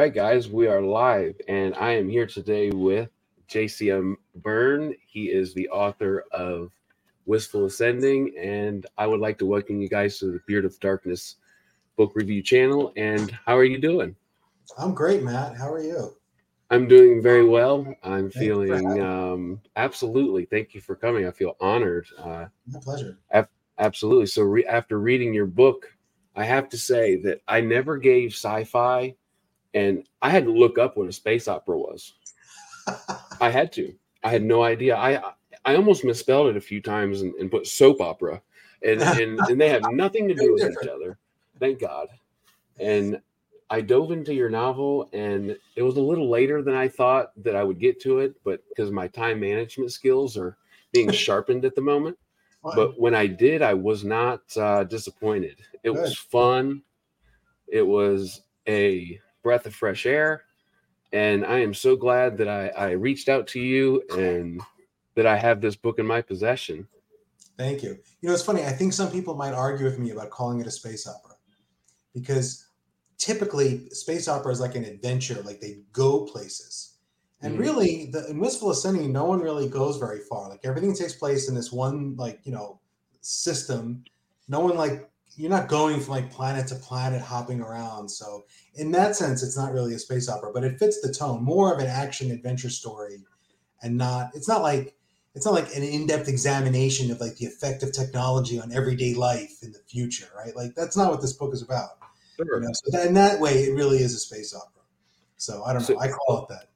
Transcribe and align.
Right, 0.00 0.14
guys, 0.14 0.48
we 0.48 0.66
are 0.66 0.80
live, 0.80 1.38
and 1.46 1.74
I 1.74 1.90
am 1.90 2.08
here 2.08 2.24
today 2.24 2.70
with 2.70 3.10
JCM 3.50 4.16
Berne. 4.36 4.94
He 5.06 5.26
is 5.26 5.52
the 5.52 5.68
author 5.68 6.24
of 6.32 6.70
Wistful 7.26 7.66
Ascending, 7.66 8.34
and 8.38 8.86
I 8.96 9.06
would 9.06 9.20
like 9.20 9.36
to 9.40 9.44
welcome 9.44 9.78
you 9.78 9.90
guys 9.90 10.18
to 10.20 10.32
the 10.32 10.40
Beard 10.46 10.64
of 10.64 10.80
Darkness 10.80 11.36
book 11.98 12.12
review 12.14 12.42
channel. 12.42 12.94
And 12.96 13.30
how 13.44 13.58
are 13.58 13.64
you 13.64 13.76
doing? 13.76 14.16
I'm 14.78 14.94
great, 14.94 15.22
Matt. 15.22 15.54
How 15.54 15.70
are 15.70 15.82
you? 15.82 16.16
I'm 16.70 16.88
doing 16.88 17.20
very 17.20 17.44
well. 17.44 17.86
I'm 18.02 18.30
feeling 18.30 19.02
um, 19.02 19.60
absolutely. 19.76 20.46
Thank 20.46 20.74
you 20.74 20.80
for 20.80 20.96
coming. 20.96 21.26
I 21.26 21.30
feel 21.30 21.58
honored. 21.60 22.06
Uh, 22.16 22.46
My 22.66 22.80
pleasure. 22.80 23.18
Absolutely. 23.78 24.28
So 24.28 24.44
re- 24.44 24.64
after 24.64 24.98
reading 24.98 25.34
your 25.34 25.44
book, 25.44 25.94
I 26.34 26.44
have 26.44 26.70
to 26.70 26.78
say 26.78 27.16
that 27.16 27.42
I 27.46 27.60
never 27.60 27.98
gave 27.98 28.30
sci-fi, 28.30 29.14
and 29.74 30.04
I 30.22 30.30
had 30.30 30.44
to 30.44 30.52
look 30.52 30.78
up 30.78 30.96
what 30.96 31.08
a 31.08 31.12
space 31.12 31.48
opera 31.48 31.78
was. 31.78 32.14
I 33.40 33.50
had 33.50 33.72
to. 33.72 33.94
I 34.22 34.30
had 34.30 34.42
no 34.42 34.62
idea. 34.62 34.96
I 34.96 35.32
I 35.64 35.76
almost 35.76 36.04
misspelled 36.04 36.48
it 36.48 36.56
a 36.56 36.60
few 36.60 36.80
times 36.80 37.22
and, 37.22 37.34
and 37.34 37.50
put 37.50 37.66
soap 37.66 38.00
opera, 38.00 38.42
and, 38.82 39.02
and 39.02 39.38
and 39.40 39.60
they 39.60 39.68
have 39.68 39.90
nothing 39.90 40.28
to 40.28 40.34
do 40.34 40.52
with 40.54 40.64
each 40.64 40.88
other. 40.94 41.18
Thank 41.58 41.80
God. 41.80 42.08
And 42.78 43.20
I 43.68 43.80
dove 43.82 44.10
into 44.10 44.34
your 44.34 44.50
novel, 44.50 45.08
and 45.12 45.56
it 45.76 45.82
was 45.82 45.96
a 45.96 46.02
little 46.02 46.28
later 46.28 46.62
than 46.62 46.74
I 46.74 46.88
thought 46.88 47.32
that 47.44 47.54
I 47.54 47.62
would 47.62 47.78
get 47.78 48.00
to 48.02 48.18
it, 48.18 48.34
but 48.42 48.62
because 48.68 48.90
my 48.90 49.06
time 49.08 49.40
management 49.40 49.92
skills 49.92 50.36
are 50.36 50.56
being 50.92 51.10
sharpened 51.12 51.64
at 51.64 51.74
the 51.74 51.82
moment 51.82 52.18
but 52.62 52.98
when 53.00 53.14
I 53.14 53.26
did, 53.26 53.62
I 53.62 53.74
was 53.74 54.04
not 54.04 54.42
uh, 54.56 54.84
disappointed. 54.84 55.56
It 55.82 55.90
was 55.90 56.16
fun. 56.16 56.82
It 57.68 57.86
was 57.86 58.42
a 58.68 59.18
breath 59.42 59.66
of 59.66 59.74
fresh 59.74 60.06
air, 60.06 60.44
and 61.12 61.44
I 61.44 61.58
am 61.58 61.74
so 61.74 61.96
glad 61.96 62.38
that 62.38 62.48
I, 62.48 62.68
I 62.68 62.90
reached 62.92 63.28
out 63.28 63.46
to 63.48 63.60
you 63.60 64.02
and 64.16 64.60
that 65.16 65.26
I 65.26 65.36
have 65.36 65.60
this 65.60 65.76
book 65.76 65.98
in 65.98 66.06
my 66.06 66.22
possession. 66.22 66.86
Thank 67.58 67.82
you. 67.82 67.98
You 68.20 68.28
know, 68.28 68.34
it's 68.34 68.44
funny. 68.44 68.62
I 68.62 68.70
think 68.70 68.92
some 68.92 69.10
people 69.10 69.34
might 69.34 69.52
argue 69.52 69.84
with 69.84 69.98
me 69.98 70.10
about 70.10 70.30
calling 70.30 70.60
it 70.60 70.66
a 70.66 70.70
space 70.70 71.06
opera 71.06 71.34
because 72.14 72.68
typically 73.18 73.88
space 73.90 74.28
opera 74.28 74.52
is 74.52 74.60
like 74.60 74.76
an 74.76 74.84
adventure, 74.84 75.42
like 75.42 75.60
they 75.60 75.80
go 75.92 76.24
places. 76.24 76.96
And 77.42 77.54
Mhm. 77.54 77.58
really, 77.58 78.06
the 78.06 78.28
in 78.30 78.38
Wistful 78.38 78.70
Ascending, 78.70 79.12
no 79.12 79.24
one 79.24 79.40
really 79.40 79.68
goes 79.68 79.96
very 79.96 80.20
far. 80.20 80.48
Like 80.48 80.60
everything 80.64 80.94
takes 80.94 81.14
place 81.14 81.48
in 81.48 81.54
this 81.54 81.72
one, 81.72 82.14
like 82.16 82.40
you 82.44 82.52
know, 82.52 82.80
system. 83.20 84.04
No 84.48 84.60
one 84.60 84.76
like 84.76 85.09
you're 85.36 85.50
not 85.50 85.68
going 85.68 86.00
from 86.00 86.14
like 86.14 86.30
planet 86.30 86.66
to 86.68 86.74
planet, 86.74 87.22
hopping 87.22 87.60
around. 87.60 88.08
So 88.08 88.44
in 88.74 88.90
that 88.92 89.16
sense, 89.16 89.42
it's 89.42 89.56
not 89.56 89.72
really 89.72 89.94
a 89.94 89.98
space 89.98 90.28
opera, 90.28 90.52
but 90.52 90.64
it 90.64 90.78
fits 90.78 91.00
the 91.00 91.12
tone. 91.12 91.42
More 91.42 91.72
of 91.72 91.80
an 91.80 91.86
action 91.86 92.30
adventure 92.30 92.70
story, 92.70 93.18
and 93.82 93.96
not. 93.96 94.30
It's 94.34 94.48
not 94.48 94.62
like 94.62 94.94
it's 95.34 95.46
not 95.46 95.54
like 95.54 95.74
an 95.76 95.82
in-depth 95.82 96.28
examination 96.28 97.10
of 97.10 97.20
like 97.20 97.36
the 97.36 97.46
effect 97.46 97.82
of 97.82 97.92
technology 97.92 98.60
on 98.60 98.72
everyday 98.72 99.14
life 99.14 99.62
in 99.62 99.72
the 99.72 99.78
future, 99.88 100.28
right? 100.36 100.54
Like 100.56 100.74
that's 100.74 100.96
not 100.96 101.10
what 101.10 101.20
this 101.20 101.32
book 101.32 101.54
is 101.54 101.62
about. 101.62 101.90
You 102.38 102.46
know? 102.46 102.68
So 102.72 102.98
that, 102.98 103.06
in 103.06 103.14
that 103.14 103.38
way, 103.38 103.64
it 103.64 103.74
really 103.74 103.98
is 103.98 104.14
a 104.14 104.18
space 104.18 104.54
opera. 104.54 104.82
So 105.36 105.62
I 105.62 105.72
don't 105.72 105.88
know. 105.88 105.98
I 106.00 106.08
call 106.08 106.42
it 106.42 106.48
that. 106.48 106.70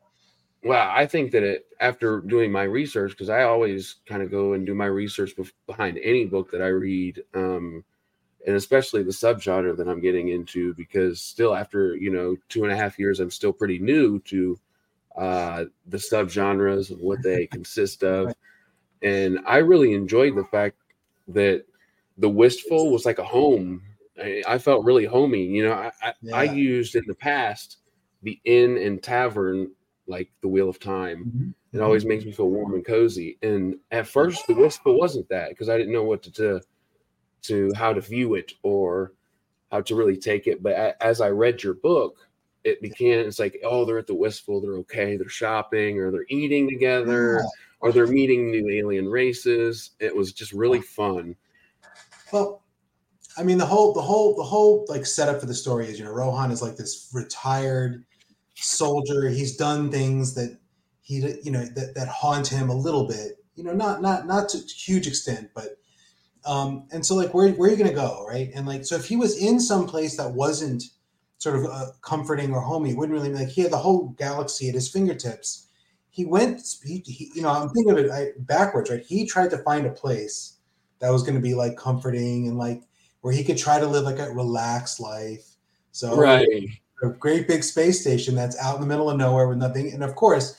Well, 0.62 0.88
I 0.90 1.04
think 1.04 1.32
that 1.32 1.42
it, 1.42 1.66
after 1.80 2.20
doing 2.22 2.50
my 2.50 2.62
research, 2.62 3.10
because 3.10 3.28
I 3.28 3.42
always 3.42 3.96
kind 4.06 4.22
of 4.22 4.30
go 4.30 4.54
and 4.54 4.64
do 4.64 4.74
my 4.74 4.86
research 4.86 5.36
bef- 5.36 5.52
behind 5.66 5.98
any 6.02 6.24
book 6.24 6.50
that 6.52 6.62
I 6.62 6.68
read, 6.68 7.22
um, 7.34 7.84
and 8.46 8.56
especially 8.56 9.02
the 9.02 9.10
subgenre 9.10 9.76
that 9.76 9.88
I'm 9.88 10.00
getting 10.00 10.28
into, 10.28 10.74
because 10.74 11.20
still 11.20 11.54
after 11.54 11.96
you 11.96 12.10
know 12.10 12.36
two 12.48 12.64
and 12.64 12.72
a 12.72 12.76
half 12.76 12.98
years, 12.98 13.20
I'm 13.20 13.30
still 13.30 13.52
pretty 13.52 13.78
new 13.78 14.18
to 14.20 14.58
uh, 15.16 15.64
the 15.86 15.96
subgenres 15.98 16.90
and 16.90 17.00
what 17.00 17.22
they 17.22 17.46
consist 17.52 18.02
of, 18.04 18.34
and 19.02 19.40
I 19.46 19.58
really 19.58 19.94
enjoyed 19.94 20.36
the 20.36 20.44
fact 20.44 20.76
that 21.28 21.64
the 22.18 22.28
wistful 22.28 22.90
was 22.92 23.04
like 23.04 23.18
a 23.18 23.24
home. 23.24 23.82
I, 24.22 24.42
I 24.46 24.58
felt 24.58 24.84
really 24.84 25.04
homey. 25.04 25.44
You 25.44 25.64
know, 25.68 25.72
I, 25.72 25.92
I, 26.02 26.14
I 26.32 26.44
used 26.44 26.94
in 26.94 27.04
the 27.06 27.14
past 27.14 27.78
the 28.22 28.40
inn 28.44 28.78
and 28.78 29.02
tavern 29.02 29.72
like 30.06 30.30
the 30.42 30.48
Wheel 30.48 30.68
of 30.68 30.78
Time. 30.78 31.26
It 31.72 31.78
Mm-hmm. 31.78 31.84
always 31.84 32.04
makes 32.06 32.24
me 32.24 32.32
feel 32.32 32.48
warm 32.50 32.74
and 32.74 32.84
cozy. 32.86 33.38
And 33.42 33.76
at 33.90 34.06
first, 34.06 34.46
the 34.46 34.54
wistful 34.54 34.98
wasn't 34.98 35.28
that 35.30 35.48
because 35.50 35.68
I 35.68 35.76
didn't 35.76 35.92
know 35.92 36.04
what 36.04 36.22
to, 36.24 36.30
to 36.32 36.60
to 37.44 37.72
how 37.74 37.92
to 37.92 38.00
view 38.00 38.34
it 38.34 38.52
or 38.62 39.12
how 39.70 39.80
to 39.82 39.94
really 39.94 40.16
take 40.16 40.46
it. 40.46 40.62
But 40.62 40.96
as 41.00 41.20
I 41.20 41.30
read 41.30 41.62
your 41.62 41.74
book, 41.74 42.16
it 42.64 42.80
began, 42.80 43.20
it's 43.20 43.38
like 43.38 43.58
oh 43.64 43.84
they're 43.84 43.98
at 43.98 44.06
the 44.06 44.14
wistful, 44.14 44.60
they're 44.60 44.78
okay, 44.78 45.16
they're 45.16 45.28
shopping 45.28 45.98
or 45.98 46.10
they're 46.10 46.26
eating 46.28 46.68
together 46.68 47.36
Yeah. 47.40 47.48
or 47.80 47.92
they're 47.92 48.06
meeting 48.06 48.50
new 48.50 48.68
alien 48.70 49.08
races. 49.08 49.90
It 50.00 50.14
was 50.14 50.32
just 50.32 50.52
really 50.52 50.80
fun. 50.80 51.36
Well, 52.32 52.62
I 53.36 53.42
mean, 53.42 53.58
the 53.58 53.66
whole, 53.66 53.92
the 53.92 54.00
whole, 54.00 54.36
the 54.36 54.42
whole 54.44 54.86
like 54.88 55.04
setup 55.04 55.40
for 55.40 55.46
the 55.46 55.54
story 55.54 55.88
is, 55.88 55.98
you 55.98 56.04
know, 56.04 56.12
Rohan 56.12 56.50
is 56.50 56.62
like 56.62 56.76
this 56.76 57.10
retired 57.12 58.04
soldier. 58.54 59.28
He's 59.28 59.56
done 59.56 59.90
things 59.90 60.34
that 60.34 60.56
he, 61.02 61.16
you 61.42 61.50
know, 61.50 61.64
that, 61.64 61.94
that 61.96 62.08
haunt 62.08 62.46
him 62.46 62.70
a 62.70 62.74
little 62.74 63.06
bit. 63.06 63.44
You 63.56 63.64
know, 63.64 63.72
not 63.72 64.02
not 64.02 64.26
not 64.26 64.48
to 64.50 64.58
huge 64.58 65.06
extent, 65.06 65.50
but 65.54 65.78
um, 66.46 66.86
and 66.92 67.04
so 67.04 67.14
like, 67.14 67.32
where 67.34 67.50
where 67.52 67.68
are 67.68 67.72
you 67.72 67.78
gonna 67.78 67.94
go, 67.94 68.24
right? 68.28 68.50
And 68.54 68.66
like, 68.66 68.84
so 68.84 68.96
if 68.96 69.06
he 69.06 69.16
was 69.16 69.36
in 69.36 69.58
some 69.60 69.86
place 69.86 70.16
that 70.16 70.32
wasn't 70.32 70.84
sort 71.38 71.56
of 71.56 71.66
uh, 71.66 71.86
comforting 72.02 72.52
or 72.52 72.60
homey, 72.60 72.90
it 72.90 72.96
wouldn't 72.96 73.16
really 73.16 73.30
be 73.30 73.36
like 73.36 73.48
he 73.48 73.62
had 73.62 73.72
the 73.72 73.78
whole 73.78 74.08
galaxy 74.18 74.68
at 74.68 74.74
his 74.74 74.88
fingertips. 74.88 75.68
He 76.10 76.24
went, 76.24 76.62
he, 76.82 77.02
he 77.06 77.32
you 77.34 77.42
know, 77.42 77.50
I'm 77.50 77.68
thinking 77.70 77.92
of 77.92 77.98
it 77.98 78.10
I, 78.10 78.28
backwards, 78.38 78.90
right? 78.90 79.02
He 79.02 79.26
tried 79.26 79.50
to 79.50 79.58
find 79.58 79.84
a 79.84 79.90
place 79.90 80.58
that 81.00 81.10
was 81.10 81.22
going 81.22 81.34
to 81.34 81.40
be 81.40 81.54
like 81.54 81.76
comforting 81.76 82.48
and 82.48 82.56
like 82.56 82.82
where 83.20 83.32
he 83.32 83.42
could 83.42 83.58
try 83.58 83.80
to 83.80 83.86
live 83.86 84.04
like 84.04 84.18
a 84.18 84.30
relaxed 84.30 85.00
life. 85.00 85.44
So 85.92 86.16
Right. 86.16 86.46
a 87.02 87.08
great 87.08 87.48
big 87.48 87.64
space 87.64 88.00
station 88.00 88.34
that's 88.34 88.58
out 88.58 88.76
in 88.76 88.80
the 88.80 88.86
middle 88.86 89.10
of 89.10 89.16
nowhere 89.16 89.48
with 89.48 89.58
nothing. 89.58 89.92
And 89.92 90.04
of 90.04 90.14
course, 90.14 90.56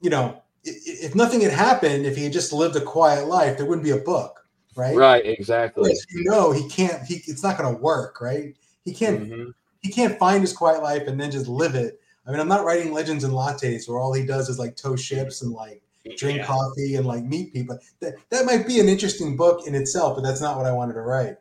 you 0.00 0.10
know, 0.10 0.42
if 0.64 1.14
nothing 1.14 1.40
had 1.40 1.52
happened, 1.52 2.06
if 2.06 2.16
he 2.16 2.24
had 2.24 2.32
just 2.32 2.52
lived 2.52 2.76
a 2.76 2.80
quiet 2.80 3.26
life, 3.26 3.56
there 3.56 3.66
wouldn't 3.66 3.84
be 3.84 3.90
a 3.90 3.98
book, 3.98 4.41
right? 4.76 4.96
Right. 4.96 5.24
Exactly. 5.26 5.90
Because 5.90 6.06
You 6.10 6.24
know, 6.24 6.52
he 6.52 6.68
can't. 6.68 7.02
He 7.04 7.22
it's 7.26 7.42
not 7.42 7.58
going 7.58 7.74
to 7.74 7.80
work, 7.80 8.20
right? 8.20 8.56
He 8.84 8.92
can't. 8.92 9.28
Mhm. 9.30 9.54
He 9.80 9.90
can't 9.90 10.18
find 10.18 10.40
his 10.40 10.52
quiet 10.52 10.82
life 10.82 11.06
and 11.08 11.20
then 11.20 11.30
just 11.30 11.48
live 11.48 11.74
it. 11.74 12.00
I 12.26 12.30
mean, 12.30 12.38
I'm 12.40 12.48
not 12.48 12.64
writing 12.64 12.92
legends 12.92 13.24
and 13.24 13.32
lattes 13.34 13.88
where 13.88 13.98
all 13.98 14.12
he 14.12 14.24
does 14.24 14.48
is 14.48 14.58
like 14.58 14.76
tow 14.76 14.94
ships 14.94 15.42
and 15.42 15.52
like 15.52 15.82
drink 16.16 16.38
Yeah. 16.38 16.46
coffee 16.46 16.94
and 16.94 17.06
like 17.06 17.24
meet 17.24 17.52
people. 17.52 17.78
That 18.00 18.14
that 18.30 18.44
might 18.46 18.66
be 18.66 18.78
an 18.80 18.88
interesting 18.88 19.36
book 19.36 19.66
in 19.66 19.74
itself, 19.74 20.16
but 20.16 20.22
that's 20.22 20.40
not 20.40 20.56
what 20.56 20.66
I 20.66 20.72
wanted 20.72 20.94
to 20.94 21.02
write. 21.02 21.36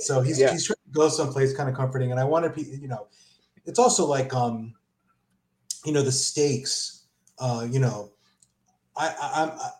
So 0.00 0.20
he's 0.20 0.40
Yeah. 0.40 0.50
he's 0.50 0.66
trying 0.66 0.74
to 0.76 0.90
go 0.92 1.08
someplace 1.08 1.54
kind 1.56 1.68
of 1.68 1.76
comforting, 1.76 2.10
and 2.10 2.18
I 2.18 2.24
want 2.24 2.44
to 2.44 2.50
be, 2.50 2.68
you 2.76 2.88
know, 2.88 3.06
it's 3.64 3.78
also 3.78 4.04
like 4.06 4.34
um, 4.34 4.74
you 5.84 5.92
know, 5.92 6.02
the 6.02 6.12
stakes. 6.12 7.02
Uh, 7.38 7.66
you 7.70 7.78
know, 7.78 8.10
I 8.96 9.08
I 9.08 9.70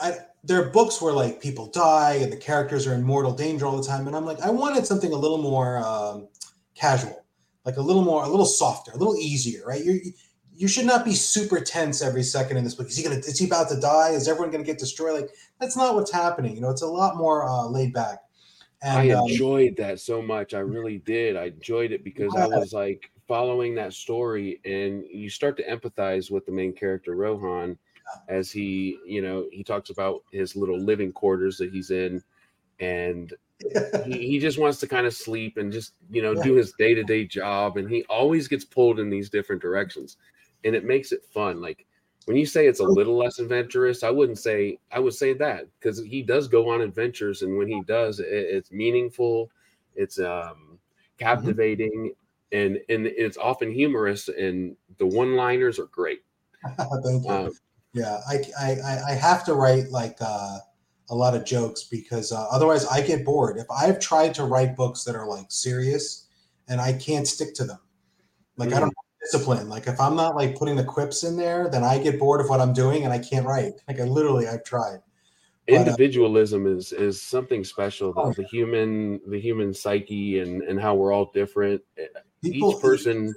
I, 0.00 0.08
I 0.10 0.18
there 0.44 0.62
are 0.62 0.70
books 0.70 1.00
were 1.00 1.12
like 1.12 1.40
people 1.40 1.66
die 1.66 2.18
and 2.20 2.30
the 2.30 2.36
characters 2.36 2.86
are 2.86 2.94
in 2.94 3.02
mortal 3.02 3.32
danger 3.32 3.66
all 3.66 3.76
the 3.80 3.86
time, 3.86 4.06
and 4.06 4.14
I'm 4.14 4.26
like, 4.26 4.40
I 4.40 4.50
wanted 4.50 4.86
something 4.86 5.12
a 5.12 5.16
little 5.16 5.38
more 5.38 5.78
um, 5.78 6.28
casual, 6.74 7.24
like 7.64 7.78
a 7.78 7.80
little 7.80 8.02
more, 8.02 8.24
a 8.24 8.28
little 8.28 8.46
softer, 8.46 8.92
a 8.92 8.96
little 8.96 9.16
easier, 9.16 9.64
right? 9.66 9.82
You 9.82 10.00
you 10.56 10.68
should 10.68 10.86
not 10.86 11.04
be 11.04 11.14
super 11.14 11.60
tense 11.60 12.00
every 12.00 12.22
second 12.22 12.58
in 12.58 12.64
this 12.64 12.74
book. 12.74 12.86
Is 12.86 12.96
he 12.96 13.02
gonna? 13.02 13.16
Is 13.16 13.38
he 13.38 13.46
about 13.46 13.68
to 13.70 13.80
die? 13.80 14.10
Is 14.10 14.28
everyone 14.28 14.50
gonna 14.50 14.64
get 14.64 14.78
destroyed? 14.78 15.14
Like 15.14 15.30
that's 15.58 15.76
not 15.76 15.94
what's 15.94 16.12
happening. 16.12 16.54
You 16.54 16.60
know, 16.60 16.70
it's 16.70 16.82
a 16.82 16.86
lot 16.86 17.16
more 17.16 17.48
uh, 17.48 17.66
laid 17.66 17.92
back. 17.92 18.18
I 18.82 19.04
And 19.04 19.12
um, 19.12 19.28
enjoyed 19.28 19.76
that 19.78 19.98
so 19.98 20.20
much. 20.20 20.52
I 20.52 20.58
really 20.58 20.98
did. 20.98 21.36
I 21.36 21.44
enjoyed 21.46 21.90
it 21.90 22.04
because 22.04 22.36
I 22.36 22.46
was 22.46 22.74
like 22.74 23.10
following 23.26 23.74
that 23.76 23.94
story, 23.94 24.60
and 24.66 25.04
you 25.10 25.30
start 25.30 25.56
to 25.56 25.64
empathize 25.64 26.30
with 26.30 26.44
the 26.44 26.52
main 26.52 26.74
character 26.74 27.16
Rohan 27.16 27.78
as 28.28 28.50
he, 28.50 28.98
you 29.06 29.22
know, 29.22 29.46
he 29.52 29.62
talks 29.62 29.90
about 29.90 30.22
his 30.32 30.56
little 30.56 30.78
living 30.78 31.12
quarters 31.12 31.58
that 31.58 31.70
he's 31.72 31.90
in, 31.90 32.22
and 32.80 33.32
he, 34.04 34.18
he 34.28 34.38
just 34.38 34.58
wants 34.58 34.78
to 34.80 34.86
kind 34.88 35.06
of 35.06 35.14
sleep 35.14 35.56
and 35.56 35.72
just, 35.72 35.94
you 36.10 36.22
know, 36.22 36.34
Yeah. 36.34 36.42
do 36.42 36.54
his 36.54 36.72
day 36.72 36.94
to 36.94 37.04
day 37.04 37.24
job, 37.24 37.76
and 37.76 37.88
he 37.90 38.04
always 38.04 38.48
gets 38.48 38.64
pulled 38.64 38.98
in 39.00 39.10
these 39.10 39.30
different 39.30 39.62
directions, 39.62 40.16
and 40.64 40.74
it 40.74 40.84
makes 40.84 41.12
it 41.12 41.24
fun. 41.24 41.60
Like 41.60 41.86
when 42.26 42.36
you 42.36 42.46
say 42.46 42.66
it's 42.66 42.80
a 42.80 42.84
little 42.84 43.16
less 43.16 43.38
adventurous, 43.38 44.02
I 44.02 44.10
wouldn't 44.10 44.38
say 44.38 44.78
I 44.90 44.98
would 44.98 45.14
say 45.14 45.32
that 45.34 45.66
because 45.78 46.02
he 46.02 46.22
does 46.22 46.48
go 46.48 46.70
on 46.70 46.80
adventures, 46.80 47.42
and 47.42 47.56
when 47.58 47.68
he 47.68 47.82
does, 47.82 48.20
it, 48.20 48.26
it's 48.28 48.72
meaningful, 48.72 49.50
it's 49.94 50.18
um, 50.18 50.78
captivating, 51.18 52.12
and 52.52 52.80
and 52.88 53.06
it's 53.06 53.36
often 53.36 53.70
humorous, 53.70 54.28
and 54.28 54.76
the 54.98 55.06
one 55.06 55.36
liners 55.36 55.78
are 55.78 55.86
great. 55.86 56.22
Thank 57.04 57.24
you. 57.24 57.30
Um, 57.30 57.52
yeah, 57.94 58.20
I, 58.28 58.42
I 58.60 58.98
I- 59.08 59.14
have 59.14 59.44
to 59.46 59.54
write 59.54 59.90
like 59.90 60.16
uh, 60.20 60.58
a 61.10 61.14
lot 61.14 61.34
of 61.34 61.44
jokes 61.44 61.84
because 61.84 62.32
uh, 62.32 62.46
otherwise 62.50 62.86
I 62.86 63.00
get 63.00 63.24
bored. 63.24 63.56
If 63.56 63.66
I've 63.70 64.00
tried 64.00 64.34
to 64.34 64.44
write 64.44 64.76
books 64.76 65.04
that 65.04 65.14
are 65.14 65.26
like 65.26 65.46
serious 65.48 66.26
and 66.68 66.80
I 66.80 66.92
can't 66.92 67.26
stick 67.26 67.54
to 67.54 67.64
them, 67.64 67.78
like 68.56 68.72
I 68.72 68.80
don't 68.80 68.88
know 68.88 69.04
discipline. 69.24 69.68
Like 69.68 69.86
if 69.86 70.00
I'm 70.00 70.16
not 70.16 70.36
like 70.36 70.56
putting 70.56 70.76
the 70.76 70.84
quips 70.84 71.24
in 71.24 71.36
there, 71.36 71.68
then 71.68 71.82
I 71.82 71.98
get 71.98 72.18
bored 72.18 72.40
of 72.40 72.48
what 72.48 72.60
I'm 72.60 72.72
doing 72.72 73.04
and 73.04 73.12
I 73.12 73.18
can't 73.18 73.46
write. 73.46 73.74
Like 73.88 74.00
I 74.00 74.04
literally, 74.04 74.46
I've 74.46 74.64
tried. 74.64 75.00
But, 75.66 75.74
uh, 75.74 75.78
Individualism 75.78 76.66
uh, 76.66 76.70
is 76.70 76.92
is 76.92 77.22
something 77.22 77.64
special. 77.64 78.12
The, 78.12 78.20
oh, 78.20 78.32
the 78.32 78.44
human 78.44 79.20
the 79.26 79.40
human 79.40 79.72
psyche 79.72 80.40
and 80.40 80.62
and 80.62 80.80
how 80.80 80.94
we're 80.94 81.12
all 81.12 81.30
different. 81.32 81.80
People, 82.42 82.72
Each 82.72 82.82
person. 82.82 83.34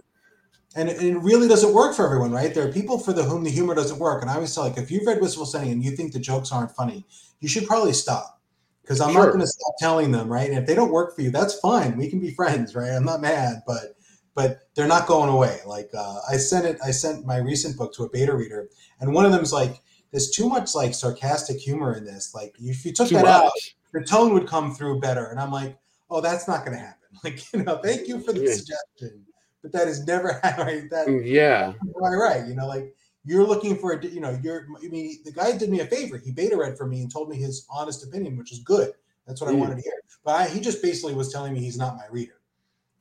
And 0.77 0.89
it, 0.89 1.01
it 1.01 1.17
really 1.17 1.47
doesn't 1.47 1.73
work 1.73 1.95
for 1.95 2.05
everyone, 2.05 2.31
right? 2.31 2.53
There 2.53 2.67
are 2.67 2.71
people 2.71 2.99
for 2.99 3.11
the 3.11 3.23
whom 3.23 3.43
the 3.43 3.49
humor 3.49 3.73
doesn't 3.73 3.97
work. 3.97 4.21
And 4.21 4.29
I 4.29 4.35
always 4.35 4.53
tell 4.53 4.63
like 4.63 4.77
if 4.77 4.91
you've 4.91 5.07
read 5.07 5.19
Wistful 5.19 5.43
Ascending 5.43 5.71
and 5.71 5.83
you 5.83 5.91
think 5.91 6.13
the 6.13 6.19
jokes 6.19 6.51
aren't 6.51 6.71
funny, 6.71 7.05
you 7.39 7.49
should 7.49 7.65
probably 7.65 7.93
stop 7.93 8.39
because 8.87 9.01
I'm 9.01 9.11
sure. 9.11 9.23
not 9.23 9.29
going 9.29 9.41
to 9.41 9.47
stop 9.47 9.73
telling 9.79 10.11
them, 10.11 10.31
right? 10.31 10.49
And 10.49 10.57
if 10.57 10.65
they 10.65 10.75
don't 10.75 10.91
work 10.91 11.13
for 11.15 11.21
you, 11.21 11.29
that's 11.29 11.59
fine. 11.59 11.97
We 11.97 12.09
can 12.09 12.19
be 12.19 12.31
friends, 12.31 12.73
right? 12.73 12.91
I'm 12.91 13.03
not 13.03 13.21
mad, 13.21 13.63
but 13.67 13.97
but 14.33 14.69
they're 14.75 14.87
not 14.87 15.07
going 15.07 15.29
away. 15.29 15.59
Like 15.65 15.89
uh, 15.97 16.19
I 16.29 16.37
sent 16.37 16.65
it, 16.65 16.77
I 16.85 16.91
sent 16.91 17.25
my 17.25 17.37
recent 17.37 17.75
book 17.75 17.93
to 17.95 18.03
a 18.03 18.09
beta 18.09 18.35
reader, 18.35 18.69
and 19.01 19.13
one 19.13 19.25
of 19.25 19.31
them 19.31 19.41
is 19.41 19.51
like, 19.51 19.81
"There's 20.11 20.29
too 20.29 20.47
much 20.47 20.75
like 20.75 20.93
sarcastic 20.93 21.57
humor 21.57 21.97
in 21.97 22.05
this. 22.05 22.33
Like 22.33 22.55
if 22.59 22.85
you 22.85 22.93
took 22.93 23.09
too 23.09 23.15
that 23.15 23.25
much. 23.25 23.33
out, 23.33 23.51
the 23.93 24.05
tone 24.05 24.33
would 24.35 24.47
come 24.47 24.73
through 24.73 25.01
better." 25.01 25.25
And 25.25 25.39
I'm 25.39 25.51
like, 25.51 25.77
"Oh, 26.09 26.21
that's 26.21 26.47
not 26.47 26.63
going 26.65 26.77
to 26.77 26.83
happen." 26.83 26.93
Like 27.23 27.51
you 27.51 27.63
know, 27.63 27.79
thank 27.83 28.07
you 28.07 28.19
for 28.19 28.31
the 28.31 28.41
yeah. 28.41 28.53
suggestion, 28.53 29.25
but 29.71 29.79
that 29.79 29.87
is 29.87 30.05
never 30.05 30.27
right. 30.43 30.89
That 30.89 31.07
mm, 31.07 31.21
yeah, 31.25 31.73
right, 31.95 32.15
right. 32.15 32.47
You 32.47 32.55
know, 32.55 32.67
like 32.67 32.93
you're 33.25 33.45
looking 33.45 33.77
for 33.77 33.93
a, 33.93 34.05
you 34.05 34.19
know, 34.19 34.39
you're. 34.41 34.67
I 34.83 34.87
mean, 34.87 35.17
the 35.25 35.31
guy 35.31 35.57
did 35.57 35.69
me 35.69 35.81
a 35.81 35.85
favor. 35.85 36.17
He 36.17 36.31
beta 36.31 36.55
read 36.55 36.77
for 36.77 36.87
me 36.87 37.01
and 37.01 37.11
told 37.11 37.29
me 37.29 37.37
his 37.37 37.65
honest 37.69 38.05
opinion, 38.05 38.37
which 38.37 38.51
is 38.51 38.59
good. 38.59 38.93
That's 39.25 39.41
what 39.41 39.49
mm. 39.49 39.55
I 39.55 39.59
wanted 39.59 39.75
to 39.77 39.81
hear. 39.81 39.93
But 40.23 40.35
I, 40.35 40.47
he 40.47 40.59
just 40.59 40.81
basically 40.81 41.13
was 41.13 41.31
telling 41.31 41.53
me 41.53 41.59
he's 41.59 41.77
not 41.77 41.97
my 41.97 42.05
reader. 42.09 42.39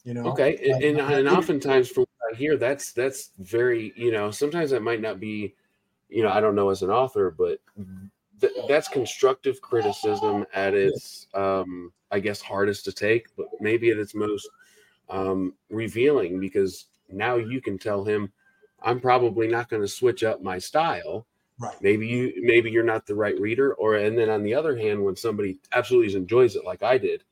You 0.05 0.15
know. 0.15 0.27
Okay, 0.27 0.57
and, 0.71 0.99
and, 0.99 1.13
and 1.13 1.29
oftentimes 1.29 1.89
from 1.89 2.03
what 2.03 2.35
I 2.35 2.37
hear, 2.37 2.57
that's 2.57 2.93
that's 2.93 3.31
very 3.39 3.93
you 3.97 4.13
know 4.13 4.31
sometimes 4.31 4.71
that 4.71 4.83
might 4.83 5.01
not 5.01 5.21
be, 5.21 5.55
you 6.09 6.23
know, 6.23 6.31
I 6.31 6.41
don't 6.41 6.55
know 6.55 6.71
as 6.71 6.83
an 6.83 6.91
author, 6.91 7.35
but 7.37 7.61
th- 8.41 8.53
that's 8.69 8.89
constructive 8.89 9.61
criticism 9.61 10.47
at 10.55 10.75
its 10.75 11.27
um, 11.35 11.93
I 12.11 12.21
guess 12.21 12.41
hardest 12.41 12.85
to 12.87 12.93
take, 12.93 13.29
but 13.37 13.47
maybe 13.61 13.91
at 13.91 13.99
its 13.99 14.15
most 14.15 14.49
um, 15.09 15.55
revealing 15.71 16.41
because 16.41 16.87
now 17.09 17.37
you 17.37 17.61
can 17.61 17.79
tell 17.79 18.05
him, 18.05 18.33
I'm 18.83 19.01
probably 19.01 19.49
not 19.49 19.69
going 19.69 19.83
to 19.83 19.89
switch 19.89 20.25
up 20.25 20.43
my 20.43 20.59
style. 20.59 21.27
Right. 21.59 21.77
Maybe 21.81 22.07
you 22.07 22.35
maybe 22.43 22.71
you're 22.71 22.85
not 22.85 23.07
the 23.07 23.15
right 23.15 23.39
reader, 23.41 23.73
or 23.75 23.97
and 23.97 24.19
then 24.19 24.29
on 24.29 24.43
the 24.43 24.55
other 24.55 24.77
hand, 24.77 25.03
when 25.03 25.17
somebody 25.17 25.59
absolutely 25.73 26.15
enjoys 26.15 26.55
it 26.55 26.67
like 26.67 26.83
I 26.83 26.99
did, 26.99 27.25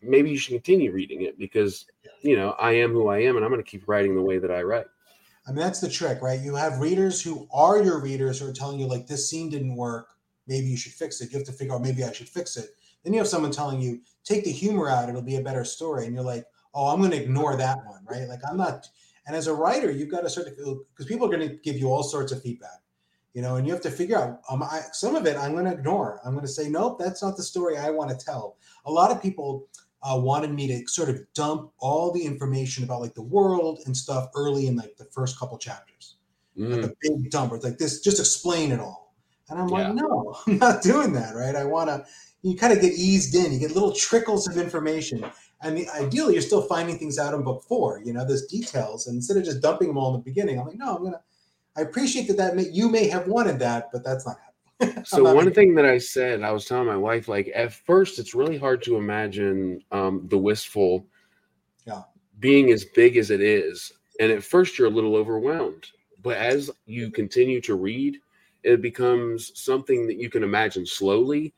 maybe 0.00 0.30
you 0.30 0.38
should 0.38 0.52
continue 0.52 0.92
reading 0.92 1.22
it 1.22 1.36
because 1.36 1.86
you 2.22 2.36
know 2.36 2.50
I 2.52 2.72
am 2.72 2.92
who 2.92 3.08
I 3.08 3.22
am, 3.22 3.34
and 3.34 3.44
I'm 3.44 3.50
going 3.50 3.62
to 3.62 3.68
keep 3.68 3.88
writing 3.88 4.14
the 4.14 4.22
way 4.22 4.38
that 4.38 4.52
I 4.52 4.62
write. 4.62 4.86
I 5.48 5.50
mean, 5.50 5.58
that's 5.58 5.80
the 5.80 5.88
trick, 5.88 6.22
right? 6.22 6.40
You 6.40 6.54
have 6.54 6.78
readers 6.78 7.20
who 7.20 7.48
are 7.52 7.82
your 7.82 8.00
readers 8.00 8.38
who 8.38 8.48
are 8.48 8.52
telling 8.52 8.78
you 8.78 8.86
like 8.86 9.08
this 9.08 9.28
scene 9.28 9.50
didn't 9.50 9.74
work, 9.74 10.14
maybe 10.46 10.66
you 10.66 10.76
should 10.76 10.92
fix 10.92 11.20
it. 11.20 11.32
You 11.32 11.38
have 11.38 11.46
to 11.46 11.52
figure 11.52 11.74
out 11.74 11.82
maybe 11.82 12.04
I 12.04 12.12
should 12.12 12.28
fix 12.28 12.56
it. 12.56 12.70
Then 13.02 13.12
you 13.12 13.18
have 13.18 13.28
someone 13.28 13.50
telling 13.50 13.80
you 13.80 14.00
take 14.24 14.44
the 14.44 14.52
humor 14.52 14.88
out, 14.88 15.08
it'll 15.08 15.22
be 15.22 15.36
a 15.36 15.42
better 15.42 15.64
story, 15.64 16.06
and 16.06 16.14
you're 16.14 16.24
like, 16.24 16.44
oh, 16.74 16.88
I'm 16.88 16.98
going 16.98 17.10
to 17.10 17.22
ignore 17.22 17.56
that 17.56 17.78
one, 17.86 18.04
right? 18.08 18.28
Like 18.28 18.40
I'm 18.48 18.56
not. 18.56 18.88
And 19.26 19.36
as 19.36 19.46
a 19.46 19.54
writer, 19.54 19.90
you've 19.90 20.10
got 20.10 20.22
to 20.22 20.30
sort 20.30 20.48
of 20.48 20.56
because 20.56 21.06
people 21.06 21.26
are 21.26 21.36
going 21.36 21.48
to 21.48 21.56
give 21.56 21.76
you 21.76 21.88
all 21.88 22.02
sorts 22.02 22.32
of 22.32 22.42
feedback, 22.42 22.80
you 23.34 23.42
know, 23.42 23.56
and 23.56 23.66
you 23.66 23.72
have 23.72 23.82
to 23.82 23.90
figure 23.90 24.18
out 24.18 24.40
um, 24.50 24.62
I, 24.62 24.82
some 24.92 25.14
of 25.14 25.26
it 25.26 25.36
I'm 25.36 25.52
going 25.52 25.66
to 25.66 25.72
ignore. 25.72 26.20
I'm 26.24 26.32
going 26.32 26.46
to 26.46 26.52
say 26.52 26.68
nope, 26.68 26.98
that's 26.98 27.22
not 27.22 27.36
the 27.36 27.42
story 27.42 27.76
I 27.76 27.90
want 27.90 28.10
to 28.10 28.24
tell. 28.24 28.56
A 28.86 28.90
lot 28.90 29.10
of 29.10 29.22
people 29.22 29.68
uh, 30.02 30.18
wanted 30.18 30.52
me 30.52 30.66
to 30.68 30.86
sort 30.88 31.08
of 31.08 31.20
dump 31.34 31.70
all 31.78 32.12
the 32.12 32.24
information 32.24 32.84
about 32.84 33.00
like 33.00 33.14
the 33.14 33.22
world 33.22 33.80
and 33.86 33.96
stuff 33.96 34.30
early 34.34 34.66
in 34.66 34.76
like 34.76 34.96
the 34.96 35.04
first 35.06 35.38
couple 35.38 35.58
chapters, 35.58 36.16
mm. 36.58 36.74
like 36.74 36.90
a 36.90 36.94
big 37.02 37.30
dump. 37.30 37.52
It's 37.52 37.64
like 37.64 37.78
this, 37.78 38.00
just 38.00 38.18
explain 38.18 38.72
it 38.72 38.80
all. 38.80 39.14
And 39.50 39.60
I'm 39.60 39.68
yeah. 39.68 39.88
like, 39.88 39.94
no, 39.94 40.36
I'm 40.46 40.58
not 40.58 40.82
doing 40.82 41.12
that, 41.14 41.34
right? 41.34 41.54
I 41.54 41.64
want 41.64 41.88
to. 41.88 42.04
You 42.42 42.56
kind 42.56 42.72
of 42.72 42.80
get 42.80 42.94
eased 42.94 43.34
in. 43.34 43.52
You 43.52 43.58
get 43.58 43.72
little 43.72 43.92
trickles 43.92 44.48
of 44.48 44.56
information, 44.56 45.22
and 45.62 45.76
the, 45.76 45.88
ideally, 45.90 46.34
you're 46.34 46.42
still 46.42 46.62
finding 46.62 46.98
things 46.98 47.18
out 47.18 47.34
in 47.34 47.42
book 47.42 47.62
four. 47.68 48.00
You 48.04 48.12
know, 48.12 48.24
there's 48.24 48.46
details, 48.46 49.06
and 49.06 49.16
instead 49.16 49.36
of 49.36 49.44
just 49.44 49.60
dumping 49.60 49.88
them 49.88 49.98
all 49.98 50.14
in 50.14 50.20
the 50.20 50.24
beginning, 50.24 50.58
I'm 50.58 50.66
like, 50.66 50.78
no, 50.78 50.96
I'm 50.96 51.04
gonna. 51.04 51.20
I 51.76 51.82
appreciate 51.82 52.26
that. 52.28 52.36
That 52.36 52.56
may, 52.56 52.68
you 52.68 52.88
may 52.88 53.08
have 53.08 53.28
wanted 53.28 53.58
that, 53.60 53.90
but 53.92 54.02
that's 54.02 54.26
not 54.26 54.36
happening 54.36 54.50
so 55.04 55.34
one 55.34 55.52
thing 55.52 55.74
that 55.74 55.84
I 55.84 55.98
said, 55.98 56.42
I 56.42 56.52
was 56.52 56.64
telling 56.64 56.86
my 56.86 56.96
wife, 56.96 57.28
like 57.28 57.50
at 57.54 57.72
first, 57.72 58.18
it's 58.18 58.34
really 58.34 58.56
hard 58.56 58.82
to 58.84 58.96
imagine 58.96 59.82
um, 59.92 60.26
the 60.28 60.38
wistful, 60.38 61.06
yeah, 61.86 62.02
being 62.38 62.70
as 62.70 62.84
big 62.84 63.16
as 63.16 63.30
it 63.30 63.40
is, 63.40 63.92
and 64.18 64.32
at 64.32 64.42
first 64.42 64.78
you're 64.78 64.88
a 64.88 64.90
little 64.90 65.16
overwhelmed. 65.16 65.88
But 66.22 66.36
as 66.36 66.70
you 66.86 67.10
continue 67.10 67.60
to 67.62 67.74
read, 67.74 68.18
it 68.62 68.80
becomes 68.80 69.52
something 69.58 70.06
that 70.06 70.16
you 70.16 70.30
can 70.30 70.42
imagine 70.42 70.86
slowly. 70.86 71.54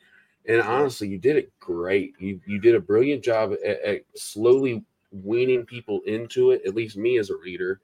And 0.46 0.60
honestly, 0.60 1.08
you 1.08 1.18
did 1.18 1.36
it 1.36 1.52
great. 1.60 2.14
You 2.18 2.40
you 2.46 2.58
did 2.58 2.74
a 2.74 2.80
brilliant 2.80 3.22
job 3.22 3.52
at, 3.64 3.80
at 3.82 4.02
slowly 4.16 4.84
weaning 5.10 5.64
people 5.64 6.00
into 6.06 6.50
it. 6.50 6.62
At 6.66 6.74
least 6.74 6.96
me 6.96 7.18
as 7.18 7.30
a 7.30 7.36
reader 7.36 7.80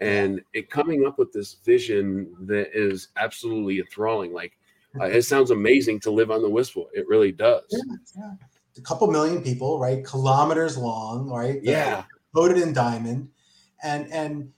and 0.00 0.40
it 0.52 0.70
coming 0.70 1.06
up 1.06 1.18
with 1.18 1.32
this 1.32 1.54
vision 1.64 2.32
that 2.40 2.70
is 2.72 3.08
absolutely 3.16 3.78
enthralling 3.80 4.32
like 4.32 4.56
uh, 4.98 5.04
it 5.04 5.22
sounds 5.22 5.50
amazing 5.50 6.00
to 6.00 6.10
live 6.10 6.30
on 6.30 6.42
the 6.42 6.48
Wistful. 6.48 6.88
It 6.94 7.06
really 7.06 7.30
does. 7.30 7.62
Yeah, 7.68 7.94
yeah. 8.16 8.32
A 8.76 8.80
couple 8.80 9.06
million 9.10 9.42
people, 9.42 9.78
right? 9.78 10.04
Kilometers 10.04 10.78
long, 10.78 11.28
right? 11.28 11.60
Yeah. 11.62 12.04
Coated 12.34 12.58
in 12.58 12.72
diamond, 12.72 13.28
and 13.82 14.10
and 14.12 14.50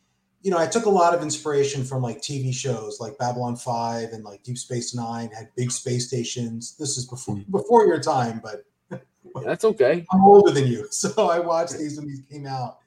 you 0.43 0.51
know, 0.51 0.59
I 0.59 0.67
took 0.67 0.87
a 0.87 0.91
lot 0.91 1.15
of 1.15 1.23
inspiration 1.23 1.85
from 1.85 2.03
like 2.03 2.23
TV 2.23 2.55
shows 2.55 2.99
like 2.99 3.19
Babylon 3.19 3.57
Five 3.57 4.11
and 4.13 4.25
like 4.25 4.43
Deep 4.43 4.57
Space 4.57 4.95
Nine 4.95 5.31
had 5.31 5.49
big 5.57 5.71
space 5.71 6.09
stations. 6.09 6.77
This 6.79 6.97
is 6.97 7.07
before 7.07 7.37
mm-hmm. 7.37 7.51
before 7.51 7.87
your 7.87 8.01
time, 8.01 8.41
but 8.43 8.65
that's 9.45 9.65
okay. 9.65 10.05
I'm 10.13 10.25
older 10.25 10.51
than 10.51 10.67
you, 10.67 10.87
so 10.91 11.29
I 11.29 11.39
watched 11.39 11.77
these 11.79 11.99
when 11.99 12.07
these 12.07 12.23
came 12.31 12.47
out, 12.47 12.79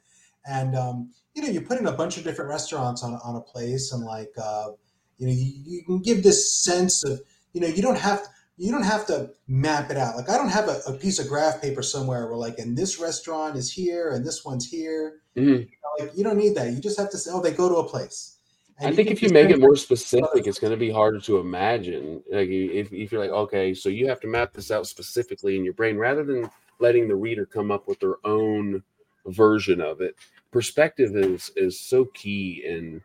and 0.46 0.76
um, 0.76 1.12
you 1.36 1.44
know, 1.44 1.50
you 1.50 1.62
put 1.62 1.80
in 1.80 1.88
a 1.88 1.92
bunch 1.92 2.18
of 2.18 2.24
different 2.24 2.50
restaurants 2.50 3.04
on 3.04 3.14
on 3.24 3.36
a 3.36 3.42
place, 3.42 3.92
and 3.92 4.04
like 4.04 4.32
uh, 4.42 4.72
you 5.18 5.28
know, 5.28 5.34
you, 5.34 5.54
you 5.66 5.84
can 5.84 6.02
give 6.02 6.24
this 6.24 6.56
sense 6.56 7.04
of 7.06 7.22
you 7.54 7.62
know, 7.62 7.68
you 7.68 7.82
don't 7.82 7.98
have 7.98 8.28
you 8.58 8.72
don't 8.72 8.84
have 8.84 9.06
to 9.08 9.32
map 9.48 9.90
it 9.90 9.98
out. 9.98 10.16
Like 10.16 10.30
I 10.30 10.38
don't 10.38 10.50
have 10.50 10.70
a, 10.70 10.82
a 10.88 10.94
piece 10.94 11.20
of 11.20 11.28
graph 11.28 11.62
paper 11.62 11.82
somewhere 11.82 12.28
where 12.28 12.38
like, 12.38 12.60
and 12.60 12.78
this 12.78 13.00
restaurant 13.00 13.56
is 13.56 13.72
here 13.72 14.12
and 14.12 14.26
this 14.26 14.46
one's 14.46 14.70
here. 14.70 15.22
Mm-hmm. 15.36 15.50
You 15.50 15.58
know, 15.60 16.06
like 16.06 16.12
you 16.16 16.24
don't 16.24 16.38
need 16.38 16.56
that. 16.56 16.72
You 16.72 16.80
just 16.80 17.00
have 17.00 17.10
to 17.12 17.18
say, 17.18 17.32
oh, 17.34 17.42
they 17.42 17.52
go 17.52 17.70
to 17.70 17.76
a 17.76 17.88
place. 17.88 18.38
And 18.80 18.92
I 18.92 18.96
think 18.96 19.12
if 19.12 19.22
you 19.22 19.30
make 19.30 19.50
it 19.50 19.60
more 19.60 19.76
specific, 19.76 20.48
it's 20.48 20.60
going 20.60 20.72
to 20.72 20.78
be 20.78 20.92
harder 20.92 21.20
to 21.22 21.38
imagine. 21.38 22.24
Like 22.32 22.50
if, 22.50 22.92
if 22.92 23.12
you're 23.12 23.22
like, 23.22 23.32
okay, 23.32 23.74
so 23.74 23.90
you 23.90 24.08
have 24.08 24.20
to 24.22 24.28
map 24.28 24.54
this 24.54 24.72
out 24.72 24.88
specifically 24.88 25.56
in 25.56 25.64
your 25.64 25.74
brain 25.74 25.98
rather 25.98 26.24
than 26.24 26.50
letting 26.80 27.08
the 27.08 27.16
reader 27.16 27.46
come 27.46 27.72
up 27.72 27.88
with 27.88 28.00
their 28.00 28.16
own 28.26 28.84
version 29.28 29.80
of 29.80 30.02
it. 30.02 30.16
Perspective 30.52 31.16
is 31.16 31.52
is 31.56 31.80
so 31.80 32.06
key 32.14 32.64
in 32.66 33.02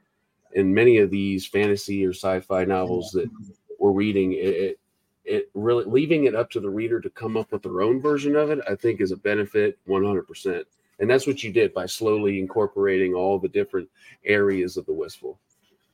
in 0.54 0.72
many 0.74 0.98
of 0.98 1.10
these 1.10 1.46
fantasy 1.46 2.04
or 2.04 2.10
sci-fi 2.10 2.64
novels 2.64 3.10
that 3.12 3.30
we're 3.78 3.92
reading 3.92 4.32
it, 4.32 4.36
it, 4.36 4.78
it 5.28 5.50
really 5.54 5.84
leaving 5.84 6.24
it 6.24 6.34
up 6.34 6.50
to 6.50 6.60
the 6.60 6.70
reader 6.70 7.00
to 7.00 7.10
come 7.10 7.36
up 7.36 7.52
with 7.52 7.62
their 7.62 7.82
own 7.82 8.00
version 8.00 8.34
of 8.34 8.50
it 8.50 8.58
i 8.68 8.74
think 8.74 9.00
is 9.00 9.12
a 9.12 9.16
benefit 9.16 9.78
100% 9.86 10.64
and 10.98 11.08
that's 11.08 11.26
what 11.26 11.42
you 11.42 11.52
did 11.52 11.72
by 11.74 11.86
slowly 11.86 12.38
incorporating 12.38 13.14
all 13.14 13.38
the 13.38 13.48
different 13.48 13.88
areas 14.24 14.76
of 14.76 14.86
the 14.86 14.92
wistful. 14.92 15.38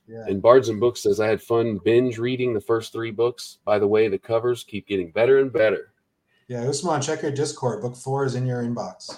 Yeah. 0.07 0.23
and 0.27 0.39
bards 0.39 0.69
and 0.69 0.79
books 0.79 1.01
says 1.01 1.19
i 1.19 1.27
had 1.27 1.41
fun 1.41 1.79
binge 1.83 2.19
reading 2.19 2.53
the 2.53 2.61
first 2.61 2.93
three 2.93 3.09
books. 3.09 3.57
By 3.65 3.79
the 3.79 3.87
way 3.87 4.07
the 4.07 4.19
covers 4.19 4.63
keep 4.63 4.87
getting 4.87 5.09
better 5.09 5.39
and 5.39 5.51
better. 5.51 5.93
Yeah 6.47 6.61
usman 6.61 7.01
check 7.01 7.23
your 7.23 7.31
discord. 7.31 7.81
Book 7.81 7.95
four 7.95 8.23
is 8.23 8.35
in 8.35 8.45
your 8.45 8.61
inbox. 8.61 9.17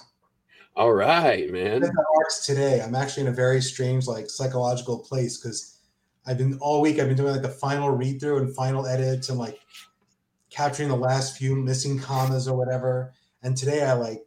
All 0.77 0.93
right 0.93 1.51
man. 1.51 1.83
Arcs 2.15 2.45
today. 2.45 2.81
I'm 2.81 2.95
actually 2.95 3.23
in 3.23 3.29
a 3.29 3.35
very 3.35 3.59
strange 3.59 4.07
like 4.07 4.29
psychological 4.29 4.99
place 4.99 5.37
because 5.37 5.79
I've 6.25 6.37
been 6.37 6.57
all 6.61 6.79
week. 6.79 6.99
I've 6.99 7.07
been 7.07 7.17
doing 7.17 7.33
like 7.33 7.41
the 7.41 7.49
final 7.49 7.89
read 7.89 8.21
through 8.21 8.37
and 8.37 8.55
final 8.55 8.87
edits 8.87 9.27
and 9.27 9.37
like 9.37 9.59
capturing 10.57 10.89
the 10.89 10.95
last 10.95 11.37
few 11.37 11.55
missing 11.55 11.99
commas 11.99 12.47
or 12.47 12.57
whatever. 12.57 13.13
And 13.43 13.55
today 13.55 13.83
I 13.83 13.93
like 13.93 14.25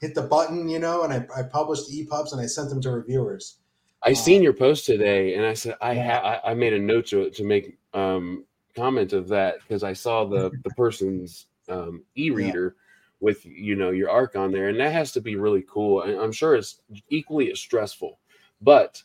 hit 0.00 0.14
the 0.14 0.22
button, 0.22 0.68
you 0.68 0.78
know, 0.78 1.02
and 1.02 1.12
I, 1.12 1.26
I 1.36 1.42
published 1.42 1.90
EPUBs 1.90 2.32
and 2.32 2.40
I 2.40 2.46
sent 2.46 2.70
them 2.70 2.80
to 2.82 2.92
reviewers. 2.92 3.56
I 4.04 4.10
um, 4.10 4.14
seen 4.14 4.42
your 4.42 4.52
post 4.52 4.86
today, 4.86 5.34
and 5.34 5.44
I 5.44 5.54
said 5.54 5.74
I 5.80 5.92
yeah. 5.92 6.20
ha- 6.20 6.40
I 6.44 6.54
made 6.54 6.74
a 6.74 6.78
note 6.78 7.06
to 7.06 7.30
to 7.30 7.44
make 7.44 7.76
um, 7.92 8.44
comment 8.76 9.12
of 9.12 9.28
that 9.28 9.56
because 9.60 9.82
I 9.82 9.94
saw 9.94 10.24
the 10.24 10.52
the 10.64 10.70
person's 10.70 11.46
um, 11.68 12.04
e-reader 12.14 12.76
yeah. 12.76 12.82
with 13.20 13.44
you 13.44 13.74
know 13.74 13.90
your 13.90 14.10
arc 14.10 14.36
on 14.36 14.52
there, 14.52 14.68
and 14.68 14.78
that 14.78 14.92
has 14.92 15.10
to 15.12 15.20
be 15.20 15.36
really 15.36 15.64
cool. 15.66 16.02
I'm 16.02 16.32
sure 16.32 16.54
it's 16.54 16.82
equally 17.08 17.50
as 17.50 17.58
stressful, 17.58 18.18
but 18.60 19.02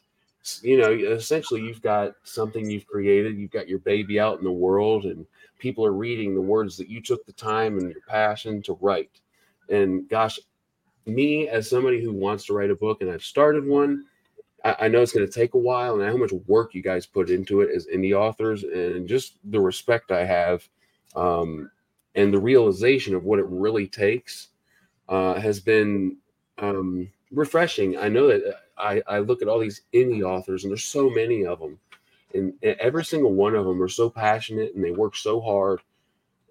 you 0.61 0.77
know 0.77 0.91
essentially 0.91 1.61
you've 1.61 1.81
got 1.81 2.13
something 2.23 2.69
you've 2.69 2.87
created 2.87 3.37
you've 3.37 3.51
got 3.51 3.67
your 3.67 3.79
baby 3.79 4.19
out 4.19 4.37
in 4.37 4.43
the 4.43 4.51
world 4.51 5.05
and 5.05 5.25
people 5.57 5.85
are 5.85 5.91
reading 5.91 6.33
the 6.33 6.41
words 6.41 6.77
that 6.77 6.89
you 6.89 7.01
took 7.01 7.25
the 7.25 7.33
time 7.33 7.77
and 7.77 7.91
your 7.91 8.01
passion 8.07 8.61
to 8.61 8.77
write 8.81 9.19
and 9.69 10.07
gosh 10.09 10.39
me 11.05 11.47
as 11.49 11.69
somebody 11.69 12.01
who 12.01 12.13
wants 12.13 12.45
to 12.45 12.53
write 12.53 12.71
a 12.71 12.75
book 12.75 13.01
and 13.01 13.11
i've 13.11 13.23
started 13.23 13.65
one 13.65 14.05
I, 14.63 14.75
I 14.81 14.87
know 14.87 15.01
it's 15.01 15.11
going 15.11 15.25
to 15.25 15.31
take 15.31 15.53
a 15.53 15.59
while, 15.59 15.99
and 15.99 16.09
how 16.09 16.17
much 16.17 16.31
work 16.47 16.73
you 16.73 16.81
guys 16.81 17.05
put 17.05 17.29
into 17.29 17.61
it 17.61 17.69
as 17.73 17.87
indie 17.87 18.13
authors, 18.13 18.63
and 18.63 19.07
just 19.07 19.35
the 19.45 19.59
respect 19.59 20.11
I 20.11 20.25
have, 20.25 20.67
um, 21.15 21.71
and 22.15 22.33
the 22.33 22.39
realization 22.39 23.15
of 23.15 23.23
what 23.23 23.39
it 23.39 23.45
really 23.47 23.87
takes 23.87 24.49
uh, 25.07 25.35
has 25.35 25.59
been 25.59 26.17
um, 26.57 27.09
refreshing. 27.31 27.97
I 27.97 28.09
know 28.09 28.27
that 28.27 28.43
uh, 28.45 28.57
I, 28.79 29.01
I 29.07 29.19
look 29.19 29.41
at 29.41 29.47
all 29.47 29.59
these 29.59 29.81
indie 29.93 30.23
authors, 30.23 30.63
and 30.63 30.71
there's 30.71 30.83
so 30.83 31.09
many 31.09 31.45
of 31.45 31.59
them, 31.59 31.79
and, 32.33 32.53
and 32.63 32.75
every 32.79 33.05
single 33.05 33.33
one 33.33 33.55
of 33.55 33.65
them 33.65 33.81
are 33.81 33.89
so 33.89 34.09
passionate 34.09 34.75
and 34.75 34.83
they 34.83 34.91
work 34.91 35.15
so 35.15 35.41
hard. 35.41 35.81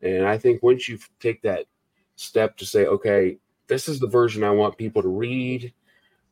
And 0.03 0.27
I 0.27 0.39
think 0.39 0.63
once 0.63 0.89
you 0.89 0.99
take 1.21 1.43
that 1.43 1.67
step 2.17 2.57
to 2.59 2.67
say, 2.67 2.87
okay, 2.87 3.39
this 3.67 3.89
is 3.89 3.99
the 4.01 4.07
version 4.07 4.45
I 4.45 4.51
want 4.51 4.79
people 4.79 5.03
to 5.03 5.09
read, 5.09 5.73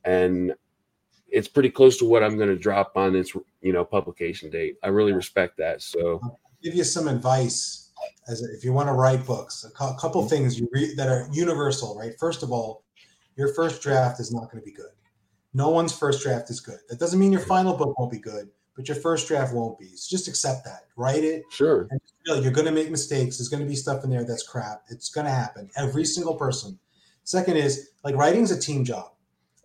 and 0.05 0.55
it's 1.29 1.49
pretty 1.49 1.71
close 1.71 1.99
to 1.99 2.05
what 2.05 2.23
I'm 2.23 2.37
going 2.37 2.49
to 2.49 2.57
drop 2.57 2.97
on 2.97 3.17
its 3.17 3.35
you 3.61 3.73
know 3.73 3.85
publication 3.85 4.50
date. 4.50 4.76
I 4.83 4.88
really 4.88 5.12
respect 5.12 5.57
that. 5.59 5.83
So, 5.83 6.21
I'll 6.23 6.41
give 6.62 6.75
you 6.75 6.85
some 6.85 7.09
advice 7.09 7.91
as 8.29 8.43
if 8.43 8.65
you 8.65 8.73
want 8.73 8.88
to 8.88 8.93
write 8.93 9.26
books. 9.26 9.65
A 9.65 9.71
couple 9.71 10.23
mm-hmm. 10.23 10.29
things 10.29 10.59
you 10.59 10.69
read 10.73 10.97
that 10.97 11.09
are 11.09 11.29
universal, 11.33 11.97
right? 11.99 12.12
First 12.19 12.43
of 12.43 12.53
all, 12.53 12.85
your 13.37 13.53
first 13.55 13.83
draft 13.83 14.21
is 14.21 14.33
not 14.33 14.50
going 14.50 14.62
to 14.62 14.65
be 14.65 14.73
good. 14.73 14.91
No 15.57 15.71
one's 15.71 15.97
first 15.97 16.23
draft 16.23 16.51
is 16.51 16.61
good. 16.61 16.81
That 16.91 16.99
doesn't 16.99 17.19
mean 17.19 17.33
your 17.33 17.41
final 17.41 17.75
book 17.75 17.99
won't 17.99 18.13
be 18.13 18.19
good, 18.19 18.51
but 18.77 18.89
your 18.89 18.97
first 18.99 19.27
draft 19.27 19.55
won't 19.55 19.79
be. 19.79 19.87
So 19.97 20.15
just 20.15 20.29
accept 20.29 20.67
that. 20.67 20.81
Write 20.97 21.25
it. 21.25 21.45
Sure. 21.49 21.89
You're 22.27 22.53
going 22.53 22.67
to 22.67 22.73
make 22.73 22.91
mistakes. 22.91 23.39
There's 23.39 23.49
going 23.49 23.63
to 23.63 23.69
be 23.69 23.75
stuff 23.75 24.05
in 24.05 24.11
there 24.11 24.23
that's 24.23 24.47
crap. 24.47 24.83
It's 24.91 25.09
going 25.09 25.25
to 25.25 25.33
happen. 25.33 25.71
Every 25.75 26.05
single 26.05 26.35
person. 26.35 26.79
Second 27.25 27.57
is 27.57 27.89
like 28.05 28.15
writing's 28.17 28.51
a 28.51 28.61
team 28.61 28.85
job. 28.85 29.13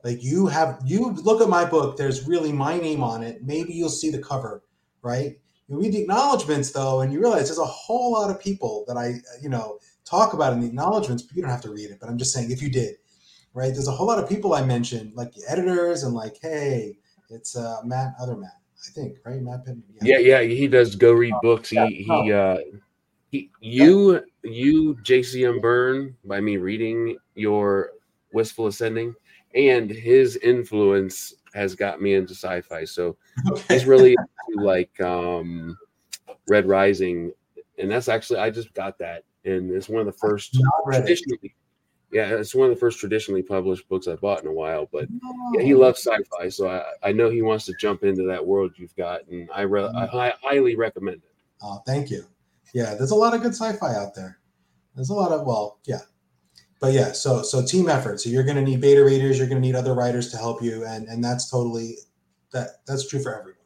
Like 0.02 0.24
you 0.24 0.48
have 0.48 0.80
you 0.86 1.12
look 1.12 1.42
at 1.42 1.50
my 1.50 1.66
book. 1.66 1.98
There's 1.98 2.26
really 2.26 2.54
my 2.54 2.78
name 2.78 3.04
on 3.04 3.22
it. 3.22 3.44
Maybe 3.44 3.74
you'll 3.74 3.90
see 3.90 4.12
the 4.12 4.24
cover, 4.24 4.64
right? 5.02 5.38
You 5.68 5.78
read 5.78 5.92
the 5.92 6.02
acknowledgments 6.04 6.72
though, 6.72 7.02
and 7.02 7.12
you 7.12 7.20
realize 7.20 7.50
there's 7.50 7.60
a 7.60 7.66
whole 7.66 8.14
lot 8.14 8.32
of 8.32 8.40
people 8.40 8.86
that 8.88 8.96
I 8.96 9.16
you 9.42 9.50
know 9.50 9.80
talk 10.06 10.32
about 10.32 10.54
in 10.54 10.62
the 10.62 10.68
acknowledgments. 10.68 11.22
But 11.22 11.36
you 11.36 11.42
don't 11.42 11.52
have 11.52 11.62
to 11.64 11.70
read 11.74 11.92
it. 11.92 12.00
But 12.00 12.08
I'm 12.08 12.18
just 12.18 12.34
saying 12.34 12.50
if 12.50 12.62
you 12.62 12.72
did, 12.72 12.96
right? 13.54 13.74
There's 13.74 13.88
a 13.88 13.92
whole 13.92 14.08
lot 14.08 14.22
of 14.22 14.30
people 14.30 14.54
I 14.54 14.64
mentioned, 14.64 15.14
like 15.16 15.34
the 15.34 15.44
editors, 15.48 16.04
and 16.04 16.14
like, 16.14 16.38
hey, 16.42 16.98
it's 17.30 17.56
uh, 17.56 17.82
Matt, 17.84 18.14
other 18.20 18.36
Matt, 18.36 18.60
I 18.88 18.92
think, 18.92 19.18
right? 19.26 19.42
Matt 19.42 19.66
Pittman. 19.66 19.84
Yeah, 20.02 20.18
yeah, 20.18 20.40
yeah 20.40 20.56
he 20.56 20.68
does 20.68 20.96
go 20.96 21.14
read 21.14 21.34
books. 21.42 21.70
He 21.70 21.78
Oh, 21.80 22.24
he 22.24 22.32
uh 22.34 22.58
he 23.30 23.50
you 23.62 24.22
you 24.44 24.96
JCM 25.04 25.62
Berne 25.62 26.16
by 26.26 26.42
me 26.42 26.58
reading 26.58 27.18
your 27.36 27.92
Wistful 28.34 28.68
Ascending 28.68 29.16
and 29.56 29.90
his 29.90 30.38
influence 30.38 31.34
has 31.54 31.76
got 31.76 32.02
me 32.02 32.14
into 32.16 32.34
sci-fi. 32.34 32.86
So 32.86 33.18
Okay. 33.50 33.76
he's 33.76 33.86
really 33.86 34.14
into 34.14 34.64
like 34.64 35.00
um 35.02 35.78
Red 36.48 36.68
Rising, 36.68 37.32
and 37.78 37.92
that's 37.92 38.10
actually 38.10 38.40
I 38.40 38.50
just 38.50 38.74
got 38.74 38.98
that, 39.00 39.24
and 39.46 39.72
it's 39.72 39.90
one 39.90 40.00
of 40.02 40.06
the 40.06 40.20
first 40.20 40.52
Not 40.56 40.96
it. 40.96 41.02
traditionally. 41.02 41.56
Yeah, 42.12 42.28
it's 42.36 42.54
one 42.54 42.70
of 42.70 42.76
the 42.76 42.80
first 42.80 43.00
traditionally 43.00 43.42
published 43.42 43.88
books 43.88 44.08
I 44.08 44.16
bought 44.16 44.42
in 44.42 44.48
a 44.48 44.54
while, 44.54 44.88
but 44.92 45.08
yeah, 45.10 45.62
Oh. 45.62 45.66
he 45.66 45.74
loves 45.74 46.06
sci-fi, 46.06 46.50
so 46.50 46.70
I, 46.70 47.10
I 47.10 47.12
know 47.12 47.30
he 47.30 47.42
wants 47.42 47.66
to 47.66 47.74
jump 47.80 48.04
into 48.04 48.24
that 48.24 48.46
world 48.46 48.72
you've 48.76 48.96
got, 48.96 49.28
and 49.28 49.50
I 49.54 49.62
re- 49.62 49.84
I 49.84 49.88
mm-hmm. 49.88 50.18
hi- 50.18 50.34
highly 50.42 50.76
recommend 50.76 51.18
it. 51.18 51.36
Oh, 51.62 51.82
thank 51.86 52.10
you. 52.10 52.26
Yeah, 52.74 52.96
there's 52.96 53.12
a 53.12 53.16
lot 53.16 53.34
of 53.34 53.42
good 53.42 53.54
sci-fi 53.54 53.96
out 53.96 54.16
there. 54.16 54.40
There's 54.96 55.10
a 55.10 55.14
lot 55.14 55.32
of 55.32 55.46
well, 55.46 55.80
yeah, 55.86 56.02
but 56.80 56.94
yeah. 56.94 57.12
So 57.14 57.44
so 57.44 57.66
team 57.66 57.88
effort. 57.88 58.20
So 58.20 58.30
you're 58.30 58.44
going 58.44 58.58
to 58.58 58.62
need 58.62 58.82
beta 58.82 59.04
readers. 59.04 59.38
You're 59.38 59.48
going 59.48 59.62
to 59.62 59.68
need 59.68 59.76
other 59.76 59.94
writers 59.94 60.32
to 60.32 60.38
help 60.38 60.62
you, 60.62 60.86
and 60.86 61.08
and 61.08 61.24
that's 61.24 61.50
totally 61.50 61.98
that 62.52 62.86
that's 62.86 63.08
true 63.08 63.22
for 63.22 63.38
everyone. 63.38 63.58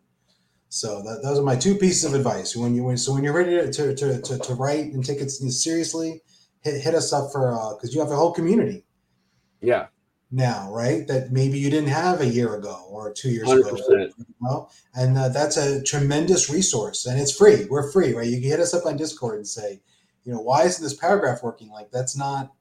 So 0.69 1.01
that, 1.03 1.21
those 1.23 1.39
are 1.39 1.43
my 1.43 1.55
two 1.55 1.75
pieces 1.75 2.03
of 2.03 2.13
advice. 2.13 2.55
When 2.55 2.75
you 2.75 2.83
when 2.83 2.97
so 2.97 3.13
when 3.13 3.23
you're 3.23 3.33
ready 3.33 3.51
to 3.51 3.71
to 3.71 3.95
to, 3.95 4.21
to, 4.21 4.37
to 4.37 4.53
write 4.55 4.93
and 4.93 5.03
take 5.03 5.19
it 5.19 5.31
seriously, 5.31 6.21
hit 6.65 6.81
hit 6.81 6.95
us 6.95 7.13
up 7.13 7.31
for 7.31 7.75
because 7.77 7.93
you 7.95 8.01
have 8.01 8.11
a 8.11 8.15
whole 8.15 8.33
community 8.33 8.83
Yeah, 9.61 9.87
now, 10.31 10.69
right? 10.71 11.07
That 11.07 11.31
maybe 11.31 11.57
you 11.59 11.69
didn't 11.69 11.89
have 11.89 12.19
a 12.21 12.27
year 12.27 12.55
ago 12.55 12.85
or 12.89 13.13
two 13.13 13.29
years 13.29 13.47
hundred 13.47 13.67
ago. 13.67 13.75
percent. 13.77 14.13
you 14.17 14.25
know? 14.41 14.69
and 14.95 15.17
uh, 15.17 15.29
that's 15.29 15.57
a 15.57 15.81
tremendous 15.83 16.49
resource 16.49 17.05
and 17.05 17.19
it's 17.21 17.35
free 17.35 17.65
we're 17.69 17.91
free 17.91 18.13
right 18.13 18.27
you 18.27 18.39
can 18.41 18.49
hit 18.49 18.59
us 18.59 18.73
up 18.73 18.85
on 18.85 18.97
discord 18.97 19.35
and 19.37 19.47
say 19.47 19.79
you 20.23 20.33
know 20.33 20.39
why 20.41 20.63
isn't 20.63 20.83
this 20.83 20.93
paragraph 20.93 21.43
working 21.43 21.69
like 21.69 21.89
that's 21.91 22.17
not 22.17 22.51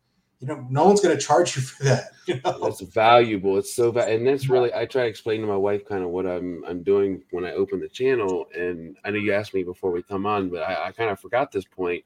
you 0.41 0.47
know 0.49 0.67
no 0.71 0.85
one's 0.85 1.01
going 1.01 1.17
to 1.17 1.23
charge 1.23 1.57
you 1.57 1.63
for 1.63 1.85
that 1.85 2.11
you 2.27 2.41
know 2.45 2.59
That's 2.63 2.81
valuable. 2.81 3.57
It's 3.59 3.75
so 3.75 3.91
va- 3.91 4.07
and 4.07 4.27
that's 4.27 4.49
really 4.49 4.73
I 4.75 4.85
try 4.87 5.03
to 5.03 5.09
explain 5.09 5.41
to 5.41 5.47
my 5.47 5.57
wife 5.57 5.87
kind 5.87 6.03
of 6.05 6.11
what 6.11 6.27
I'm 6.27 6.63
I'm 6.67 6.83
doing 6.83 7.23
when 7.31 7.45
I 7.45 7.53
open 7.53 7.81
the 7.81 7.89
channel. 7.89 8.47
And 8.57 8.97
I 9.05 9.11
know 9.11 9.19
you 9.19 9.33
asked 9.33 9.55
me 9.55 9.63
before 9.63 9.91
we 9.91 10.03
come 10.03 10.25
on, 10.27 10.49
but 10.51 10.63
I, 10.63 10.87
I 10.89 10.93
kind 10.93 11.11
of 11.11 11.21
forgot 11.21 11.53
this 11.53 11.65
point. 11.67 12.05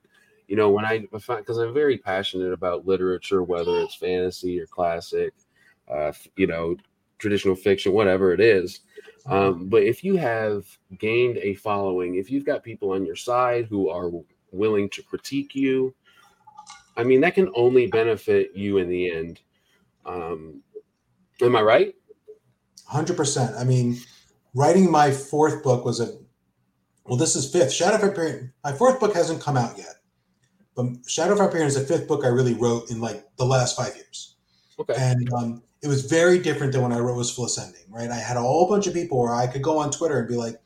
You 0.49 0.57
know, 0.57 0.71
when 0.71 0.85
I 0.85 1.07
because 1.11 1.59
I'm 1.59 1.75
very 1.75 1.99
passionate 1.99 2.53
about 2.53 2.87
literature, 2.87 3.43
whether 3.43 3.79
it's 3.79 3.95
fantasy 3.95 4.61
or 4.61 4.67
classic, 4.67 5.35
uh, 5.89 6.13
you 6.37 6.47
know, 6.47 6.77
traditional 7.19 7.55
fiction, 7.55 7.93
whatever 7.93 8.33
it 8.33 8.41
is. 8.41 8.81
Um, 9.27 9.69
but 9.69 9.83
if 9.83 10.03
you 10.03 10.17
have 10.17 10.67
gained 10.99 11.37
a 11.39 11.55
following, 11.55 12.15
if 12.15 12.31
you've 12.31 12.47
got 12.47 12.65
people 12.65 12.93
on 12.93 13.05
your 13.05 13.17
side 13.17 13.67
who 13.67 13.91
are 13.91 14.11
willing 14.53 14.89
to 14.91 15.03
critique 15.03 15.55
you, 15.55 15.95
I 16.97 17.05
mean, 17.05 17.21
that 17.21 17.35
can 17.35 17.51
only 17.55 17.87
benefit 17.87 18.53
you 18.55 18.79
in 18.79 18.89
the 18.89 19.11
end. 19.11 19.41
Um, 20.07 20.63
am 21.43 21.57
I 21.57 21.61
right? 21.61 21.95
100% 22.91 23.59
i 23.59 23.65
mean 23.65 23.99
writing 24.55 24.91
my 24.91 25.11
fourth 25.11 25.63
book 25.63 25.85
was 25.85 26.01
a 26.01 26.17
well 27.05 27.19
this 27.19 27.37
is 27.37 27.51
fifth 27.51 27.73
shadow 27.73 27.97
of 27.97 28.01
hyperion 28.01 28.53
my 28.65 28.73
fourth 28.73 28.99
book 28.99 29.15
hasn't 29.15 29.43
come 29.43 29.57
out 29.57 29.77
yet 29.77 29.97
but 30.79 30.87
shadow 31.07 31.33
of 31.35 31.41
hyperion 31.41 31.67
is 31.67 31.75
the 31.75 31.81
fifth 31.81 32.07
book 32.09 32.25
i 32.25 32.29
really 32.29 32.55
wrote 32.55 32.91
in 32.91 33.01
like 33.01 33.25
the 33.37 33.45
last 33.45 33.77
five 33.77 33.95
years 33.97 34.37
Okay. 34.81 34.95
and 34.97 35.33
um, 35.33 35.63
it 35.83 35.89
was 35.89 36.07
very 36.07 36.39
different 36.39 36.73
than 36.73 36.83
when 36.83 36.93
I 36.93 36.99
wrote 36.99 37.17
Wistful 37.17 37.47
Ascending, 37.47 37.83
right? 37.89 38.11
I 38.11 38.17
had 38.17 38.37
a 38.37 38.41
whole 38.41 38.69
bunch 38.69 38.87
of 38.87 38.95
people 38.95 39.19
where 39.21 39.35
I 39.35 39.47
could 39.47 39.63
go 39.63 39.79
on 39.79 39.91
Twitter 39.91 40.19
and 40.19 40.29
be 40.29 40.37
like, 40.37 40.57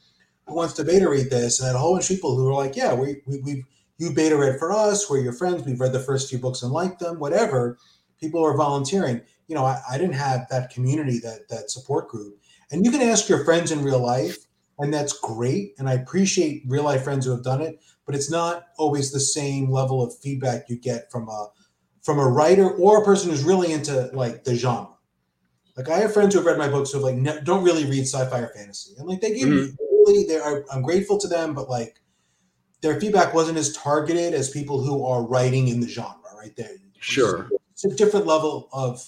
"Who 0.46 0.54
wants 0.54 0.74
to 0.74 0.84
beta 0.84 1.08
read 1.08 1.30
this?" 1.30 1.60
And 1.60 1.66
I 1.66 1.68
had 1.70 1.76
a 1.76 1.78
whole 1.78 1.94
bunch 1.94 2.10
of 2.10 2.16
people 2.16 2.36
who 2.36 2.44
were 2.44 2.54
like, 2.54 2.76
"Yeah, 2.76 2.94
we 2.94 3.22
we 3.26 3.40
we 3.40 3.64
you 3.98 4.12
beta 4.12 4.36
read 4.36 4.58
for 4.58 4.72
us. 4.72 5.08
We're 5.08 5.20
your 5.20 5.32
friends. 5.32 5.64
We've 5.64 5.80
read 5.80 5.92
the 5.92 6.00
first 6.00 6.28
few 6.30 6.38
books 6.38 6.62
and 6.62 6.72
liked 6.72 7.00
them. 7.00 7.18
Whatever." 7.18 7.78
People 8.20 8.42
were 8.42 8.56
volunteering. 8.56 9.22
You 9.48 9.54
know, 9.56 9.64
I, 9.64 9.80
I 9.90 9.98
didn't 9.98 10.14
have 10.14 10.46
that 10.50 10.70
community, 10.70 11.18
that 11.20 11.48
that 11.48 11.70
support 11.70 12.08
group. 12.08 12.38
And 12.70 12.84
you 12.84 12.90
can 12.90 13.02
ask 13.02 13.28
your 13.28 13.44
friends 13.44 13.70
in 13.72 13.82
real 13.82 13.98
life, 13.98 14.38
and 14.78 14.92
that's 14.92 15.18
great. 15.18 15.74
And 15.78 15.88
I 15.88 15.94
appreciate 15.94 16.64
real 16.66 16.84
life 16.84 17.02
friends 17.04 17.26
who 17.26 17.32
have 17.32 17.44
done 17.44 17.60
it, 17.62 17.80
but 18.12 18.18
it's 18.18 18.30
not 18.30 18.66
always 18.76 19.10
the 19.10 19.20
same 19.20 19.70
level 19.70 20.02
of 20.02 20.14
feedback 20.18 20.68
you 20.68 20.76
get 20.76 21.10
from 21.10 21.30
a 21.30 21.48
from 22.02 22.18
a 22.18 22.28
writer 22.28 22.68
or 22.68 23.00
a 23.00 23.04
person 23.04 23.30
who's 23.30 23.42
really 23.42 23.72
into 23.72 24.10
like 24.12 24.44
the 24.44 24.54
genre. 24.54 24.98
Like 25.78 25.88
I 25.88 26.00
have 26.00 26.12
friends 26.12 26.34
who 26.34 26.40
have 26.40 26.46
read 26.46 26.58
my 26.58 26.68
books 26.68 26.92
who 26.92 26.98
have 26.98 27.04
like 27.04 27.16
ne- 27.16 27.40
don't 27.42 27.64
really 27.64 27.86
read 27.86 28.02
sci-fi 28.02 28.40
or 28.40 28.48
fantasy, 28.48 28.94
and 28.98 29.08
like 29.08 29.22
they 29.22 29.32
give 29.32 29.48
me 29.48 29.72
really, 30.06 30.24
they 30.24 30.36
are, 30.36 30.66
I'm 30.70 30.82
grateful 30.82 31.16
to 31.20 31.26
them, 31.26 31.54
but 31.54 31.70
like 31.70 32.02
their 32.82 33.00
feedback 33.00 33.32
wasn't 33.32 33.56
as 33.56 33.72
targeted 33.72 34.34
as 34.34 34.50
people 34.50 34.82
who 34.82 35.06
are 35.06 35.22
writing 35.22 35.68
in 35.68 35.80
the 35.80 35.88
genre, 35.88 36.18
right? 36.36 36.54
There, 36.54 36.68
Sure. 36.98 37.48
it's 37.72 37.86
a 37.86 37.94
different 37.94 38.26
level 38.26 38.68
of 38.74 39.02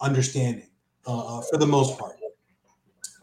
understanding 0.00 0.70
uh, 1.06 1.38
uh, 1.38 1.42
for 1.42 1.58
the 1.58 1.66
most 1.66 1.96
part. 1.96 2.16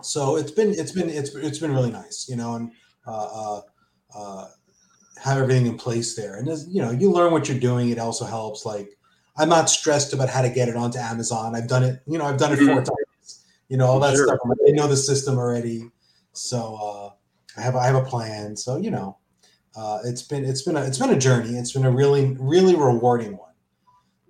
So 0.02 0.38
it's 0.38 0.52
been 0.52 0.70
it's 0.72 0.94
been 0.94 1.10
it's 1.10 1.36
it's 1.36 1.60
been 1.60 1.74
really 1.74 1.92
nice, 1.92 2.28
you 2.30 2.38
know, 2.38 2.56
and 2.56 2.72
uh, 3.06 3.12
uh, 3.12 3.62
uh, 4.16 4.48
have 5.24 5.38
everything 5.38 5.66
in 5.66 5.78
place 5.78 6.16
there. 6.16 6.36
And 6.38 6.48
as, 6.50 6.68
you 6.70 6.82
know, 6.82 6.92
you 6.92 7.12
learn 7.12 7.32
what 7.32 7.48
you're 7.50 7.60
doing. 7.60 7.90
It 7.90 8.00
also 8.00 8.26
helps. 8.26 8.66
Like 8.66 8.98
I'm 9.38 9.50
not 9.50 9.70
stressed 9.70 10.14
about 10.14 10.30
how 10.30 10.42
to 10.42 10.50
get 10.50 10.70
it 10.70 10.76
onto 10.76 10.98
Amazon. 11.00 11.56
I've 11.56 11.68
done 11.68 11.84
it. 11.84 12.02
You 12.08 12.18
know, 12.18 12.26
I've 12.26 12.38
done 12.38 12.54
it 12.54 12.58
four 12.58 12.82
Mhm. 12.82 12.86
times. 12.86 13.46
You 13.70 13.78
know, 13.78 13.86
all 13.88 14.00
that 14.02 14.16
Sure. 14.16 14.28
stuff. 14.28 14.40
I'm 14.44 14.50
like, 14.50 14.60
I 14.68 14.72
know 14.72 14.88
the 14.88 14.98
system 14.98 15.38
already. 15.38 15.90
So 16.34 16.76
uh, 16.76 17.60
I 17.60 17.62
have 17.62 17.76
I 17.76 17.86
have 17.86 17.96
a 17.96 18.04
plan. 18.04 18.56
So 18.56 18.78
you 18.78 18.92
know, 18.92 19.18
uh, 19.76 20.00
it's 20.06 20.22
been 20.22 20.44
it's 20.46 20.62
been 20.62 20.76
a 20.78 20.84
it's 20.84 20.98
been 21.00 21.10
a 21.12 21.18
journey. 21.20 21.58
It's 21.58 21.72
been 21.74 21.86
a 21.86 21.92
really 21.92 22.36
really 22.40 22.76
rewarding 22.76 23.38
one. 23.38 23.52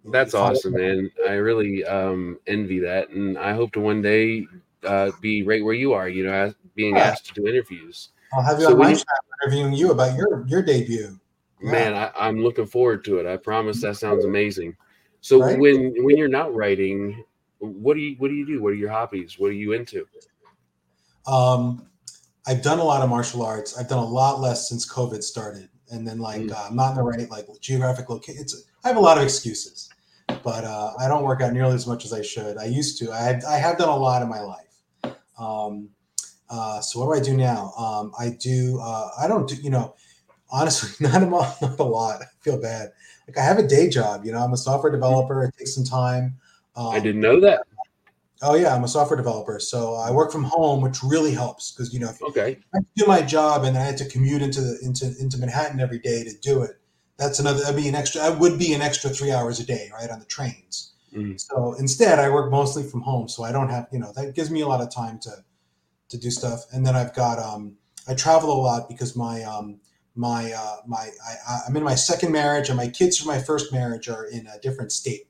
That's 0.05 0.33
You 0.33 0.39
follow- 0.39 0.51
awesome, 0.51 0.73
man. 0.73 1.09
I 1.27 1.33
really 1.33 1.83
um, 1.83 2.37
envy 2.47 2.79
that, 2.79 3.09
and 3.09 3.37
I 3.39 3.53
hope 3.53 3.71
to 3.73 3.79
one 3.79 4.01
day 4.03 4.45
uh, 4.83 5.11
be 5.19 5.41
right 5.43 5.63
where 5.65 5.73
you 5.73 5.93
are. 5.93 6.07
You 6.07 6.25
know, 6.27 6.53
being 6.75 6.97
asked 6.97 7.25
to 7.27 7.33
do 7.33 7.47
interviews. 7.47 8.09
I'll 8.35 8.41
have 8.43 8.59
you 8.59 8.65
So 8.65 8.71
on 8.73 8.77
my 8.79 8.89
you- 8.91 9.03
interviewing 9.43 9.73
you 9.73 9.91
about 9.91 10.17
your 10.17 10.45
your 10.47 10.61
debut. 10.61 11.19
Yeah. 11.61 11.71
Man, 11.71 11.93
I, 11.95 12.11
I'm 12.19 12.39
looking 12.43 12.65
forward 12.65 13.03
to 13.05 13.17
it. 13.19 13.25
I 13.25 13.37
promise. 13.37 13.81
That 13.81 13.95
sounds 13.97 14.25
amazing. 14.25 14.75
So 15.21 15.39
Right? 15.39 15.57
when 15.57 15.93
when 16.03 16.17
you're 16.17 16.27
not 16.27 16.53
writing, 16.53 17.23
what 17.59 17.93
do 17.95 18.01
you 18.01 18.15
what 18.17 18.27
do 18.27 18.33
you 18.35 18.45
do? 18.45 18.61
What 18.61 18.69
are 18.73 18.75
your 18.75 18.89
hobbies? 18.91 19.39
What 19.39 19.47
are 19.47 19.53
you 19.53 19.71
into? 19.73 20.05
Um, 21.27 21.87
I've 22.47 22.61
done 22.61 22.79
a 22.79 22.83
lot 22.83 23.01
of 23.01 23.09
martial 23.09 23.41
arts. 23.43 23.77
I've 23.77 23.87
done 23.89 23.97
a 23.99 24.05
lot 24.07 24.39
less 24.39 24.69
since 24.69 24.87
COVID 24.91 25.23
started, 25.23 25.69
and 25.91 26.07
then 26.07 26.19
like 26.19 26.41
Mm. 26.41 26.51
uh, 26.51 26.65
I'm 26.69 26.75
not 26.75 26.91
in 26.91 26.97
the 26.97 27.03
right 27.03 27.29
like 27.31 27.47
geographic 27.59 28.09
location. 28.09 28.41
It's 28.41 28.65
I 28.83 28.87
have 28.89 28.97
a 28.97 29.01
lot 29.01 29.17
of 29.17 29.23
excuses, 29.23 29.89
but 30.43 30.63
uh, 30.63 30.91
I 30.99 31.07
don't 31.07 31.23
work 31.23 31.41
out 31.41 31.53
nearly 31.53 31.73
as 31.73 31.87
much 31.87 32.05
as 32.05 32.13
I 32.13 32.21
should. 32.21 32.57
I 32.57 32.65
used 32.65 32.99
to. 32.99 33.11
I 33.11 33.21
have, 33.21 33.43
I 33.45 33.57
have 33.57 33.77
done 33.79 33.89
a 33.89 33.95
lot 33.95 34.21
in 34.21 34.29
my 34.29 34.41
life. 34.41 35.15
Um, 35.39 35.89
Uh, 36.49 36.79
so 36.81 36.99
what 36.99 37.13
do 37.13 37.21
I 37.21 37.23
do 37.23 37.37
now? 37.37 37.71
Um, 37.77 38.11
I 38.19 38.29
do. 38.29 38.79
Uh, 38.81 39.09
I 39.19 39.27
don't 39.27 39.47
do. 39.47 39.55
You 39.55 39.69
know, 39.69 39.95
honestly, 40.51 40.89
not 41.07 41.21
a, 41.21 41.25
not 41.25 41.79
a 41.79 41.83
lot. 41.83 42.21
I 42.21 42.25
feel 42.41 42.61
bad. 42.61 42.91
Like 43.27 43.37
I 43.37 43.43
have 43.43 43.57
a 43.57 43.67
day 43.67 43.89
job. 43.89 44.25
You 44.25 44.31
know, 44.31 44.39
I'm 44.39 44.53
a 44.53 44.57
software 44.57 44.91
developer. 44.91 45.43
It 45.43 45.55
takes 45.57 45.73
some 45.73 45.83
time. 45.83 46.37
Um, 46.75 46.87
I 46.87 46.99
didn't 46.99 47.21
know 47.21 47.39
that. 47.41 47.61
Oh 48.41 48.55
yeah, 48.55 48.75
I'm 48.75 48.83
a 48.83 48.87
software 48.87 49.17
developer, 49.17 49.59
so 49.59 49.95
I 49.95 50.11
work 50.11 50.31
from 50.31 50.43
home, 50.43 50.81
which 50.81 51.01
really 51.01 51.31
helps 51.31 51.71
because 51.71 51.93
you 51.93 51.99
know 51.99 52.09
if 52.09 52.21
okay. 52.21 52.59
I 52.75 52.79
do 52.95 53.05
my 53.05 53.21
job 53.21 53.63
and 53.63 53.77
I 53.77 53.81
had 53.81 53.97
to 53.97 54.05
commute 54.05 54.41
into 54.41 54.61
the 54.61 54.77
into 54.83 55.15
into 55.19 55.37
Manhattan 55.37 55.79
every 55.79 55.99
day 55.99 56.23
to 56.23 56.31
do 56.41 56.61
it. 56.61 56.71
That's 57.17 57.39
another. 57.39 57.61
That'd 57.61 57.77
be 57.77 57.87
an 57.87 57.95
extra. 57.95 58.21
I 58.21 58.29
would 58.29 58.59
be 58.59 58.73
an 58.73 58.81
extra 58.81 59.09
three 59.09 59.31
hours 59.31 59.59
a 59.61 59.65
day, 59.65 59.89
right, 59.93 60.09
on 60.09 60.19
the 60.19 60.25
trains. 60.25 60.93
Mm. 61.13 61.39
So 61.39 61.75
instead, 61.79 62.19
I 62.19 62.29
work 62.29 62.51
mostly 62.51 62.83
from 62.83 63.01
home, 63.01 63.29
so 63.29 63.43
I 63.43 63.53
don't 63.53 63.69
have 63.69 63.87
you 63.91 63.99
know 63.99 64.11
that 64.15 64.35
gives 64.35 64.51
me 64.51 64.61
a 64.61 64.67
lot 64.67 64.81
of 64.81 64.93
time 64.93 65.17
to 65.19 65.31
to 66.15 66.21
do 66.21 66.31
stuff. 66.31 66.65
And 66.71 66.85
then 66.85 66.95
I've 66.95 67.13
got 67.13 67.39
um, 67.39 67.75
I 68.07 68.15
travel 68.15 68.51
a 68.51 68.59
lot 68.59 68.87
because 68.87 69.15
my 69.15 69.43
um, 69.43 69.79
my 70.15 70.51
uh, 70.53 70.77
my 70.85 71.09
I, 71.27 71.59
I'm 71.67 71.75
in 71.75 71.83
my 71.83 71.95
second 71.95 72.31
marriage, 72.31 72.69
and 72.69 72.77
my 72.77 72.87
kids 72.87 73.17
from 73.17 73.27
my 73.27 73.39
first 73.39 73.71
marriage 73.71 74.07
are 74.07 74.25
in 74.25 74.47
a 74.47 74.59
different 74.59 74.91
state. 74.91 75.27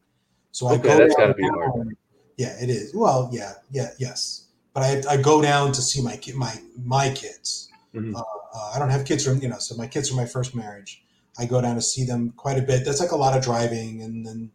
So 0.52 0.68
I 0.68 0.78
go 0.78 0.98
that's 0.98 1.16
got 1.16 1.28
to 1.28 1.34
be 1.34 1.48
hard. 1.48 1.98
Yeah, 2.38 2.56
it 2.62 2.70
is. 2.70 2.94
Well, 2.94 3.30
yeah, 3.32 3.54
yeah, 3.72 3.90
yes. 3.98 4.48
But 4.74 4.84
I, 4.84 5.14
I 5.14 5.18
go 5.22 5.42
down 5.42 5.72
to 5.72 5.82
see 5.82 6.02
my 6.02 6.20
my 6.36 6.54
my 6.84 7.10
kids. 7.10 7.70
Mm-hmm. 7.94 8.16
Uh, 8.16 8.20
uh, 8.20 8.72
I 8.76 8.80
don't 8.80 8.90
have 8.90 9.06
kids 9.06 9.26
from 9.26 9.42
you 9.42 9.50
know, 9.50 9.58
so 9.58 9.76
my 9.76 9.88
kids 9.88 10.10
from 10.10 10.18
my 10.18 10.26
first 10.26 10.56
marriage. 10.56 11.02
I 11.38 11.46
go 11.46 11.60
down 11.62 11.76
to 11.76 11.82
see 11.82 12.06
them 12.06 12.32
quite 12.38 12.58
a 12.58 12.62
bit. 12.62 12.86
That's 12.86 13.02
like 13.02 13.12
a 13.12 13.18
lot 13.18 13.36
of 13.38 13.44
driving 13.44 14.02
and 14.02 14.26
then 14.26 14.52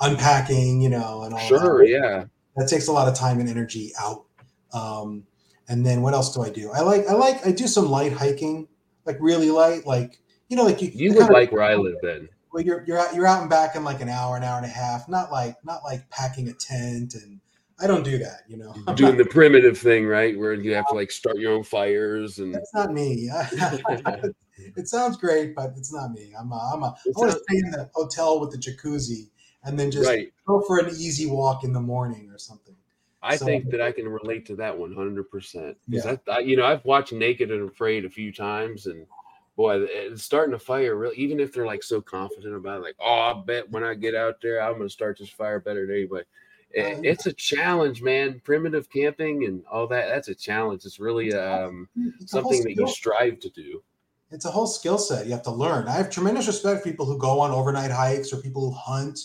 unpacking, 0.00 0.82
you 0.82 0.90
know, 0.90 1.22
and 1.22 1.32
all. 1.32 1.40
Sure, 1.40 1.78
that. 1.78 1.88
yeah. 1.88 2.24
That 2.56 2.68
takes 2.68 2.88
a 2.88 2.92
lot 2.92 3.08
of 3.08 3.14
time 3.14 3.40
and 3.40 3.48
energy 3.48 3.92
out. 3.98 4.24
Um, 4.72 5.24
and 5.68 5.84
then 5.84 6.02
what 6.02 6.14
else 6.14 6.34
do 6.34 6.42
I 6.42 6.50
do? 6.50 6.70
I 6.72 6.80
like 6.80 7.06
I 7.08 7.14
like 7.14 7.46
I 7.46 7.52
do 7.52 7.66
some 7.66 7.88
light 7.88 8.12
hiking, 8.12 8.68
like 9.04 9.16
really 9.20 9.50
light, 9.50 9.86
like 9.86 10.18
you 10.48 10.56
know, 10.56 10.64
like 10.64 10.80
you. 10.82 10.90
You 10.92 11.14
would 11.14 11.30
like 11.30 11.52
where 11.52 11.62
I 11.62 11.74
live 11.74 11.96
then. 12.02 12.28
Well, 12.52 12.62
you're 12.64 12.84
you're 12.86 12.98
out, 12.98 13.14
you're 13.14 13.26
out 13.26 13.40
and 13.40 13.50
back 13.50 13.76
in 13.76 13.84
like 13.84 14.00
an 14.00 14.08
hour, 14.08 14.36
an 14.36 14.44
hour 14.44 14.56
and 14.56 14.66
a 14.66 14.70
half. 14.70 15.08
Not 15.08 15.30
like 15.30 15.56
not 15.64 15.82
like 15.84 16.08
packing 16.10 16.48
a 16.48 16.52
tent, 16.52 17.14
and 17.14 17.40
I 17.80 17.86
don't 17.86 18.04
do 18.04 18.18
that. 18.18 18.42
You 18.48 18.58
know, 18.58 18.74
doing 18.94 19.16
the 19.18 19.24
primitive 19.24 19.76
thing, 19.78 20.06
right, 20.06 20.38
where 20.38 20.54
you 20.54 20.74
have 20.74 20.86
to 20.88 20.94
like 20.94 21.10
start 21.10 21.36
your 21.38 21.52
own 21.52 21.64
fires 21.64 22.38
and. 22.38 22.54
That's 22.54 22.72
not 22.74 22.92
me. 22.92 23.30
it 24.76 24.88
sounds 24.88 25.16
great, 25.16 25.54
but 25.54 25.72
it's 25.76 25.92
not 25.92 26.12
me. 26.12 26.32
I'm 26.38 26.52
a, 26.52 26.70
I'm 26.72 26.82
a, 26.82 26.86
I 26.86 27.10
want 27.14 27.32
to 27.32 27.38
stay 27.38 27.58
in 27.58 27.70
the 27.70 27.90
hotel 27.94 28.40
with 28.40 28.52
the 28.52 28.58
jacuzzi 28.58 29.28
and 29.66 29.78
then 29.78 29.90
just 29.90 30.08
right. 30.08 30.32
go 30.46 30.62
for 30.62 30.78
an 30.78 30.88
easy 30.90 31.26
walk 31.26 31.64
in 31.64 31.72
the 31.72 31.80
morning 31.80 32.30
or 32.30 32.38
something. 32.38 32.65
I 33.22 33.36
so, 33.36 33.44
think 33.44 33.70
that 33.70 33.80
I 33.80 33.92
can 33.92 34.08
relate 34.08 34.46
to 34.46 34.56
that 34.56 34.76
100%. 34.76 35.76
Because 35.88 36.04
yeah. 36.04 36.16
I, 36.28 36.36
I, 36.36 36.38
you 36.40 36.56
know, 36.56 36.64
I've 36.64 36.84
watched 36.84 37.12
Naked 37.12 37.50
and 37.50 37.68
Afraid 37.68 38.04
a 38.04 38.10
few 38.10 38.32
times, 38.32 38.86
and 38.86 39.06
boy, 39.56 39.82
eh, 39.82 39.88
it's 39.90 40.22
starting 40.22 40.54
a 40.54 40.58
fire. 40.58 40.96
Really, 40.96 41.16
even 41.16 41.40
if 41.40 41.52
they're 41.52 41.66
like 41.66 41.82
so 41.82 42.00
confident 42.00 42.54
about 42.54 42.78
it, 42.78 42.84
like, 42.84 42.96
oh, 43.00 43.20
I 43.20 43.42
bet 43.44 43.70
when 43.70 43.82
I 43.82 43.94
get 43.94 44.14
out 44.14 44.40
there, 44.40 44.62
I'm 44.62 44.76
going 44.76 44.88
to 44.88 44.92
start 44.92 45.18
this 45.18 45.30
fire 45.30 45.60
better 45.60 45.86
than 45.86 45.96
anybody. 45.96 46.24
It, 46.72 47.04
it's 47.04 47.26
a 47.26 47.32
challenge, 47.32 48.02
man. 48.02 48.40
Primitive 48.44 48.90
camping 48.90 49.44
and 49.44 49.64
all 49.70 49.86
that. 49.88 50.08
That's 50.08 50.28
a 50.28 50.34
challenge. 50.34 50.84
It's 50.84 51.00
really 51.00 51.32
um, 51.34 51.88
mm, 51.98 52.12
it's 52.20 52.32
something 52.32 52.62
that 52.64 52.76
you 52.76 52.86
strive 52.86 53.40
to 53.40 53.50
do 53.50 53.82
it's 54.30 54.44
a 54.44 54.50
whole 54.50 54.66
skill 54.66 54.98
set 54.98 55.26
you 55.26 55.32
have 55.32 55.42
to 55.42 55.50
learn. 55.50 55.88
I 55.88 55.92
have 55.92 56.10
tremendous 56.10 56.46
respect 56.46 56.82
for 56.82 56.88
people 56.88 57.06
who 57.06 57.18
go 57.18 57.40
on 57.40 57.50
overnight 57.50 57.90
hikes 57.90 58.32
or 58.32 58.38
people 58.38 58.70
who 58.70 58.76
hunt. 58.76 59.18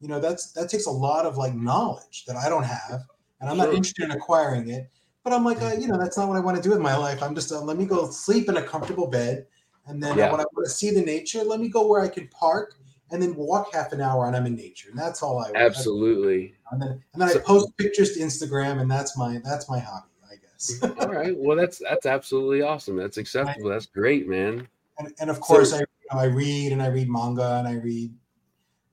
You 0.00 0.08
know, 0.08 0.20
that's 0.20 0.52
that 0.52 0.68
takes 0.68 0.86
a 0.86 0.90
lot 0.90 1.26
of 1.26 1.36
like 1.36 1.54
knowledge 1.54 2.24
that 2.26 2.36
I 2.36 2.48
don't 2.48 2.64
have, 2.64 3.02
and 3.40 3.50
I'm 3.50 3.56
sure. 3.56 3.66
not 3.66 3.74
interested 3.74 4.04
in 4.04 4.10
acquiring 4.10 4.68
it. 4.70 4.90
But 5.24 5.32
I'm 5.32 5.44
like, 5.44 5.60
uh, 5.60 5.74
you 5.78 5.88
know, 5.88 5.98
that's 5.98 6.16
not 6.16 6.28
what 6.28 6.36
I 6.36 6.40
want 6.40 6.56
to 6.56 6.62
do 6.62 6.70
with 6.70 6.80
my 6.80 6.96
life. 6.96 7.22
I'm 7.22 7.34
just 7.34 7.52
uh, 7.52 7.60
let 7.60 7.76
me 7.76 7.84
go 7.84 8.10
sleep 8.10 8.48
in 8.48 8.56
a 8.56 8.62
comfortable 8.62 9.06
bed, 9.06 9.46
and 9.86 10.02
then 10.02 10.16
yeah. 10.16 10.30
when 10.30 10.40
I 10.40 10.44
want 10.54 10.66
to 10.66 10.70
see 10.70 10.90
the 10.90 11.02
nature, 11.02 11.44
let 11.44 11.60
me 11.60 11.68
go 11.68 11.86
where 11.86 12.00
I 12.00 12.08
can 12.08 12.28
park 12.28 12.76
and 13.10 13.22
then 13.22 13.34
walk 13.34 13.74
half 13.74 13.92
an 13.92 14.00
hour 14.00 14.26
and 14.26 14.36
I'm 14.36 14.46
in 14.46 14.54
nature, 14.54 14.90
and 14.90 14.98
that's 14.98 15.22
all 15.22 15.38
I 15.38 15.50
want. 15.50 15.56
absolutely. 15.56 16.54
And 16.70 16.80
then 16.80 17.02
and 17.12 17.22
then 17.22 17.28
so, 17.30 17.38
I 17.40 17.42
post 17.42 17.76
pictures 17.76 18.12
to 18.12 18.20
Instagram, 18.20 18.80
and 18.80 18.90
that's 18.90 19.16
my 19.16 19.40
that's 19.44 19.68
my 19.68 19.78
hobby. 19.78 20.08
I 20.30 20.36
guess. 20.36 20.82
all 21.00 21.12
right. 21.12 21.34
Well, 21.36 21.56
that's 21.56 21.78
that's 21.78 22.06
absolutely 22.06 22.62
awesome. 22.62 22.96
That's 22.96 23.18
acceptable. 23.18 23.70
That's 23.70 23.86
great, 23.86 24.28
man. 24.28 24.68
And, 24.98 25.12
and 25.20 25.30
of 25.30 25.40
course, 25.40 25.70
so, 25.70 25.76
I 25.76 25.80
you 25.80 25.86
know, 26.12 26.20
I 26.20 26.24
read 26.24 26.72
and 26.72 26.82
I 26.82 26.88
read 26.88 27.08
manga 27.08 27.56
and 27.58 27.68
I 27.68 27.74
read, 27.74 28.12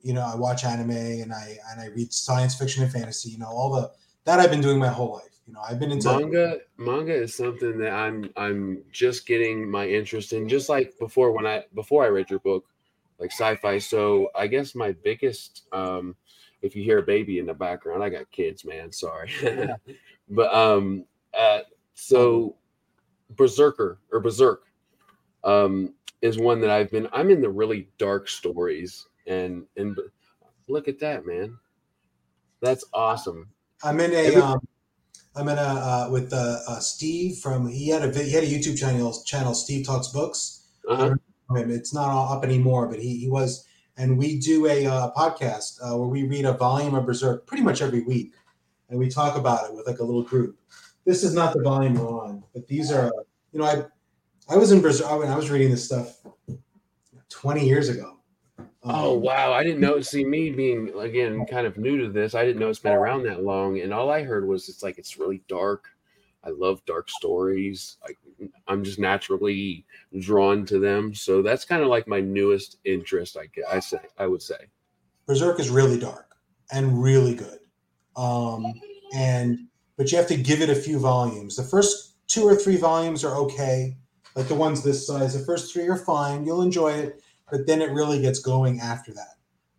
you 0.01 0.13
know, 0.13 0.21
I 0.21 0.35
watch 0.35 0.63
anime 0.63 0.91
and 0.91 1.33
I 1.33 1.57
and 1.71 1.81
I 1.81 1.87
read 1.87 2.13
science 2.13 2.55
fiction 2.55 2.83
and 2.83 2.91
fantasy. 2.91 3.29
You 3.29 3.39
know, 3.39 3.47
all 3.47 3.71
the 3.71 3.91
that 4.25 4.39
I've 4.39 4.51
been 4.51 4.61
doing 4.61 4.79
my 4.79 4.89
whole 4.89 5.13
life. 5.13 5.39
You 5.47 5.53
know, 5.53 5.61
I've 5.67 5.79
been 5.79 5.91
into 5.91 6.09
manga. 6.09 6.57
Manga 6.77 7.13
is 7.13 7.35
something 7.35 7.77
that 7.77 7.93
I'm 7.93 8.29
I'm 8.35 8.83
just 8.91 9.25
getting 9.25 9.69
my 9.69 9.87
interest 9.87 10.33
in. 10.33 10.49
Just 10.49 10.69
like 10.69 10.97
before 10.99 11.31
when 11.31 11.45
I 11.45 11.63
before 11.73 12.03
I 12.03 12.07
read 12.07 12.29
your 12.29 12.39
book, 12.39 12.65
like 13.19 13.31
sci-fi. 13.31 13.77
So 13.77 14.29
I 14.35 14.47
guess 14.47 14.75
my 14.75 14.93
biggest 15.03 15.63
um 15.71 16.15
if 16.61 16.75
you 16.75 16.83
hear 16.83 16.97
a 16.99 17.03
baby 17.03 17.39
in 17.39 17.45
the 17.45 17.53
background, 17.53 18.03
I 18.03 18.09
got 18.09 18.31
kids, 18.31 18.65
man. 18.65 18.91
Sorry. 18.91 19.29
but 20.29 20.53
um 20.53 21.05
uh, 21.35 21.59
so 21.93 22.55
Berserker 23.31 23.99
or 24.11 24.19
Berserk 24.19 24.63
um, 25.43 25.93
is 26.21 26.37
one 26.37 26.61
that 26.61 26.69
I've 26.69 26.91
been. 26.91 27.07
I'm 27.11 27.29
in 27.29 27.41
the 27.41 27.49
really 27.49 27.89
dark 27.97 28.27
stories, 28.27 29.07
and 29.27 29.65
and 29.77 29.97
look 30.67 30.87
at 30.87 30.99
that, 30.99 31.25
man. 31.25 31.57
That's 32.61 32.85
awesome. 32.93 33.49
I'm 33.85 33.99
in 33.99 34.13
a. 34.13 34.35
Um, 34.35 34.59
I'm 35.37 35.49
in 35.49 35.57
a 35.57 35.61
uh, 35.61 36.07
with 36.11 36.31
uh, 36.33 36.59
uh, 36.67 36.79
Steve 36.79 37.37
from. 37.37 37.67
He 37.67 37.89
had 37.89 38.03
a 38.03 38.23
he 38.23 38.31
had 38.31 38.43
a 38.43 38.47
YouTube 38.47 38.77
channel. 38.77 39.21
Channel 39.23 39.53
Steve 39.53 39.85
talks 39.85 40.07
books. 40.07 40.65
Uh-huh. 40.87 41.15
It's 41.55 41.93
not 41.93 42.09
up 42.09 42.43
anymore, 42.43 42.87
but 42.87 42.99
he 42.99 43.17
he 43.17 43.29
was, 43.29 43.65
and 43.97 44.17
we 44.17 44.39
do 44.39 44.65
a 44.67 44.85
uh, 44.85 45.11
podcast 45.11 45.79
uh, 45.81 45.95
where 45.97 46.07
we 46.07 46.23
read 46.23 46.45
a 46.45 46.53
volume 46.53 46.95
of 46.95 47.05
Berserk 47.05 47.45
pretty 47.45 47.63
much 47.63 47.81
every 47.81 48.01
week, 48.01 48.33
and 48.89 48.97
we 48.97 49.09
talk 49.09 49.37
about 49.37 49.69
it 49.69 49.75
with 49.75 49.85
like 49.85 49.99
a 49.99 50.03
little 50.03 50.23
group 50.23 50.57
this 51.05 51.23
is 51.23 51.33
not 51.33 51.53
the 51.53 51.61
volume 51.61 51.93
we're 51.93 52.07
on, 52.07 52.43
but 52.53 52.67
these 52.67 52.91
are, 52.91 53.11
you 53.51 53.59
know, 53.59 53.65
I, 53.65 53.85
I 54.53 54.57
was 54.57 54.71
in 54.71 54.81
Brazil 54.81 55.19
when 55.19 55.29
I 55.29 55.35
was 55.35 55.49
reading 55.49 55.69
this 55.69 55.85
stuff 55.85 56.19
20 57.29 57.65
years 57.65 57.89
ago. 57.89 58.14
Um, 58.85 58.95
oh 58.95 59.13
wow! 59.13 59.51
I 59.51 59.63
didn't 59.63 59.81
know. 59.81 59.99
See, 59.99 60.23
me 60.23 60.51
being 60.51 60.93
again 60.99 61.45
kind 61.47 61.65
of 61.65 61.77
new 61.77 61.97
to 61.97 62.09
this, 62.09 62.35
I 62.35 62.45
didn't 62.45 62.59
know 62.59 62.69
it's 62.69 62.79
been 62.79 62.93
around 62.93 63.23
that 63.23 63.43
long, 63.43 63.79
and 63.79 63.91
all 63.91 64.11
I 64.11 64.23
heard 64.23 64.47
was 64.47 64.69
it's 64.69 64.83
like 64.83 64.99
it's 64.99 65.17
really 65.17 65.41
dark. 65.47 65.89
I 66.43 66.51
love 66.51 66.85
dark 66.85 67.09
stories. 67.09 67.97
I, 68.07 68.47
I'm 68.67 68.83
just 68.83 68.99
naturally 68.99 69.83
drawn 70.19 70.65
to 70.67 70.77
them, 70.77 71.15
so 71.15 71.41
that's 71.41 71.65
kind 71.65 71.81
of 71.81 71.87
like 71.87 72.07
my 72.07 72.21
newest 72.21 72.77
interest. 72.85 73.37
I 73.37 73.49
I 73.69 73.79
say 73.79 73.97
I 74.19 74.27
would 74.27 74.43
say. 74.43 74.67
Berserk 75.25 75.59
is 75.59 75.71
really 75.71 75.99
dark 75.99 76.35
and 76.71 77.01
really 77.01 77.33
good, 77.33 77.59
um, 78.15 78.71
and 79.15 79.57
but 79.97 80.11
you 80.11 80.17
have 80.19 80.27
to 80.27 80.37
give 80.37 80.61
it 80.61 80.69
a 80.69 80.75
few 80.75 80.99
volumes. 80.99 81.55
The 81.55 81.63
first 81.63 82.17
two 82.27 82.43
or 82.43 82.55
three 82.55 82.77
volumes 82.77 83.23
are 83.23 83.35
okay, 83.37 83.97
like 84.35 84.47
the 84.47 84.53
ones 84.53 84.83
this 84.83 85.07
size. 85.07 85.33
The 85.35 85.43
first 85.43 85.73
three 85.73 85.87
are 85.87 85.97
fine. 85.97 86.45
You'll 86.45 86.61
enjoy 86.61 86.91
it, 86.91 87.23
but 87.49 87.67
then 87.67 87.81
it 87.81 87.91
really 87.91 88.21
gets 88.21 88.39
going 88.39 88.79
after 88.79 89.13
that. 89.13 89.35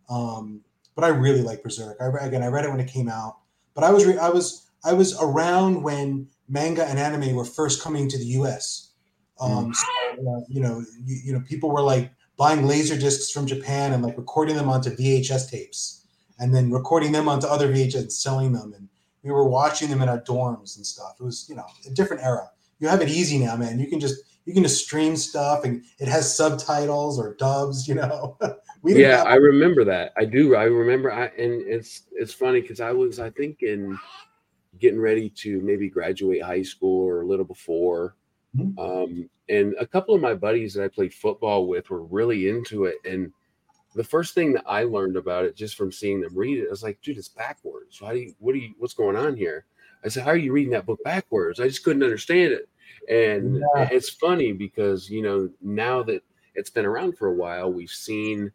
Um, 0.09 0.61
but 0.95 1.03
I 1.03 1.09
really 1.09 1.41
like 1.41 1.63
Berserk. 1.63 1.97
I, 2.01 2.25
again, 2.25 2.43
I 2.43 2.47
read 2.47 2.65
it 2.65 2.71
when 2.71 2.79
it 2.79 2.87
came 2.87 3.09
out, 3.09 3.37
but 3.73 3.83
I 3.83 3.91
was 3.91 4.05
re- 4.05 4.17
I 4.17 4.29
was 4.29 4.67
I 4.83 4.93
was 4.93 5.19
around 5.21 5.83
when 5.83 6.27
manga 6.47 6.85
and 6.85 6.97
anime 6.97 7.35
were 7.35 7.45
first 7.45 7.83
coming 7.83 8.09
to 8.09 8.17
the 8.17 8.25
U.S. 8.25 8.91
Um, 9.39 9.71
mm. 9.71 9.75
so, 9.75 9.87
uh, 10.31 10.41
you 10.49 10.61
know, 10.61 10.83
you, 11.03 11.17
you 11.25 11.33
know, 11.33 11.41
people 11.41 11.71
were 11.71 11.81
like 11.81 12.11
buying 12.37 12.65
laser 12.65 12.97
discs 12.97 13.31
from 13.31 13.45
Japan 13.45 13.93
and 13.93 14.03
like 14.03 14.17
recording 14.17 14.55
them 14.55 14.69
onto 14.69 14.95
VHS 14.95 15.51
tapes, 15.51 16.05
and 16.39 16.55
then 16.55 16.71
recording 16.71 17.11
them 17.11 17.29
onto 17.29 17.47
other 17.47 17.71
VHS 17.71 17.95
and 17.95 18.13
selling 18.13 18.53
them 18.53 18.73
and 18.73 18.87
we 19.27 19.33
were 19.33 19.47
watching 19.47 19.89
them 19.89 20.01
in 20.01 20.09
our 20.09 20.21
dorms 20.21 20.77
and 20.77 20.85
stuff. 20.85 21.15
It 21.19 21.23
was, 21.23 21.47
you 21.49 21.55
know, 21.55 21.65
a 21.85 21.91
different 21.91 22.23
era. 22.23 22.49
You 22.79 22.87
have 22.87 23.01
it 23.01 23.09
easy 23.09 23.37
now, 23.37 23.55
man. 23.57 23.79
You 23.79 23.87
can 23.87 23.99
just 23.99 24.21
you 24.47 24.53
can 24.53 24.63
just 24.63 24.85
stream 24.85 25.17
stuff 25.17 25.65
and 25.65 25.83
it 25.99 26.07
has 26.07 26.35
subtitles 26.35 27.19
or 27.19 27.35
dubs, 27.35 27.85
you 27.85 27.95
know. 27.95 28.37
yeah, 28.85 29.17
have- 29.17 29.27
I 29.27 29.35
remember 29.35 29.83
that. 29.83 30.13
I 30.17 30.23
do. 30.23 30.55
I 30.55 30.63
remember 30.63 31.11
I 31.11 31.25
and 31.25 31.61
it's 31.67 32.03
it's 32.13 32.33
funny 32.33 32.61
because 32.61 32.79
I 32.79 32.93
was 32.93 33.19
I 33.19 33.29
think 33.29 33.61
in 33.61 33.99
getting 34.79 35.01
ready 35.01 35.29
to 35.29 35.59
maybe 35.61 35.89
graduate 35.89 36.41
high 36.41 36.61
school 36.61 37.05
or 37.05 37.21
a 37.21 37.27
little 37.27 37.45
before. 37.45 38.15
Mm-hmm. 38.55 38.79
Um, 38.79 39.29
and 39.49 39.75
a 39.79 39.85
couple 39.85 40.15
of 40.15 40.21
my 40.21 40.33
buddies 40.33 40.73
that 40.75 40.83
I 40.83 40.87
played 40.87 41.13
football 41.13 41.67
with 41.67 41.89
were 41.89 42.03
really 42.03 42.49
into 42.49 42.85
it. 42.85 42.95
And 43.03 43.33
the 43.95 44.03
first 44.03 44.33
thing 44.33 44.53
that 44.53 44.63
I 44.65 44.83
learned 44.83 45.17
about 45.17 45.45
it 45.45 45.57
just 45.57 45.75
from 45.75 45.91
seeing 45.91 46.21
them 46.21 46.37
read 46.37 46.59
it, 46.59 46.67
I 46.67 46.69
was 46.69 46.83
like, 46.83 47.01
dude, 47.01 47.17
it's 47.17 47.27
backwards. 47.27 47.99
How 47.99 48.11
do 48.11 48.19
you, 48.19 48.33
what 48.39 48.53
do 48.53 48.59
you, 48.59 48.73
what's 48.77 48.93
going 48.93 49.15
on 49.17 49.35
here? 49.35 49.65
I 50.05 50.09
said, 50.09 50.23
how 50.23 50.29
are 50.29 50.37
you 50.37 50.53
reading 50.53 50.71
that 50.73 50.85
book 50.85 50.99
backwards? 51.03 51.59
I 51.59 51.67
just 51.67 51.83
couldn't 51.83 52.03
understand 52.03 52.53
it. 52.53 52.69
And 53.09 53.57
yeah. 53.75 53.89
it's 53.91 54.09
funny 54.09 54.51
because, 54.51 55.09
you 55.09 55.21
know, 55.21 55.49
now 55.61 56.03
that 56.03 56.23
it's 56.55 56.69
been 56.69 56.85
around 56.85 57.17
for 57.17 57.27
a 57.27 57.33
while, 57.33 57.71
we've 57.71 57.89
seen 57.89 58.51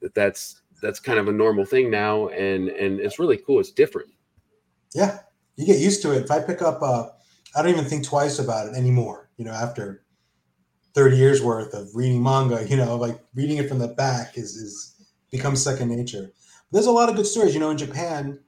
that 0.00 0.14
that's, 0.14 0.62
that's 0.80 1.00
kind 1.00 1.18
of 1.18 1.28
a 1.28 1.32
normal 1.32 1.64
thing 1.64 1.90
now. 1.90 2.28
And, 2.28 2.68
and 2.68 3.00
it's 3.00 3.18
really 3.18 3.38
cool. 3.38 3.60
It's 3.60 3.72
different. 3.72 4.10
Yeah. 4.94 5.18
You 5.56 5.66
get 5.66 5.80
used 5.80 6.02
to 6.02 6.12
it. 6.12 6.24
If 6.24 6.30
I 6.30 6.40
pick 6.40 6.62
up, 6.62 6.80
uh, 6.82 7.08
I 7.56 7.62
don't 7.62 7.72
even 7.72 7.84
think 7.84 8.04
twice 8.04 8.38
about 8.38 8.68
it 8.68 8.76
anymore. 8.76 9.30
You 9.36 9.44
know, 9.44 9.52
after 9.52 10.04
30 10.94 11.16
years 11.16 11.42
worth 11.42 11.74
of 11.74 11.88
reading 11.94 12.22
manga, 12.22 12.66
you 12.68 12.76
know, 12.76 12.96
like 12.96 13.20
reading 13.34 13.58
it 13.58 13.68
from 13.68 13.78
the 13.78 13.88
back 13.88 14.36
is 14.36 14.56
is 14.56 14.94
becomes 15.30 15.62
second 15.62 15.88
nature. 15.88 16.30
But 16.70 16.78
there's 16.78 16.86
a 16.86 16.92
lot 16.92 17.08
of 17.08 17.16
good 17.16 17.26
stories. 17.26 17.54
You 17.54 17.60
know, 17.60 17.70
in 17.70 17.78
Japan, 17.78 18.40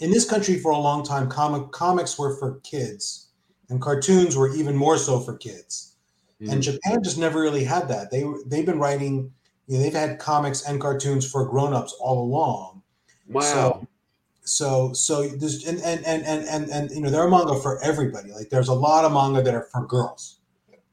in 0.00 0.10
this 0.10 0.28
country 0.28 0.58
for 0.58 0.72
a 0.72 0.78
long 0.78 1.04
time, 1.04 1.28
comic 1.28 1.70
comics 1.72 2.18
were 2.18 2.36
for 2.38 2.60
kids, 2.60 3.27
and 3.68 3.80
cartoons 3.80 4.36
were 4.36 4.54
even 4.54 4.76
more 4.76 4.96
so 4.96 5.20
for 5.20 5.36
kids. 5.36 5.96
Mm-hmm. 6.40 6.52
And 6.52 6.62
Japan 6.62 7.02
just 7.02 7.18
never 7.18 7.40
really 7.40 7.64
had 7.64 7.88
that. 7.88 8.10
They 8.10 8.24
they've 8.46 8.66
been 8.66 8.78
writing, 8.78 9.32
you 9.66 9.76
know, 9.76 9.82
they've 9.82 9.92
had 9.92 10.18
comics 10.18 10.62
and 10.66 10.80
cartoons 10.80 11.30
for 11.30 11.44
grown-ups 11.46 11.96
all 12.00 12.22
along. 12.22 12.82
Wow. 13.28 13.42
So, 13.42 13.88
so 14.44 14.92
so 14.92 15.28
this 15.28 15.66
and 15.66 15.80
and, 15.80 16.04
and 16.06 16.24
and 16.24 16.48
and 16.48 16.70
and 16.70 16.90
you 16.90 17.00
know 17.00 17.10
there 17.10 17.20
are 17.22 17.28
manga 17.28 17.58
for 17.60 17.82
everybody. 17.82 18.32
Like 18.32 18.50
there's 18.50 18.68
a 18.68 18.74
lot 18.74 19.04
of 19.04 19.12
manga 19.12 19.42
that 19.42 19.54
are 19.54 19.68
for 19.72 19.86
girls. 19.86 20.38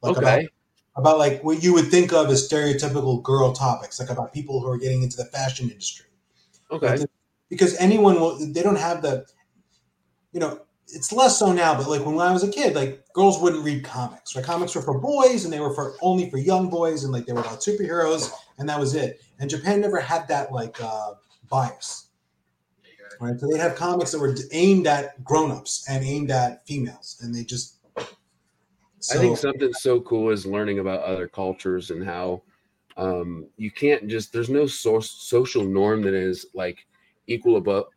Like 0.02 0.18
okay. 0.18 0.22
About, 0.22 0.50
about 0.98 1.18
like 1.18 1.44
what 1.44 1.62
you 1.62 1.74
would 1.74 1.88
think 1.88 2.14
of 2.14 2.30
as 2.30 2.48
stereotypical 2.50 3.22
girl 3.22 3.54
topics, 3.54 4.00
like 4.00 4.10
about 4.10 4.34
people 4.34 4.62
who 4.62 4.70
are 4.70 4.78
getting 4.78 5.04
into 5.04 5.18
the 5.18 5.26
fashion 5.26 5.70
industry. 5.70 6.08
Okay. 6.72 6.98
Like 6.98 7.10
because 7.50 7.76
anyone 7.78 8.20
will 8.20 8.38
they 8.52 8.64
don't 8.64 8.80
have 8.80 9.02
the 9.02 9.26
you 10.32 10.40
know 10.40 10.60
it's 10.90 11.12
less 11.12 11.40
so 11.40 11.52
now 11.52 11.76
but 11.76 11.90
like 11.90 12.06
when 12.06 12.18
i 12.20 12.32
was 12.32 12.44
a 12.44 12.52
kid 12.52 12.76
like 12.76 13.04
girls 13.14 13.40
wouldn't 13.42 13.64
read 13.64 13.84
comics. 13.84 14.36
Right 14.36 14.44
comics 14.46 14.76
were 14.76 14.82
for 14.82 15.00
boys 15.00 15.46
and 15.46 15.54
they 15.54 15.60
were 15.60 15.74
for 15.74 15.96
only 16.02 16.30
for 16.30 16.38
young 16.38 16.70
boys 16.70 17.04
and 17.04 17.14
like 17.14 17.26
they 17.26 17.34
were 17.34 17.40
about 17.40 17.62
superheroes 17.62 18.32
and 18.60 18.68
that 18.70 18.80
was 18.80 18.94
it. 18.94 19.22
And 19.40 19.50
japan 19.50 19.82
never 19.82 20.00
had 20.00 20.28
that 20.28 20.52
like 20.52 20.80
uh 20.82 21.14
bias. 21.50 22.10
Right? 23.22 23.40
So 23.40 23.48
they 23.48 23.58
have 23.58 23.76
comics 23.76 24.12
that 24.12 24.20
were 24.20 24.36
aimed 24.52 24.88
at 24.88 25.24
grown-ups 25.24 25.86
and 25.90 26.04
aimed 26.04 26.32
at 26.32 26.68
females 26.68 27.18
and 27.22 27.34
they 27.34 27.44
just 27.44 27.80
so, 29.00 29.16
i 29.16 29.22
think 29.22 29.38
something 29.38 29.72
so 29.74 30.02
cool 30.02 30.30
is 30.32 30.46
learning 30.46 30.80
about 30.80 31.02
other 31.02 31.28
cultures 31.28 31.92
and 31.92 32.04
how 32.04 32.42
um 32.98 33.46
you 33.56 33.70
can't 33.72 34.08
just 34.08 34.34
there's 34.34 34.50
no 34.50 34.66
source 34.66 35.12
social 35.12 35.64
norm 35.64 36.02
that 36.02 36.14
is 36.14 36.48
like 36.54 36.86
equal 37.28 37.58
about 37.58 37.88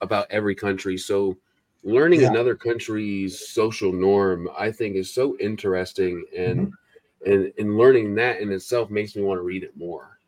about 0.00 0.26
every 0.30 0.54
country. 0.54 0.96
So 0.96 1.36
learning 1.86 2.20
yeah. 2.20 2.30
another 2.30 2.56
country's 2.56 3.48
social 3.48 3.92
norm, 3.92 4.50
I 4.58 4.72
think, 4.72 4.96
is 4.96 5.14
so 5.14 5.36
interesting, 5.38 6.24
and 6.36 6.68
mm-hmm. 6.68 7.32
and 7.32 7.52
and 7.58 7.78
learning 7.78 8.16
that 8.16 8.40
in 8.40 8.52
itself 8.52 8.90
makes 8.90 9.14
me 9.16 9.22
want 9.22 9.38
to 9.38 9.42
read 9.42 9.62
it 9.62 9.76
more. 9.76 10.18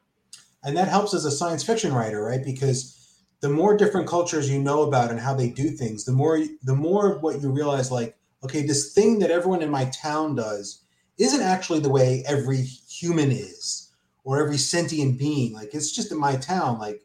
And 0.62 0.76
that 0.76 0.88
helps 0.88 1.14
as 1.14 1.24
a 1.24 1.30
science 1.30 1.64
fiction 1.64 1.92
writer, 1.92 2.22
right? 2.22 2.44
Because 2.44 2.94
the 3.40 3.48
more 3.48 3.76
different 3.76 4.08
cultures 4.08 4.50
you 4.50 4.60
know 4.60 4.82
about 4.82 5.10
and 5.10 5.20
how 5.20 5.34
they 5.34 5.50
do 5.50 5.70
things, 5.70 6.04
the 6.04 6.12
more 6.12 6.40
the 6.62 6.74
more 6.74 7.18
what 7.18 7.42
you 7.42 7.50
realize, 7.50 7.90
like, 7.90 8.16
okay, 8.44 8.62
this 8.62 8.92
thing 8.94 9.18
that 9.18 9.30
everyone 9.30 9.62
in 9.62 9.70
my 9.70 9.86
town 9.86 10.36
does 10.36 10.84
isn't 11.18 11.42
actually 11.42 11.80
the 11.80 11.90
way 11.90 12.22
every 12.26 12.62
human 12.62 13.32
is 13.32 13.92
or 14.22 14.40
every 14.40 14.58
sentient 14.58 15.18
being. 15.18 15.52
Like, 15.52 15.74
it's 15.74 15.90
just 15.90 16.12
in 16.12 16.18
my 16.18 16.36
town, 16.36 16.78
like 16.78 17.02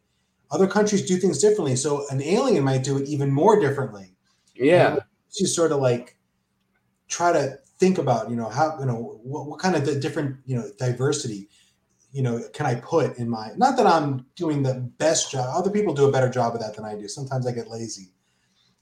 other 0.52 0.68
countries 0.68 1.08
do 1.08 1.18
things 1.18 1.40
differently. 1.40 1.76
So 1.76 2.06
an 2.12 2.22
alien 2.22 2.64
might 2.64 2.84
do 2.84 2.98
it 2.98 3.08
even 3.08 3.32
more 3.32 3.60
differently. 3.60 4.13
Yeah. 4.56 4.98
You 5.40 5.48
sort 5.48 5.72
of 5.72 5.80
like 5.80 6.18
try 7.08 7.32
to 7.32 7.58
think 7.80 7.98
about, 7.98 8.30
you 8.30 8.36
know, 8.36 8.50
how, 8.50 8.80
you 8.80 8.86
know, 8.86 9.20
what, 9.24 9.48
what 9.48 9.60
kind 9.60 9.76
of 9.76 9.86
the 9.86 10.00
different, 10.00 10.38
you 10.46 10.56
know, 10.56 10.70
diversity, 10.78 11.50
you 12.12 12.22
know, 12.22 12.42
can 12.54 12.66
I 12.66 12.76
put 12.76 13.18
in 13.18 13.30
my, 13.30 13.52
not 13.58 13.78
that 13.78 13.88
I'm 13.88 14.26
doing 14.36 14.64
the 14.64 14.76
best 14.98 15.32
job. 15.32 15.48
Other 15.56 15.72
people 15.72 15.94
do 15.94 16.08
a 16.08 16.12
better 16.12 16.30
job 16.30 16.54
of 16.54 16.62
that 16.62 16.76
than 16.76 16.86
I 16.86 16.96
do. 16.96 17.08
Sometimes 17.08 17.48
I 17.48 17.52
get 17.52 17.68
lazy. 17.70 18.12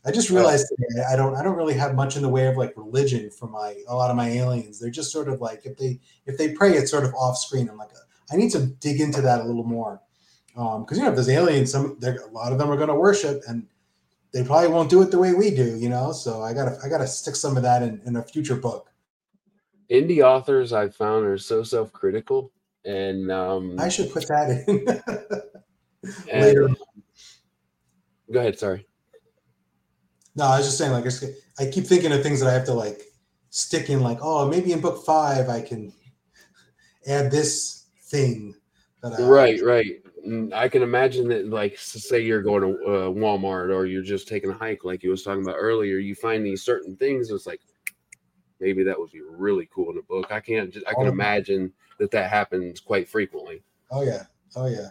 I 0.03 0.11
just 0.11 0.29
realized 0.31 0.67
today 0.67 1.03
I 1.11 1.15
don't 1.15 1.35
I 1.35 1.43
don't 1.43 1.55
really 1.55 1.75
have 1.75 1.93
much 1.93 2.15
in 2.15 2.23
the 2.23 2.29
way 2.29 2.47
of 2.47 2.57
like 2.57 2.73
religion 2.75 3.29
for 3.29 3.47
my 3.47 3.75
a 3.87 3.95
lot 3.95 4.09
of 4.09 4.17
my 4.17 4.29
aliens. 4.29 4.79
They're 4.79 4.89
just 4.89 5.11
sort 5.11 5.27
of 5.29 5.41
like 5.41 5.61
if 5.65 5.77
they 5.77 5.99
if 6.25 6.37
they 6.37 6.53
pray, 6.53 6.73
it's 6.73 6.89
sort 6.89 7.05
of 7.05 7.13
off 7.13 7.37
screen. 7.37 7.69
I'm 7.69 7.77
like 7.77 7.91
I 8.31 8.35
need 8.35 8.51
to 8.51 8.65
dig 8.65 8.99
into 8.99 9.21
that 9.21 9.41
a 9.41 9.43
little 9.43 9.63
more 9.63 10.01
Um, 10.55 10.83
because 10.83 10.97
um, 10.97 10.99
you 10.99 11.03
know 11.05 11.09
if 11.11 11.15
there's 11.15 11.29
aliens, 11.29 11.71
some 11.71 11.99
a 12.01 12.31
lot 12.31 12.51
of 12.51 12.57
them 12.57 12.69
are 12.71 12.77
going 12.77 12.89
to 12.89 12.95
worship, 12.95 13.43
and 13.47 13.67
they 14.33 14.43
probably 14.43 14.69
won't 14.69 14.89
do 14.89 15.01
it 15.01 15.11
the 15.11 15.19
way 15.19 15.33
we 15.33 15.51
do, 15.51 15.75
you 15.77 15.89
know. 15.89 16.11
So 16.11 16.41
I 16.41 16.53
gotta 16.53 16.77
I 16.83 16.89
gotta 16.89 17.07
stick 17.07 17.35
some 17.35 17.57
of 17.57 17.63
that 17.63 17.83
in, 17.83 18.01
in 18.05 18.15
a 18.15 18.23
future 18.23 18.55
book. 18.55 18.89
Indie 19.89 20.23
authors 20.23 20.71
I've 20.71 20.95
found 20.95 21.25
are 21.25 21.37
so 21.37 21.63
self 21.63 21.91
critical, 21.91 22.51
and 22.85 23.31
um, 23.31 23.75
I 23.79 23.89
should 23.89 24.11
put 24.11 24.27
that 24.27 24.63
in 24.67 24.85
later. 26.41 26.69
Go 28.31 28.39
ahead. 28.39 28.57
Sorry. 28.57 28.87
No, 30.35 30.45
I 30.45 30.57
was 30.57 30.67
just 30.67 30.77
saying, 30.77 30.93
like, 30.93 31.05
I 31.59 31.69
keep 31.69 31.85
thinking 31.85 32.13
of 32.13 32.23
things 32.23 32.39
that 32.39 32.47
I 32.47 32.53
have 32.53 32.65
to 32.65 32.73
like 32.73 33.01
stick 33.49 33.89
in, 33.89 33.99
like, 33.99 34.19
oh, 34.21 34.47
maybe 34.47 34.71
in 34.71 34.79
book 34.79 35.05
five 35.05 35.49
I 35.49 35.61
can 35.61 35.91
add 37.05 37.31
this 37.31 37.87
thing. 38.03 38.55
That 39.03 39.19
I, 39.19 39.23
right, 39.23 39.61
right. 39.61 40.01
I 40.53 40.67
can 40.67 40.83
imagine 40.83 41.27
that, 41.29 41.49
like, 41.49 41.77
say 41.77 42.19
you're 42.19 42.41
going 42.41 42.61
to 42.61 42.69
uh, 42.85 43.09
Walmart 43.09 43.73
or 43.75 43.85
you're 43.85 44.03
just 44.03 44.27
taking 44.27 44.49
a 44.49 44.53
hike, 44.53 44.83
like 44.83 45.03
you 45.03 45.09
was 45.09 45.23
talking 45.23 45.41
about 45.41 45.55
earlier. 45.57 45.97
You 45.97 46.15
find 46.15 46.45
these 46.45 46.63
certain 46.63 46.95
things. 46.95 47.31
It's 47.31 47.47
like 47.47 47.61
maybe 48.59 48.83
that 48.83 48.99
would 48.99 49.11
be 49.11 49.21
really 49.21 49.67
cool 49.73 49.91
in 49.91 49.97
a 49.97 50.03
book. 50.03 50.31
I 50.31 50.39
can't. 50.39 50.71
Just, 50.71 50.85
I 50.87 50.93
can 50.93 51.07
oh, 51.07 51.11
imagine 51.11 51.73
that 51.99 52.11
that 52.11 52.29
happens 52.29 52.79
quite 52.79 53.09
frequently. 53.09 53.63
Oh 53.89 54.03
yeah. 54.03 54.23
Oh 54.55 54.67
yeah. 54.67 54.89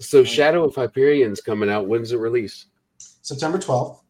So, 0.00 0.24
Shadow 0.24 0.64
of 0.64 0.74
Hyperion's 0.74 1.40
coming 1.40 1.70
out. 1.70 1.86
When's 1.86 2.12
it 2.12 2.16
release? 2.16 2.66
September 2.98 3.58
twelfth. 3.58 4.02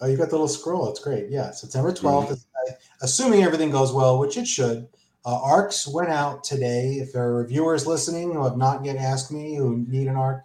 Oh, 0.00 0.06
you 0.06 0.16
got 0.16 0.28
the 0.28 0.34
little 0.34 0.48
scroll. 0.48 0.90
It's 0.90 1.00
great. 1.00 1.30
Yeah, 1.30 1.50
September 1.50 1.90
12th. 1.90 2.28
Mm-hmm. 2.28 2.72
Assuming 3.02 3.42
everything 3.42 3.70
goes 3.70 3.92
well, 3.92 4.18
which 4.18 4.36
it 4.36 4.46
should. 4.46 4.88
Uh, 5.26 5.40
ARCs 5.42 5.88
went 5.88 6.08
out 6.08 6.44
today. 6.44 6.98
If 7.00 7.12
there 7.12 7.24
are 7.24 7.34
reviewers 7.34 7.84
listening 7.84 8.32
who 8.32 8.44
have 8.44 8.56
not 8.56 8.84
yet 8.84 8.96
asked 8.96 9.32
me 9.32 9.56
who 9.56 9.84
need 9.88 10.06
an 10.06 10.14
ARC, 10.14 10.44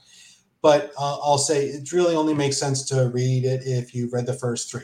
but 0.64 0.92
uh, 0.98 1.20
I'll 1.20 1.38
say 1.38 1.68
it 1.68 1.92
really 1.92 2.16
only 2.16 2.34
makes 2.34 2.58
sense 2.58 2.84
to 2.90 3.12
read 3.14 3.46
it 3.46 3.62
if 3.64 3.94
you've 3.94 4.12
read 4.12 4.26
the 4.26 4.34
first 4.34 4.72
three 4.72 4.82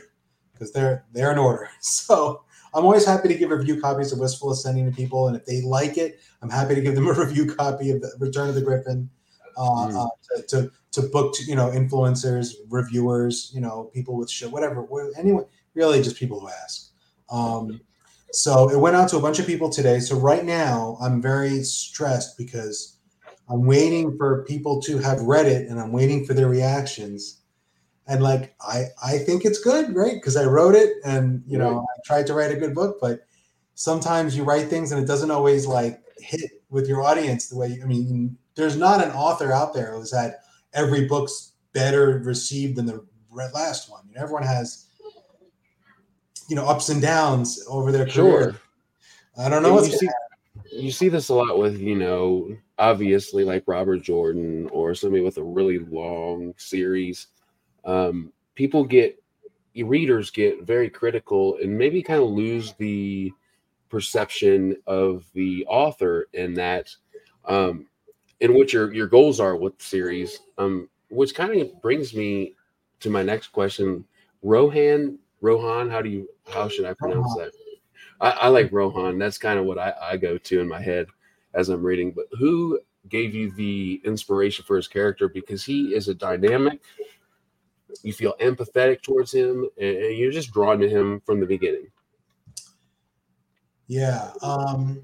because 0.52 0.72
they're 0.72 1.04
they're 1.12 1.32
in 1.32 1.38
order. 1.38 1.68
So 1.80 2.44
I'm 2.74 2.84
always 2.84 3.04
happy 3.04 3.28
to 3.28 3.34
give 3.34 3.50
review 3.50 3.80
copies 3.80 4.12
of 4.12 4.20
Wistful 4.20 4.52
Ascending 4.52 4.88
to 4.88 4.96
people, 4.96 5.26
and 5.26 5.36
if 5.36 5.44
they 5.46 5.62
like 5.62 5.98
it, 5.98 6.20
I'm 6.42 6.50
happy 6.50 6.76
to 6.76 6.80
give 6.80 6.94
them 6.94 7.08
a 7.08 7.12
review 7.24 7.52
copy 7.52 7.90
of 7.90 8.00
the 8.00 8.12
Return 8.20 8.48
of 8.48 8.54
the 8.54 8.62
Griffin. 8.62 9.10
Uh, 9.56 9.88
mm. 9.88 10.06
uh, 10.06 10.08
to, 10.36 10.46
to, 10.46 10.72
to 10.92 11.02
book 11.08 11.34
to, 11.34 11.44
you 11.44 11.56
know 11.56 11.70
influencers, 11.70 12.52
reviewers, 12.68 13.50
you 13.52 13.60
know 13.60 13.90
people 13.92 14.16
with 14.16 14.30
shit, 14.30 14.50
whatever. 14.50 14.86
Anyway, 15.18 15.42
really 15.74 16.00
just 16.00 16.16
people 16.16 16.38
who 16.38 16.48
ask. 16.48 16.92
Um, 17.30 17.80
so 18.32 18.68
it 18.70 18.78
went 18.78 18.96
out 18.96 19.08
to 19.10 19.16
a 19.16 19.22
bunch 19.22 19.38
of 19.38 19.46
people 19.46 19.70
today. 19.70 20.00
So 20.00 20.16
right 20.16 20.44
now 20.44 20.98
I'm 21.00 21.22
very 21.22 21.62
stressed 21.62 22.36
because 22.36 22.98
I'm 23.48 23.64
waiting 23.64 24.16
for 24.18 24.44
people 24.44 24.80
to 24.82 24.98
have 24.98 25.22
read 25.22 25.46
it 25.46 25.68
and 25.68 25.80
I'm 25.80 25.92
waiting 25.92 26.26
for 26.26 26.34
their 26.34 26.48
reactions. 26.48 27.42
And 28.06 28.22
like 28.22 28.54
I 28.60 28.84
I 29.02 29.18
think 29.18 29.44
it's 29.44 29.60
good, 29.60 29.94
right? 29.94 30.14
Because 30.14 30.36
I 30.36 30.44
wrote 30.44 30.74
it 30.74 30.94
and 31.04 31.42
you 31.46 31.58
know 31.58 31.80
I 31.80 32.00
tried 32.04 32.26
to 32.28 32.34
write 32.34 32.52
a 32.52 32.56
good 32.56 32.74
book, 32.74 32.98
but 33.00 33.20
sometimes 33.74 34.36
you 34.36 34.44
write 34.44 34.68
things 34.68 34.92
and 34.92 35.02
it 35.02 35.06
doesn't 35.06 35.30
always 35.30 35.66
like 35.66 36.00
hit 36.18 36.50
with 36.70 36.88
your 36.88 37.02
audience 37.02 37.48
the 37.48 37.56
way 37.56 37.78
I 37.82 37.86
mean 37.86 38.36
there's 38.54 38.76
not 38.76 39.02
an 39.02 39.12
author 39.12 39.52
out 39.52 39.72
there 39.72 39.94
who's 39.94 40.12
had 40.12 40.36
every 40.74 41.06
book's 41.06 41.52
better 41.72 42.20
received 42.24 42.76
than 42.76 42.86
the 42.86 43.04
last 43.54 43.90
one. 43.90 44.02
You 44.08 44.14
know, 44.14 44.22
everyone 44.22 44.42
has 44.42 44.86
you 46.48 46.56
know 46.56 46.66
ups 46.66 46.88
and 46.88 47.00
downs 47.00 47.64
over 47.68 47.92
their 47.92 48.08
sure. 48.08 48.38
career. 48.38 48.60
I 49.38 49.48
don't 49.48 49.62
know 49.62 49.80
you 49.80 49.96
see, 49.96 50.08
you 50.72 50.90
see 50.90 51.08
this 51.08 51.28
a 51.28 51.34
lot 51.34 51.58
with 51.58 51.78
you 51.78 51.94
know 51.94 52.56
obviously 52.78 53.44
like 53.44 53.64
Robert 53.66 54.02
Jordan 54.02 54.68
or 54.72 54.94
somebody 54.94 55.22
with 55.22 55.38
a 55.38 55.42
really 55.42 55.78
long 55.78 56.54
series. 56.56 57.28
Um, 57.84 58.32
people 58.54 58.84
get 58.84 59.22
readers 59.84 60.30
get 60.30 60.62
very 60.62 60.90
critical 60.90 61.56
and 61.62 61.76
maybe 61.76 62.02
kind 62.02 62.20
of 62.20 62.28
lose 62.28 62.74
the 62.74 63.32
perception 63.88 64.76
of 64.86 65.24
the 65.34 65.64
author 65.66 66.26
in 66.32 66.52
that 66.54 66.88
um 67.44 67.86
in 68.40 68.54
what 68.54 68.72
your 68.72 68.92
your 68.92 69.06
goals 69.06 69.40
are 69.40 69.56
with 69.56 69.78
the 69.78 69.84
series 69.84 70.40
um 70.58 70.88
which 71.10 71.34
kind 71.34 71.60
of 71.60 71.80
brings 71.80 72.12
me 72.12 72.54
to 73.00 73.08
my 73.08 73.22
next 73.22 73.48
question 73.48 74.04
rohan 74.42 75.18
rohan 75.40 75.90
how 75.90 76.02
do 76.02 76.08
you 76.08 76.28
how 76.48 76.68
should 76.68 76.84
I 76.84 76.94
pronounce 76.94 77.34
that? 77.36 77.52
I, 78.20 78.30
I, 78.30 78.48
like 78.48 78.72
Rohan. 78.72 79.18
That's 79.18 79.38
kind 79.38 79.58
of 79.58 79.64
what 79.64 79.78
I, 79.78 79.92
I 80.00 80.16
go 80.16 80.38
to 80.38 80.60
in 80.60 80.68
my 80.68 80.80
head 80.80 81.06
as 81.54 81.68
I'm 81.68 81.84
reading. 81.84 82.12
But 82.12 82.26
who 82.38 82.80
gave 83.08 83.34
you 83.34 83.50
the 83.52 84.00
inspiration 84.04 84.64
for 84.66 84.76
his 84.76 84.88
character? 84.88 85.28
Because 85.28 85.64
he 85.64 85.94
is 85.94 86.08
a 86.08 86.14
dynamic. 86.14 86.80
You 88.02 88.12
feel 88.12 88.34
empathetic 88.40 89.02
towards 89.02 89.32
him, 89.32 89.68
and 89.78 90.16
you're 90.16 90.32
just 90.32 90.52
drawn 90.52 90.78
to 90.80 90.88
him 90.88 91.20
from 91.20 91.40
the 91.40 91.46
beginning. 91.46 91.86
Yeah, 93.86 94.30
um, 94.42 95.02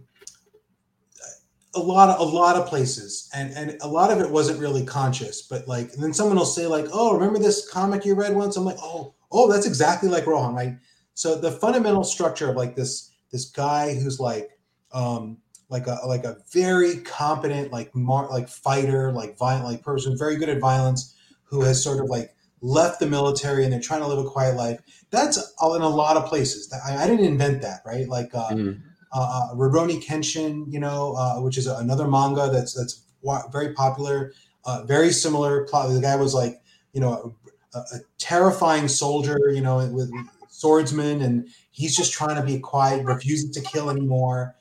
a 1.75 1.81
lot 1.81 2.11
of 2.11 2.21
a 2.21 2.31
lot 2.31 2.57
of 2.57 2.67
places, 2.67 3.31
and 3.35 3.53
and 3.57 3.79
a 3.81 3.89
lot 3.89 4.11
of 4.11 4.21
it 4.21 4.31
wasn't 4.31 4.61
really 4.61 4.85
conscious. 4.85 5.43
But 5.43 5.67
like, 5.67 5.93
and 5.95 6.03
then 6.03 6.13
someone 6.13 6.37
will 6.37 6.45
say 6.45 6.67
like, 6.67 6.87
"Oh, 6.93 7.15
remember 7.15 7.39
this 7.39 7.69
comic 7.71 8.05
you 8.05 8.15
read 8.15 8.35
once?" 8.35 8.57
I'm 8.57 8.65
like, 8.65 8.77
"Oh, 8.81 9.15
oh, 9.35 9.53
that's 9.53 9.67
exactly 9.67 10.09
like 10.09 10.27
Rohan." 10.27 10.55
Like 10.55 10.79
So 11.15 11.35
the 11.35 11.51
fundamental 11.51 12.05
structure 12.05 12.49
of 12.51 12.57
like 12.57 12.77
this 12.77 13.11
this 13.31 13.45
guy 13.51 13.95
who's 13.95 14.21
like 14.21 14.51
um 14.93 15.39
like 15.69 15.87
a 15.87 15.99
like 16.07 16.25
a 16.25 16.37
very 16.53 16.99
competent 16.99 17.73
like 17.73 17.95
mar- 17.95 18.31
like 18.31 18.49
fighter 18.49 19.13
like 19.13 19.37
violent 19.37 19.65
like 19.65 19.83
person 19.83 20.17
very 20.17 20.37
good 20.37 20.49
at 20.49 20.61
violence 20.61 21.17
who 21.43 21.63
has 21.63 21.83
sort 21.83 21.99
of 21.99 22.09
like 22.09 22.35
left 22.61 23.01
the 23.01 23.07
military 23.07 23.65
and 23.65 23.73
they're 23.73 23.81
trying 23.81 24.01
to 24.01 24.07
live 24.07 24.25
a 24.25 24.29
quiet 24.29 24.57
life 24.57 24.81
that's 25.11 25.37
in 25.37 25.83
a 25.83 25.89
lot 25.89 26.17
of 26.17 26.27
places 26.27 26.73
i, 26.87 26.97
I 26.97 27.07
didn't 27.07 27.27
invent 27.27 27.63
that 27.63 27.81
right 27.85 28.09
like 28.09 28.31
uh, 28.35 28.51
mm. 28.51 28.81
uh, 29.13 29.51
uh 29.51 29.55
Rurouni 29.55 30.03
Kenshin 30.03 30.73
you 30.73 30.79
know 30.79 31.15
uh, 31.17 31.41
which 31.41 31.59
is 31.59 31.67
another 31.67 32.07
manga 32.07 32.49
that's 32.51 32.73
that's 32.73 33.03
very 33.51 33.73
popular 33.75 34.33
uh, 34.65 34.85
very 34.85 35.11
similar 35.11 35.65
plot 35.65 35.93
the 35.93 36.01
guy 36.01 36.17
was 36.17 36.35
like 36.35 36.63
you 36.93 37.01
know 37.01 37.35
a, 37.75 37.97
a 37.97 37.99
terrifying 38.19 38.89
soldier 38.89 39.39
you 39.53 39.61
know 39.61 39.77
with, 39.77 39.93
with 39.93 40.11
swordsman 40.49 41.23
and 41.23 41.49
he's 41.71 41.97
just 41.97 42.13
trying 42.13 42.37
to 42.37 42.43
be 42.43 42.59
quiet 42.59 43.05
refusing 43.05 43.53
to 43.53 43.61
kill 43.61 43.91
anymore 43.91 44.55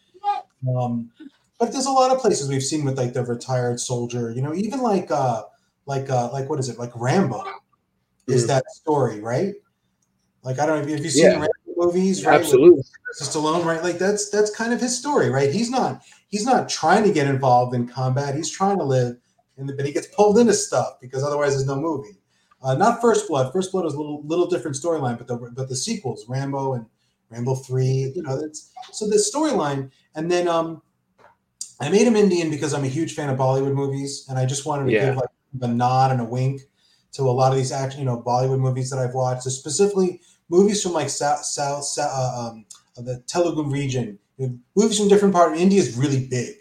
um, 0.67 1.11
but 1.59 1.71
there's 1.71 1.85
a 1.85 1.91
lot 1.91 2.11
of 2.11 2.19
places 2.19 2.49
we've 2.49 2.63
seen 2.63 2.83
with 2.83 2.97
like 2.97 3.13
the 3.13 3.23
retired 3.23 3.79
soldier, 3.79 4.31
you 4.31 4.41
know, 4.41 4.53
even 4.53 4.81
like 4.81 5.09
uh 5.11 5.43
like 5.85 6.09
uh 6.09 6.31
like 6.31 6.49
what 6.49 6.59
is 6.59 6.69
it, 6.69 6.77
like 6.77 6.91
Rambo 6.95 7.43
is 8.27 8.43
mm. 8.43 8.47
that 8.47 8.69
story, 8.71 9.19
right? 9.21 9.53
Like 10.43 10.59
I 10.59 10.65
don't 10.65 10.81
know 10.81 10.93
if 10.93 11.03
you've 11.03 11.11
seen 11.11 11.23
yeah. 11.23 11.31
Rambo 11.33 11.47
movies, 11.77 12.25
right? 12.25 12.39
Absolutely. 12.39 12.83
Just 13.17 13.35
alone, 13.35 13.65
right? 13.65 13.83
Like 13.83 13.97
that's 13.97 14.29
that's 14.29 14.53
kind 14.55 14.73
of 14.73 14.81
his 14.81 14.97
story, 14.97 15.29
right? 15.29 15.51
He's 15.51 15.69
not 15.69 16.01
he's 16.27 16.45
not 16.45 16.69
trying 16.69 17.03
to 17.03 17.13
get 17.13 17.27
involved 17.27 17.75
in 17.75 17.87
combat. 17.87 18.35
He's 18.35 18.49
trying 18.49 18.77
to 18.79 18.83
live 18.83 19.17
in 19.57 19.67
the 19.67 19.73
but 19.73 19.85
he 19.85 19.93
gets 19.93 20.07
pulled 20.07 20.37
into 20.37 20.53
stuff 20.53 20.99
because 20.99 21.23
otherwise 21.23 21.53
there's 21.53 21.67
no 21.67 21.75
movie. 21.75 22.17
Uh, 22.63 22.75
not 22.75 23.01
First 23.01 23.27
Blood. 23.27 23.51
First 23.51 23.71
Blood 23.71 23.85
is 23.85 23.93
a 23.93 23.97
little 23.97 24.23
little 24.25 24.47
different 24.47 24.77
storyline, 24.77 25.17
but 25.17 25.27
the 25.27 25.35
but 25.35 25.69
the 25.69 25.75
sequels, 25.75 26.25
Rambo 26.27 26.73
and 26.73 26.85
Rambo 27.29 27.55
Three, 27.55 28.13
you 28.15 28.23
know, 28.23 28.39
that's 28.39 28.71
so 28.91 29.07
the 29.07 29.17
storyline 29.17 29.91
and 30.15 30.29
then 30.31 30.47
um, 30.47 30.81
I 31.79 31.89
made 31.89 32.07
him 32.07 32.15
Indian 32.15 32.49
because 32.49 32.73
I'm 32.73 32.83
a 32.83 32.87
huge 32.87 33.13
fan 33.13 33.29
of 33.29 33.37
Bollywood 33.37 33.73
movies, 33.73 34.25
and 34.29 34.37
I 34.37 34.45
just 34.45 34.65
wanted 34.65 34.85
to 34.85 34.91
yeah. 34.91 35.05
give 35.07 35.17
like 35.17 35.29
a 35.61 35.67
nod 35.67 36.11
and 36.11 36.21
a 36.21 36.23
wink 36.23 36.61
to 37.13 37.23
a 37.23 37.31
lot 37.31 37.51
of 37.51 37.57
these 37.57 37.71
action, 37.71 37.99
you 37.99 38.05
know, 38.05 38.21
Bollywood 38.21 38.59
movies 38.59 38.89
that 38.89 38.99
I've 38.99 39.13
watched, 39.13 39.43
so 39.43 39.49
specifically 39.49 40.21
movies 40.49 40.81
from 40.81 40.93
like 40.93 41.09
South, 41.09 41.43
South, 41.43 41.85
uh, 41.99 42.51
um, 42.51 42.65
the 42.97 43.23
Telugu 43.27 43.63
region. 43.63 44.19
You 44.37 44.47
know, 44.47 44.59
movies 44.75 44.97
from 44.97 45.09
different 45.09 45.33
parts. 45.33 45.59
India 45.59 45.79
is 45.79 45.97
really 45.97 46.27
big, 46.27 46.55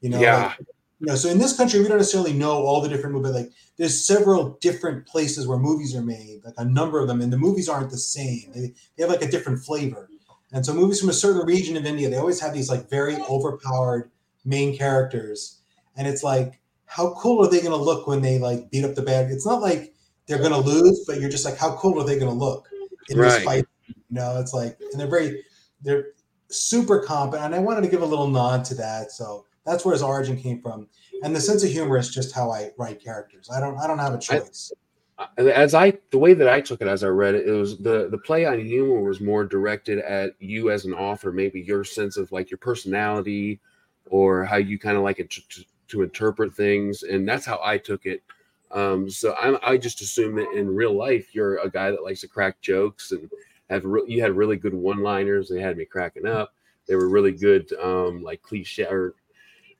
you 0.00 0.10
know. 0.10 0.20
Yeah. 0.20 0.48
Like, 0.48 0.58
you 1.00 1.06
know, 1.06 1.14
so 1.14 1.28
in 1.28 1.38
this 1.38 1.56
country, 1.56 1.80
we 1.80 1.88
don't 1.88 1.98
necessarily 1.98 2.32
know 2.32 2.52
all 2.52 2.80
the 2.80 2.88
different 2.88 3.14
movies. 3.14 3.32
Like, 3.32 3.50
there's 3.78 4.04
several 4.04 4.58
different 4.60 5.06
places 5.06 5.46
where 5.46 5.58
movies 5.58 5.94
are 5.94 6.02
made, 6.02 6.40
like 6.44 6.54
a 6.58 6.64
number 6.64 6.98
of 6.98 7.06
them, 7.06 7.20
and 7.20 7.32
the 7.32 7.38
movies 7.38 7.68
aren't 7.68 7.90
the 7.90 7.98
same. 7.98 8.50
They, 8.52 8.74
they 8.96 9.04
have 9.04 9.10
like 9.10 9.22
a 9.22 9.30
different 9.30 9.60
flavor. 9.60 10.10
And 10.52 10.66
so 10.66 10.74
movies 10.74 11.00
from 11.00 11.10
a 11.10 11.14
certain 11.14 11.46
region 11.46 11.76
of 11.76 11.86
India, 11.86 12.10
they 12.10 12.16
always 12.16 12.40
have 12.40 12.52
these 12.52 12.68
like 12.68 12.90
very 12.90 13.16
overpowered 13.28 14.10
main 14.44 14.76
characters. 14.76 15.60
And 15.96 16.08
it's 16.08 16.22
like, 16.22 16.58
how 16.86 17.14
cool 17.14 17.44
are 17.44 17.50
they 17.50 17.60
going 17.60 17.70
to 17.70 17.76
look 17.76 18.06
when 18.06 18.22
they 18.22 18.38
like 18.38 18.70
beat 18.70 18.84
up 18.84 18.94
the 18.94 19.02
bad? 19.02 19.30
It's 19.30 19.46
not 19.46 19.60
like 19.60 19.94
they're 20.26 20.38
going 20.38 20.52
to 20.52 20.58
lose, 20.58 21.04
but 21.06 21.20
you're 21.20 21.30
just 21.30 21.44
like, 21.44 21.56
how 21.56 21.76
cool 21.76 22.00
are 22.00 22.06
they 22.06 22.18
going 22.18 22.32
to 22.32 22.38
look 22.38 22.68
in 23.10 23.18
right. 23.18 23.30
this 23.30 23.44
fight? 23.44 23.64
You 23.86 23.94
know, 24.10 24.40
it's 24.40 24.54
like, 24.54 24.78
and 24.92 25.00
they're 25.00 25.06
very, 25.06 25.44
they're 25.82 26.08
super 26.48 27.00
competent. 27.00 27.46
And 27.46 27.54
I 27.54 27.58
wanted 27.58 27.82
to 27.82 27.88
give 27.88 28.02
a 28.02 28.06
little 28.06 28.28
nod 28.28 28.64
to 28.66 28.74
that. 28.76 29.12
So 29.12 29.44
that's 29.66 29.84
where 29.84 29.92
his 29.92 30.02
origin 30.02 30.36
came 30.36 30.62
from. 30.62 30.88
And 31.22 31.34
the 31.34 31.40
sense 31.40 31.64
of 31.64 31.70
humor 31.70 31.98
is 31.98 32.10
just 32.10 32.34
how 32.34 32.50
I 32.50 32.70
write 32.78 33.02
characters. 33.02 33.50
I 33.52 33.60
don't, 33.60 33.76
I 33.78 33.86
don't 33.86 33.98
have 33.98 34.14
a 34.14 34.18
choice. 34.18 34.72
I, 35.18 35.26
as 35.36 35.74
I 35.74 35.94
the 36.10 36.18
way 36.18 36.34
that 36.34 36.48
I 36.48 36.60
took 36.60 36.80
it 36.80 36.86
as 36.86 37.02
I 37.02 37.08
read 37.08 37.34
it, 37.34 37.48
it 37.48 37.52
was 37.52 37.78
the 37.78 38.08
the 38.08 38.18
play 38.18 38.46
on 38.46 38.60
humor 38.60 39.00
was 39.00 39.20
more 39.20 39.44
directed 39.44 39.98
at 39.98 40.32
you 40.38 40.70
as 40.70 40.84
an 40.84 40.94
author, 40.94 41.32
maybe 41.32 41.60
your 41.60 41.84
sense 41.84 42.16
of 42.16 42.30
like 42.30 42.50
your 42.50 42.58
personality 42.58 43.60
or 44.06 44.44
how 44.44 44.56
you 44.56 44.78
kind 44.78 44.96
of 44.96 45.02
like 45.02 45.18
it 45.18 45.28
to, 45.30 45.64
to, 45.88 46.02
interpret 46.02 46.54
things, 46.54 47.02
and 47.02 47.28
that's 47.28 47.44
how 47.44 47.60
I 47.62 47.78
took 47.78 48.06
it. 48.06 48.22
Um, 48.70 49.10
so 49.10 49.32
I, 49.32 49.72
I 49.72 49.76
just 49.76 50.00
assume 50.00 50.36
that 50.36 50.52
in 50.52 50.74
real 50.74 50.96
life 50.96 51.34
you're 51.34 51.58
a 51.58 51.70
guy 51.70 51.90
that 51.90 52.04
likes 52.04 52.20
to 52.20 52.28
crack 52.28 52.60
jokes 52.60 53.12
and 53.12 53.28
have 53.70 53.84
re- 53.84 54.04
you 54.06 54.22
had 54.22 54.36
really 54.36 54.56
good 54.56 54.74
one 54.74 55.02
liners. 55.02 55.48
They 55.48 55.60
had 55.60 55.76
me 55.76 55.84
cracking 55.84 56.26
up. 56.26 56.54
They 56.86 56.94
were 56.94 57.08
really 57.08 57.32
good, 57.32 57.70
um, 57.82 58.22
like 58.22 58.40
cliche 58.42 58.84
or 58.84 59.14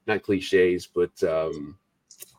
not 0.09 0.23
cliches, 0.23 0.87
but 0.87 1.23
um, 1.23 1.79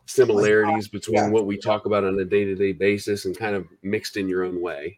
similarities 0.10 0.88
between 0.88 1.16
yeah. 1.16 1.30
what 1.30 1.46
we 1.46 1.56
talk 1.56 1.86
about 1.86 2.04
on 2.04 2.20
a 2.20 2.26
day-to-day 2.26 2.72
basis 2.72 3.26
and 3.26 3.38
kind 3.38 3.56
of 3.56 3.68
mixed 3.84 4.18
in 4.18 4.28
your 4.28 4.44
own 4.44 4.60
way 4.60 4.98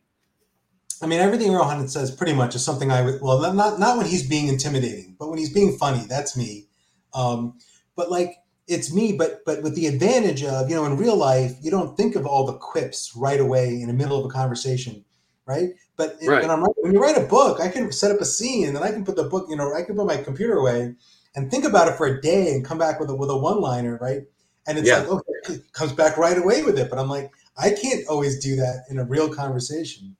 i 1.01 1.05
mean 1.05 1.19
everything 1.19 1.51
rohan 1.51 1.85
says 1.85 2.09
pretty 2.09 2.31
much 2.31 2.55
is 2.55 2.63
something 2.63 2.91
i 2.91 3.01
would 3.01 3.21
well 3.21 3.53
not 3.53 3.77
not 3.77 3.97
when 3.97 4.05
he's 4.05 4.27
being 4.27 4.47
intimidating 4.47 5.13
but 5.19 5.27
when 5.27 5.37
he's 5.37 5.51
being 5.51 5.77
funny 5.77 6.05
that's 6.07 6.37
me 6.37 6.65
um, 7.13 7.57
but 7.97 8.09
like 8.09 8.37
it's 8.67 8.93
me 8.93 9.11
but 9.11 9.43
but 9.45 9.61
with 9.61 9.75
the 9.75 9.85
advantage 9.85 10.45
of 10.45 10.69
you 10.69 10.75
know 10.77 10.85
in 10.85 10.95
real 10.95 11.17
life 11.17 11.55
you 11.61 11.69
don't 11.69 11.97
think 11.97 12.15
of 12.15 12.25
all 12.25 12.45
the 12.45 12.53
quips 12.53 13.11
right 13.13 13.41
away 13.41 13.81
in 13.81 13.87
the 13.87 13.93
middle 13.93 14.17
of 14.17 14.25
a 14.25 14.29
conversation 14.29 15.03
right 15.45 15.71
but 15.97 16.15
right. 16.25 16.41
when, 16.41 16.49
I'm, 16.49 16.61
when 16.61 16.93
you 16.93 17.01
write 17.01 17.17
a 17.17 17.27
book 17.27 17.59
i 17.59 17.67
can 17.67 17.91
set 17.91 18.11
up 18.11 18.21
a 18.21 18.25
scene 18.25 18.67
and 18.67 18.77
then 18.77 18.83
i 18.83 18.91
can 18.91 19.03
put 19.03 19.17
the 19.17 19.25
book 19.25 19.47
you 19.49 19.57
know 19.57 19.73
i 19.73 19.83
can 19.83 19.97
put 19.97 20.05
my 20.05 20.17
computer 20.17 20.53
away 20.53 20.95
and 21.35 21.49
think 21.49 21.65
about 21.65 21.87
it 21.87 21.95
for 21.95 22.07
a 22.07 22.21
day 22.21 22.53
and 22.53 22.65
come 22.65 22.77
back 22.77 22.99
with 22.99 23.09
a 23.09 23.15
with 23.15 23.29
a 23.29 23.37
one 23.37 23.61
liner 23.61 23.97
right 24.01 24.23
and 24.67 24.77
it's 24.77 24.87
yeah. 24.87 24.99
like, 24.99 25.09
okay, 25.09 25.53
it 25.53 25.73
comes 25.73 25.91
back 25.91 26.17
right 26.17 26.37
away 26.37 26.63
with 26.63 26.77
it. 26.77 26.89
But 26.89 26.99
I'm 26.99 27.09
like, 27.09 27.31
I 27.57 27.71
can't 27.71 28.07
always 28.07 28.39
do 28.39 28.55
that 28.57 28.85
in 28.89 28.99
a 28.99 29.03
real 29.03 29.33
conversation. 29.33 30.15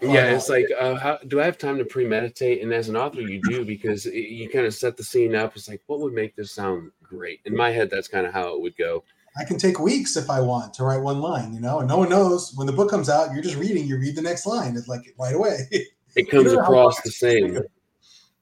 Yeah, 0.00 0.34
it's 0.34 0.48
like, 0.48 0.64
uh, 0.78 0.94
how, 0.94 1.18
do 1.28 1.42
I 1.42 1.44
have 1.44 1.58
time 1.58 1.76
to 1.76 1.84
premeditate? 1.84 2.62
And 2.62 2.72
as 2.72 2.88
an 2.88 2.96
author, 2.96 3.20
you 3.20 3.38
do 3.42 3.66
because 3.66 4.06
it, 4.06 4.14
you 4.14 4.48
kind 4.48 4.64
of 4.64 4.72
set 4.72 4.96
the 4.96 5.04
scene 5.04 5.34
up. 5.34 5.54
It's 5.56 5.68
like, 5.68 5.82
what 5.88 6.00
would 6.00 6.14
make 6.14 6.34
this 6.36 6.52
sound 6.52 6.90
great? 7.02 7.40
In 7.44 7.54
my 7.54 7.70
head, 7.70 7.90
that's 7.90 8.08
kind 8.08 8.26
of 8.26 8.32
how 8.32 8.54
it 8.54 8.62
would 8.62 8.76
go. 8.78 9.04
I 9.36 9.44
can 9.44 9.58
take 9.58 9.78
weeks 9.78 10.16
if 10.16 10.30
I 10.30 10.40
want 10.40 10.72
to 10.74 10.84
write 10.84 11.02
one 11.02 11.20
line, 11.20 11.52
you 11.52 11.60
know, 11.60 11.80
and 11.80 11.88
no 11.88 11.98
one 11.98 12.08
knows 12.08 12.52
when 12.56 12.66
the 12.66 12.72
book 12.72 12.88
comes 12.88 13.10
out. 13.10 13.32
You're 13.34 13.42
just 13.42 13.56
reading, 13.56 13.86
you 13.86 13.98
read 13.98 14.16
the 14.16 14.22
next 14.22 14.46
line. 14.46 14.74
It's 14.74 14.88
like 14.88 15.14
right 15.18 15.34
away. 15.34 15.68
It 16.16 16.30
comes 16.30 16.52
across 16.54 17.00
the 17.02 17.10
same. 17.10 17.58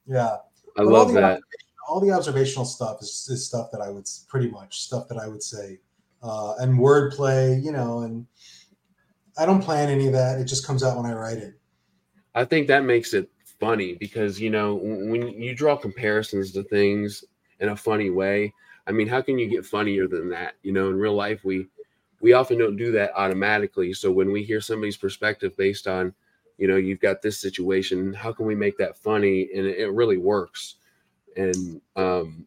Yeah, 0.07 0.37
I 0.77 0.85
but 0.85 0.87
love 0.87 1.13
that 1.15 1.41
all 1.89 2.01
the 2.01 2.13
observational 2.13 2.67
stuff 2.67 2.99
is, 3.01 3.27
is 3.31 3.47
stuff 3.47 3.71
that 3.73 3.81
I 3.81 3.91
would 3.91 4.07
pretty 4.29 4.51
much 4.51 4.83
stuff 4.83 5.09
that 5.09 5.17
I 5.19 5.27
would 5.27 5.43
say, 5.43 5.79
uh, 6.23 6.55
and 6.59 6.79
wordplay, 6.79 7.63
you 7.63 7.73
know, 7.73 8.01
and 8.01 8.27
I 9.39 9.47
don't 9.47 9.63
plan 9.63 9.89
any 9.89 10.07
of 10.07 10.13
that. 10.13 10.39
It 10.39 10.45
just 10.45 10.67
comes 10.67 10.85
out 10.85 10.97
when 10.97 11.07
I 11.07 11.15
write 11.15 11.39
it. 11.39 11.55
I 12.35 12.45
think 12.45 12.69
that 12.69 12.85
makes 12.85 13.15
it 13.15 13.31
funny 13.59 13.95
because 13.95 14.41
you 14.41 14.51
know 14.51 14.75
when 14.75 15.29
you 15.41 15.55
draw 15.55 15.77
comparisons 15.77 16.53
to 16.53 16.63
things 16.63 17.25
in 17.61 17.71
a 17.71 17.77
funny 17.77 18.11
way. 18.11 18.53
I 18.87 18.93
mean, 18.93 19.09
how 19.09 19.21
can 19.21 19.39
you 19.39 19.49
get 19.49 19.67
funnier 19.67 20.07
than 20.07 20.31
that? 20.31 20.55
You 20.63 20.73
know, 20.73 20.89
in 20.89 20.97
real 20.97 21.15
life, 21.15 21.45
we 21.45 21.67
we 22.21 22.33
often 22.33 22.59
don't 22.59 22.77
do 22.77 22.93
that 22.93 23.13
automatically. 23.15 23.93
So 23.93 24.11
when 24.11 24.33
we 24.33 24.43
hear 24.43 24.61
somebody's 24.61 24.97
perspective 24.97 25.57
based 25.57 25.87
on, 25.87 26.15
you 26.57 26.67
know, 26.67 26.77
you've 26.77 27.01
got 27.01 27.23
this 27.23 27.39
situation, 27.39 28.13
how 28.13 28.33
can 28.33 28.47
we 28.47 28.55
make 28.55 28.79
that 28.79 28.97
funny? 28.97 29.49
And 29.55 29.67
it, 29.67 29.79
it 29.79 29.91
really 29.91 30.17
works 30.17 30.77
and 31.39 31.81
um, 31.97 32.47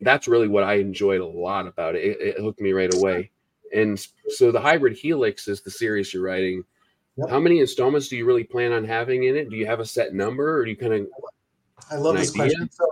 that's 0.00 0.28
really 0.28 0.48
what 0.48 0.64
I 0.64 0.74
enjoyed 0.74 1.20
a 1.20 1.26
lot 1.26 1.66
about 1.66 1.96
it. 1.96 2.04
it. 2.04 2.20
It 2.20 2.40
hooked 2.40 2.60
me 2.60 2.72
right 2.72 2.92
away. 2.94 3.30
And 3.74 3.98
so 4.28 4.52
the 4.52 4.60
hybrid 4.60 4.96
helix 4.96 5.48
is 5.48 5.62
the 5.62 5.70
series 5.70 6.12
you're 6.12 6.22
writing. 6.22 6.62
Yep. 7.16 7.30
How 7.30 7.40
many 7.40 7.60
installments 7.60 8.08
do 8.08 8.16
you 8.16 8.26
really 8.26 8.44
plan 8.44 8.72
on 8.72 8.84
having 8.84 9.24
in 9.24 9.36
it? 9.36 9.50
Do 9.50 9.56
you 9.56 9.66
have 9.66 9.80
a 9.80 9.86
set 9.86 10.14
number, 10.14 10.58
or 10.58 10.64
do 10.64 10.70
you 10.70 10.76
kind 10.76 10.92
of? 10.92 11.06
I 11.90 11.96
love 11.96 12.16
this 12.16 12.30
idea? 12.30 12.42
question. 12.42 12.70
So, 12.70 12.86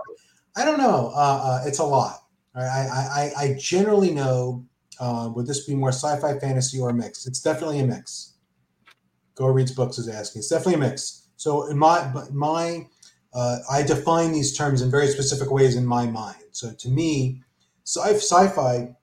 I 0.55 0.65
don't 0.65 0.77
know. 0.77 1.11
Uh, 1.15 1.41
uh, 1.43 1.63
it's 1.65 1.79
a 1.79 1.83
lot. 1.83 2.23
I, 2.55 2.61
I, 2.61 3.31
I 3.37 3.55
generally 3.59 4.11
know. 4.11 4.65
Uh, 4.99 5.31
would 5.35 5.47
this 5.47 5.65
be 5.65 5.73
more 5.73 5.89
sci-fi, 5.89 6.37
fantasy, 6.37 6.79
or 6.79 6.89
a 6.89 6.93
mix? 6.93 7.25
It's 7.25 7.41
definitely 7.41 7.79
a 7.79 7.87
mix. 7.87 8.33
Go 9.35 9.47
reads 9.47 9.71
books 9.71 9.97
is 9.97 10.07
asking. 10.07 10.41
It's 10.41 10.49
definitely 10.49 10.75
a 10.75 10.89
mix. 10.89 11.29
So 11.37 11.67
in 11.69 11.77
my 11.77 12.11
my 12.31 12.85
uh, 13.33 13.59
I 13.69 13.83
define 13.83 14.31
these 14.31 14.55
terms 14.55 14.81
in 14.81 14.91
very 14.91 15.07
specific 15.07 15.51
ways 15.51 15.75
in 15.75 15.85
my 15.85 16.05
mind. 16.05 16.43
So 16.51 16.73
to 16.73 16.89
me, 16.89 17.41
sci- 17.83 18.15
sci-fi 18.15 18.95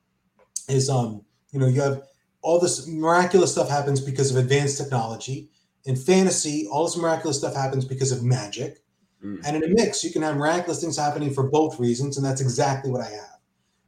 is 0.69 0.91
um, 0.91 1.25
you 1.53 1.59
know, 1.59 1.67
you 1.67 1.81
have 1.81 2.03
all 2.43 2.61
this 2.61 2.87
miraculous 2.87 3.53
stuff 3.53 3.69
happens 3.69 4.01
because 4.01 4.31
of 4.31 4.37
advanced 4.37 4.79
technology. 4.79 5.51
In 5.85 5.97
fantasy, 5.97 6.69
all 6.71 6.85
this 6.85 6.97
miraculous 6.97 7.38
stuff 7.38 7.55
happens 7.55 7.85
because 7.85 8.12
of 8.12 8.23
magic. 8.23 8.83
Mm. 9.25 9.41
And 9.45 9.57
in 9.57 9.64
a 9.64 9.75
mix, 9.75 10.05
you 10.05 10.12
can 10.12 10.23
have 10.23 10.37
miraculous 10.37 10.81
things 10.81 10.97
happening 10.97 11.33
for 11.33 11.49
both 11.49 11.81
reasons, 11.81 12.17
and 12.17 12.25
that's 12.25 12.41
exactly 12.41 12.91
what 12.91 13.01
I 13.01 13.09
have. 13.11 13.38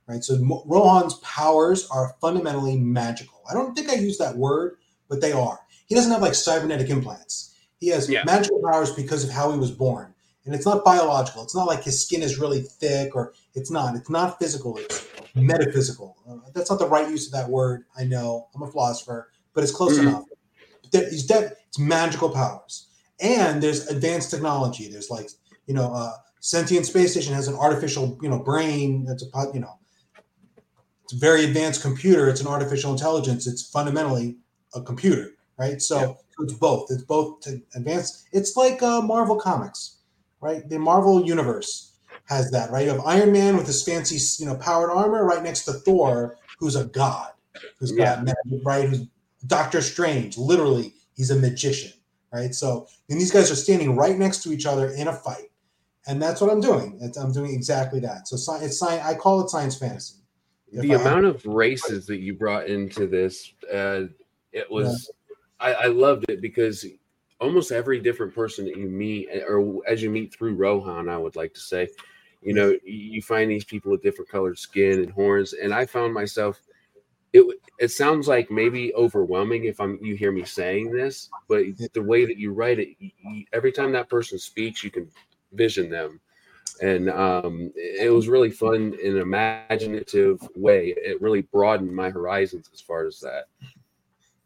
Right. 0.07 0.24
So 0.24 0.37
Rohan's 0.66 1.14
powers 1.14 1.87
are 1.88 2.16
fundamentally 2.20 2.76
magical. 2.76 3.42
I 3.48 3.55
don't 3.55 3.76
think 3.76 3.90
I 3.90 3.94
use 3.94 4.18
that 4.18 4.37
word, 4.37 4.79
but 5.09 5.20
they 5.20 5.31
are. 5.31 5.61
He 5.87 5.94
doesn't 5.94 6.11
have 6.11 6.22
like 6.22 6.35
cybernetic 6.35 6.90
implants. 6.90 7.55
He 7.79 7.88
has 7.88 8.11
yeah. 8.11 8.24
magical 8.24 8.61
powers 8.61 8.92
because 8.92 9.22
of 9.22 9.31
how 9.31 9.53
he 9.53 9.59
was 9.59 9.70
born 9.70 10.09
and 10.50 10.56
it's 10.56 10.66
not 10.66 10.84
biological. 10.84 11.44
It's 11.44 11.54
not 11.54 11.68
like 11.68 11.84
his 11.84 12.04
skin 12.04 12.22
is 12.22 12.40
really 12.40 12.62
thick 12.62 13.14
or 13.14 13.34
it's 13.54 13.70
not. 13.70 13.94
It's 13.94 14.10
not 14.10 14.36
physical. 14.40 14.78
It's 14.78 15.06
metaphysical. 15.36 16.16
Uh, 16.28 16.38
that's 16.52 16.68
not 16.68 16.80
the 16.80 16.88
right 16.88 17.08
use 17.08 17.26
of 17.26 17.32
that 17.34 17.48
word. 17.48 17.84
I 17.96 18.02
know. 18.02 18.48
I'm 18.52 18.62
a 18.62 18.66
philosopher, 18.66 19.30
but 19.54 19.62
it's 19.62 19.70
close 19.70 19.96
mm-hmm. 19.96 20.08
enough. 20.08 20.24
He's 20.90 21.24
dead. 21.24 21.52
It's 21.68 21.78
magical 21.78 22.30
powers, 22.30 22.88
and 23.20 23.62
there's 23.62 23.86
advanced 23.86 24.32
technology. 24.32 24.90
There's 24.90 25.08
like 25.08 25.30
you 25.68 25.74
know, 25.74 25.94
uh, 25.94 26.14
sentient 26.40 26.84
space 26.84 27.12
station 27.12 27.32
has 27.32 27.46
an 27.46 27.54
artificial 27.54 28.18
you 28.20 28.28
know 28.28 28.40
brain. 28.40 29.04
That's 29.04 29.22
a 29.22 29.46
you 29.54 29.60
know, 29.60 29.78
it's 31.04 31.12
a 31.12 31.16
very 31.16 31.44
advanced 31.44 31.80
computer. 31.80 32.28
It's 32.28 32.40
an 32.40 32.48
artificial 32.48 32.90
intelligence. 32.90 33.46
It's 33.46 33.70
fundamentally 33.70 34.38
a 34.74 34.82
computer, 34.82 35.30
right? 35.60 35.80
So, 35.80 36.00
yeah. 36.00 36.44
it's 36.44 36.54
both. 36.54 36.90
It's 36.90 37.04
both 37.04 37.38
to 37.42 37.62
advance. 37.76 38.24
It's 38.32 38.56
like 38.56 38.82
uh, 38.82 39.00
Marvel 39.00 39.36
comics, 39.36 39.98
right? 40.40 40.68
The 40.68 40.79
Marvel 40.79 41.24
universe 41.24 41.92
has 42.26 42.50
that, 42.53 42.70
right? 42.70 42.85
You 42.85 42.92
have 42.92 43.00
Iron 43.05 43.33
Man 43.33 43.57
with 43.57 43.66
his 43.66 43.83
fancy, 43.83 44.18
you 44.42 44.48
know, 44.48 44.57
powered 44.57 44.90
armor 44.90 45.24
right 45.24 45.42
next 45.42 45.64
to 45.64 45.72
Thor, 45.72 46.37
who's 46.59 46.76
a 46.76 46.85
god, 46.87 47.33
who's 47.79 47.92
got 47.92 48.26
yeah. 48.26 48.35
right, 48.62 48.88
who's 48.88 49.07
Doctor 49.46 49.83
Strange. 49.83 50.38
Literally, 50.38 50.94
he's 51.16 51.31
a 51.31 51.37
magician, 51.37 51.92
right? 52.33 52.55
So, 52.55 52.87
and 53.09 53.20
these 53.20 53.33
guys 53.33 53.50
are 53.50 53.57
standing 53.57 53.96
right 53.96 54.16
next 54.16 54.42
to 54.44 54.53
each 54.53 54.66
other 54.66 54.90
in 54.90 55.09
a 55.09 55.12
fight, 55.12 55.50
and 56.07 56.22
that's 56.22 56.40
what 56.40 56.50
I'm 56.50 56.61
doing. 56.61 56.98
It's, 57.00 57.18
I'm 57.18 57.33
doing 57.33 57.53
exactly 57.53 58.00
that. 58.00 58.29
So, 58.29 58.37
it's 58.37 58.79
science. 58.79 59.03
I 59.03 59.14
call 59.14 59.42
it 59.42 59.50
science 59.50 59.76
fantasy. 59.76 60.16
If 60.72 60.83
the 60.83 60.94
I 60.94 61.00
amount 61.00 61.24
have, 61.24 61.35
of 61.35 61.46
races 61.46 62.07
that 62.07 62.20
you 62.20 62.35
brought 62.35 62.68
into 62.68 63.07
this, 63.07 63.53
uh, 63.72 64.03
it 64.53 64.70
was. 64.70 65.11
Yeah. 65.11 65.16
I, 65.62 65.72
I 65.74 65.87
loved 65.88 66.24
it 66.31 66.40
because 66.40 66.87
almost 67.40 67.72
every 67.72 68.00
different 68.00 68.35
person 68.35 68.64
that 68.66 68.76
you 68.76 68.88
meet, 68.88 69.29
or 69.48 69.81
as 69.88 70.03
you 70.03 70.11
meet 70.11 70.35
through 70.35 70.55
Rohan, 70.55 71.09
I 71.09 71.16
would 71.16 71.37
like 71.37 71.55
to 71.55 71.61
say, 71.61 71.88
you 72.42 72.55
know, 72.55 72.76
you 72.85 73.22
find 73.22 73.50
these 73.50 73.64
people 73.64 73.90
with 73.90 74.03
different 74.03 74.31
colored 74.31 74.59
skin 74.59 75.00
and 75.00 75.11
horns, 75.11 75.53
and 75.53 75.72
I 75.74 75.87
found 75.87 76.14
myself. 76.14 76.61
It 77.33 77.44
it 77.79 77.88
sounds 77.88 78.26
like 78.26 78.50
maybe 78.50 78.92
overwhelming 78.94 79.64
if 79.64 79.81
I'm 79.81 79.98
you 80.03 80.16
hear 80.16 80.33
me 80.33 80.44
saying 80.44 80.90
this, 80.90 81.31
but 81.48 81.64
the 81.92 82.03
way 82.03 82.24
that 82.24 82.38
you 82.38 82.53
write 82.53 82.81
it, 82.81 82.88
you, 82.98 83.44
every 83.53 83.70
time 83.70 83.92
that 83.92 84.09
person 84.09 84.38
speaks, 84.38 84.83
you 84.83 84.90
can 84.90 85.09
vision 85.53 85.88
them, 85.90 86.20
and 86.83 87.09
um, 87.11 87.72
it 87.76 88.12
was 88.12 88.29
really 88.29 88.50
fun 88.50 88.96
in 89.03 89.16
an 89.16 89.22
imaginative 89.22 90.40
way. 90.57 90.92
It 90.96 91.20
really 91.22 91.42
broadened 91.42 91.94
my 91.94 92.11
horizons 92.11 92.68
as 92.72 92.81
far 92.81 93.07
as 93.07 93.20
that. 93.20 93.44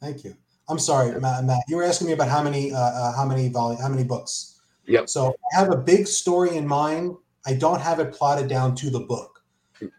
Thank 0.01 0.25
you. 0.25 0.37
I'm 0.69 0.79
sorry, 0.79 1.19
Matt. 1.21 1.45
Matt 1.45 1.63
you 1.69 1.77
were 1.77 1.85
asking 1.85 2.07
me 2.07 2.13
about 2.13 2.29
how 2.29 2.43
many 2.43 2.73
uh, 2.73 2.79
uh, 2.79 3.17
how 3.17 3.25
many 3.27 3.49
volume 3.49 3.81
how 3.81 3.89
many 3.89 4.05
books. 4.05 4.61
Yep. 4.87 5.09
So 5.09 5.35
I 5.53 5.59
have 5.59 5.71
a 5.71 5.77
big 5.77 6.07
story 6.07 6.57
in 6.57 6.67
mind 6.67 7.17
I 7.47 7.55
don't 7.55 7.81
have 7.81 8.01
it 8.01 8.13
plotted 8.13 8.49
down 8.49 8.75
to 8.77 8.91
the 8.91 9.01
book. 9.01 9.43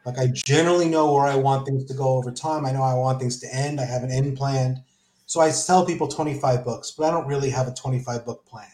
Like 0.05 0.17
I 0.17 0.27
generally 0.27 0.87
know 0.87 1.13
where 1.13 1.25
I 1.25 1.35
want 1.35 1.67
things 1.67 1.85
to 1.85 1.93
go 1.93 2.17
over 2.17 2.31
time. 2.31 2.65
I 2.65 2.71
know 2.71 2.81
I 2.81 2.95
want 2.95 3.19
things 3.19 3.39
to 3.41 3.55
end. 3.55 3.79
I 3.79 3.85
have 3.85 4.03
an 4.03 4.11
end 4.11 4.35
planned. 4.35 4.79
So 5.27 5.41
I 5.41 5.51
tell 5.51 5.85
people 5.85 6.07
25 6.07 6.63
books, 6.63 6.91
but 6.91 7.05
I 7.05 7.11
don't 7.11 7.27
really 7.27 7.49
have 7.49 7.67
a 7.67 7.73
25 7.73 8.25
book 8.25 8.45
plan. 8.45 8.67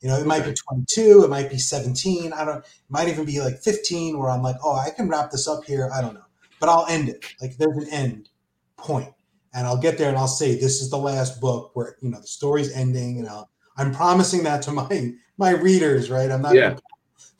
You 0.00 0.08
know, 0.08 0.18
it 0.18 0.26
might 0.26 0.44
be 0.44 0.52
22, 0.52 1.22
it 1.24 1.30
might 1.30 1.48
be 1.48 1.58
17. 1.58 2.32
I 2.32 2.44
don't, 2.44 2.58
it 2.58 2.64
might 2.88 3.08
even 3.08 3.24
be 3.24 3.40
like 3.40 3.58
15 3.58 4.18
where 4.18 4.30
I'm 4.30 4.42
like, 4.42 4.56
oh, 4.64 4.74
I 4.74 4.90
can 4.90 5.08
wrap 5.08 5.30
this 5.30 5.46
up 5.46 5.64
here. 5.64 5.90
I 5.94 6.00
don't 6.00 6.14
know, 6.14 6.24
but 6.58 6.68
I'll 6.68 6.86
end 6.86 7.08
it. 7.08 7.24
Like 7.40 7.56
there's 7.56 7.76
an 7.76 7.88
end 7.90 8.28
point 8.76 9.14
and 9.54 9.66
I'll 9.66 9.76
get 9.76 9.98
there 9.98 10.08
and 10.08 10.16
I'll 10.16 10.28
say, 10.28 10.54
this 10.54 10.80
is 10.80 10.90
the 10.90 10.98
last 10.98 11.40
book 11.40 11.70
where, 11.74 11.96
you 12.00 12.10
know, 12.10 12.20
the 12.20 12.26
story's 12.26 12.72
ending 12.72 13.18
and 13.18 13.28
I'll, 13.28 13.50
I'm 13.76 13.92
promising 13.92 14.42
that 14.44 14.62
to 14.62 14.72
my, 14.72 15.12
my 15.38 15.50
readers, 15.50 16.10
right? 16.10 16.30
I'm 16.30 16.42
not 16.42 16.54
yeah. 16.54 16.76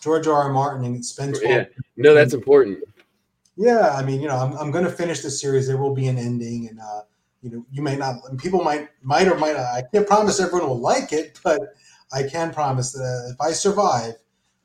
George 0.00 0.26
R. 0.26 0.34
R. 0.34 0.52
Martin 0.52 0.84
and 0.84 1.04
spend 1.04 1.36
12 1.36 1.50
yeah. 1.50 1.64
No, 1.96 2.14
that's 2.14 2.34
important. 2.34 2.80
Yeah, 3.56 3.90
I 3.90 4.02
mean, 4.02 4.20
you 4.20 4.28
know, 4.28 4.36
I'm, 4.36 4.56
I'm 4.56 4.70
going 4.70 4.84
to 4.84 4.90
finish 4.90 5.20
the 5.20 5.30
series. 5.30 5.66
There 5.66 5.76
will 5.76 5.94
be 5.94 6.08
an 6.08 6.18
ending, 6.18 6.68
and 6.68 6.80
uh, 6.80 7.02
you 7.42 7.50
know, 7.50 7.66
you 7.70 7.82
may 7.82 7.96
not. 7.96 8.16
People 8.38 8.64
might 8.64 8.88
might 9.02 9.28
or 9.28 9.36
might 9.36 9.56
not. 9.56 9.66
I 9.66 9.82
can't 9.92 10.06
promise 10.06 10.40
everyone 10.40 10.68
will 10.68 10.80
like 10.80 11.12
it, 11.12 11.38
but 11.44 11.60
I 12.12 12.22
can 12.22 12.52
promise 12.52 12.92
that 12.92 13.02
uh, 13.02 13.32
if 13.32 13.40
I 13.40 13.52
survive, 13.52 14.14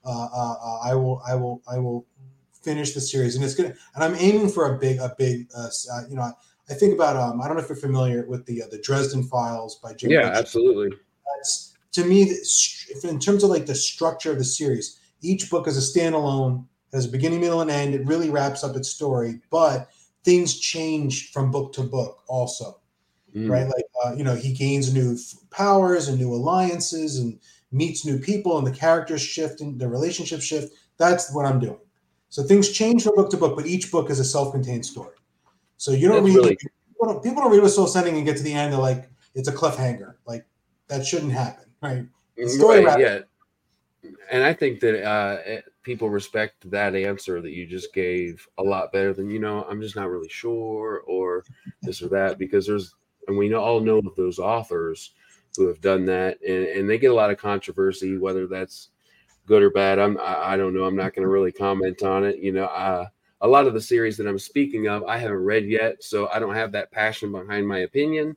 uh, 0.05 0.09
uh, 0.09 0.55
uh, 0.61 0.79
I 0.83 0.95
will 0.95 1.21
I 1.27 1.35
will 1.35 1.61
I 1.69 1.77
will 1.79 2.05
finish 2.61 2.93
the 2.93 3.01
series, 3.01 3.35
and 3.35 3.43
it's 3.43 3.55
gonna. 3.55 3.73
And 3.95 4.03
I'm 4.03 4.15
aiming 4.15 4.49
for 4.49 4.73
a 4.73 4.79
big 4.79 4.99
a 4.99 5.13
big. 5.17 5.47
Uh, 5.55 5.67
uh, 5.67 6.01
you 6.09 6.15
know, 6.15 6.31
I 6.69 6.73
think 6.73 6.93
about. 6.93 7.15
Um, 7.15 7.41
I 7.41 7.47
don't 7.47 7.57
know 7.57 7.63
if 7.63 7.69
you're 7.69 7.77
familiar 7.77 8.25
with 8.27 8.45
the 8.45 8.63
the 8.69 8.79
Dresden 8.79 9.23
Files 9.23 9.75
by 9.75 9.93
Jim. 9.93 10.11
Yeah, 10.11 10.31
absolutely. 10.33 10.97
That's 11.37 11.77
to 11.93 12.03
me, 12.03 12.33
in 13.03 13.19
terms 13.19 13.43
of 13.43 13.49
like 13.49 13.65
the 13.65 13.75
structure 13.75 14.31
of 14.31 14.37
the 14.37 14.45
series 14.45 14.99
each 15.21 15.49
book 15.49 15.67
is 15.67 15.77
a 15.77 15.99
standalone, 15.99 16.65
has 16.93 17.05
a 17.05 17.09
beginning, 17.09 17.41
middle, 17.41 17.61
and 17.61 17.71
end. 17.71 17.93
It 17.93 18.05
really 18.05 18.29
wraps 18.29 18.63
up 18.63 18.75
its 18.75 18.89
story, 18.89 19.39
but 19.49 19.89
things 20.23 20.59
change 20.59 21.31
from 21.31 21.51
book 21.51 21.73
to 21.73 21.83
book 21.83 22.23
also, 22.27 22.79
mm. 23.35 23.49
right? 23.49 23.65
Like, 23.65 23.85
uh, 24.05 24.13
you 24.15 24.23
know, 24.23 24.35
he 24.35 24.53
gains 24.53 24.93
new 24.93 25.17
powers 25.51 26.07
and 26.07 26.19
new 26.19 26.33
alliances 26.33 27.19
and 27.19 27.39
meets 27.71 28.05
new 28.05 28.19
people, 28.19 28.57
and 28.57 28.65
the 28.65 28.71
characters 28.71 29.21
shift 29.21 29.61
and 29.61 29.79
the 29.79 29.87
relationships 29.87 30.43
shift. 30.43 30.73
That's 30.97 31.33
what 31.33 31.45
I'm 31.45 31.59
doing. 31.59 31.79
So 32.29 32.43
things 32.43 32.71
change 32.71 33.03
from 33.03 33.15
book 33.15 33.29
to 33.31 33.37
book, 33.37 33.55
but 33.55 33.65
each 33.65 33.91
book 33.91 34.09
is 34.09 34.19
a 34.19 34.25
self-contained 34.25 34.85
story. 34.85 35.15
So 35.77 35.91
you 35.91 36.07
don't 36.07 36.23
That's 36.23 36.35
read 36.35 36.41
really... 36.41 36.57
people, 36.57 37.13
don't, 37.13 37.23
people 37.23 37.43
don't 37.43 37.51
read 37.51 37.63
a 37.63 37.69
soul 37.69 37.87
sending 37.87 38.17
and 38.17 38.25
get 38.25 38.37
to 38.37 38.43
the 38.43 38.53
end. 38.53 38.73
They're 38.73 38.79
like, 38.79 39.09
it's 39.35 39.47
a 39.47 39.53
cliffhanger. 39.53 40.15
Like 40.25 40.45
that 40.87 41.05
shouldn't 41.05 41.31
happen, 41.31 41.65
right? 41.81 42.05
Story 42.47 42.85
right, 42.85 42.99
yeah 42.99 43.19
and 44.29 44.43
I 44.43 44.53
think 44.53 44.79
that 44.81 45.03
uh, 45.03 45.61
people 45.83 46.09
respect 46.09 46.69
that 46.69 46.95
answer 46.95 47.41
that 47.41 47.51
you 47.51 47.65
just 47.65 47.93
gave 47.93 48.47
a 48.57 48.63
lot 48.63 48.91
better 48.91 49.13
than 49.13 49.29
you 49.29 49.39
know. 49.39 49.65
I'm 49.69 49.81
just 49.81 49.95
not 49.95 50.09
really 50.09 50.29
sure, 50.29 51.03
or 51.07 51.43
this 51.81 52.01
or 52.01 52.09
that, 52.09 52.37
because 52.37 52.67
there's 52.67 52.95
and 53.27 53.37
we 53.37 53.53
all 53.53 53.79
know 53.79 53.97
of 53.99 54.15
those 54.15 54.39
authors 54.39 55.13
who 55.55 55.67
have 55.67 55.81
done 55.81 56.05
that, 56.05 56.37
and, 56.47 56.65
and 56.67 56.89
they 56.89 56.97
get 56.97 57.11
a 57.11 57.15
lot 57.15 57.31
of 57.31 57.37
controversy, 57.37 58.17
whether 58.17 58.47
that's 58.47 58.89
good 59.45 59.63
or 59.63 59.69
bad. 59.69 59.99
I'm 59.99 60.17
I, 60.19 60.53
I 60.53 60.57
don't 60.57 60.73
know. 60.73 60.85
I'm 60.85 60.95
not 60.95 61.13
going 61.13 61.23
to 61.23 61.31
really 61.31 61.51
comment 61.51 62.03
on 62.03 62.23
it. 62.23 62.37
You 62.37 62.53
know, 62.53 62.65
uh, 62.65 63.07
a 63.41 63.47
lot 63.47 63.67
of 63.67 63.73
the 63.73 63.81
series 63.81 64.17
that 64.17 64.27
I'm 64.27 64.39
speaking 64.39 64.87
of, 64.87 65.03
I 65.03 65.17
haven't 65.17 65.43
read 65.43 65.65
yet, 65.65 66.03
so 66.03 66.27
I 66.29 66.39
don't 66.39 66.55
have 66.55 66.71
that 66.71 66.91
passion 66.91 67.31
behind 67.31 67.67
my 67.67 67.79
opinion. 67.79 68.35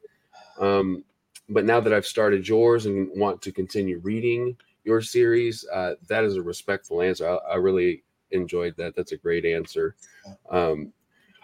Um, 0.58 1.04
but 1.48 1.64
now 1.64 1.80
that 1.80 1.92
I've 1.92 2.06
started 2.06 2.46
yours 2.46 2.86
and 2.86 3.08
want 3.18 3.40
to 3.42 3.52
continue 3.52 3.98
reading 3.98 4.56
your 4.84 5.00
series, 5.00 5.66
uh, 5.72 5.94
that 6.08 6.24
is 6.24 6.36
a 6.36 6.42
respectful 6.42 7.02
answer. 7.02 7.28
I, 7.28 7.52
I, 7.52 7.56
really 7.56 8.02
enjoyed 8.30 8.76
that. 8.76 8.94
That's 8.94 9.12
a 9.12 9.16
great 9.16 9.44
answer. 9.44 9.96
Um, 10.50 10.92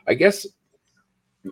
I 0.07 0.15
guess 0.15 0.47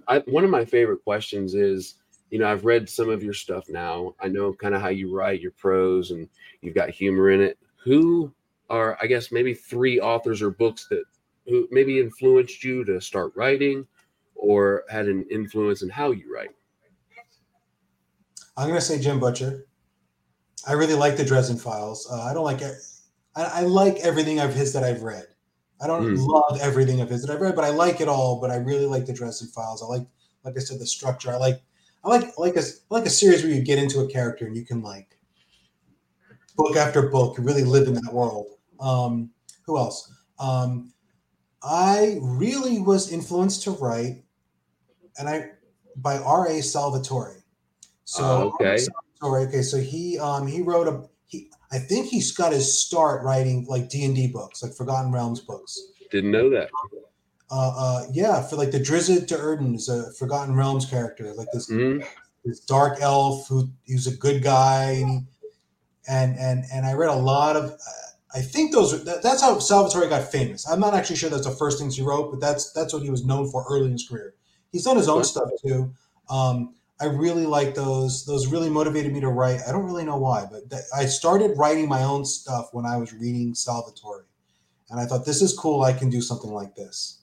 I, 0.09 0.19
one 0.21 0.45
of 0.45 0.51
my 0.51 0.65
favorite 0.65 1.03
questions 1.03 1.55
is, 1.55 1.95
you 2.31 2.39
know, 2.39 2.51
I've 2.51 2.65
read 2.65 2.89
some 2.89 3.11
of 3.11 3.23
your 3.23 3.35
stuff 3.35 3.69
now. 3.69 4.15
I 4.21 4.29
know 4.29 4.53
kind 4.53 4.75
of 4.75 4.81
how 4.81 4.89
you 4.89 5.15
write 5.15 5.41
your 5.41 5.53
prose 5.53 6.11
and 6.11 6.29
you've 6.61 6.75
got 6.75 6.91
humor 6.91 7.31
in 7.31 7.41
it. 7.41 7.59
Who 7.85 8.33
are, 8.71 8.97
I 9.01 9.07
guess, 9.07 9.33
maybe 9.33 9.55
three 9.55 10.01
authors 10.01 10.43
or 10.43 10.51
books 10.51 10.87
that 10.91 11.05
who 11.47 11.69
maybe 11.71 12.01
influenced 12.01 12.65
you 12.65 12.85
to 12.85 13.01
start 13.01 13.33
writing 13.35 13.87
or 14.35 14.85
had 14.89 15.07
an 15.07 15.27
influence 15.31 15.83
in 15.83 15.89
how 15.89 16.11
you 16.11 16.33
write? 16.35 16.51
I'm 18.57 18.69
going 18.69 18.79
to 18.79 18.85
say 18.85 19.01
Jim 19.01 19.19
Butcher. 19.19 19.67
I 20.67 20.73
really 20.73 20.95
like 20.95 21.17
the 21.17 21.25
Dresden 21.25 21.57
Files. 21.57 22.09
Uh, 22.11 22.23
I 22.23 22.33
don't 22.33 22.45
like 22.45 22.63
it. 22.63 22.75
I, 23.37 23.43
I, 23.43 23.61
like 23.63 23.97
everything 23.99 24.39
of 24.39 24.55
his 24.55 24.73
that 24.73 24.85
I've 24.85 25.03
read. 25.03 25.27
I 25.81 25.87
don't 25.87 26.17
mm. 26.17 26.27
love 26.27 26.61
everything 26.63 27.01
of 27.01 27.11
his 27.11 27.23
that 27.23 27.35
I've 27.35 27.41
read, 27.41 27.57
but 27.57 27.65
I 27.65 27.71
like 27.71 28.01
it 28.01 28.09
all. 28.09 28.41
But 28.41 28.51
I 28.51 28.57
really 28.57 28.87
like 28.87 29.07
the 29.07 29.13
Dresden 29.13 29.49
Files. 29.49 29.83
I 29.83 29.87
like, 29.87 30.07
like 30.45 30.57
I 30.57 30.61
said, 30.61 30.79
the 30.79 30.87
structure. 30.87 31.33
I 31.33 31.37
like, 31.37 31.61
I 32.05 32.09
like, 32.09 32.39
like 32.39 32.57
a, 32.57 32.61
I 32.61 32.95
like 32.95 33.07
a 33.07 33.11
series 33.11 33.43
where 33.43 33.53
you 33.53 33.63
get 33.63 33.79
into 33.79 34.01
a 34.01 34.09
character 34.09 34.47
and 34.47 34.57
you 34.57 34.65
can 34.65 34.83
like 34.83 35.19
book 36.57 36.77
after 36.77 37.09
book, 37.09 37.37
really 37.39 37.65
live 37.65 37.89
in 37.89 37.95
that 37.95 38.13
world. 38.13 38.47
Um, 38.81 39.31
who 39.67 39.77
else? 39.77 40.13
Um, 40.39 40.93
I 41.65 42.19
really 42.21 42.81
was 42.81 43.11
influenced 43.11 43.63
to 43.65 43.71
write, 43.73 44.25
and 45.19 45.29
I 45.29 45.51
by 45.97 46.19
R. 46.19 46.49
A. 46.49 46.63
Salvatore. 46.63 47.45
So 48.05 48.23
oh, 48.23 48.65
okay 48.65 48.85
story. 49.25 49.43
Okay, 49.45 49.63
so 49.63 49.79
he 49.79 50.19
um 50.19 50.47
he 50.47 50.63
wrote 50.63 50.89
a 50.89 51.09
he 51.27 51.51
I 51.73 51.79
think 51.79 52.07
he's 52.07 52.33
got 52.33 52.53
his 52.53 52.79
start 52.79 53.25
writing 53.25 53.67
like 53.69 53.89
D 53.89 54.05
and 54.05 54.15
D 54.15 54.27
books, 54.27 54.63
like 54.63 54.75
Forgotten 54.75 55.13
Realms 55.13 55.41
books. 55.41 55.93
Didn't 56.11 56.31
know 56.31 56.51
that. 56.51 56.71
Uh, 57.51 57.73
uh, 57.77 58.07
yeah, 58.13 58.43
for 58.43 58.57
like 58.57 58.71
the 58.71 58.81
Drizzt 58.81 59.27
Do'Urden 59.27 59.75
is 59.75 59.89
a 59.89 60.13
Forgotten 60.15 60.55
Realms 60.55 60.87
character, 60.87 61.33
like 61.35 61.49
this 61.53 61.71
mm-hmm. 61.71 62.05
this 62.45 62.61
dark 62.61 63.01
elf 63.01 63.47
who 63.49 63.69
he's 63.85 64.07
a 64.07 64.17
good 64.17 64.43
guy, 64.43 64.93
and 64.93 65.09
he, 65.09 65.27
and 66.09 66.37
and 66.39 66.65
and 66.73 66.87
I 66.87 66.95
read 66.95 67.11
a 67.11 67.17
lot 67.17 67.57
of. 67.57 67.71
Uh, 67.71 68.01
I 68.35 68.41
think 68.41 68.73
those 68.73 69.05
that, 69.05 69.23
that's 69.23 69.41
how 69.41 69.59
Salvatore 69.59 70.09
got 70.09 70.31
famous. 70.31 70.69
I'm 70.69 70.81
not 70.81 70.95
actually 70.95 71.17
sure 71.17 71.31
that's 71.31 71.47
the 71.47 71.53
first 71.53 71.79
things 71.79 71.97
he 71.97 72.03
wrote, 72.03 72.31
but 72.31 72.41
that's 72.41 72.73
that's 72.73 72.93
what 72.93 73.03
he 73.03 73.11
was 73.11 73.25
known 73.25 73.51
for 73.51 73.65
early 73.71 73.87
in 73.87 73.93
his 73.93 74.09
career. 74.09 74.35
He's 74.73 74.85
done 74.85 74.97
his 74.97 75.09
own 75.09 75.23
stuff 75.23 75.51
too. 75.65 75.93
Um, 76.29 76.75
I 77.01 77.07
really 77.07 77.47
like 77.47 77.75
those. 77.75 78.25
Those 78.25 78.47
really 78.47 78.71
motivated 78.71 79.13
me 79.13 79.21
to 79.21 79.29
write. 79.29 79.61
I 79.67 79.73
don't 79.73 79.85
really 79.85 80.05
know 80.05 80.17
why, 80.17 80.47
but 80.51 80.71
th- 80.71 80.83
I 80.97 81.07
started 81.07 81.57
writing 81.57 81.89
my 81.89 82.03
own 82.03 82.25
stuff 82.25 82.69
when 82.73 82.87
I 82.87 82.97
was 82.97 83.13
reading 83.13 83.55
Salvatore, 83.55 84.27
and 84.91 85.01
I 85.01 85.07
thought 85.07 85.25
this 85.25 85.43
is 85.43 85.57
cool. 85.57 85.83
I 85.83 85.93
can 85.93 86.11
do 86.11 86.21
something 86.21 86.51
like 86.51 86.75
this. 86.75 87.21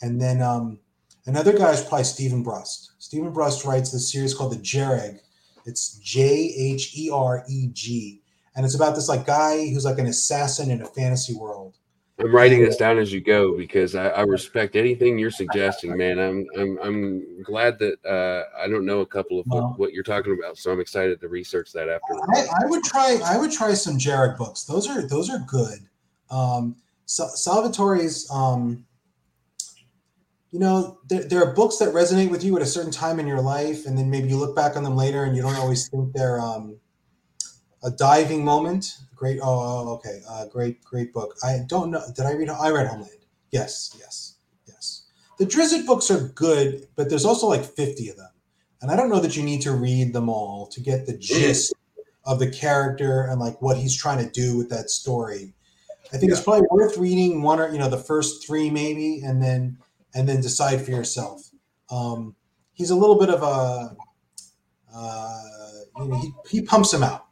And 0.00 0.20
then 0.20 0.42
um, 0.42 0.80
another 1.26 1.56
guy 1.56 1.72
is 1.72 1.82
probably 1.82 2.04
Steven 2.04 2.42
Brust. 2.42 2.92
Steven 2.98 3.32
Brust 3.32 3.64
writes 3.64 3.92
this 3.92 4.10
series 4.10 4.34
called 4.34 4.52
the 4.52 4.56
Jhereg. 4.56 5.20
It's 5.66 5.98
J 5.98 6.52
H 6.56 6.96
E 6.96 7.10
R 7.10 7.44
E 7.48 7.68
G, 7.72 8.21
and 8.54 8.64
it's 8.64 8.74
about 8.74 8.94
this 8.94 9.08
like 9.08 9.26
guy 9.26 9.68
who's 9.68 9.84
like 9.84 9.98
an 9.98 10.06
assassin 10.06 10.70
in 10.70 10.82
a 10.82 10.86
fantasy 10.86 11.34
world. 11.34 11.76
I'm 12.18 12.32
writing 12.32 12.62
this 12.62 12.76
down 12.76 12.98
as 12.98 13.12
you 13.12 13.20
go 13.20 13.56
because 13.56 13.94
I, 13.96 14.08
I 14.08 14.20
respect 14.22 14.76
anything 14.76 15.18
you're 15.18 15.30
suggesting, 15.30 15.96
man. 15.96 16.18
I'm 16.18 16.46
I'm 16.56 16.78
I'm 16.82 17.42
glad 17.42 17.78
that 17.80 18.04
uh, 18.04 18.44
I 18.62 18.68
don't 18.68 18.84
know 18.84 19.00
a 19.00 19.06
couple 19.06 19.40
of 19.40 19.46
Well- 19.48 19.70
what, 19.70 19.78
what 19.78 19.92
you're 19.92 20.04
talking 20.04 20.36
about, 20.38 20.58
so 20.58 20.70
I'm 20.70 20.80
excited 20.80 21.20
to 21.20 21.28
research 21.28 21.72
that 21.72 21.88
after. 21.88 22.14
I, 22.34 22.46
I 22.62 22.66
would 22.66 22.84
try. 22.84 23.18
I 23.24 23.38
would 23.38 23.50
try 23.50 23.74
some 23.74 23.98
Jhereg 23.98 24.36
books. 24.36 24.64
Those 24.64 24.88
are 24.88 25.06
those 25.08 25.30
are 25.30 25.40
good. 25.48 25.78
Um, 26.30 26.76
Sa- 27.06 27.30
Salvatore's. 27.34 28.30
Um, 28.30 28.84
you 30.52 30.58
know, 30.58 30.98
there, 31.08 31.24
there 31.24 31.42
are 31.42 31.54
books 31.54 31.78
that 31.78 31.94
resonate 31.94 32.30
with 32.30 32.44
you 32.44 32.54
at 32.56 32.62
a 32.62 32.66
certain 32.66 32.92
time 32.92 33.18
in 33.18 33.26
your 33.26 33.40
life, 33.40 33.86
and 33.86 33.96
then 33.96 34.10
maybe 34.10 34.28
you 34.28 34.36
look 34.36 34.54
back 34.54 34.76
on 34.76 34.84
them 34.84 34.94
later, 34.96 35.24
and 35.24 35.34
you 35.34 35.40
don't 35.40 35.56
always 35.56 35.88
think 35.88 36.12
they're 36.12 36.38
um, 36.38 36.76
a 37.82 37.90
diving 37.90 38.44
moment. 38.44 38.98
Great. 39.14 39.38
Oh, 39.42 39.46
oh, 39.46 39.94
okay. 39.94 40.20
Uh, 40.28 40.46
great, 40.46 40.82
great 40.84 41.12
book. 41.12 41.36
I 41.42 41.60
don't 41.66 41.90
know. 41.90 42.02
Did 42.14 42.26
I 42.26 42.32
read? 42.32 42.48
I 42.48 42.70
read 42.70 42.88
Homeland. 42.88 43.10
Yes, 43.50 43.94
yes, 43.98 44.36
yes. 44.66 45.06
The 45.38 45.44
Drizzt 45.44 45.86
books 45.86 46.10
are 46.10 46.28
good, 46.28 46.88
but 46.96 47.08
there's 47.08 47.24
also 47.24 47.46
like 47.46 47.64
50 47.64 48.08
of 48.08 48.16
them. 48.16 48.30
And 48.80 48.90
I 48.90 48.96
don't 48.96 49.10
know 49.10 49.20
that 49.20 49.36
you 49.36 49.42
need 49.42 49.62
to 49.62 49.72
read 49.72 50.12
them 50.12 50.28
all 50.28 50.66
to 50.68 50.80
get 50.80 51.06
the 51.06 51.16
gist 51.16 51.72
of 52.24 52.38
the 52.38 52.50
character 52.50 53.22
and 53.22 53.40
like 53.40 53.60
what 53.62 53.76
he's 53.76 53.96
trying 53.96 54.24
to 54.24 54.30
do 54.30 54.56
with 54.56 54.70
that 54.70 54.90
story. 54.90 55.54
I 56.12 56.18
think 56.18 56.30
it's 56.30 56.42
probably 56.42 56.66
worth 56.70 56.98
reading 56.98 57.42
one 57.42 57.58
or 57.58 57.72
you 57.72 57.78
know 57.78 57.88
the 57.88 57.96
first 57.96 58.46
three 58.46 58.70
maybe, 58.70 59.22
and 59.24 59.42
then 59.42 59.78
and 60.14 60.28
then 60.28 60.40
decide 60.40 60.84
for 60.84 60.90
yourself. 60.90 61.48
Um, 61.90 62.36
he's 62.74 62.90
a 62.90 62.96
little 62.96 63.18
bit 63.18 63.30
of 63.30 63.42
a 63.42 63.96
uh, 64.94 65.42
you 65.98 66.08
know 66.08 66.18
he, 66.18 66.58
he 66.58 66.62
pumps 66.62 66.92
him 66.92 67.02
out. 67.02 67.26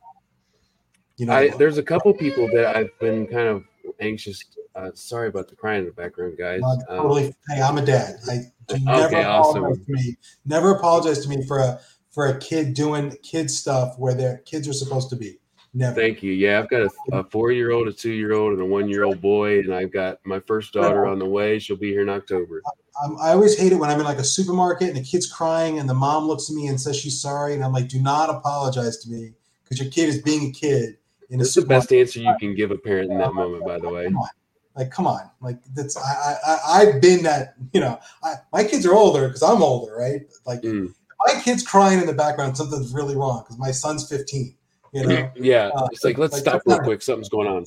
You 1.20 1.26
know, 1.26 1.34
I, 1.34 1.50
there's 1.50 1.76
a 1.76 1.82
couple 1.82 2.14
people 2.14 2.48
that 2.54 2.74
I've 2.74 2.98
been 2.98 3.26
kind 3.26 3.46
of 3.46 3.64
anxious. 4.00 4.42
Uh, 4.74 4.90
sorry 4.94 5.28
about 5.28 5.48
the 5.48 5.54
crying 5.54 5.80
in 5.80 5.84
the 5.84 5.92
background, 5.92 6.38
guys. 6.38 6.62
Uh, 6.88 6.98
Um. 6.98 7.32
Hey, 7.46 7.60
I'm 7.60 7.76
a 7.76 7.84
dad. 7.84 8.14
I 8.26 8.44
do 8.68 8.82
never 8.82 9.08
Okay, 9.08 9.22
apologize 9.22 9.84
to 9.84 9.92
me. 9.92 10.16
Never 10.46 10.70
apologize 10.70 11.18
to 11.24 11.28
me 11.28 11.44
for 11.46 11.58
a 11.58 11.78
for 12.10 12.28
a 12.28 12.38
kid 12.38 12.72
doing 12.72 13.14
kid 13.22 13.50
stuff 13.50 13.98
where 13.98 14.14
their 14.14 14.38
kids 14.46 14.66
are 14.66 14.72
supposed 14.72 15.10
to 15.10 15.16
be. 15.16 15.38
Never. 15.74 15.94
Thank 15.94 16.22
you. 16.22 16.32
Yeah, 16.32 16.58
I've 16.58 16.70
got 16.70 16.82
a, 16.84 16.90
a 17.18 17.24
four 17.24 17.52
year 17.52 17.70
old, 17.70 17.86
a 17.86 17.92
two 17.92 18.12
year 18.12 18.32
old, 18.32 18.54
and 18.54 18.62
a 18.62 18.64
one 18.64 18.88
year 18.88 19.04
old 19.04 19.20
boy, 19.20 19.58
and 19.58 19.74
I've 19.74 19.92
got 19.92 20.20
my 20.24 20.40
first 20.40 20.72
daughter 20.72 21.06
on 21.06 21.18
the 21.18 21.26
way. 21.26 21.58
She'll 21.58 21.76
be 21.76 21.90
here 21.90 22.00
in 22.00 22.08
October. 22.08 22.62
Um, 23.04 23.18
I 23.20 23.32
always 23.32 23.58
hate 23.58 23.72
it 23.72 23.76
when 23.76 23.90
I'm 23.90 23.98
in 23.98 24.06
like 24.06 24.16
a 24.16 24.24
supermarket 24.24 24.88
and 24.88 24.96
the 24.96 25.04
kid's 25.04 25.30
crying 25.30 25.78
and 25.78 25.86
the 25.86 25.94
mom 25.94 26.24
looks 26.24 26.48
at 26.48 26.56
me 26.56 26.68
and 26.68 26.80
says 26.80 26.96
she's 26.96 27.20
sorry, 27.20 27.52
and 27.52 27.62
I'm 27.62 27.74
like, 27.74 27.88
do 27.88 28.00
not 28.00 28.30
apologize 28.30 28.96
to 29.04 29.10
me 29.10 29.34
because 29.62 29.84
your 29.84 29.92
kid 29.92 30.08
is 30.08 30.22
being 30.22 30.48
a 30.48 30.52
kid 30.52 30.96
in 31.30 31.40
a 31.40 31.42
That's 31.44 31.54
the 31.54 31.62
best 31.62 31.92
answer 31.92 32.20
you 32.20 32.34
can 32.38 32.54
give 32.54 32.70
a 32.70 32.76
parent 32.76 33.10
in 33.10 33.18
that 33.18 33.32
moment, 33.34 33.64
by 33.64 33.78
the 33.78 33.88
way. 33.88 34.04
Come 34.04 34.18
on. 34.18 34.28
Like, 34.76 34.90
come 34.90 35.06
on. 35.06 35.30
Like 35.40 35.58
that's 35.74 35.96
I 35.96 36.00
I 36.00 36.36
I- 36.46 36.60
I've 36.82 37.00
been 37.00 37.22
that. 37.24 37.54
You 37.72 37.80
know, 37.80 37.98
I, 38.22 38.34
my 38.52 38.64
kids 38.64 38.86
are 38.86 38.94
older 38.94 39.26
because 39.28 39.42
I'm 39.42 39.62
older, 39.62 39.94
right? 39.96 40.22
Like 40.46 40.62
Mm. 40.62 40.92
my 41.26 41.40
kid's 41.42 41.66
crying 41.66 42.00
in 42.00 42.06
the 42.06 42.12
background, 42.12 42.56
something's 42.56 42.92
really 42.92 43.16
wrong 43.16 43.42
because 43.42 43.58
my 43.58 43.70
son's 43.70 44.08
15. 44.08 44.54
You 44.92 45.06
know, 45.06 45.30
Yeah, 45.36 45.70
Uh, 45.74 45.88
it's 45.92 46.04
like 46.04 46.18
let's 46.18 46.32
like, 46.34 46.42
stop 46.42 46.62
real 46.66 46.78
quick. 46.80 47.02
Something's 47.02 47.28
going 47.28 47.48
on. 47.48 47.66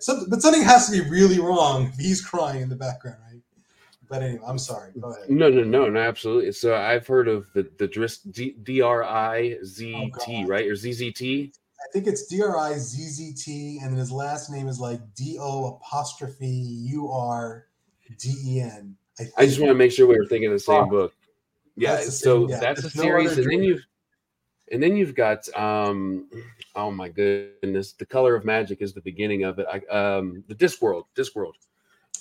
Some, 0.00 0.26
but 0.28 0.42
something 0.42 0.62
has 0.62 0.86
to 0.90 0.92
be 0.92 1.08
really 1.10 1.40
wrong 1.40 1.86
if 1.86 1.96
he's 1.98 2.20
crying 2.24 2.62
in 2.62 2.68
the 2.68 2.76
background, 2.76 3.16
right? 3.30 3.40
But 4.08 4.22
anyway, 4.22 4.44
I'm 4.46 4.58
sorry. 4.58 4.92
Go 5.00 5.12
ahead. 5.12 5.30
No, 5.30 5.48
no, 5.48 5.64
no, 5.64 5.88
no, 5.88 6.00
absolutely. 6.00 6.52
So 6.52 6.76
I've 6.76 7.06
heard 7.06 7.28
of 7.28 7.50
the 7.54 7.62
the 7.78 7.88
D, 8.62 8.80
R 8.82 9.02
I 9.02 9.56
Z 9.64 10.12
Oh, 10.28 10.46
right, 10.46 10.66
or 10.66 10.76
Z 10.76 10.92
Z 10.92 11.12
T. 11.12 11.52
I 11.84 11.92
think 11.92 12.06
it's 12.06 12.26
D 12.26 12.42
R 12.42 12.56
I 12.56 12.74
Z 12.78 13.02
Z 13.02 13.34
T, 13.34 13.78
and 13.82 13.90
then 13.92 13.98
his 13.98 14.12
last 14.12 14.50
name 14.50 14.68
is 14.68 14.78
like 14.80 15.00
D 15.14 15.36
O 15.40 15.76
apostrophe 15.76 16.46
U 16.46 17.08
R 17.10 17.66
D 18.18 18.34
E 18.44 18.60
N. 18.60 18.96
I 19.36 19.46
just 19.46 19.60
want 19.60 19.70
to 19.70 19.74
make 19.74 19.92
sure 19.92 20.06
we 20.06 20.16
were 20.16 20.26
thinking 20.26 20.50
the 20.50 20.58
same 20.58 20.84
Oh, 20.84 20.86
book. 20.86 21.14
Yeah, 21.76 21.96
that's 21.96 22.18
so 22.18 22.40
same- 22.42 22.48
yeah, 22.50 22.60
that's 22.60 22.80
a 22.80 22.82
there's 22.82 22.96
no 22.96 23.02
series, 23.02 23.32
other 23.32 23.42
and 23.42 23.50
then 23.50 23.62
you've 23.62 23.84
and 24.70 24.82
then 24.82 24.96
you've 24.96 25.14
got 25.14 25.48
um 25.56 26.28
oh 26.74 26.90
my 26.90 27.08
goodness, 27.08 27.92
the 27.92 28.06
color 28.06 28.34
of 28.34 28.44
magic 28.44 28.80
is 28.80 28.92
the 28.94 29.00
beginning 29.02 29.44
of 29.44 29.58
it. 29.58 29.66
I 29.70 29.78
um 29.94 30.44
the 30.48 30.54
Discworld, 30.54 31.04
Discworld. 31.16 31.52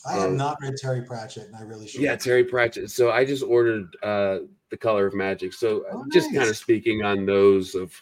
I 0.05 0.14
have 0.14 0.32
Um, 0.32 0.38
not 0.38 0.57
read 0.62 0.76
Terry 0.78 1.03
Pratchett, 1.03 1.45
and 1.45 1.55
I 1.55 1.62
really 1.62 1.88
should. 1.88 2.01
Yeah, 2.01 2.16
Terry 2.16 2.43
Pratchett. 2.43 2.89
So 2.89 3.12
I 3.12 3.24
just 3.24 3.43
ordered 3.43 3.95
uh 4.03 4.39
the 4.70 4.78
color 4.78 5.05
of 5.05 5.14
magic. 5.14 5.53
So 5.53 5.82
uh, 5.86 5.91
Oh, 5.97 6.05
just 6.12 6.32
nice. 6.32 6.38
kind 6.39 6.49
of 6.49 6.57
speaking 6.57 7.03
on 7.03 7.26
those 7.26 7.76
of 7.76 7.93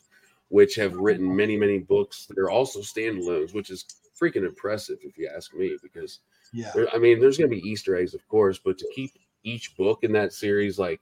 which 0.50 0.76
have 0.76 0.94
oh, 0.94 0.98
written 1.02 1.36
many, 1.36 1.58
many 1.58 1.80
books 1.80 2.26
that 2.26 2.38
are 2.38 2.50
also 2.50 2.80
standalones, 2.80 3.54
which 3.54 3.70
is 3.70 3.86
freaking 4.20 4.46
impressive 4.46 4.98
if 5.02 5.18
you 5.18 5.30
ask 5.34 5.54
me, 5.54 5.78
because 5.82 6.20
yeah. 6.54 6.72
there, 6.76 6.94
I 6.94 6.98
mean, 6.98 7.20
there's 7.20 7.38
going 7.38 7.50
to 7.50 7.56
be 7.56 7.68
Easter 7.68 7.96
eggs, 7.96 8.14
of 8.14 8.28
course, 8.28 8.60
but 8.60 8.78
to 8.80 8.92
keep 8.94 9.12
each 9.44 9.76
book 9.78 10.04
in 10.04 10.12
that 10.14 10.34
series 10.34 10.78
like 10.78 11.02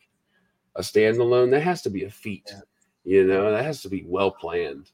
a 0.75 0.81
standalone, 0.81 1.51
that 1.51 1.61
has 1.61 1.81
to 1.83 1.89
be 1.89 2.03
a 2.03 2.09
feat. 2.09 2.47
Yeah. 2.51 2.61
You 3.03 3.25
know, 3.25 3.51
that 3.51 3.63
has 3.63 3.81
to 3.83 3.89
be 3.89 4.03
well 4.05 4.31
planned. 4.31 4.91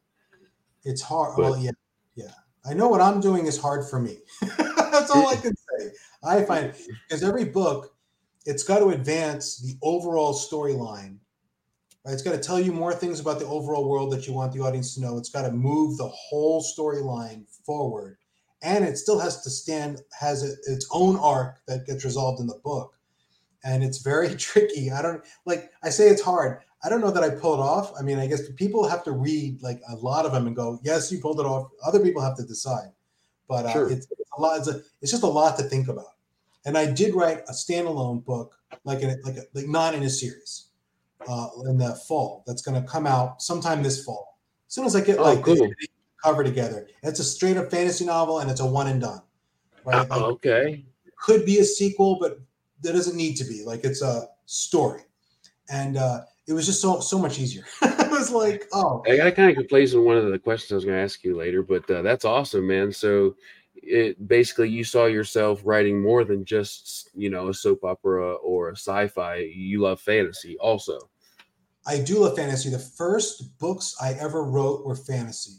It's 0.84 1.02
hard. 1.02 1.34
Oh, 1.34 1.42
but- 1.42 1.52
well, 1.52 1.58
yeah, 1.58 1.72
yeah. 2.16 2.32
I 2.66 2.74
know 2.74 2.88
what 2.88 3.02
I'm 3.02 3.20
doing 3.20 3.46
is 3.46 3.60
hard 3.60 3.86
for 3.90 4.00
me. 4.00 4.20
That's 4.42 5.12
all 5.12 5.28
I 5.28 5.36
can 5.42 5.54
say. 5.56 5.92
I 6.24 6.44
find 6.44 6.74
because 7.08 7.24
every 7.24 7.46
book, 7.46 7.94
it's 8.46 8.64
got 8.64 8.80
to 8.80 8.90
advance 8.90 9.58
the 9.58 9.76
overall 9.82 10.34
storyline. 10.34 11.18
Right? 12.06 12.14
It's 12.14 12.22
got 12.22 12.32
to 12.34 12.40
tell 12.40 12.60
you 12.60 12.72
more 12.74 12.94
things 12.94 13.20
about 13.20 13.40
the 13.40 13.46
overall 13.46 13.88
world 13.88 14.12
that 14.12 14.28
you 14.28 14.34
want 14.34 14.52
the 14.54 14.60
audience 14.60 14.96
to 14.96 15.02
know. 15.02 15.18
It's 15.18 15.30
got 15.30 15.44
to 15.44 15.52
move 15.52 15.98
the 15.98 16.08
whole 16.10 16.62
storyline 16.62 17.46
forward, 17.66 18.18
and 18.62 18.84
it 18.84 18.98
still 18.98 19.20
has 19.20 19.42
to 19.44 19.50
stand 19.50 20.02
has 20.20 20.44
it, 20.44 20.60
its 20.68 20.88
own 20.92 21.18
arc 21.18 21.62
that 21.68 21.86
gets 21.86 22.04
resolved 22.04 22.40
in 22.42 22.48
the 22.48 22.60
book. 22.64 22.98
And 23.64 23.84
it's 23.84 24.00
very 24.00 24.36
tricky. 24.50 24.92
I 24.92 25.02
don't 25.02 25.24
like. 25.46 25.72
I 25.84 25.90
say 25.90 26.10
it's 26.10 26.22
hard. 26.22 26.60
I 26.86 26.90
don't 26.90 27.00
know 27.00 27.12
that 27.12 27.24
I 27.24 27.30
pull 27.30 27.54
it 27.54 27.62
off. 27.62 27.94
I 27.98 28.02
mean, 28.02 28.20
I 28.20 28.28
guess 28.28 28.42
people 28.58 28.86
have 28.90 29.06
to 29.06 29.14
read 29.14 29.64
like 29.64 29.80
a 29.90 29.96
lot 29.96 30.26
of 30.26 30.34
them 30.34 30.48
and 30.48 30.56
go, 30.56 30.80
"Yes, 30.84 31.12
you 31.12 31.20
pulled 31.20 31.40
it 31.40 31.46
off." 31.46 31.70
Other 31.86 32.02
people 32.02 32.22
have 32.22 32.36
to 32.38 32.44
decide, 32.44 32.90
but 33.48 33.66
uh, 33.66 33.72
Sure. 33.72 33.90
it's, 33.90 34.08
it's 34.12 34.30
a 34.38 34.42
lot. 34.42 34.60
It's, 34.60 34.68
a, 34.68 34.82
it's 35.02 35.12
just 35.12 35.24
a 35.24 35.28
lot 35.28 35.58
to 35.60 35.64
think 35.64 35.88
about. 35.88 36.08
And 36.66 36.78
I 36.78 36.92
did 36.92 37.14
write 37.16 37.40
a 37.48 37.54
standalone 37.54 38.24
book, 38.26 38.58
like 38.84 39.02
in 39.02 39.12
a, 39.12 39.16
like 39.24 39.38
a, 39.38 39.44
like 39.54 39.68
not 39.68 39.96
in 39.96 40.04
a 40.04 40.10
series, 40.10 40.63
uh, 41.28 41.48
in 41.68 41.78
the 41.78 41.96
fall. 42.08 42.44
That's 42.48 42.62
going 42.62 42.82
to 42.82 42.88
come 42.88 43.08
out 43.08 43.42
sometime 43.42 43.84
this 43.84 44.04
fall. 44.04 44.40
As 44.68 44.74
soon 44.76 44.86
as 44.86 44.96
I 44.96 45.02
get 45.02 45.20
Oh, 45.20 45.24
like 45.24 45.44
the 45.46 45.56
cool. 45.56 45.72
cover 46.24 46.44
together, 46.44 46.88
it's 47.04 47.20
a 47.20 47.24
straight 47.24 47.58
up 47.58 47.70
fantasy 47.70 48.06
novel 48.06 48.40
and 48.40 48.50
it's 48.50 48.60
a 48.62 48.66
one 48.66 48.88
and 48.88 49.02
done. 49.02 49.22
Right? 49.86 50.10
Like, 50.10 50.20
Oh, 50.22 50.26
okay. 50.32 50.86
could 51.22 51.46
be 51.46 51.60
a 51.60 51.64
sequel, 51.64 52.18
but 52.20 52.40
that 52.82 52.94
doesn't 52.94 53.16
need 53.16 53.36
to 53.38 53.46
be. 53.46 53.64
Like 53.64 53.84
it's 53.84 54.02
a 54.02 54.28
story, 54.46 55.02
and 55.70 55.98
uh, 55.98 56.22
it 56.48 56.54
was 56.54 56.66
just 56.66 56.82
so 56.82 57.00
so 57.00 57.18
much 57.18 57.40
easier. 57.40 57.64
it 57.82 58.12
was 58.12 58.32
like, 58.32 58.66
oh, 58.74 59.04
I 59.08 59.18
got 59.18 59.36
kind 59.36 59.58
of 59.58 59.68
plays 59.70 59.94
in 59.94 60.04
one 60.04 60.18
of 60.18 60.30
the 60.30 60.40
questions 60.40 60.72
I 60.72 60.76
was 60.76 60.86
going 60.86 60.98
to 60.98 61.04
ask 61.04 61.24
you 61.24 61.36
later, 61.36 61.64
but 61.64 61.90
uh, 61.90 62.02
that's 62.02 62.26
awesome, 62.26 62.68
man. 62.68 62.92
So 62.92 63.36
it 63.76 64.28
basically 64.28 64.70
you 64.70 64.84
saw 64.84 65.06
yourself 65.06 65.62
writing 65.64 66.02
more 66.02 66.24
than 66.24 66.46
just 66.46 67.10
you 67.16 67.30
know 67.30 67.50
a 67.50 67.54
soap 67.54 67.84
opera 67.84 68.34
or 68.36 68.70
a 68.70 68.76
sci-fi. 68.76 69.38
You 69.38 69.82
love 69.82 70.00
fantasy 70.02 70.58
also. 70.60 71.10
I 71.86 72.00
do 72.00 72.20
love 72.20 72.36
fantasy. 72.36 72.70
The 72.70 72.80
first 72.80 73.58
books 73.60 73.96
I 74.02 74.14
ever 74.14 74.44
wrote 74.44 74.86
were 74.86 74.96
fantasy. 74.96 75.58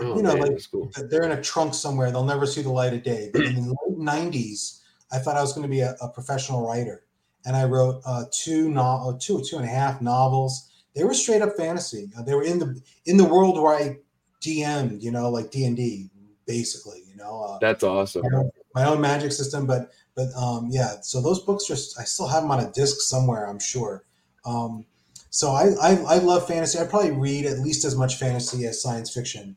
Oh, 0.00 0.16
You 0.16 0.22
know, 0.22 0.34
man, 0.36 0.52
like- 0.54 0.70
cool. 0.70 0.90
They're 1.10 1.24
in 1.24 1.32
a 1.32 1.42
trunk 1.42 1.74
somewhere. 1.74 2.10
They'll 2.10 2.24
never 2.24 2.46
see 2.46 2.62
the 2.62 2.70
light 2.70 2.92
of 2.94 3.02
day. 3.02 3.30
But 3.32 3.42
in 3.42 3.54
the 3.66 3.76
late 3.88 3.98
'90s, 3.98 4.80
I 5.12 5.18
thought 5.18 5.36
I 5.36 5.40
was 5.40 5.52
going 5.52 5.64
to 5.64 5.68
be 5.68 5.80
a, 5.80 5.96
a 6.00 6.08
professional 6.08 6.64
writer, 6.66 7.04
and 7.44 7.56
I 7.56 7.64
wrote 7.64 8.00
uh, 8.06 8.24
two 8.30 8.70
no- 8.70 9.18
two 9.20 9.42
two 9.42 9.56
and 9.56 9.64
a 9.64 9.68
half 9.68 10.00
novels. 10.00 10.68
They 10.94 11.02
were 11.04 11.14
straight 11.14 11.42
up 11.42 11.56
fantasy. 11.56 12.10
Uh, 12.16 12.22
they 12.22 12.34
were 12.34 12.44
in 12.44 12.58
the 12.60 12.80
in 13.06 13.16
the 13.16 13.24
world 13.24 13.60
where 13.60 13.74
I 13.74 13.98
DM'd, 14.40 15.02
you 15.02 15.10
know, 15.10 15.28
like 15.30 15.50
D 15.50 15.64
and 15.64 15.76
D, 15.76 16.10
basically. 16.46 17.02
You 17.08 17.16
know, 17.16 17.42
uh, 17.42 17.58
That's 17.60 17.82
awesome. 17.82 18.22
my 18.30 18.38
own, 18.38 18.50
my 18.74 18.84
own 18.84 19.00
magic 19.00 19.32
system. 19.32 19.66
But 19.66 19.90
but 20.14 20.32
um, 20.36 20.68
yeah, 20.70 21.00
so 21.02 21.20
those 21.20 21.40
books 21.40 21.68
are 21.70 22.00
I 22.00 22.04
still 22.04 22.28
have 22.28 22.42
them 22.42 22.50
on 22.52 22.60
a 22.60 22.70
disc 22.70 23.00
somewhere, 23.00 23.46
I'm 23.48 23.58
sure. 23.58 24.04
Um, 24.44 24.86
so 25.30 25.52
I, 25.52 25.70
I 25.80 25.90
I 26.08 26.18
love 26.18 26.46
fantasy. 26.46 26.78
I 26.78 26.84
probably 26.84 27.12
read 27.12 27.46
at 27.46 27.60
least 27.60 27.84
as 27.84 27.96
much 27.96 28.16
fantasy 28.16 28.66
as 28.66 28.82
science 28.82 29.12
fiction 29.12 29.56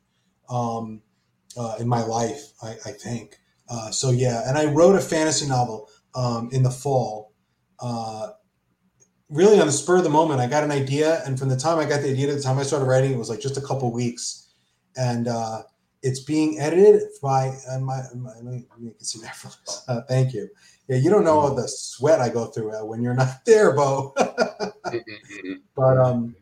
um, 0.49 1.01
uh, 1.57 1.75
in 1.79 1.87
my 1.87 2.03
life. 2.03 2.53
I, 2.61 2.77
I 2.85 2.91
think 2.91 3.37
uh, 3.67 3.89
so. 3.91 4.11
Yeah, 4.11 4.47
and 4.47 4.57
I 4.57 4.65
wrote 4.65 4.95
a 4.95 5.01
fantasy 5.01 5.47
novel 5.47 5.89
um, 6.15 6.49
in 6.51 6.63
the 6.63 6.69
fall. 6.69 7.33
Uh, 7.79 8.29
really 9.29 9.59
on 9.59 9.65
the 9.65 9.73
spur 9.73 9.97
of 9.97 10.03
the 10.03 10.09
moment, 10.09 10.39
I 10.39 10.47
got 10.47 10.63
an 10.63 10.71
idea, 10.71 11.23
and 11.25 11.37
from 11.37 11.49
the 11.49 11.57
time 11.57 11.79
I 11.79 11.85
got 11.85 12.01
the 12.01 12.11
idea 12.11 12.27
to 12.27 12.35
the 12.35 12.41
time 12.41 12.59
I 12.59 12.63
started 12.63 12.85
writing, 12.85 13.11
it 13.11 13.17
was 13.17 13.29
like 13.29 13.39
just 13.41 13.57
a 13.57 13.61
couple 13.61 13.91
weeks, 13.91 14.53
and 14.95 15.27
uh, 15.27 15.63
it's 16.03 16.19
being 16.19 16.59
edited 16.59 17.01
by 17.21 17.57
and 17.69 17.85
my, 17.85 18.01
my 18.15 18.31
let 18.35 18.43
me, 18.43 18.65
let 18.69 18.79
me 18.79 18.91
see 18.99 19.19
that 19.21 19.35
for. 19.35 19.49
Uh, 19.87 20.01
thank 20.07 20.33
you. 20.33 20.49
Yeah, 20.87 20.97
you 20.97 21.09
don't 21.09 21.23
know 21.23 21.55
the 21.55 21.67
sweat 21.67 22.19
I 22.19 22.29
go 22.29 22.47
through 22.47 22.75
uh, 22.75 22.85
when 22.85 23.01
you're 23.01 23.13
not 23.13 23.41
there, 23.45 23.73
Bo. 23.73 24.13
but 25.75 25.97
um, 25.97 26.35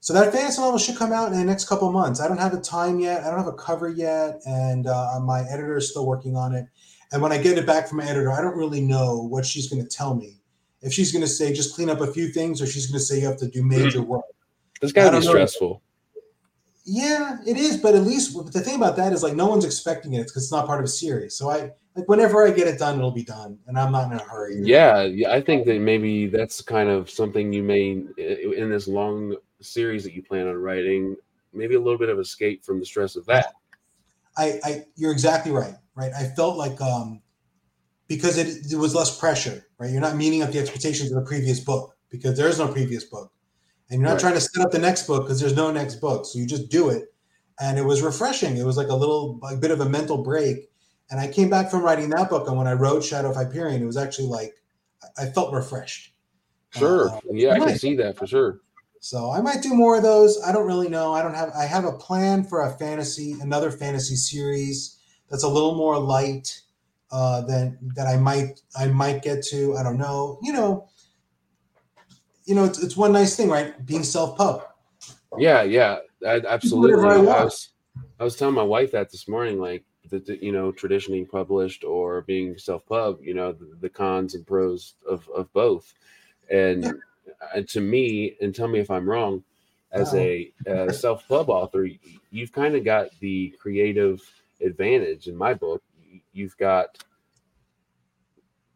so 0.00 0.12
that 0.12 0.32
fantasy 0.32 0.60
novel 0.60 0.78
should 0.78 0.96
come 0.96 1.12
out 1.12 1.32
in 1.32 1.38
the 1.38 1.44
next 1.44 1.66
couple 1.66 1.90
months. 1.90 2.20
I 2.20 2.28
don't 2.28 2.38
have 2.38 2.52
a 2.52 2.60
time 2.60 2.98
yet. 3.00 3.22
I 3.24 3.30
don't 3.30 3.38
have 3.38 3.46
a 3.46 3.52
cover 3.52 3.88
yet, 3.88 4.40
and 4.46 4.86
uh, 4.86 5.20
my 5.22 5.42
editor 5.48 5.76
is 5.76 5.90
still 5.90 6.06
working 6.06 6.36
on 6.36 6.54
it. 6.54 6.66
And 7.12 7.22
when 7.22 7.32
I 7.32 7.38
get 7.38 7.56
it 7.56 7.66
back 7.66 7.88
from 7.88 7.98
my 7.98 8.04
editor, 8.04 8.32
I 8.32 8.40
don't 8.40 8.56
really 8.56 8.80
know 8.80 9.22
what 9.22 9.46
she's 9.46 9.68
going 9.68 9.82
to 9.82 9.88
tell 9.88 10.14
me. 10.14 10.40
If 10.82 10.92
she's 10.92 11.12
going 11.12 11.22
to 11.22 11.28
say 11.28 11.54
just 11.54 11.74
clean 11.74 11.88
up 11.88 12.00
a 12.00 12.12
few 12.12 12.28
things, 12.28 12.60
or 12.60 12.66
she's 12.66 12.86
going 12.86 12.98
to 12.98 13.04
say 13.04 13.20
you 13.20 13.26
have 13.26 13.38
to 13.38 13.48
do 13.48 13.62
major 13.62 14.00
mm-hmm. 14.00 14.08
work. 14.08 14.24
It's 14.82 14.92
got 14.92 15.10
to 15.10 15.20
be 15.20 15.26
stressful. 15.26 15.80
Yeah, 16.84 17.38
it 17.46 17.56
is. 17.56 17.78
But 17.78 17.94
at 17.94 18.02
least 18.02 18.36
the 18.52 18.60
thing 18.60 18.74
about 18.74 18.96
that 18.96 19.12
is 19.12 19.22
like 19.22 19.34
no 19.34 19.46
one's 19.46 19.64
expecting 19.64 20.14
it 20.14 20.24
because 20.24 20.42
it's 20.42 20.52
not 20.52 20.66
part 20.66 20.80
of 20.80 20.84
a 20.84 20.88
series. 20.88 21.34
So 21.34 21.48
I 21.48 21.70
like 21.96 22.08
whenever 22.08 22.46
I 22.46 22.50
get 22.50 22.66
it 22.66 22.78
done, 22.78 22.98
it'll 22.98 23.10
be 23.10 23.24
done, 23.24 23.58
and 23.66 23.78
I'm 23.78 23.92
not 23.92 24.10
in 24.10 24.18
a 24.18 24.22
hurry. 24.22 24.56
Yeah, 24.60 25.02
yeah. 25.02 25.32
I 25.32 25.40
think 25.40 25.66
that 25.66 25.80
maybe 25.80 26.26
that's 26.26 26.60
kind 26.60 26.88
of 26.88 27.08
something 27.08 27.52
you 27.52 27.62
may 27.62 28.04
in 28.18 28.70
this 28.70 28.88
long 28.88 29.36
series 29.60 30.04
that 30.04 30.12
you 30.12 30.22
plan 30.22 30.48
on 30.48 30.56
writing. 30.56 31.16
Maybe 31.52 31.76
a 31.76 31.80
little 31.80 31.98
bit 31.98 32.08
of 32.08 32.18
escape 32.18 32.64
from 32.64 32.80
the 32.80 32.86
stress 32.86 33.14
of 33.14 33.24
that. 33.26 33.54
I, 34.36 34.60
I 34.64 34.84
you're 34.96 35.12
exactly 35.12 35.52
right. 35.52 35.74
Right. 35.94 36.12
I 36.12 36.24
felt 36.24 36.56
like 36.56 36.80
um 36.80 37.20
because 38.08 38.38
it, 38.38 38.72
it 38.72 38.76
was 38.76 38.94
less 38.94 39.16
pressure. 39.18 39.66
Right. 39.78 39.90
You're 39.90 40.00
not 40.00 40.16
meeting 40.16 40.42
up 40.42 40.50
the 40.50 40.58
expectations 40.58 41.12
of 41.12 41.22
the 41.22 41.28
previous 41.28 41.60
book 41.60 41.96
because 42.10 42.36
there 42.36 42.48
is 42.48 42.58
no 42.58 42.68
previous 42.68 43.04
book 43.04 43.32
and 43.90 44.00
you're 44.00 44.08
not 44.08 44.14
right. 44.14 44.20
trying 44.20 44.34
to 44.34 44.40
set 44.40 44.64
up 44.64 44.70
the 44.70 44.78
next 44.78 45.06
book 45.06 45.24
because 45.24 45.40
there's 45.40 45.56
no 45.56 45.70
next 45.70 45.96
book. 45.96 46.24
So 46.26 46.38
you 46.38 46.46
just 46.46 46.70
do 46.70 46.88
it. 46.88 47.04
And 47.60 47.78
it 47.78 47.84
was 47.84 48.02
refreshing. 48.02 48.56
It 48.56 48.64
was 48.64 48.76
like 48.76 48.88
a 48.88 48.94
little 48.94 49.38
a 49.48 49.56
bit 49.56 49.70
of 49.70 49.80
a 49.80 49.88
mental 49.88 50.22
break. 50.22 50.68
And 51.14 51.20
I 51.20 51.28
came 51.28 51.48
back 51.48 51.70
from 51.70 51.84
writing 51.84 52.10
that 52.10 52.28
book, 52.28 52.48
and 52.48 52.56
when 52.56 52.66
I 52.66 52.72
wrote 52.72 53.04
Shadow 53.04 53.30
of 53.30 53.36
Hyperion, 53.36 53.80
it 53.80 53.86
was 53.86 53.96
actually 53.96 54.26
like 54.26 54.60
I 55.16 55.26
felt 55.26 55.54
refreshed. 55.54 56.12
Sure. 56.70 57.08
Uh, 57.08 57.20
yeah, 57.30 57.50
I, 57.50 57.54
I 57.54 57.58
can 57.60 57.78
see 57.78 57.94
that 57.94 58.16
for 58.18 58.26
sure. 58.26 58.62
So 58.98 59.30
I 59.30 59.40
might 59.40 59.62
do 59.62 59.74
more 59.74 59.96
of 59.96 60.02
those. 60.02 60.42
I 60.42 60.50
don't 60.50 60.66
really 60.66 60.88
know. 60.88 61.12
I 61.12 61.22
don't 61.22 61.34
have. 61.34 61.50
I 61.56 61.66
have 61.66 61.84
a 61.84 61.92
plan 61.92 62.42
for 62.42 62.62
a 62.62 62.76
fantasy, 62.78 63.36
another 63.40 63.70
fantasy 63.70 64.16
series 64.16 64.98
that's 65.30 65.44
a 65.44 65.48
little 65.48 65.76
more 65.76 66.00
light 66.00 66.60
uh, 67.12 67.42
than 67.42 67.78
that. 67.94 68.08
I 68.08 68.16
might. 68.16 68.60
I 68.76 68.88
might 68.88 69.22
get 69.22 69.44
to. 69.50 69.76
I 69.76 69.84
don't 69.84 69.98
know. 69.98 70.40
You 70.42 70.52
know, 70.52 70.88
you 72.44 72.56
know, 72.56 72.64
it's, 72.64 72.82
it's 72.82 72.96
one 72.96 73.12
nice 73.12 73.36
thing, 73.36 73.50
right? 73.50 73.86
Being 73.86 74.02
self 74.02 74.36
pub. 74.36 74.64
Yeah, 75.38 75.62
yeah, 75.62 75.98
I, 76.26 76.40
absolutely. 76.48 77.08
I, 77.08 77.14
I, 77.14 77.44
was, 77.44 77.68
I 78.18 78.24
was 78.24 78.34
telling 78.34 78.56
my 78.56 78.64
wife 78.64 78.90
that 78.90 79.12
this 79.12 79.28
morning, 79.28 79.60
like 79.60 79.84
that, 80.10 80.28
you 80.42 80.52
know, 80.52 80.72
traditionally 80.72 81.24
published 81.24 81.84
or 81.84 82.22
being 82.22 82.58
self 82.58 82.86
pub, 82.86 83.18
you 83.20 83.34
know, 83.34 83.52
the, 83.52 83.76
the, 83.80 83.88
cons 83.88 84.34
and 84.34 84.46
pros 84.46 84.94
of, 85.08 85.28
of 85.34 85.52
both. 85.52 85.94
And, 86.50 86.94
and 87.54 87.68
to 87.68 87.80
me, 87.80 88.36
and 88.40 88.54
tell 88.54 88.68
me 88.68 88.80
if 88.80 88.90
I'm 88.90 89.08
wrong, 89.08 89.42
as 89.92 90.08
uh-huh. 90.08 90.18
a, 90.18 90.52
a 90.66 90.92
self 90.92 91.26
pub 91.28 91.48
author, 91.48 91.88
you've 92.30 92.52
kind 92.52 92.74
of 92.74 92.84
got 92.84 93.08
the 93.20 93.54
creative 93.60 94.20
advantage 94.60 95.28
in 95.28 95.36
my 95.36 95.54
book. 95.54 95.82
You've 96.32 96.56
got 96.56 96.98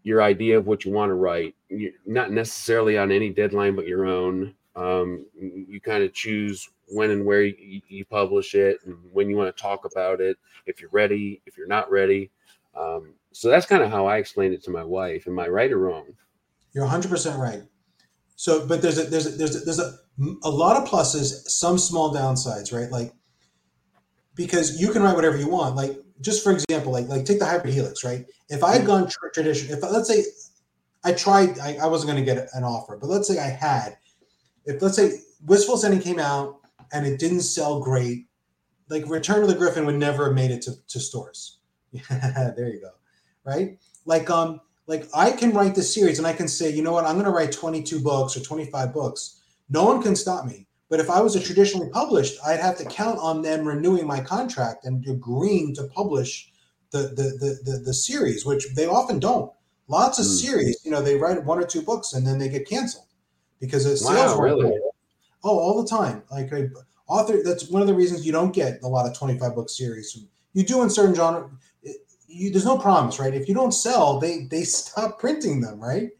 your 0.03 0.22
idea 0.22 0.57
of 0.57 0.66
what 0.66 0.85
you 0.85 0.93
want 0.93 1.11
to 1.11 1.14
write. 1.14 1.55
You're 1.68 1.93
not 2.07 2.31
necessarily 2.31 2.97
on 2.97 3.12
any 3.12 3.31
deadline, 3.31 3.76
but 3.76 3.87
your 3.87 4.07
own. 4.07 4.55
Um, 4.79 5.26
you 5.35 5.81
kind 5.81 6.05
of 6.05 6.12
choose 6.14 6.68
when 6.87 7.11
and 7.11 7.24
where 7.24 7.43
you, 7.43 7.83
you, 7.89 8.05
publish 8.05 8.55
it 8.55 8.79
and 8.87 8.97
when 9.12 9.29
you 9.29 9.37
want 9.37 9.55
to 9.55 9.62
talk 9.62 9.85
about 9.85 10.20
it, 10.20 10.39
if 10.66 10.81
you're 10.81 10.91
ready, 10.93 11.43
if 11.47 11.59
you're 11.59 11.66
not 11.66 11.91
ready. 11.91 12.31
Um, 12.76 13.14
so 13.33 13.49
that's 13.49 13.66
kind 13.66 13.83
of 13.83 13.91
how 13.91 14.07
I 14.07 14.18
explained 14.18 14.55
it 14.55 14.62
to 14.64 14.70
my 14.70 14.85
wife. 14.85 15.26
Am 15.26 15.39
I 15.39 15.49
right 15.49 15.72
or 15.72 15.79
wrong? 15.79 16.07
You're 16.72 16.87
100% 16.87 17.39
right. 17.39 17.62
So, 18.37 18.66
but 18.66 18.81
there's 18.81 18.99
a, 18.99 19.05
there's 19.05 19.26
a, 19.26 19.31
there's 19.31 19.57
a, 19.57 19.64
there's 19.64 19.81
a, 19.81 19.99
a 20.45 20.51
lot 20.51 20.81
of 20.81 20.89
pluses, 20.89 21.49
some 21.49 21.76
small 21.76 22.14
downsides, 22.14 22.72
right? 22.72 22.91
Like, 22.91 23.12
because 24.35 24.81
you 24.81 24.93
can 24.93 25.03
write 25.03 25.16
whatever 25.16 25.37
you 25.37 25.49
want. 25.49 25.74
Like, 25.74 25.99
just 26.20 26.43
for 26.43 26.53
example, 26.53 26.93
like 26.93 27.09
like 27.09 27.24
take 27.24 27.39
the 27.39 27.45
hybrid 27.45 27.74
helix, 27.74 28.05
right? 28.05 28.24
If 28.49 28.64
I 28.64 28.76
had 28.76 28.87
gone 28.87 29.09
tra- 29.09 29.33
tradition, 29.33 29.76
if 29.76 29.83
let's 29.83 30.09
say 30.09 30.24
I 31.05 31.12
tried, 31.12 31.59
I, 31.59 31.76
I 31.83 31.87
wasn't 31.87 32.12
going 32.12 32.24
to 32.24 32.35
get 32.35 32.49
an 32.55 32.64
offer, 32.64 32.97
but 32.97 33.09
let's 33.09 33.29
say 33.29 33.39
I 33.39 33.49
had, 33.49 33.97
if 34.69 34.83
let's 34.83 34.97
say 34.97 35.23
Wistful 35.47 35.77
Ascending 35.77 36.01
came 36.01 36.19
out 36.19 36.61
and 36.93 37.07
it 37.07 37.19
didn't 37.19 37.41
sell 37.41 37.81
great, 37.81 38.27
like 38.91 39.09
Return 39.09 39.43
of 39.43 39.49
the 39.49 39.55
Griffin 39.55 39.87
would 39.87 39.97
never 39.97 40.27
have 40.27 40.35
made 40.35 40.51
it 40.51 40.62
to, 40.62 40.73
to 40.89 41.01
stores. 41.01 41.59
there 42.11 42.69
you 42.69 42.81
go, 42.81 42.91
right? 43.45 43.79
Like 44.05 44.29
um, 44.29 44.61
like 44.87 45.09
I 45.14 45.33
can 45.33 45.53
write 45.53 45.75
this 45.75 45.93
series 45.93 46.19
and 46.19 46.27
I 46.27 46.35
can 46.35 46.49
say, 46.49 46.71
you 46.71 46.83
know 46.83 46.93
what, 46.93 47.05
I'm 47.05 47.14
going 47.14 47.25
to 47.25 47.31
write 47.31 47.51
22 47.51 48.01
books 48.01 48.37
or 48.37 48.41
25 48.41 48.93
books. 48.93 49.41
No 49.71 49.85
one 49.85 50.03
can 50.03 50.14
stop 50.14 50.45
me. 50.45 50.66
But 50.91 51.01
if 51.01 51.11
I 51.11 51.21
was 51.21 51.35
a 51.35 51.41
traditionally 51.41 51.91
published, 51.91 52.39
I'd 52.47 52.61
have 52.61 52.77
to 52.79 52.85
count 52.85 53.19
on 53.21 53.43
them 53.43 53.66
renewing 53.66 54.07
my 54.07 54.21
contract 54.21 54.85
and 54.85 55.07
agreeing 55.07 55.75
to 55.77 55.85
publish 55.85 56.51
the 56.91 56.99
the 56.99 57.39
the, 57.41 57.73
the, 57.73 57.79
the 57.87 57.95
series, 57.95 58.45
which 58.45 58.66
they 58.75 58.87
often 58.87 59.19
don't. 59.19 59.51
Lots 59.89 60.19
of 60.19 60.27
mm. 60.27 60.41
series, 60.41 60.85
you 60.85 60.91
know, 60.91 61.01
they 61.01 61.16
write 61.16 61.43
one 61.45 61.59
or 61.59 61.66
two 61.66 61.81
books 61.81 62.12
and 62.12 62.27
then 62.27 62.39
they 62.39 62.51
get 62.51 62.69
canceled 62.69 63.08
because 63.61 63.85
the 63.85 63.97
sales 63.97 64.37
wow, 64.37 64.41
really? 64.41 64.79
Oh, 65.45 65.59
all 65.59 65.83
the 65.83 65.89
time. 65.89 66.23
Like 66.31 66.51
a 66.53 66.69
author, 67.07 67.43
that's 67.43 67.69
one 67.69 67.83
of 67.83 67.89
the 67.89 67.95
reasons 67.95 68.27
you 68.27 68.33
don't 68.33 68.53
get 68.53 68.83
a 68.83 68.89
lot 68.89 69.07
of 69.07 69.17
25 69.17 69.55
book 69.55 69.69
series. 69.69 70.19
You 70.53 70.65
do 70.65 70.83
in 70.83 70.91
certain 70.91 71.15
genre. 71.15 71.51
You, 72.27 72.51
there's 72.51 72.65
no 72.65 72.77
promise, 72.77 73.19
right? 73.19 73.33
If 73.33 73.49
you 73.49 73.55
don't 73.55 73.73
sell, 73.73 74.19
they 74.21 74.45
they 74.51 74.65
stop 74.65 75.19
printing 75.19 75.61
them, 75.61 75.81
right? 75.81 76.11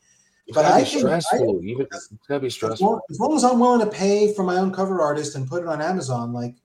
but 0.55 0.65
I 0.65 0.85
can, 0.85 1.01
stressful. 1.01 1.61
I, 1.63 1.67
Even 1.67 1.87
it's 1.93 2.09
gotta 2.27 2.41
be 2.41 2.51
stressful. 2.51 2.75
As 2.75 2.81
long, 2.81 3.01
as 3.11 3.21
long, 3.21 3.37
as 3.37 3.45
I'm 3.45 3.59
willing 3.59 3.81
to 3.81 3.93
pay 3.95 4.33
for 4.33 4.43
my 4.43 4.57
own 4.57 4.73
cover 4.73 5.01
artist 5.01 5.37
and 5.37 5.47
put 5.47 5.63
it 5.63 5.69
on 5.69 5.83
Amazon, 5.83 6.33
like 6.33 6.57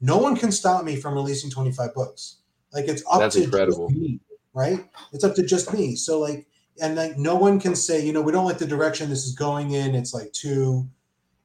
no 0.00 0.18
one 0.18 0.36
can 0.36 0.52
stop 0.52 0.84
me 0.84 0.96
from 0.96 1.14
releasing 1.14 1.50
25 1.50 1.94
books. 1.94 2.36
Like 2.72 2.86
it's 2.88 3.02
up 3.10 3.20
That's 3.20 3.36
to 3.36 3.44
incredible. 3.44 3.90
me, 3.90 4.20
right? 4.54 4.88
It's 5.12 5.24
up 5.24 5.34
to 5.36 5.44
just 5.44 5.72
me. 5.72 5.96
So 5.96 6.20
like, 6.20 6.46
and 6.80 6.96
like 6.96 7.18
no 7.18 7.34
one 7.34 7.60
can 7.60 7.74
say, 7.74 8.04
you 8.04 8.12
know, 8.12 8.22
we 8.22 8.32
don't 8.32 8.44
like 8.44 8.58
the 8.58 8.66
direction 8.66 9.10
this 9.10 9.26
is 9.26 9.34
going 9.34 9.72
in. 9.72 9.94
It's 9.94 10.14
like 10.14 10.32
too, 10.32 10.88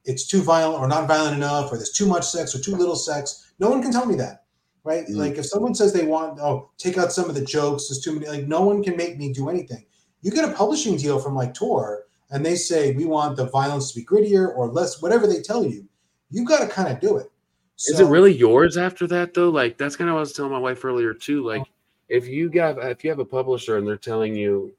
it's 0.05 0.27
too 0.27 0.41
violent 0.41 0.81
or 0.81 0.87
not 0.87 1.07
violent 1.07 1.35
enough, 1.35 1.71
or 1.71 1.77
there's 1.77 1.91
too 1.91 2.05
much 2.05 2.27
sex 2.27 2.55
or 2.55 2.59
too 2.59 2.75
little 2.75 2.95
sex. 2.95 3.51
No 3.59 3.69
one 3.69 3.81
can 3.81 3.91
tell 3.91 4.05
me 4.05 4.15
that, 4.15 4.45
right? 4.83 5.03
Mm-hmm. 5.03 5.17
Like 5.17 5.37
if 5.37 5.45
someone 5.45 5.75
says 5.75 5.93
they 5.93 6.05
want, 6.05 6.39
oh, 6.39 6.69
take 6.77 6.97
out 6.97 7.11
some 7.11 7.29
of 7.29 7.35
the 7.35 7.43
jokes, 7.43 7.89
there's 7.89 8.01
too 8.01 8.13
many. 8.13 8.27
Like 8.27 8.47
no 8.47 8.61
one 8.61 8.83
can 8.83 8.95
make 8.95 9.17
me 9.17 9.33
do 9.33 9.49
anything 9.49 9.85
you 10.21 10.31
get 10.31 10.49
a 10.49 10.53
publishing 10.53 10.97
deal 10.97 11.19
from 11.19 11.35
like 11.35 11.53
Tor, 11.53 12.03
and 12.31 12.45
they 12.45 12.55
say 12.55 12.93
we 12.93 13.05
want 13.05 13.37
the 13.37 13.45
violence 13.45 13.91
to 13.91 13.99
be 13.99 14.05
grittier 14.05 14.55
or 14.55 14.67
less, 14.67 15.01
whatever 15.01 15.27
they 15.27 15.41
tell 15.41 15.65
you, 15.65 15.87
You've 16.29 16.47
got 16.47 16.59
to 16.59 16.67
kind 16.67 16.89
of 16.89 16.99
do 16.99 17.15
it. 17.15 17.31
So, 17.77 17.93
Is 17.93 17.99
it 18.01 18.07
really 18.07 18.33
yours 18.33 18.75
after 18.75 19.07
that 19.07 19.33
though? 19.33 19.49
Like 19.49 19.77
that's 19.77 19.95
kind 19.95 20.09
of 20.09 20.15
what 20.15 20.19
I 20.19 20.21
was 20.21 20.33
telling 20.33 20.51
my 20.51 20.59
wife 20.59 20.83
earlier 20.83 21.13
too. 21.13 21.45
Like 21.45 21.63
if 22.09 22.27
you 22.27 22.49
got 22.49 22.77
if 22.79 23.03
you 23.03 23.09
have 23.09 23.19
a 23.19 23.25
publisher 23.25 23.77
and 23.77 23.87
they're 23.87 23.95
telling 23.95 24.35
you, 24.35 24.73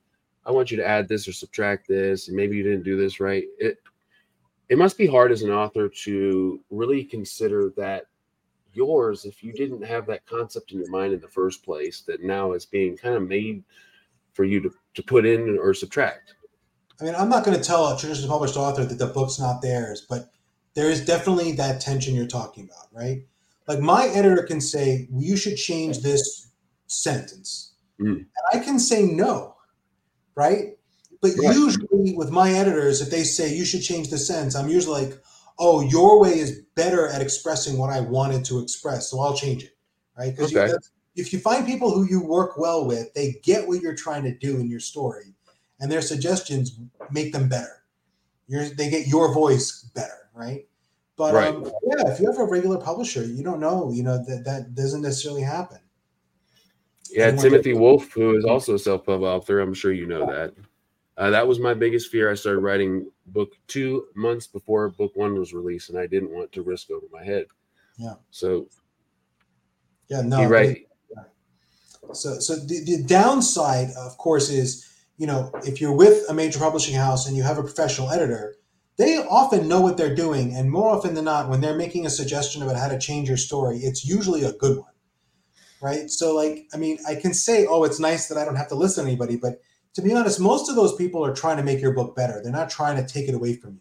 I 0.49 0.51
want 0.51 0.71
you 0.71 0.79
to 0.79 0.89
add 0.89 1.09
this 1.09 1.29
or 1.29 1.33
subtract 1.33 1.87
this, 1.87 2.29
and 2.29 2.37
maybe 2.37 2.57
you 2.57 2.63
didn't 2.63 2.83
do 2.83 2.97
this 2.97 3.21
right, 3.21 3.45
it 3.59 3.79
it 4.71 4.79
must 4.79 4.97
be 4.97 5.07
hard 5.07 5.31
as 5.31 5.43
an 5.43 5.51
author 5.51 5.89
to 5.89 6.61
really 6.71 7.05
consider 7.05 7.73
that 7.77 8.07
yours 8.73 9.25
if 9.25 9.43
you 9.43 9.53
didn't 9.53 9.83
have 9.83 10.07
that 10.07 10.27
concept 10.27 10.73
in 10.73 10.79
your 10.79 10.91
mind 10.91 11.13
in 11.13 11.21
the 11.21 11.29
first 11.29 11.65
place 11.65 12.03
that 12.03 12.23
now 12.23 12.53
is 12.53 12.67
being 12.67 12.97
kind 12.97 13.15
of 13.15 13.27
made 13.27 13.63
for 14.35 14.45
you 14.45 14.61
to, 14.61 14.71
to 14.95 15.03
put 15.03 15.25
in 15.25 15.59
or 15.59 15.73
subtract. 15.73 16.35
I 17.01 17.05
mean, 17.05 17.15
I'm 17.15 17.31
not 17.31 17.45
going 17.45 17.57
to 17.57 17.65
tell 17.65 17.87
a 17.87 17.99
traditionally 17.99 18.29
published 18.29 18.57
author 18.57 18.85
that 18.85 18.99
the 18.99 19.07
book's 19.07 19.39
not 19.39 19.63
theirs, 19.63 20.07
but 20.09 20.31
there 20.75 20.91
is 20.91 21.05
definitely 21.05 21.53
that 21.53 21.81
tension 21.81 22.15
you're 22.15 22.27
talking 22.27 22.65
about, 22.65 22.89
right? 22.93 23.23
Like 23.67 23.81
my 23.81 24.07
editor 24.09 24.43
can 24.43 24.61
say, 24.61 25.09
well, 25.11 25.23
you 25.23 25.37
should 25.37 25.57
change 25.57 26.01
this 26.01 26.49
sentence. 26.89 27.73
Mm. 28.01 28.17
And 28.17 28.27
I 28.53 28.59
can 28.59 28.79
say 28.79 29.03
no, 29.03 29.57
right? 30.39 30.77
But 31.21 31.33
right. 31.33 31.55
usually 31.55 32.15
with 32.17 32.31
my 32.31 32.53
editors, 32.53 33.01
if 33.01 33.11
they 33.11 33.25
say 33.25 33.55
you 33.55 33.65
should 33.65 33.83
change 33.83 34.09
the 34.09 34.19
sentence, 34.19 34.55
I'm 34.55 34.69
usually 34.69 35.03
like, 35.07 35.21
oh, 35.59 35.81
your 35.81 36.21
way 36.21 36.39
is 36.39 36.63
better 36.77 37.09
at 37.09 37.21
expressing 37.21 37.77
what 37.77 37.91
I 37.91 38.01
wanted 38.01 38.45
to 38.47 38.61
express, 38.61 39.11
so 39.11 39.21
I'll 39.21 39.37
change 39.37 39.65
it, 39.65 39.77
right? 40.17 40.35
Because 40.35 40.57
okay 40.57 40.73
if 41.19 41.33
you 41.33 41.41
find 41.41 41.67
people 41.67 41.91
who 41.91 42.05
you 42.09 42.23
work 42.23 42.57
well 42.57 42.87
with, 42.87 43.13
they 43.15 43.41
get 43.43 43.67
what 43.67 43.83
you're 43.83 43.95
trying 43.95 44.23
to 44.23 44.33
do 44.39 44.59
in 44.59 44.71
your 44.71 44.81
story, 44.81 45.35
and 45.81 45.91
their 45.91 46.01
suggestions 46.01 46.79
make 47.11 47.33
them 47.33 47.49
better. 47.49 47.83
You're, 48.47 48.67
they 48.67 48.89
get 48.89 49.09
your 49.09 49.35
voice 49.35 49.91
better, 49.95 50.31
right? 50.33 50.67
But 51.17 51.35
right. 51.35 51.55
Um, 51.55 51.65
yeah, 51.65 52.13
if 52.13 52.21
you 52.21 52.31
have 52.31 52.39
a 52.39 52.45
regular 52.45 52.79
publisher, 52.79 53.25
you 53.25 53.43
don't 53.43 53.59
know, 53.59 53.91
you 53.93 54.05
know 54.05 54.25
that 54.25 54.45
that 54.45 54.75
doesn't 54.75 55.03
necessarily 55.03 55.43
happen. 55.43 55.79
Yeah, 57.11 57.31
Timothy 57.33 57.73
Wolf, 57.73 58.13
who 58.13 58.37
is 58.37 58.45
also 58.45 58.75
a 58.75 58.79
self-pub 58.79 59.23
author, 59.23 59.61
I'm 59.61 59.75
sure 59.75 59.93
you 59.93 60.07
know 60.07 60.27
that. 60.27 60.55
Uh, 61.17 61.31
that 61.31 61.49
was 61.49 61.59
my 61.59 61.75
biggest 61.75 62.11
fear. 62.11 62.31
I 62.31 62.35
started 62.35 62.61
writing 62.61 63.11
book 63.27 63.53
two 63.67 64.07
months 64.15 64.47
before 64.47 64.89
book 64.91 65.13
one 65.17 65.37
was 65.39 65.53
released, 65.53 65.91
and 65.91 65.99
I 65.99 66.07
didn't 66.07 66.31
want 66.31 66.53
to 66.53 66.63
risk 66.63 66.91
over 66.91 67.07
my 67.13 67.25
head. 67.25 67.47
Yeah. 67.97 68.15
So. 68.31 68.69
Yeah. 70.09 70.23
No. 70.23 70.45
Right. 70.47 70.87
So, 72.13 72.39
so 72.39 72.57
the, 72.57 72.85
the 72.85 73.05
downside, 73.05 73.89
of 73.99 74.17
course, 74.17 74.49
is 74.49 74.89
you 75.19 75.27
know 75.27 75.51
if 75.65 75.81
you're 75.81 75.93
with 75.93 76.25
a 76.31 76.35
major 76.35 76.59
publishing 76.59 76.95
house 76.95 77.27
and 77.27 77.37
you 77.37 77.43
have 77.43 77.59
a 77.59 77.63
professional 77.63 78.11
editor, 78.11 78.55
they 78.97 79.19
often 79.19 79.69
know 79.69 79.81
what 79.81 79.97
they're 79.97 80.15
doing, 80.15 80.55
and 80.55 80.71
more 80.71 80.89
often 80.89 81.15
than 81.15 81.25
not, 81.25 81.49
when 81.49 81.61
they're 81.61 81.77
making 81.77 82.07
a 82.07 82.11
suggestion 82.11 82.63
about 82.63 82.77
how 82.77 82.89
to 82.89 82.99
change 82.99 83.29
your 83.29 83.37
story, 83.37 83.79
it's 83.79 84.05
usually 84.05 84.45
a 84.45 84.53
good 84.53 84.79
one, 84.79 84.93
right? 85.81 86.11
So, 86.11 86.35
like, 86.35 86.67
I 86.73 86.77
mean, 86.77 86.99
I 87.09 87.15
can 87.15 87.35
say, 87.35 87.67
oh, 87.67 87.85
it's 87.85 88.01
nice 88.01 88.29
that 88.29 88.39
I 88.39 88.45
don't 88.45 88.57
have 88.57 88.69
to 88.69 88.75
listen 88.75 89.05
to 89.05 89.11
anybody, 89.11 89.37
but 89.37 89.61
to 89.95 90.03
be 90.03 90.15
honest, 90.15 90.41
most 90.41 90.69
of 90.69 90.77
those 90.77 90.95
people 90.95 91.25
are 91.25 91.35
trying 91.35 91.57
to 91.57 91.63
make 91.63 91.81
your 91.81 91.93
book 91.93 92.15
better. 92.15 92.41
They're 92.43 92.53
not 92.53 92.71
trying 92.71 92.97
to 92.97 93.13
take 93.13 93.29
it 93.29 93.35
away 93.35 93.55
from 93.55 93.75
you. 93.75 93.81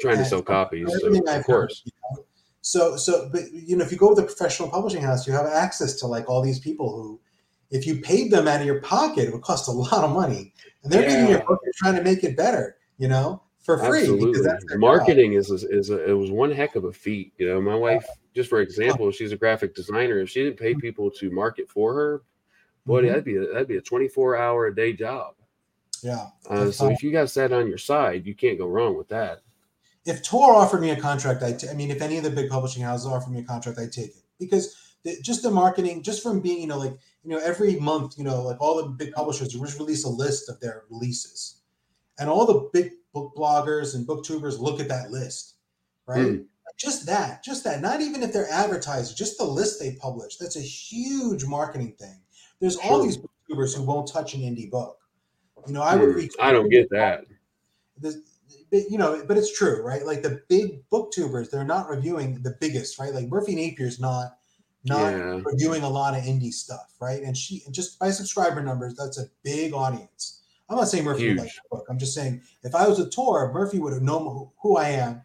Trying 0.00 0.16
and 0.16 0.24
to 0.24 0.30
sell 0.30 0.42
copies, 0.42 0.88
so, 1.00 1.08
of 1.08 1.44
course. 1.44 1.82
Heard, 1.84 1.86
you 1.86 1.92
know? 2.16 2.24
So, 2.60 2.96
so, 2.96 3.28
but 3.32 3.50
you 3.52 3.76
know, 3.76 3.84
if 3.84 3.90
you 3.90 3.98
go 3.98 4.10
with 4.10 4.18
a 4.18 4.24
professional 4.24 4.68
publishing 4.68 5.02
house, 5.02 5.26
you 5.26 5.32
have 5.32 5.46
access 5.46 5.94
to 6.00 6.06
like 6.06 6.28
all 6.28 6.42
these 6.42 6.60
people 6.60 6.92
who, 6.92 7.20
if 7.70 7.86
you 7.86 8.00
paid 8.00 8.30
them 8.30 8.46
out 8.46 8.60
of 8.60 8.66
your 8.66 8.80
pocket, 8.82 9.28
it 9.28 9.32
would 9.32 9.42
cost 9.42 9.68
a 9.68 9.72
lot 9.72 10.04
of 10.04 10.10
money, 10.10 10.52
and 10.82 10.92
they're 10.92 11.02
yeah. 11.02 11.14
reading 11.14 11.30
your 11.30 11.44
book 11.44 11.60
and 11.64 11.74
trying 11.74 11.96
to 11.96 12.02
make 12.02 12.22
it 12.24 12.36
better. 12.36 12.76
You 12.98 13.08
know, 13.08 13.42
for 13.68 13.78
free. 13.78 14.00
Absolutely. 14.00 14.78
Marketing 14.78 15.32
job. 15.32 15.40
is 15.40 15.64
is 15.64 15.90
a, 15.90 16.10
it 16.10 16.12
was 16.12 16.30
one 16.30 16.50
heck 16.50 16.76
of 16.76 16.84
a 16.84 16.92
feat. 16.92 17.32
You 17.38 17.48
know, 17.48 17.60
my 17.60 17.74
wife, 17.74 18.06
just 18.38 18.48
for 18.48 18.60
example, 18.60 19.10
she's 19.10 19.32
a 19.32 19.36
graphic 19.36 19.74
designer. 19.74 20.20
If 20.20 20.30
she 20.30 20.44
didn't 20.44 20.60
pay 20.60 20.72
people 20.72 21.10
to 21.10 21.28
market 21.28 21.68
for 21.68 21.92
her, 21.92 22.22
boy, 22.86 23.00
mm-hmm. 23.00 23.08
that'd 23.08 23.24
be 23.24 23.34
a, 23.34 23.46
that'd 23.52 23.66
be 23.66 23.78
a 23.78 23.80
twenty 23.80 24.06
four 24.06 24.36
hour 24.36 24.68
a 24.68 24.74
day 24.74 24.92
job. 24.92 25.34
Yeah. 26.04 26.28
Uh, 26.48 26.70
so 26.70 26.88
if 26.88 27.02
you 27.02 27.10
got 27.10 27.28
that 27.30 27.52
on 27.52 27.66
your 27.66 27.78
side, 27.78 28.24
you 28.24 28.36
can't 28.36 28.56
go 28.56 28.68
wrong 28.68 28.96
with 28.96 29.08
that. 29.08 29.40
If 30.06 30.22
Tor 30.22 30.54
offered 30.54 30.80
me 30.80 30.90
a 30.90 31.00
contract, 31.00 31.42
I, 31.42 31.52
t- 31.52 31.68
I 31.68 31.74
mean, 31.74 31.90
if 31.90 32.00
any 32.00 32.16
of 32.16 32.22
the 32.22 32.30
big 32.30 32.48
publishing 32.48 32.84
houses 32.84 33.08
offered 33.08 33.32
me 33.32 33.40
a 33.40 33.42
contract, 33.42 33.80
I'd 33.80 33.90
take 33.90 34.10
it 34.10 34.22
because 34.38 34.94
the, 35.02 35.20
just 35.20 35.42
the 35.42 35.50
marketing, 35.50 36.04
just 36.04 36.22
from 36.22 36.38
being, 36.38 36.60
you 36.60 36.68
know, 36.68 36.78
like 36.78 36.96
you 37.24 37.30
know, 37.30 37.38
every 37.38 37.74
month, 37.80 38.16
you 38.16 38.22
know, 38.22 38.40
like 38.42 38.60
all 38.60 38.76
the 38.76 38.88
big 38.90 39.12
publishers 39.14 39.48
just 39.48 39.80
release 39.80 40.04
a 40.04 40.08
list 40.08 40.48
of 40.48 40.60
their 40.60 40.84
releases, 40.88 41.62
and 42.20 42.30
all 42.30 42.46
the 42.46 42.70
big 42.72 42.92
book 43.12 43.34
bloggers 43.36 43.96
and 43.96 44.06
booktubers 44.06 44.60
look 44.60 44.78
at 44.78 44.86
that 44.86 45.10
list, 45.10 45.56
right? 46.06 46.18
Mm. 46.18 46.44
Just 46.78 47.06
that, 47.06 47.42
just 47.42 47.64
that. 47.64 47.82
Not 47.82 48.00
even 48.00 48.22
if 48.22 48.32
they're 48.32 48.50
advertising, 48.50 49.16
just 49.16 49.36
the 49.36 49.44
list 49.44 49.80
they 49.80 49.96
publish. 49.96 50.36
That's 50.36 50.56
a 50.56 50.60
huge 50.60 51.44
marketing 51.44 51.94
thing. 51.98 52.20
There's 52.60 52.76
all 52.76 53.02
these 53.02 53.18
booktubers 53.18 53.76
who 53.76 53.82
won't 53.82 54.08
touch 54.08 54.34
an 54.34 54.40
indie 54.40 54.70
book. 54.70 54.98
You 55.66 55.74
know, 55.74 55.82
I 55.82 55.96
would. 55.96 56.30
I 56.40 56.52
don't 56.52 56.68
get 56.68 56.88
that. 56.90 57.24
The, 58.00 58.22
you 58.70 58.96
know, 58.96 59.24
but 59.26 59.36
it's 59.36 59.56
true, 59.56 59.82
right? 59.82 60.06
Like 60.06 60.22
the 60.22 60.42
big 60.48 60.88
booktubers, 60.90 61.50
they're 61.50 61.64
not 61.64 61.88
reviewing 61.88 62.42
the 62.42 62.56
biggest, 62.60 62.98
right? 62.98 63.12
Like 63.12 63.28
Merphy 63.28 63.56
Napier's 63.56 63.98
not 63.98 64.36
not 64.84 65.12
yeah. 65.12 65.40
reviewing 65.44 65.82
a 65.82 65.88
lot 65.88 66.14
of 66.16 66.22
indie 66.22 66.52
stuff, 66.52 66.94
right? 67.00 67.22
And 67.22 67.36
she 67.36 67.62
and 67.66 67.74
just 67.74 67.98
by 67.98 68.10
subscriber 68.10 68.62
numbers, 68.62 68.94
that's 68.94 69.18
a 69.18 69.26
big 69.42 69.72
audience. 69.72 70.42
I'm 70.68 70.76
not 70.76 70.88
saying 70.88 71.04
Merphy 71.04 71.28
would 71.28 71.38
like 71.38 71.48
the 71.48 71.76
book. 71.76 71.86
I'm 71.88 71.98
just 71.98 72.14
saying 72.14 72.42
if 72.62 72.74
I 72.74 72.86
was 72.86 73.00
a 73.00 73.08
tour, 73.08 73.52
Merphy 73.54 73.80
would 73.80 73.92
have 73.92 74.02
known 74.02 74.24
who, 74.24 74.52
who 74.60 74.76
I 74.76 74.90
am, 74.90 75.22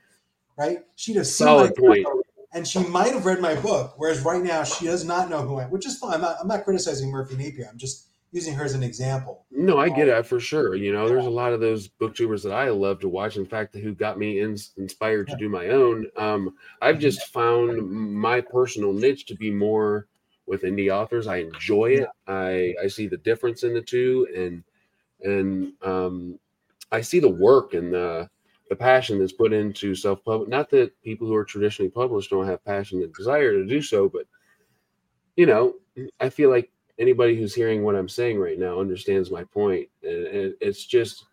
right? 0.58 0.80
She'd 0.96 1.16
have 1.16 1.28
seen 1.28 1.48
Solid 1.48 1.76
point. 1.76 2.06
Book, 2.06 2.26
and 2.54 2.68
she 2.68 2.80
might 2.80 3.14
have 3.14 3.26
read 3.26 3.42
my 3.42 3.56
book. 3.56 3.94
Whereas 3.98 4.22
right 4.22 4.44
now 4.44 4.64
she 4.64 4.86
does 4.86 5.04
not 5.04 5.30
know 5.30 5.42
who 5.42 5.58
I 5.58 5.64
am, 5.64 5.72
which 5.72 5.86
is 5.88 5.98
fine. 5.98 6.16
I'm 6.16 6.22
not, 6.22 6.38
I'm 6.40 6.48
not 6.48 6.64
criticizing 6.64 7.12
Merphy 7.12 7.38
Napier. 7.38 7.68
I'm 7.70 7.78
just 7.78 8.08
using 8.32 8.54
her 8.56 8.66
as 8.66 8.74
an 8.74 8.84
example. 8.84 9.46
No, 9.52 9.78
I 9.78 9.90
get 9.90 10.10
um, 10.10 10.16
it 10.16 10.26
for 10.26 10.40
sure. 10.40 10.76
You 10.76 10.92
know, 10.92 11.08
there's 11.08 11.26
a 11.26 11.32
lot 11.32 11.54
of 11.54 11.60
those 11.60 11.88
booktubers 11.88 12.44
that 12.44 12.52
I 12.52 12.70
love 12.70 13.00
to 13.02 13.10
watch. 13.10 13.38
In 13.38 13.46
fact, 13.46 13.76
who 13.76 13.94
got 13.94 14.18
me 14.18 14.42
in, 14.42 14.58
inspired 14.78 15.28
to 15.28 15.36
do 15.38 15.50
my 15.50 15.68
own. 15.68 16.08
Um, 16.18 16.56
I've 16.82 17.00
just 17.00 17.32
found 17.32 17.88
my 17.90 18.42
personal 18.42 18.92
niche 18.92 19.28
to 19.28 19.36
be 19.36 19.52
more 19.52 20.08
with 20.46 20.64
indie 20.64 20.92
authors. 20.92 21.28
I 21.28 21.38
enjoy 21.38 21.92
it. 21.92 22.08
I 22.28 22.74
I 22.84 22.88
see 22.88 23.08
the 23.08 23.18
difference 23.18 23.64
in 23.64 23.74
the 23.74 23.82
two, 23.82 24.28
and 24.36 24.64
and 25.22 25.74
um, 25.82 26.40
I 26.92 27.02
see 27.02 27.20
the 27.20 27.30
work 27.30 27.74
and 27.74 27.94
the 27.94 28.30
the 28.74 28.84
passion 28.84 29.20
that's 29.20 29.32
put 29.32 29.54
into 29.54 29.94
self 29.94 30.24
publish. 30.26 30.50
Not 30.50 30.70
that 30.72 31.00
people 31.04 31.28
who 31.28 31.36
are 31.36 31.46
traditionally 31.46 31.92
published 31.92 32.32
don't 32.32 32.48
have 32.48 32.66
passion 32.66 33.04
and 33.04 33.14
desire 33.14 33.52
to 33.52 33.66
do 33.66 33.82
so, 33.82 34.10
but 34.10 34.26
you 35.36 35.46
know, 35.46 35.76
I 36.20 36.30
feel 36.30 36.50
like 36.50 36.72
anybody 36.98 37.36
who's 37.36 37.54
hearing 37.54 37.84
what 37.84 37.96
I'm 37.96 38.10
saying 38.10 38.40
right 38.40 38.58
now 38.58 38.80
understands 38.80 39.30
my 39.30 39.44
point, 39.44 39.90
and, 40.02 40.28
and 40.28 40.54
it's 40.60 40.86
just. 40.86 41.26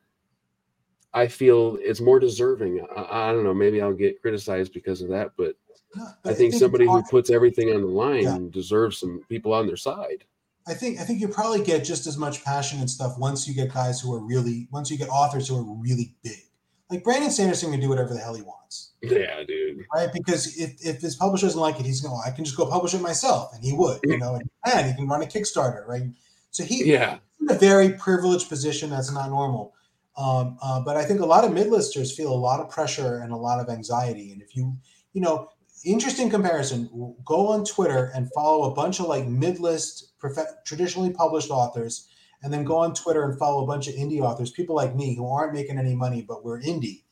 I 1.13 1.27
feel 1.27 1.77
it's 1.81 2.01
more 2.01 2.21
deserving. 2.21 2.87
I, 2.97 3.31
I, 3.31 3.33
don't 3.33 3.43
know. 3.43 3.53
Maybe 3.53 3.83
I'll 3.83 3.93
get 3.93 4.23
criticized 4.23 4.73
because 4.73 5.03
of 5.03 5.09
that, 5.09 5.33
but, 5.37 5.57
no, 5.97 6.07
but 6.23 6.31
I, 6.31 6.35
think 6.35 6.35
I, 6.35 6.35
think 6.35 6.55
somebody 6.55 6.87
who 6.87 7.03
puts 7.11 7.31
everything 7.31 7.75
on 7.75 7.81
the 7.81 7.89
line 7.89 8.23
yeah. 8.23 8.39
deserves 8.49 8.99
some 8.99 9.21
people 9.29 9.53
on 9.53 9.67
their 9.67 9.77
side. 9.77 10.25
I 10.69 10.75
think 10.75 11.01
I 11.01 11.03
think 11.03 11.21
you 11.21 11.27
probably 11.27 11.65
get 11.65 11.85
just 11.85 12.07
as 12.07 12.17
much 12.17 12.45
passion 12.45 12.79
and 12.79 12.89
stuff 12.89 13.19
once 13.19 13.49
you 13.49 13.55
get 13.55 13.75
guys 13.75 14.01
who 14.01 14.15
are 14.15 14.21
really 14.21 14.69
once 14.71 14.89
you 14.89 14.97
get 14.97 15.09
authors 15.09 15.49
who 15.49 15.59
are 15.59 15.83
really 15.83 16.15
big. 16.23 16.50
Like 16.91 17.05
Brandon 17.05 17.31
Sanderson 17.31 17.71
can 17.71 17.81
do 17.81 17.89
whatever 17.89 18.13
the 18.13 18.21
hell 18.21 18.35
he 18.35 18.43
wants. 18.43 18.93
Yeah, 19.03 19.43
dude. 19.47 19.85
Right? 19.95 20.13
Because 20.13 20.59
if, 20.59 20.75
if 20.85 21.01
his 21.01 21.17
publisher 21.17 21.47
doesn't 21.47 21.61
like 21.61 21.79
it, 21.79 21.87
he's 21.87 22.01
going, 22.01 22.21
I 22.27 22.31
can 22.31 22.45
just 22.45 22.57
go 22.57 22.67
publish 22.67 22.95
it 22.95 23.01
myself. 23.01 23.55
And 23.55 23.65
he 23.65 23.73
would, 23.73 24.01
you 24.05 24.19
know, 24.19 24.39
and, 24.67 24.87
he 24.87 24.95
can 24.95 25.09
run 25.09 25.23
a 25.23 25.27
Kickstarter, 25.27 25.87
right? 25.87 26.03
So 26.51 26.65
he 26.65 26.85
yeah. 26.85 27.19
in 27.41 27.51
a 27.51 27.59
very 27.59 27.91
privileged 27.91 28.49
position 28.49 28.91
that's 28.91 29.13
not 29.13 29.31
normal. 29.31 29.75
Um, 30.17 30.59
uh, 30.61 30.81
but 30.81 30.97
I 30.97 31.05
think 31.05 31.21
a 31.21 31.27
lot 31.27 31.45
of 31.45 31.53
midlisters 31.53 32.15
feel 32.15 32.33
a 32.33 32.35
lot 32.35 32.61
of 32.61 32.69
pressure 32.69 33.21
and 33.21 33.33
a 33.33 33.37
lot 33.37 33.61
of 33.61 33.71
anxiety. 33.71 34.33
And 34.33 34.43
if 34.43 34.55
you, 34.55 34.77
you 35.13 35.21
know, 35.21 35.49
interesting 35.85 36.29
comparison, 36.29 36.91
go 37.25 37.49
on 37.49 37.65
Twitter 37.65 38.11
and 38.15 38.31
follow 38.35 38.71
a 38.71 38.75
bunch 38.75 39.01
of 39.01 39.07
like 39.07 39.27
mid-list 39.27 40.19
prof- 40.19 40.65
traditionally 40.67 41.11
published 41.11 41.51
authors, 41.51 42.09
and 42.43 42.53
then 42.53 42.65
go 42.65 42.79
on 42.79 42.95
Twitter 42.95 43.25
and 43.25 43.39
follow 43.39 43.63
a 43.63 43.67
bunch 43.67 43.89
of 43.89 43.95
indie 43.95 44.21
authors, 44.21 44.51
people 44.51 44.75
like 44.75 44.95
me 44.95 45.15
who 45.15 45.27
aren't 45.27 45.55
making 45.55 45.79
any 45.79 45.95
money 45.95 46.23
but 46.27 46.45
we're 46.45 46.61
indie, 46.61 47.03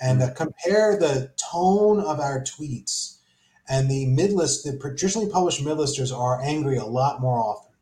and 0.00 0.22
uh, 0.22 0.32
compare 0.34 0.96
the 0.98 1.32
tone 1.52 2.00
of 2.00 2.20
our 2.20 2.42
tweets. 2.42 3.18
And 3.68 3.90
the 3.90 4.06
midlist, 4.06 4.64
the 4.64 4.78
traditionally 4.78 5.30
published 5.30 5.64
midlisters 5.64 6.12
are 6.12 6.42
angry 6.42 6.76
a 6.76 6.84
lot 6.84 7.20
more 7.20 7.38
often 7.38 7.72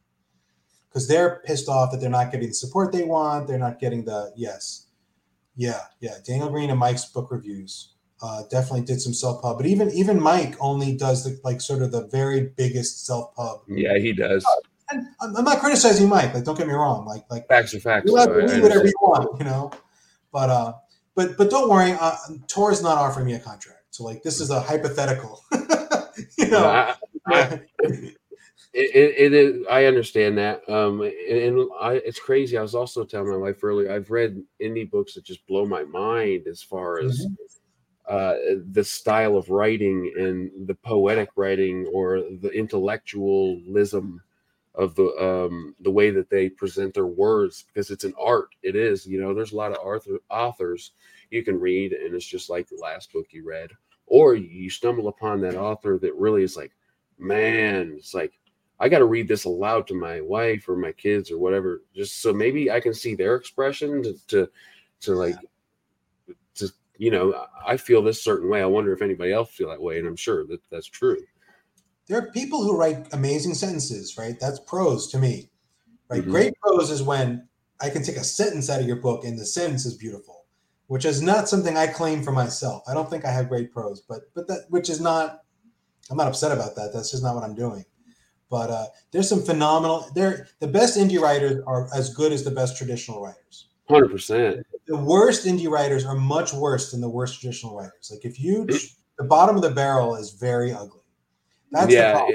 because 0.88 1.08
they're 1.08 1.42
pissed 1.44 1.68
off 1.68 1.90
that 1.90 2.00
they're 2.00 2.10
not 2.10 2.30
getting 2.30 2.48
the 2.48 2.54
support 2.54 2.92
they 2.92 3.02
want. 3.02 3.48
They're 3.48 3.58
not 3.58 3.80
getting 3.80 4.04
the 4.04 4.32
yes, 4.36 4.86
yeah, 5.56 5.80
yeah. 6.00 6.16
Daniel 6.24 6.50
Greene 6.50 6.70
and 6.70 6.78
Mike's 6.78 7.06
book 7.06 7.30
reviews 7.30 7.94
uh, 8.22 8.42
definitely 8.50 8.82
did 8.82 9.00
some 9.00 9.12
self 9.12 9.42
pub, 9.42 9.56
but 9.56 9.66
even 9.66 9.90
even 9.90 10.20
Mike 10.20 10.54
only 10.60 10.96
does 10.96 11.24
the 11.24 11.40
like 11.42 11.60
sort 11.60 11.82
of 11.82 11.90
the 11.90 12.06
very 12.06 12.52
biggest 12.56 13.04
self 13.04 13.34
pub. 13.34 13.62
Yeah, 13.68 13.98
he 13.98 14.12
does. 14.12 14.46
I'm 15.20 15.44
not 15.44 15.60
criticizing 15.60 16.08
Mike. 16.08 16.34
Like, 16.34 16.44
don't 16.44 16.56
get 16.56 16.66
me 16.66 16.74
wrong. 16.74 17.06
Like, 17.06 17.24
like 17.30 17.48
facts 17.48 17.74
are 17.74 17.80
facts. 17.80 18.10
You 18.10 18.16
have 18.16 18.28
to 18.28 18.46
do 18.46 18.62
whatever 18.62 18.84
you 18.84 18.94
want, 19.00 19.38
you 19.38 19.44
know. 19.44 19.72
But 20.32 20.50
uh, 20.50 20.74
but 21.14 21.36
but 21.36 21.50
don't 21.50 21.68
worry. 21.68 21.96
Uh, 21.98 22.16
Tor 22.48 22.72
is 22.72 22.82
not 22.82 22.98
offering 22.98 23.26
me 23.26 23.34
a 23.34 23.40
contract. 23.40 23.80
So 23.90 24.04
like, 24.04 24.22
this 24.22 24.40
is 24.40 24.50
a 24.50 24.60
hypothetical. 24.60 25.42
you 26.38 26.48
know. 26.48 26.64
I, 26.64 26.94
I, 27.26 27.60
it, 27.82 28.14
it, 28.74 29.34
it. 29.34 29.66
I 29.70 29.84
understand 29.86 30.38
that. 30.38 30.68
Um, 30.68 31.02
and, 31.02 31.12
and 31.12 31.68
I, 31.80 31.94
it's 32.04 32.20
crazy. 32.20 32.56
I 32.56 32.62
was 32.62 32.74
also 32.74 33.04
telling 33.04 33.30
my 33.30 33.36
wife 33.36 33.62
earlier. 33.62 33.92
I've 33.92 34.10
read 34.10 34.42
indie 34.60 34.90
books 34.90 35.14
that 35.14 35.24
just 35.24 35.46
blow 35.46 35.66
my 35.66 35.84
mind 35.84 36.46
as 36.46 36.62
far 36.62 37.00
as. 37.00 37.20
Mm-hmm 37.20 37.34
uh, 38.08 38.34
the 38.72 38.84
style 38.84 39.36
of 39.36 39.48
writing 39.48 40.12
and 40.18 40.50
the 40.66 40.74
poetic 40.74 41.28
writing 41.36 41.86
or 41.94 42.20
the 42.40 42.50
intellectualism 42.50 44.20
of 44.74 44.94
the 44.94 45.06
um, 45.20 45.74
the 45.80 45.90
way 45.90 46.10
that 46.10 46.30
they 46.30 46.48
present 46.48 46.94
their 46.94 47.06
words 47.06 47.64
because 47.66 47.90
it's 47.90 48.04
an 48.04 48.14
art. 48.18 48.54
It 48.62 48.74
is, 48.76 49.06
you 49.06 49.20
know. 49.20 49.34
There's 49.34 49.52
a 49.52 49.56
lot 49.56 49.72
of 49.72 49.78
author, 49.78 50.18
authors 50.30 50.92
you 51.30 51.44
can 51.44 51.60
read, 51.60 51.92
and 51.92 52.14
it's 52.14 52.26
just 52.26 52.48
like 52.48 52.68
the 52.68 52.80
last 52.80 53.12
book 53.12 53.26
you 53.30 53.46
read, 53.46 53.70
or 54.06 54.34
you 54.34 54.70
stumble 54.70 55.08
upon 55.08 55.40
that 55.42 55.56
author 55.56 55.98
that 56.00 56.14
really 56.14 56.42
is 56.42 56.56
like, 56.56 56.72
man, 57.18 57.94
it's 57.98 58.14
like 58.14 58.32
I 58.80 58.88
got 58.88 58.98
to 58.98 59.04
read 59.04 59.28
this 59.28 59.44
aloud 59.44 59.86
to 59.88 59.94
my 59.94 60.20
wife 60.20 60.68
or 60.68 60.76
my 60.76 60.92
kids 60.92 61.30
or 61.30 61.38
whatever, 61.38 61.82
just 61.94 62.22
so 62.22 62.32
maybe 62.32 62.70
I 62.70 62.80
can 62.80 62.94
see 62.94 63.14
their 63.14 63.36
expression 63.36 64.02
to 64.28 64.48
to, 65.00 65.14
like 65.14 65.36
to 66.54 66.68
you 66.96 67.10
know, 67.10 67.46
I 67.66 67.76
feel 67.76 68.02
this 68.02 68.22
certain 68.22 68.48
way. 68.48 68.62
I 68.62 68.66
wonder 68.66 68.92
if 68.92 69.02
anybody 69.02 69.32
else 69.32 69.50
feel 69.50 69.68
that 69.68 69.82
way, 69.82 69.98
and 69.98 70.06
I'm 70.06 70.16
sure 70.16 70.46
that 70.46 70.60
that's 70.70 70.86
true. 70.86 71.18
There 72.08 72.18
are 72.18 72.30
people 72.32 72.62
who 72.62 72.76
write 72.76 73.12
amazing 73.12 73.54
sentences, 73.54 74.16
right? 74.18 74.38
That's 74.40 74.60
prose 74.60 75.08
to 75.08 75.18
me, 75.18 75.50
right? 76.08 76.22
Mm-hmm. 76.22 76.30
Great 76.30 76.54
prose 76.60 76.90
is 76.90 77.02
when 77.02 77.48
I 77.80 77.90
can 77.90 78.02
take 78.02 78.16
a 78.16 78.24
sentence 78.24 78.70
out 78.70 78.80
of 78.80 78.86
your 78.86 78.96
book 78.96 79.24
and 79.24 79.38
the 79.38 79.44
sentence 79.44 79.86
is 79.86 79.94
beautiful, 79.94 80.46
which 80.86 81.04
is 81.04 81.22
not 81.22 81.48
something 81.48 81.76
I 81.76 81.86
claim 81.86 82.22
for 82.22 82.32
myself. 82.32 82.82
I 82.88 82.94
don't 82.94 83.08
think 83.08 83.24
I 83.24 83.30
have 83.30 83.48
great 83.48 83.72
prose, 83.72 84.00
but 84.00 84.22
but 84.34 84.46
that 84.48 84.66
which 84.68 84.88
is 84.90 85.00
not. 85.00 85.40
I'm 86.10 86.16
not 86.16 86.26
upset 86.26 86.52
about 86.52 86.74
that. 86.76 86.92
That's 86.92 87.12
just 87.12 87.22
not 87.22 87.34
what 87.34 87.44
I'm 87.44 87.54
doing. 87.54 87.84
But 88.50 88.70
uh, 88.70 88.86
there's 89.12 89.28
some 89.28 89.42
phenomenal. 89.42 90.06
There, 90.14 90.48
the 90.58 90.68
best 90.68 90.98
indie 90.98 91.18
writers 91.18 91.62
are 91.66 91.88
as 91.94 92.12
good 92.12 92.32
as 92.32 92.44
the 92.44 92.50
best 92.50 92.76
traditional 92.76 93.22
writers. 93.22 93.68
Hundred 93.88 94.10
percent. 94.10 94.66
The 94.86 94.96
worst 94.96 95.46
indie 95.46 95.70
writers 95.70 96.04
are 96.04 96.16
much 96.16 96.52
worse 96.52 96.90
than 96.90 97.00
the 97.00 97.08
worst 97.08 97.40
traditional 97.40 97.76
writers. 97.76 98.10
Like 98.10 98.24
if 98.24 98.38
you, 98.40 98.66
the 98.66 99.24
bottom 99.24 99.56
of 99.56 99.62
the 99.62 99.70
barrel 99.70 100.16
is 100.16 100.32
very 100.32 100.72
ugly. 100.72 101.01
That's 101.72 101.92
yeah, 101.92 102.26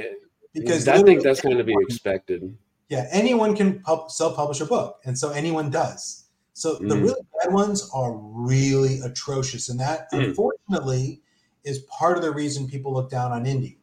because 0.54 0.88
I 0.88 1.02
think 1.04 1.24
that's 1.24 1.42
going 1.42 1.58
to 1.58 1.64
be 1.64 1.76
expected. 1.82 2.58
Yeah, 2.90 3.08
anyone 3.12 3.56
can 3.56 3.82
pub- 3.82 4.10
self-publish 4.12 4.62
a 4.62 4.66
book, 4.66 5.00
and 5.06 5.18
so 5.18 5.30
anyone 5.30 5.70
does. 5.70 6.26
So 6.54 6.76
the 6.76 6.96
Mm. 6.96 7.04
really 7.04 7.22
bad 7.44 7.54
ones 7.54 7.90
are 7.94 8.14
really 8.16 9.00
atrocious, 9.02 9.70
and 9.70 9.80
that 9.80 10.12
Mm. 10.12 10.30
unfortunately 10.30 11.22
is 11.64 11.80
part 11.80 12.18
of 12.18 12.24
the 12.24 12.32
reason 12.32 12.68
people 12.68 12.94
look 12.94 13.10
down 13.10 13.32
on 13.32 13.44
indie 13.46 13.78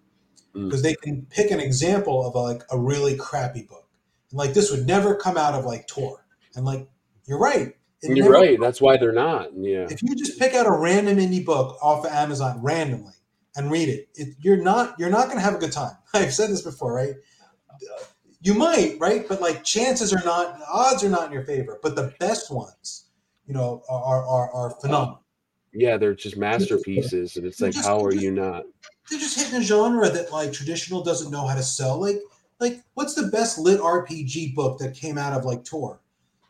Mm. 0.55 0.65
because 0.65 0.83
they 0.83 0.95
can 0.95 1.27
pick 1.31 1.51
an 1.51 1.61
example 1.61 2.27
of 2.27 2.35
a, 2.35 2.39
like 2.39 2.63
a 2.71 2.79
really 2.79 3.15
crappy 3.17 3.63
book, 3.63 3.87
and 4.31 4.39
like 4.39 4.55
this 4.55 4.71
would 4.71 4.87
never 4.87 5.15
come 5.15 5.37
out 5.37 5.55
of 5.55 5.65
like 5.65 5.87
Tor, 5.87 6.27
and 6.57 6.65
like 6.65 6.89
you're 7.27 7.39
right, 7.39 7.77
You're 8.03 8.29
right. 8.29 8.59
That's 8.61 8.83
why 8.83 8.99
they're 8.99 9.13
not. 9.13 9.57
Yeah. 9.57 9.87
If 9.89 10.03
you 10.03 10.15
just 10.15 10.39
pick 10.39 10.53
out 10.53 10.67
a 10.67 10.71
random 10.73 11.17
indie 11.17 11.43
book 11.45 11.79
off 11.83 12.05
of 12.05 12.13
Amazon 12.13 12.61
randomly 12.61 13.15
and 13.57 13.71
read 13.71 13.89
it, 13.89 14.09
it 14.15 14.35
you're 14.41 14.57
not 14.57 14.95
you're 14.99 15.11
not 15.11 15.27
going 15.27 15.37
to 15.39 15.43
have 15.45 15.55
a 15.55 15.59
good 15.59 15.73
time. 15.73 15.97
I've 16.15 16.33
said 16.35 16.51
this 16.51 16.63
before, 16.63 16.93
right? 16.95 17.15
You 18.41 18.55
might, 18.55 18.97
right? 19.01 19.27
But 19.29 19.41
like 19.41 19.65
chances 19.65 20.13
are 20.13 20.23
not, 20.25 20.61
odds 20.71 21.03
are 21.03 21.09
not 21.09 21.27
in 21.27 21.33
your 21.33 21.45
favor. 21.45 21.79
But 21.83 21.97
the 21.97 22.13
best 22.21 22.51
ones, 22.51 23.07
you 23.47 23.55
know, 23.55 23.83
are 23.89 24.25
are, 24.27 24.53
are 24.53 24.71
phenomenal. 24.81 25.23
Yeah, 25.73 25.97
they're 25.97 26.15
just 26.15 26.37
masterpieces, 26.37 27.37
and 27.37 27.47
it's 27.47 27.61
like, 27.61 27.73
Just- 27.73 27.87
how 27.87 28.05
are 28.05 28.15
you 28.15 28.31
not? 28.31 28.65
They're 29.11 29.19
just 29.19 29.39
hitting 29.39 29.59
a 29.59 29.63
genre 29.63 30.09
that 30.09 30.31
like 30.33 30.53
traditional 30.53 31.03
doesn't 31.03 31.31
know 31.31 31.47
how 31.47 31.55
to 31.55 31.63
sell. 31.63 32.01
Like 32.01 32.21
like 32.61 32.83
what's 32.95 33.15
the 33.15 33.29
best 33.29 33.59
lit 33.59 33.81
RPG 33.81 34.55
book 34.55 34.79
that 34.79 34.95
came 34.95 35.19
out 35.19 35.33
of 35.33 35.45
like 35.45 35.65
Tor? 35.65 36.01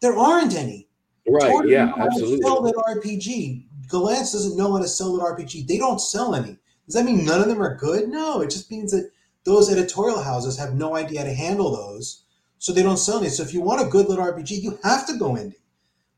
There 0.01 0.17
aren't 0.17 0.55
any. 0.55 0.89
Right? 1.29 1.51
Tor 1.51 1.67
Yeah, 1.67 1.87
doesn't 1.87 1.99
know 1.99 2.05
how 2.05 2.09
to 2.09 2.19
Sell 2.19 2.67
absolutely. 2.67 2.73
lit 2.73 2.77
RPG. 2.77 3.67
Gollancz 3.89 4.33
doesn't 4.33 4.57
know 4.57 4.73
how 4.73 4.83
to 4.83 4.89
sell 4.89 5.15
an 5.15 5.21
RPG. 5.21 5.67
They 5.67 5.79
don't 5.79 6.01
sell 6.01 6.35
any. 6.35 6.59
Does 6.87 6.95
that 6.95 7.05
mean 7.05 7.25
none 7.25 7.41
of 7.41 7.49
them 7.49 7.63
are 7.63 7.77
good? 7.77 8.09
No, 8.09 8.41
it 8.41 8.51
just 8.51 8.71
means 8.71 8.91
that 8.93 9.11
those 9.45 9.71
editorial 9.73 10.23
houses 10.23 10.59
have 10.59 10.75
no 10.75 10.97
idea 10.97 11.21
how 11.21 11.27
to 11.27 11.35
handle 11.35 11.75
those, 11.75 12.25
so 12.59 12.73
they 12.73 12.83
don't 12.83 12.97
sell 12.99 13.19
any. 13.19 13.29
So 13.29 13.43
if 13.43 13.53
you 13.55 13.61
want 13.61 13.87
a 13.87 13.91
good 13.91 14.09
lit 14.09 14.19
RPG, 14.19 14.63
you 14.63 14.79
have 14.83 15.07
to 15.07 15.17
go 15.19 15.31
indie. 15.31 15.55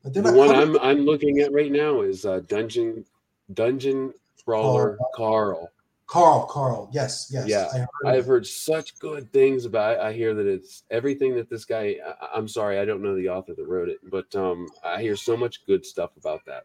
But 0.03 0.13
they're 0.13 0.23
The 0.23 0.33
one 0.33 0.49
coming- 0.49 0.77
I'm 0.79 0.81
I'm 0.81 1.05
looking 1.05 1.39
at 1.39 1.51
right 1.51 1.71
now 1.71 2.01
is 2.01 2.25
uh, 2.25 2.41
Dungeon 2.47 3.05
Dungeon 3.53 4.13
Crawler 4.45 4.97
Carl. 5.15 5.71
Carl. 6.05 6.45
Carl. 6.45 6.89
Yes. 6.93 7.29
Yes. 7.33 7.47
Yeah, 7.49 7.67
I 7.73 7.79
heard 7.79 7.87
I've 8.05 8.19
of 8.19 8.25
heard 8.27 8.47
such 8.47 8.97
good 8.99 9.29
things 9.33 9.65
about 9.65 9.95
it. 9.95 9.99
I 9.99 10.13
hear 10.13 10.33
that 10.35 10.45
it's 10.47 10.83
everything 10.89 11.35
that 11.35 11.49
this 11.49 11.65
guy. 11.65 11.97
I, 12.05 12.27
I'm 12.37 12.47
sorry, 12.47 12.79
I 12.79 12.85
don't 12.85 13.01
know 13.01 13.13
the 13.15 13.27
author 13.27 13.53
that 13.53 13.67
wrote 13.67 13.89
it, 13.89 13.97
but 14.09 14.33
um, 14.35 14.67
I 14.85 15.01
hear 15.01 15.17
so 15.17 15.35
much 15.35 15.65
good 15.65 15.85
stuff 15.85 16.11
about 16.17 16.45
that. 16.45 16.63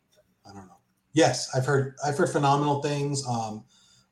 I 0.48 0.53
don't 0.53 0.66
know. 0.66 0.76
Yes, 1.12 1.50
I've 1.57 1.66
heard. 1.66 1.96
I've 2.07 2.16
heard 2.16 2.30
phenomenal 2.30 2.82
things. 2.82 3.26
Um, 3.26 3.64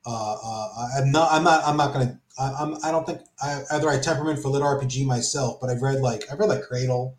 uh, 0.07 0.37
uh, 0.43 0.89
I'm 0.99 1.11
not. 1.11 1.33
I'm 1.33 1.45
not. 1.45 1.63
I'm 1.65 1.77
not 1.77 1.93
gonna. 1.93 2.21
I, 2.39 2.53
I'm. 2.59 2.77
I 2.85 2.91
don't 2.91 3.05
think 3.07 3.21
I 3.43 3.63
either. 3.73 3.89
I 3.89 3.99
temperament 3.99 4.41
for 4.41 4.49
lit 4.49 4.63
RPG 4.63 5.05
myself, 5.07 5.59
but 5.61 5.71
I've 5.71 5.83
read 5.83 6.01
like 6.01 6.25
I've 6.33 6.39
read 6.39 6.49
like 6.49 6.63
Cradle, 6.63 7.19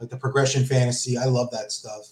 like 0.00 0.10
the 0.10 0.16
progression 0.16 0.64
fantasy. 0.64 1.18
I 1.18 1.26
love 1.26 1.50
that 1.52 1.72
stuff. 1.72 2.08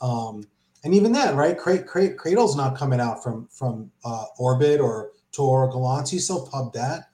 Um, 0.00 0.44
and 0.84 0.94
even 0.94 1.12
then, 1.12 1.36
right? 1.36 1.58
Cra- 1.58 1.82
Cra- 1.82 2.14
Cradle's 2.14 2.56
not 2.56 2.76
coming 2.76 3.00
out 3.00 3.22
from 3.22 3.48
from 3.50 3.90
uh, 4.04 4.24
Orbit 4.38 4.80
or 4.80 5.10
Tor 5.32 5.68
or. 5.68 6.10
He 6.10 6.18
still 6.18 6.46
pubbed 6.46 6.74
that, 6.74 7.10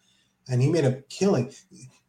and 0.49 0.63
he 0.63 0.69
made 0.71 0.85
a 0.85 1.03
killing. 1.09 1.53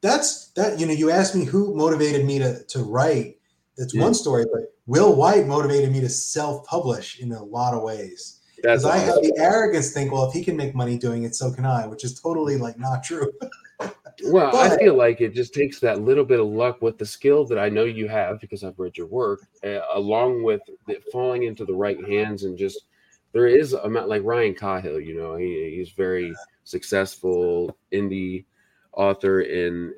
That's 0.02 0.50
that. 0.52 0.80
You 0.80 0.86
know, 0.86 0.93
you 0.93 1.10
asked 1.10 1.36
me 1.36 1.46
who 1.46 1.74
motivated 1.76 2.26
me 2.26 2.39
to 2.39 2.64
to 2.66 2.84
write. 2.84 3.38
That's 3.78 3.96
Mm. 3.96 4.02
one 4.04 4.14
story, 4.14 4.46
but 4.54 4.74
Will 4.86 5.16
Wight 5.16 5.48
motivated 5.48 5.91
me 5.91 6.00
to 6.02 6.08
self-publish 6.08 7.20
in 7.20 7.32
a 7.34 7.43
lot 7.43 7.74
of 7.74 7.82
ways. 7.84 8.39
That's 8.64 8.84
Because 8.84 8.86
I 8.86 8.97
have 8.97 9.16
the 9.16 9.36
arrogance 9.38 9.91
think, 9.91 10.12
well, 10.12 10.28
if 10.28 10.34
he 10.34 10.43
can 10.43 10.56
make 10.56 10.76
money 10.76 10.97
doing 10.97 11.24
it, 11.24 11.36
so 11.36 11.51
can 11.51 11.66
I, 11.66 11.88
which 11.88 12.03
is 12.03 12.20
totally 12.20 12.58
like 12.58 12.78
not 12.80 13.03
true. 13.03 13.32
Well, 14.24 14.56
I 14.56 14.78
feel 14.78 14.95
like 14.95 15.20
it 15.20 15.34
just 15.34 15.53
takes 15.53 15.80
that 15.82 16.01
little 16.01 16.24
bit 16.24 16.39
of 16.39 16.47
luck 16.47 16.82
with 16.82 16.97
the 16.97 17.06
skill 17.06 17.45
that 17.47 17.60
I 17.60 17.68
know 17.68 17.84
you 17.84 18.08
have 18.08 18.39
because 18.39 18.64
I've 18.64 18.80
read 18.80 18.97
your 18.97 19.08
work, 19.08 19.41
uh, 19.64 19.82
along 19.93 20.41
with 20.41 20.62
it 20.88 21.03
falling 21.12 21.43
into 21.43 21.66
the 21.66 21.74
right 21.74 22.01
hands 22.08 22.43
and 22.43 22.58
just 22.58 22.86
there 23.34 23.47
is 23.47 23.74
a 23.74 23.88
like 23.88 24.24
Ryan 24.24 24.56
Cahill. 24.56 25.01
You 25.01 25.18
know, 25.18 25.36
he, 25.36 25.76
he's 25.76 25.91
very 25.91 26.34
successful 26.64 27.78
indie 27.91 28.45
author, 28.93 29.41
and 29.41 29.93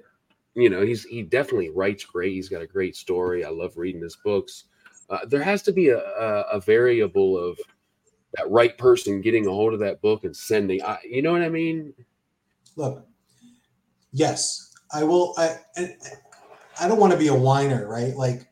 you 0.56 0.70
know 0.72 0.82
he's 0.82 1.04
he 1.04 1.22
definitely 1.22 1.70
writes 1.70 2.04
great. 2.04 2.34
He's 2.34 2.50
got 2.50 2.64
a 2.64 2.68
great 2.68 2.96
story. 2.96 3.46
I 3.46 3.50
love 3.50 3.78
reading 3.78 4.02
his 4.02 4.18
books. 4.26 4.66
Uh, 5.12 5.20
there 5.28 5.44
has 5.44 5.62
to 5.62 5.72
be 5.72 5.90
a, 5.90 6.00
a, 6.00 6.42
a 6.54 6.60
variable 6.60 7.38
of 7.38 7.60
that 8.38 8.50
right 8.50 8.78
person 8.78 9.22
getting 9.22 9.48
a 9.48 9.52
hold 9.52 9.74
of 9.74 9.80
that 9.80 10.02
book 10.02 10.24
and 10.24 10.36
sending. 10.36 10.82
I, 10.84 11.00
you 11.04 11.22
know 11.22 11.32
what 11.32 11.42
I 11.42 11.50
mean? 11.50 11.94
Look, 12.76 13.06
yes, 14.12 14.74
I 14.94 15.04
will. 15.04 15.34
I 15.38 15.56
I 16.80 16.88
don't 16.88 17.00
want 17.00 17.14
to 17.14 17.20
be 17.20 17.28
a 17.28 17.36
whiner, 17.36 17.88
right? 17.88 18.16
Like 18.16 18.48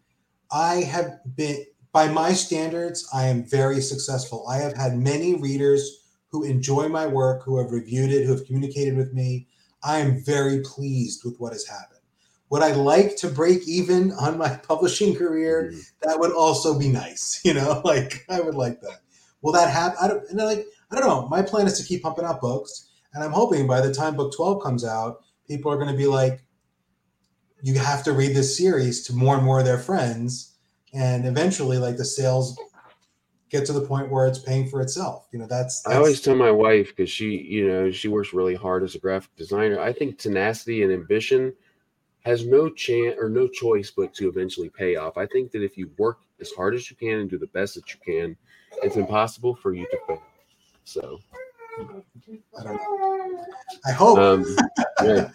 I 0.51 0.75
have 0.81 1.19
been, 1.35 1.65
by 1.91 2.07
my 2.07 2.33
standards, 2.33 3.07
I 3.13 3.25
am 3.27 3.43
very 3.45 3.81
successful. 3.81 4.47
I 4.49 4.57
have 4.57 4.75
had 4.75 4.97
many 4.97 5.35
readers 5.35 6.01
who 6.29 6.43
enjoy 6.43 6.89
my 6.89 7.07
work, 7.07 7.43
who 7.43 7.57
have 7.59 7.71
reviewed 7.71 8.11
it, 8.11 8.25
who 8.25 8.31
have 8.31 8.45
communicated 8.45 8.97
with 8.97 9.13
me. 9.13 9.47
I 9.83 9.99
am 9.99 10.23
very 10.23 10.61
pleased 10.61 11.23
with 11.23 11.37
what 11.37 11.53
has 11.53 11.65
happened. 11.67 11.99
Would 12.49 12.63
I 12.63 12.73
like 12.73 13.15
to 13.17 13.27
break 13.27 13.67
even 13.67 14.11
on 14.13 14.37
my 14.37 14.55
publishing 14.67 15.15
career? 15.15 15.71
Mhm. 15.71 15.91
that 16.01 16.19
would 16.19 16.31
also 16.31 16.77
be 16.77 16.89
nice. 16.89 17.41
You 17.45 17.53
know, 17.53 17.81
like 17.85 18.25
I 18.29 18.41
would 18.41 18.55
like 18.55 18.81
that. 18.81 19.01
Will 19.45 19.51
that 19.51 19.69
happen? 19.69 19.95
I 20.01 20.07
don't. 20.07 20.27
And 20.29 20.39
like 20.39 20.65
I 20.89 20.95
don't 20.95 21.07
know. 21.07 21.27
My 21.27 21.43
plan 21.43 21.67
is 21.67 21.77
to 21.77 21.85
keep 21.85 22.01
pumping 22.01 22.25
out 22.25 22.41
books, 22.41 22.89
and 23.13 23.23
I'm 23.23 23.31
hoping 23.31 23.67
by 23.67 23.79
the 23.79 23.93
time 23.93 24.15
book 24.15 24.33
twelve 24.35 24.63
comes 24.63 24.83
out, 24.83 25.21
people 25.47 25.71
are 25.71 25.75
going 25.75 25.91
to 25.91 25.95
be 25.95 26.07
like, 26.07 26.43
"You 27.61 27.77
have 27.77 28.03
to 28.05 28.11
read 28.11 28.35
this 28.35 28.57
series" 28.57 29.05
to 29.05 29.13
more 29.13 29.35
and 29.35 29.45
more 29.45 29.59
of 29.59 29.65
their 29.65 29.77
friends, 29.77 30.55
and 30.95 31.27
eventually, 31.27 31.77
like 31.77 31.95
the 31.95 32.05
sales 32.05 32.57
get 33.51 33.67
to 33.67 33.73
the 33.73 33.85
point 33.85 34.09
where 34.09 34.25
it's 34.25 34.39
paying 34.39 34.67
for 34.67 34.81
itself. 34.81 35.27
You 35.31 35.37
know, 35.37 35.45
that's. 35.47 35.85
I 35.85 35.93
always 35.93 36.21
tell 36.21 36.35
my 36.35 36.49
wife 36.49 36.87
because 36.87 37.11
she, 37.11 37.37
you 37.37 37.67
know, 37.67 37.91
she 37.91 38.07
works 38.07 38.33
really 38.33 38.55
hard 38.55 38.81
as 38.81 38.95
a 38.95 38.99
graphic 38.99 39.35
designer. 39.35 39.79
I 39.79 39.93
think 39.93 40.17
tenacity 40.17 40.81
and 40.81 40.91
ambition 40.91 41.53
has 42.21 42.47
no 42.47 42.67
chance 42.67 43.15
or 43.19 43.29
no 43.29 43.47
choice 43.47 43.91
but 43.91 44.11
to 44.15 44.27
eventually 44.27 44.69
pay 44.69 44.95
off. 44.95 45.17
I 45.17 45.27
think 45.27 45.51
that 45.51 45.63
if 45.63 45.77
you 45.77 45.91
work 45.99 46.17
as 46.41 46.49
hard 46.49 46.73
as 46.73 46.89
you 46.89 46.95
can 46.95 47.19
and 47.19 47.29
do 47.29 47.37
the 47.37 47.45
best 47.45 47.75
that 47.75 47.93
you 47.93 47.99
can, 48.03 48.35
it's 48.83 48.95
impossible 48.95 49.55
for 49.55 49.73
you 49.73 49.85
to 49.91 49.97
fail. 50.07 50.21
So, 50.83 51.19
I 52.59 52.63
don't 52.63 52.75
know. 52.75 53.45
I 53.85 53.91
hope. 53.91 54.17
um, 54.19 54.45
yeah. 55.03 55.29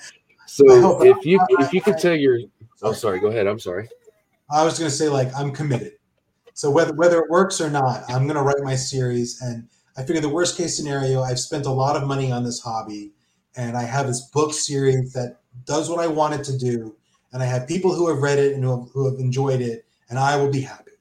So 0.47 0.81
hope- 0.81 1.05
if 1.05 1.25
you 1.25 1.41
if 1.61 1.73
you 1.73 1.81
could 1.81 1.99
tell 1.99 2.15
your, 2.15 2.41
oh, 2.83 2.93
sorry, 2.93 3.21
go 3.21 3.29
ahead. 3.29 3.47
I'm 3.47 3.59
sorry. 3.59 3.89
I 4.51 4.65
was 4.65 4.79
going 4.79 4.91
to 4.91 4.97
say 4.97 5.09
like 5.09 5.29
I'm 5.37 5.53
committed. 5.53 5.93
So 6.55 6.71
whether 6.71 6.93
whether 6.95 7.19
it 7.21 7.31
works 7.31 7.61
or 7.61 7.71
not, 7.71 8.03
I'm 8.09 8.25
going 8.27 8.37
to 8.37 8.43
write 8.43 8.63
my 8.63 8.75
series. 8.75 9.41
And 9.43 9.69
I 9.97 10.03
figure 10.03 10.21
the 10.21 10.29
worst 10.29 10.57
case 10.57 10.77
scenario, 10.77 11.23
I've 11.23 11.39
spent 11.39 11.67
a 11.67 11.71
lot 11.71 11.97
of 11.97 12.07
money 12.07 12.33
on 12.33 12.43
this 12.45 12.61
hobby, 12.61 13.13
and 13.57 13.77
I 13.77 13.83
have 13.83 14.07
this 14.07 14.23
book 14.33 14.53
series 14.53 15.13
that 15.13 15.39
does 15.67 15.89
what 15.91 16.01
I 16.01 16.07
want 16.07 16.35
it 16.35 16.45
to 16.45 16.59
do, 16.59 16.97
and 17.33 17.43
I 17.43 17.47
have 17.47 17.67
people 17.69 17.95
who 17.95 18.09
have 18.09 18.19
read 18.19 18.39
it 18.39 18.55
and 18.55 18.65
who 18.65 18.81
have, 18.81 18.91
who 18.93 19.11
have 19.11 19.21
enjoyed 19.21 19.61
it, 19.61 19.85
and 20.09 20.19
I 20.19 20.37
will 20.37 20.51
be 20.51 20.61
happy. 20.61 20.93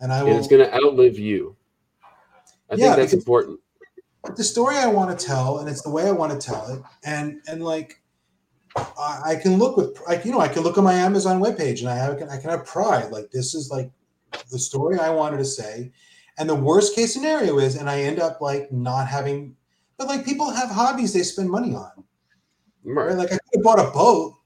And 0.00 0.12
I 0.12 0.18
And 0.20 0.28
will. 0.28 0.36
it's 0.38 0.48
going 0.48 0.64
to 0.64 0.74
outlive 0.74 1.18
you. 1.18 1.56
I 2.72 2.76
Yeah, 2.76 2.94
think 2.94 2.96
that's 2.96 3.12
important. 3.12 3.60
the 4.36 4.44
story 4.44 4.76
I 4.76 4.86
want 4.86 5.16
to 5.18 5.26
tell, 5.26 5.58
and 5.58 5.68
it's 5.68 5.82
the 5.82 5.90
way 5.90 6.06
I 6.06 6.12
want 6.12 6.32
to 6.32 6.44
tell 6.44 6.66
it, 6.72 6.82
and 7.04 7.40
and 7.46 7.62
like 7.62 8.00
I, 8.76 9.20
I 9.26 9.36
can 9.36 9.58
look 9.58 9.76
with 9.76 10.00
like 10.06 10.24
you 10.24 10.32
know 10.32 10.40
I 10.40 10.48
can 10.48 10.62
look 10.62 10.78
at 10.78 10.84
my 10.84 10.94
Amazon 10.94 11.40
webpage 11.40 11.80
and 11.80 11.88
I 11.88 11.96
have 11.96 12.14
I 12.30 12.38
can 12.38 12.50
have 12.50 12.64
pride 12.64 13.10
like 13.10 13.30
this 13.30 13.54
is 13.54 13.70
like 13.70 13.90
the 14.50 14.58
story 14.58 14.98
I 14.98 15.10
wanted 15.10 15.38
to 15.38 15.44
say, 15.44 15.92
and 16.38 16.48
the 16.48 16.54
worst 16.54 16.94
case 16.94 17.12
scenario 17.12 17.58
is 17.58 17.76
and 17.76 17.90
I 17.90 18.00
end 18.00 18.20
up 18.20 18.40
like 18.40 18.72
not 18.72 19.08
having, 19.08 19.56
but 19.98 20.08
like 20.08 20.24
people 20.24 20.50
have 20.50 20.70
hobbies 20.70 21.12
they 21.12 21.22
spend 21.22 21.50
money 21.50 21.74
on, 21.74 21.90
right? 22.84 23.08
Right. 23.08 23.16
Like 23.16 23.32
I 23.32 23.38
could 23.38 23.56
have 23.56 23.62
bought 23.62 23.78
a 23.80 23.90
boat, 23.90 24.38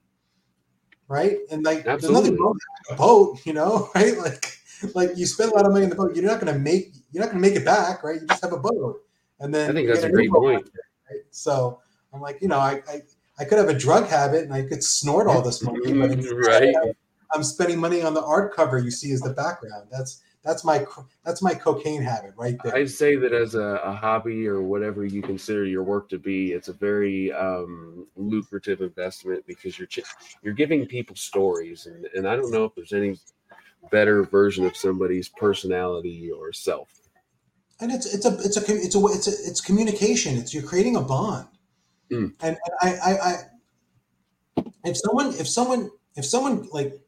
right? 1.07 1.37
And 1.51 1.63
like 1.63 1.85
there's 1.85 2.09
nothing 2.09 2.35
wrong 2.35 2.53
with 2.89 2.95
a 2.95 2.95
boat, 2.95 3.45
you 3.45 3.53
know, 3.53 3.89
right? 3.95 4.17
Like 4.17 4.57
like 4.93 5.11
you 5.15 5.25
spend 5.25 5.51
a 5.51 5.55
lot 5.55 5.65
of 5.65 5.71
money 5.71 5.85
on 5.85 5.89
the 5.89 5.95
boat, 5.95 6.15
you're 6.15 6.25
not 6.25 6.41
going 6.41 6.53
to 6.53 6.59
make 6.59 6.96
you're 7.11 7.23
not 7.23 7.31
going 7.31 7.41
to 7.41 7.49
make 7.49 7.57
it 7.57 7.65
back, 7.65 8.03
right? 8.03 8.21
You 8.21 8.27
just 8.27 8.43
have 8.43 8.53
a 8.53 8.59
boat, 8.59 9.01
and 9.39 9.53
then 9.53 9.69
I 9.69 9.73
think 9.73 9.87
that's 9.87 10.03
a 10.03 10.09
great 10.09 10.31
point. 10.31 10.69
right? 11.09 11.21
So 11.31 11.79
I'm 12.13 12.21
like, 12.21 12.41
you 12.41 12.47
know, 12.47 12.59
I, 12.59 12.81
I 12.87 13.01
I 13.39 13.45
could 13.45 13.57
have 13.57 13.69
a 13.69 13.77
drug 13.77 14.07
habit 14.07 14.43
and 14.43 14.53
I 14.53 14.63
could 14.63 14.83
snort 14.83 15.27
all 15.27 15.41
this 15.41 15.61
money, 15.61 15.93
but 15.93 16.31
Right. 16.33 16.75
I'm 17.33 17.43
spending 17.43 17.79
money 17.79 18.01
on 18.01 18.13
the 18.13 18.23
art 18.23 18.55
cover 18.55 18.79
you 18.79 18.89
see 18.89 19.11
as 19.11 19.21
the 19.21 19.33
background. 19.33 19.87
That's 19.91 20.21
that's 20.43 20.63
my 20.63 20.85
that's 21.25 21.41
my 21.41 21.53
cocaine 21.53 22.01
habit 22.01 22.33
right 22.37 22.57
there. 22.63 22.75
I'd 22.75 22.89
say 22.89 23.17
that 23.17 23.33
as 23.33 23.55
a, 23.55 23.81
a 23.83 23.91
hobby 23.91 24.47
or 24.47 24.61
whatever 24.61 25.05
you 25.05 25.21
consider 25.21 25.65
your 25.65 25.83
work 25.83 26.07
to 26.09 26.17
be, 26.17 26.53
it's 26.53 26.69
a 26.69 26.73
very 26.73 27.33
um, 27.33 28.07
lucrative 28.15 28.81
investment 28.81 29.45
because 29.45 29.77
you're 29.77 29.87
ch- 29.87 29.99
you're 30.41 30.53
giving 30.53 30.85
people 30.85 31.15
stories, 31.15 31.85
and, 31.85 32.05
and 32.15 32.27
I 32.27 32.37
don't 32.37 32.51
know 32.51 32.63
if 32.63 32.73
there's 32.75 32.93
any 32.93 33.19
better 33.91 34.23
version 34.23 34.65
of 34.65 34.75
somebody's 34.77 35.27
personality 35.27 36.31
or 36.31 36.53
self. 36.53 36.96
And 37.79 37.91
it's 37.91 38.05
it's 38.13 38.25
a 38.25 38.33
it's 38.39 38.57
a 38.57 38.75
it's 38.75 38.95
a 38.95 39.05
it's 39.07 39.27
a 39.27 39.49
it's 39.49 39.61
communication. 39.61 40.37
It's 40.37 40.53
you're 40.53 40.63
creating 40.63 40.95
a 40.95 41.01
bond. 41.01 41.47
Mm. 42.11 42.33
And, 42.41 42.57
and 42.65 42.73
I, 42.81 42.89
I 43.03 43.11
I 43.11 43.33
if 44.85 44.97
someone 44.97 45.27
if 45.29 45.47
someone 45.47 45.89
if 46.15 46.25
someone 46.25 46.67
like 46.71 46.99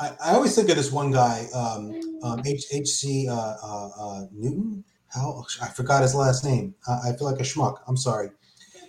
I, 0.00 0.12
I 0.24 0.34
always 0.34 0.54
think 0.54 0.68
of 0.68 0.76
this 0.76 0.92
one 0.92 1.10
guy, 1.10 1.46
um, 1.54 2.00
um, 2.22 2.42
H. 2.46 2.66
H. 2.72 2.88
C. 2.88 3.28
Uh, 3.28 3.34
uh, 3.34 3.90
uh, 3.98 4.26
Newton. 4.32 4.84
How 5.08 5.42
I 5.62 5.68
forgot 5.68 6.02
his 6.02 6.14
last 6.14 6.44
name. 6.44 6.74
I, 6.86 7.10
I 7.10 7.16
feel 7.16 7.30
like 7.30 7.40
a 7.40 7.44
schmuck. 7.44 7.78
I'm 7.88 7.96
sorry. 7.96 8.28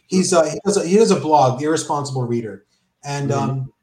He's 0.08 0.34
uh, 0.34 0.44
he 0.44 0.60
does 0.66 0.78
a, 0.78 0.86
he 0.86 0.98
does 0.98 1.12
a 1.12 1.20
blog, 1.20 1.60
The 1.60 1.66
Irresponsible 1.66 2.24
Reader, 2.24 2.66
and 3.06 3.30
Mhm. 3.30 3.38
um, 3.38 3.74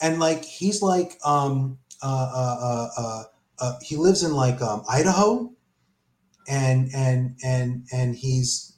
and 0.00 0.18
like 0.18 0.44
he's 0.44 0.80
like 0.80 1.18
um, 1.24 1.78
uh, 2.02 2.06
uh, 2.34 2.56
uh, 2.62 2.88
uh, 2.96 3.22
uh, 3.58 3.78
he 3.82 3.96
lives 3.96 4.22
in 4.22 4.32
like 4.32 4.62
um, 4.62 4.82
Idaho, 4.88 5.52
and 6.50 6.90
and 6.94 7.36
and 7.44 7.86
and 7.92 8.14
he's 8.16 8.74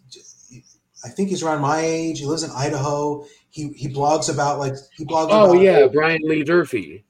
I 1.04 1.08
think 1.08 1.30
he's 1.30 1.42
around 1.42 1.62
my 1.62 1.80
age. 1.80 2.20
He 2.20 2.26
lives 2.26 2.42
in 2.44 2.50
Idaho. 2.50 3.26
He 3.50 3.68
he 3.72 3.88
blogs 3.88 4.32
about 4.32 4.58
like 4.58 4.74
he 4.96 5.04
blogs. 5.04 5.28
Oh 5.30 5.54
yeah, 5.54 5.86
Brian 5.88 6.20
Lee 6.22 6.44
Durfee. 6.44 7.04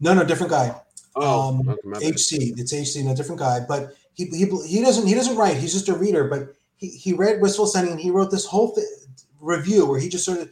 no 0.00 0.14
no 0.14 0.24
different 0.24 0.50
guy. 0.50 0.80
Oh, 1.16 1.48
Um, 1.48 1.68
okay, 1.68 1.80
my 1.84 1.98
bad. 2.00 2.14
HC. 2.14 2.54
It's 2.58 2.72
HC, 2.72 3.04
no 3.04 3.14
different 3.14 3.38
guy. 3.40 3.60
But 3.68 3.94
he, 4.14 4.24
he 4.26 4.46
he 4.66 4.80
doesn't 4.80 5.06
he 5.06 5.14
doesn't 5.14 5.36
write. 5.36 5.56
He's 5.56 5.72
just 5.72 5.88
a 5.88 5.94
reader. 5.94 6.24
But 6.28 6.54
he, 6.76 6.88
he 6.88 7.12
read 7.12 7.40
Wistful 7.40 7.66
Ascending 7.66 7.92
and 7.92 8.00
he 8.00 8.10
wrote 8.10 8.30
this 8.30 8.46
whole 8.46 8.74
th- 8.74 8.86
review 9.40 9.86
where 9.86 10.00
he 10.00 10.08
just 10.08 10.24
sort 10.24 10.38
of 10.40 10.50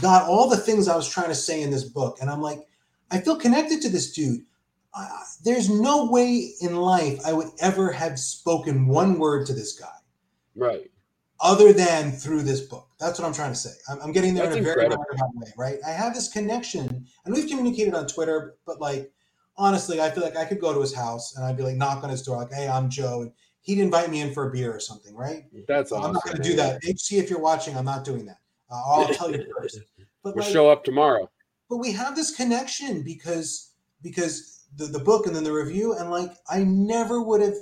got 0.00 0.28
all 0.28 0.48
the 0.48 0.56
things 0.56 0.88
I 0.88 0.96
was 0.96 1.08
trying 1.08 1.28
to 1.28 1.34
say 1.34 1.62
in 1.62 1.70
this 1.70 1.84
book. 1.84 2.18
And 2.20 2.30
I'm 2.30 2.40
like, 2.40 2.66
I 3.10 3.20
feel 3.20 3.36
connected 3.36 3.82
to 3.82 3.88
this 3.88 4.12
dude. 4.12 4.44
There's 5.44 5.68
no 5.70 6.10
way 6.10 6.52
in 6.60 6.76
life 6.76 7.20
I 7.24 7.32
would 7.32 7.50
ever 7.60 7.92
have 7.92 8.18
spoken 8.18 8.86
one 8.86 9.18
word 9.18 9.46
to 9.46 9.52
this 9.54 9.78
guy 9.78 9.86
right. 10.56 10.90
other 11.40 11.72
than 11.72 12.12
through 12.12 12.42
this 12.42 12.60
book. 12.60 12.88
That's 12.98 13.18
what 13.18 13.26
I'm 13.26 13.32
trying 13.34 13.52
to 13.52 13.58
say. 13.58 13.70
I'm, 13.88 14.00
I'm 14.02 14.12
getting 14.12 14.34
there 14.34 14.44
That's 14.46 14.56
in 14.56 14.62
a 14.62 14.64
very 14.64 14.84
incredible. 14.84 15.04
roundabout 15.20 15.46
way, 15.46 15.52
right? 15.56 15.78
I 15.86 15.90
have 15.90 16.14
this 16.14 16.28
connection, 16.28 17.06
and 17.24 17.34
we've 17.34 17.48
communicated 17.48 17.94
on 17.94 18.06
Twitter, 18.06 18.56
but 18.66 18.80
like 18.80 19.10
honestly, 19.56 20.00
I 20.00 20.10
feel 20.10 20.22
like 20.24 20.36
I 20.36 20.44
could 20.44 20.60
go 20.60 20.72
to 20.74 20.80
his 20.80 20.94
house 20.94 21.36
and 21.36 21.44
I'd 21.44 21.56
be 21.56 21.62
like, 21.62 21.76
knock 21.76 22.02
on 22.02 22.10
his 22.10 22.22
door, 22.22 22.36
like, 22.38 22.52
"Hey, 22.52 22.68
I'm 22.68 22.88
Joe," 22.90 23.22
and 23.22 23.32
he'd 23.62 23.78
invite 23.78 24.10
me 24.10 24.20
in 24.20 24.32
for 24.34 24.48
a 24.48 24.52
beer 24.52 24.74
or 24.74 24.80
something, 24.80 25.14
right? 25.14 25.44
That's 25.68 25.90
So 25.90 25.96
awesome. 25.96 26.06
I'm 26.08 26.12
not 26.14 26.24
going 26.24 26.36
to 26.38 26.42
do 26.42 26.56
that. 26.56 26.80
HC, 26.84 27.12
if 27.18 27.30
you're 27.30 27.40
watching, 27.40 27.76
I'm 27.76 27.84
not 27.84 28.04
doing 28.04 28.24
that. 28.26 28.38
Uh, 28.70 28.82
I'll 28.86 29.08
tell 29.08 29.30
you 29.30 29.46
first. 29.56 29.78
But 30.22 30.34
We'll 30.36 30.44
like, 30.44 30.52
show 30.52 30.68
up 30.68 30.84
tomorrow. 30.84 31.30
but 31.70 31.78
we 31.78 31.92
have 31.92 32.14
this 32.14 32.34
connection 32.36 33.02
because 33.02 33.70
because 34.02 34.59
the, 34.76 34.86
the 34.86 34.98
book 34.98 35.26
and 35.26 35.34
then 35.34 35.44
the 35.44 35.52
review 35.52 35.94
and 35.94 36.10
like 36.10 36.30
I 36.48 36.62
never 36.64 37.20
would 37.20 37.40
have 37.40 37.54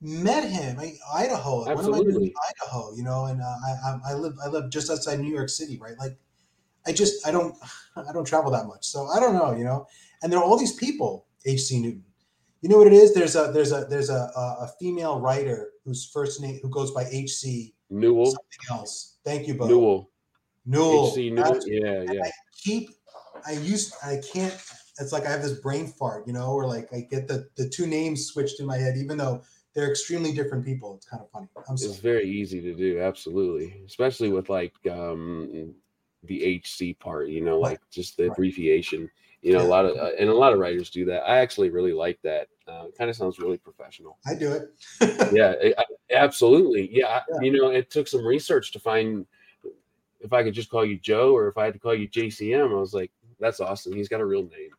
met 0.00 0.48
him. 0.48 0.78
I, 0.78 0.94
Idaho, 1.14 1.60
what 1.60 1.70
am 1.70 1.78
I 1.78 1.80
in 1.80 2.06
Absolutely. 2.08 2.34
Idaho? 2.62 2.94
You 2.94 3.02
know, 3.02 3.26
and 3.26 3.40
uh, 3.40 3.44
I, 3.44 3.70
I 3.84 3.98
I 4.10 4.14
live 4.14 4.34
I 4.44 4.48
live 4.48 4.70
just 4.70 4.90
outside 4.90 5.20
New 5.20 5.32
York 5.32 5.48
City, 5.48 5.78
right? 5.78 5.98
Like 5.98 6.16
I 6.86 6.92
just 6.92 7.26
I 7.26 7.30
don't 7.30 7.54
I 7.96 8.12
don't 8.12 8.26
travel 8.26 8.50
that 8.52 8.66
much, 8.66 8.86
so 8.86 9.06
I 9.08 9.20
don't 9.20 9.34
know, 9.34 9.54
you 9.56 9.64
know. 9.64 9.86
And 10.22 10.32
there 10.32 10.38
are 10.38 10.44
all 10.44 10.58
these 10.58 10.74
people, 10.74 11.26
H.C. 11.44 11.80
Newton. 11.80 12.04
You 12.62 12.70
know 12.70 12.78
what 12.78 12.86
it 12.86 12.94
is? 12.94 13.14
There's 13.14 13.36
a 13.36 13.50
there's 13.52 13.72
a 13.72 13.84
there's 13.84 14.10
a 14.10 14.30
a, 14.34 14.68
female 14.80 15.20
writer 15.20 15.70
whose 15.84 16.08
first 16.12 16.40
name 16.40 16.58
who 16.62 16.70
goes 16.70 16.90
by 16.90 17.04
H.C. 17.10 17.74
Newell. 17.90 18.26
something 18.26 18.66
else. 18.70 19.18
Thank 19.24 19.46
you, 19.46 19.54
Bo. 19.54 19.68
Newell. 19.68 20.10
Newell. 20.64 21.08
H.C. 21.08 21.30
Newell. 21.30 21.52
That's 21.52 21.66
Yeah, 21.68 22.04
yeah. 22.10 22.30
keep 22.56 22.90
I 23.46 23.52
used 23.52 23.94
I 24.02 24.20
can't 24.32 24.58
it's 25.00 25.12
like 25.12 25.26
I 25.26 25.30
have 25.30 25.42
this 25.42 25.58
brain 25.60 25.86
fart, 25.86 26.26
you 26.26 26.32
know, 26.32 26.52
or 26.52 26.66
like 26.66 26.88
I 26.92 27.00
get 27.00 27.28
the 27.28 27.48
the 27.56 27.68
two 27.68 27.86
names 27.86 28.26
switched 28.26 28.60
in 28.60 28.66
my 28.66 28.76
head, 28.76 28.96
even 28.96 29.16
though 29.18 29.42
they're 29.74 29.90
extremely 29.90 30.32
different 30.32 30.64
people. 30.64 30.94
It's 30.96 31.06
kind 31.06 31.22
of 31.22 31.30
funny. 31.30 31.48
I'm 31.68 31.76
sorry. 31.76 31.90
It's 31.90 32.00
very 32.00 32.28
easy 32.28 32.60
to 32.62 32.74
do, 32.74 33.00
absolutely. 33.00 33.82
Especially 33.86 34.30
with 34.30 34.48
like 34.48 34.74
um 34.90 35.74
the 36.22 36.42
HC 36.64 36.94
part, 36.98 37.28
you 37.28 37.40
know, 37.42 37.54
Right. 37.62 37.70
like 37.72 37.80
just 37.90 38.16
the 38.16 38.24
Right. 38.24 38.32
abbreviation. 38.32 39.10
You 39.42 39.52
know, 39.52 39.60
Yeah. 39.60 39.66
a 39.66 39.68
lot 39.68 39.84
of 39.84 39.96
uh, 39.96 40.10
and 40.18 40.28
a 40.30 40.34
lot 40.34 40.52
of 40.54 40.58
writers 40.58 40.90
do 40.90 41.04
that. 41.04 41.22
I 41.28 41.38
actually 41.38 41.70
really 41.70 41.92
like 41.92 42.18
that. 42.22 42.48
Uh, 42.66 42.86
kind 42.98 43.08
of 43.10 43.14
sounds 43.16 43.38
really 43.38 43.58
professional. 43.58 44.18
I 44.26 44.34
do 44.34 44.50
it. 44.50 44.74
yeah, 45.32 45.54
I- 45.62 45.74
I- 45.78 46.14
absolutely. 46.14 46.88
Yeah, 46.90 47.20
Yeah. 47.30 47.40
you 47.42 47.52
know, 47.52 47.68
it 47.70 47.90
took 47.90 48.08
some 48.08 48.24
research 48.26 48.72
to 48.72 48.80
find 48.80 49.26
if 50.20 50.32
I 50.32 50.42
could 50.42 50.54
just 50.54 50.70
call 50.70 50.84
you 50.84 50.98
Joe 50.98 51.32
or 51.36 51.46
if 51.48 51.58
I 51.58 51.64
had 51.66 51.74
to 51.74 51.78
call 51.78 51.94
you 51.94 52.08
JCM. 52.08 52.70
I 52.72 52.80
was 52.80 52.94
like, 52.94 53.12
that's 53.38 53.60
awesome. 53.60 53.92
He's 53.92 54.08
got 54.08 54.20
a 54.22 54.24
real 54.26 54.42
name. 54.42 54.70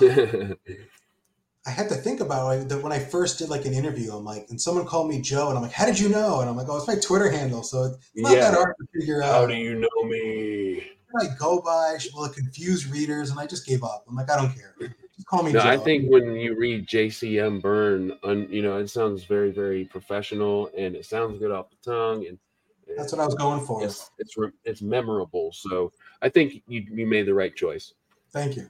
I 1.64 1.70
had 1.70 1.88
to 1.90 1.94
think 1.94 2.20
about 2.20 2.50
it 2.56 2.68
that 2.70 2.82
when 2.82 2.92
I 2.92 2.98
first 2.98 3.38
did 3.38 3.48
like 3.48 3.64
an 3.66 3.72
interview, 3.72 4.12
I'm 4.12 4.24
like, 4.24 4.46
and 4.50 4.60
someone 4.60 4.84
called 4.84 5.08
me 5.08 5.20
Joe, 5.20 5.48
and 5.48 5.56
I'm 5.56 5.62
like, 5.62 5.72
how 5.72 5.86
did 5.86 5.98
you 5.98 6.08
know? 6.08 6.40
And 6.40 6.50
I'm 6.50 6.56
like, 6.56 6.66
oh, 6.68 6.76
it's 6.76 6.88
my 6.88 6.96
Twitter 6.96 7.30
handle, 7.30 7.62
so 7.62 7.84
it's 7.84 7.98
not 8.16 8.32
yeah. 8.32 8.50
that 8.50 8.54
hard 8.54 8.74
to 8.78 8.98
figure 8.98 9.22
out. 9.22 9.32
How 9.32 9.46
do 9.46 9.54
you 9.54 9.76
know 9.76 10.08
me? 10.08 10.82
I 11.20 11.26
go 11.38 11.60
by? 11.60 11.98
Will 12.14 12.24
it 12.24 12.34
confuse 12.34 12.88
readers? 12.88 13.30
And 13.30 13.38
I 13.38 13.46
just 13.46 13.66
gave 13.66 13.84
up. 13.84 14.04
I'm 14.08 14.16
like, 14.16 14.30
I 14.30 14.36
don't 14.36 14.54
care. 14.54 14.74
Just 15.14 15.26
call 15.26 15.42
me 15.42 15.52
No, 15.52 15.60
Joe. 15.60 15.68
I 15.68 15.76
think 15.76 16.10
when 16.10 16.34
you 16.36 16.56
read 16.56 16.86
JCM 16.86 17.60
Berne, 17.60 18.12
you 18.50 18.62
know, 18.62 18.78
it 18.78 18.88
sounds 18.88 19.24
very, 19.24 19.50
very 19.50 19.84
professional 19.84 20.70
and 20.76 20.96
it 20.96 21.04
sounds 21.04 21.38
good 21.38 21.50
off 21.50 21.66
the 21.70 21.90
tongue, 21.90 22.26
and 22.26 22.38
that's 22.96 23.12
what 23.12 23.20
I 23.20 23.26
was 23.26 23.34
going 23.34 23.64
for. 23.64 23.84
it's 23.84 24.10
it's 24.18 24.36
re- 24.36 24.50
it's 24.64 24.82
memorable. 24.82 25.52
So 25.52 25.92
I 26.20 26.28
think 26.28 26.62
you 26.66 26.84
you 26.90 27.06
made 27.06 27.26
the 27.26 27.34
right 27.34 27.54
choice. 27.54 27.94
Thank 28.32 28.56
you. 28.56 28.68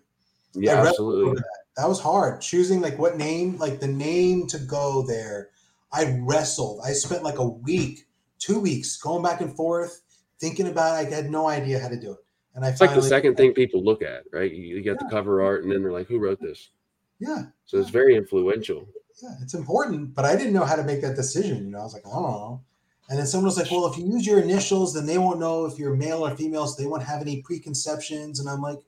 Yeah, 0.54 0.86
absolutely. 0.86 1.30
over 1.30 1.44
that. 1.76 1.88
Was 1.88 2.00
hard 2.00 2.40
choosing 2.40 2.80
like 2.80 2.98
what 2.98 3.16
name 3.16 3.56
like 3.58 3.80
the 3.80 3.88
name 3.88 4.46
to 4.48 4.58
go 4.58 5.02
there. 5.06 5.50
I 5.92 6.18
wrestled. 6.20 6.80
I 6.84 6.92
spent 6.92 7.22
like 7.22 7.38
a 7.38 7.48
week 7.48 8.06
two 8.38 8.58
weeks 8.58 8.96
going 8.96 9.22
back 9.22 9.40
and 9.40 9.54
forth 9.54 10.02
thinking 10.40 10.66
about 10.66 11.04
it 11.04 11.12
i 11.12 11.14
had 11.14 11.30
no 11.30 11.46
idea 11.48 11.78
how 11.78 11.88
to 11.88 11.98
do 11.98 12.12
it. 12.12 12.18
And 12.54 12.64
i 12.64 12.68
It's 12.68 12.80
like 12.80 12.94
the 12.94 13.00
second 13.02 13.36
thing 13.36 13.54
people 13.54 13.82
look 13.82 14.02
at, 14.02 14.24
right? 14.32 14.50
You, 14.52 14.76
you 14.76 14.82
get 14.82 14.98
the 14.98 15.06
cover 15.08 15.40
art, 15.42 15.62
and 15.62 15.72
then 15.72 15.82
they're 15.82 15.92
like, 15.92 16.08
"Who 16.08 16.18
wrote 16.18 16.40
this?" 16.40 16.70
yeah. 17.18 17.44
So 17.64 17.78
it's 17.78 17.90
very 17.90 18.16
influential. 18.16 18.86
yeah 19.22 19.34
it's 19.42 19.54
important 19.54 20.14
but 20.14 20.24
i 20.24 20.34
didn't 20.36 20.52
know 20.52 20.64
how 20.64 20.76
to 20.76 20.82
make 20.82 21.00
that 21.02 21.14
decision 21.16 21.64
you 21.66 21.70
know? 21.70 21.78
I 21.78 21.84
was 21.84 21.94
like 21.94 22.06
i 22.06 22.10
don't 22.10 22.22
know. 22.22 22.60
And 23.08 23.18
then 23.18 23.26
someone 23.26 23.46
was 23.46 23.58
like 23.58 23.70
well 23.70 23.86
if 23.86 23.96
you 23.98 24.06
use 24.06 24.26
your 24.26 24.40
initials 24.40 24.92
then 24.94 25.06
they 25.06 25.18
won't 25.18 25.38
know 25.38 25.64
if 25.66 25.78
you're 25.78 25.94
male 25.94 26.26
or 26.26 26.34
female 26.36 26.66
so 26.66 26.82
they 26.82 26.88
won't 26.88 27.04
have 27.04 27.20
any 27.22 27.42
preconceptions. 27.42 28.40
And 28.40 28.48
i'm 28.48 28.60
like 28.60 28.80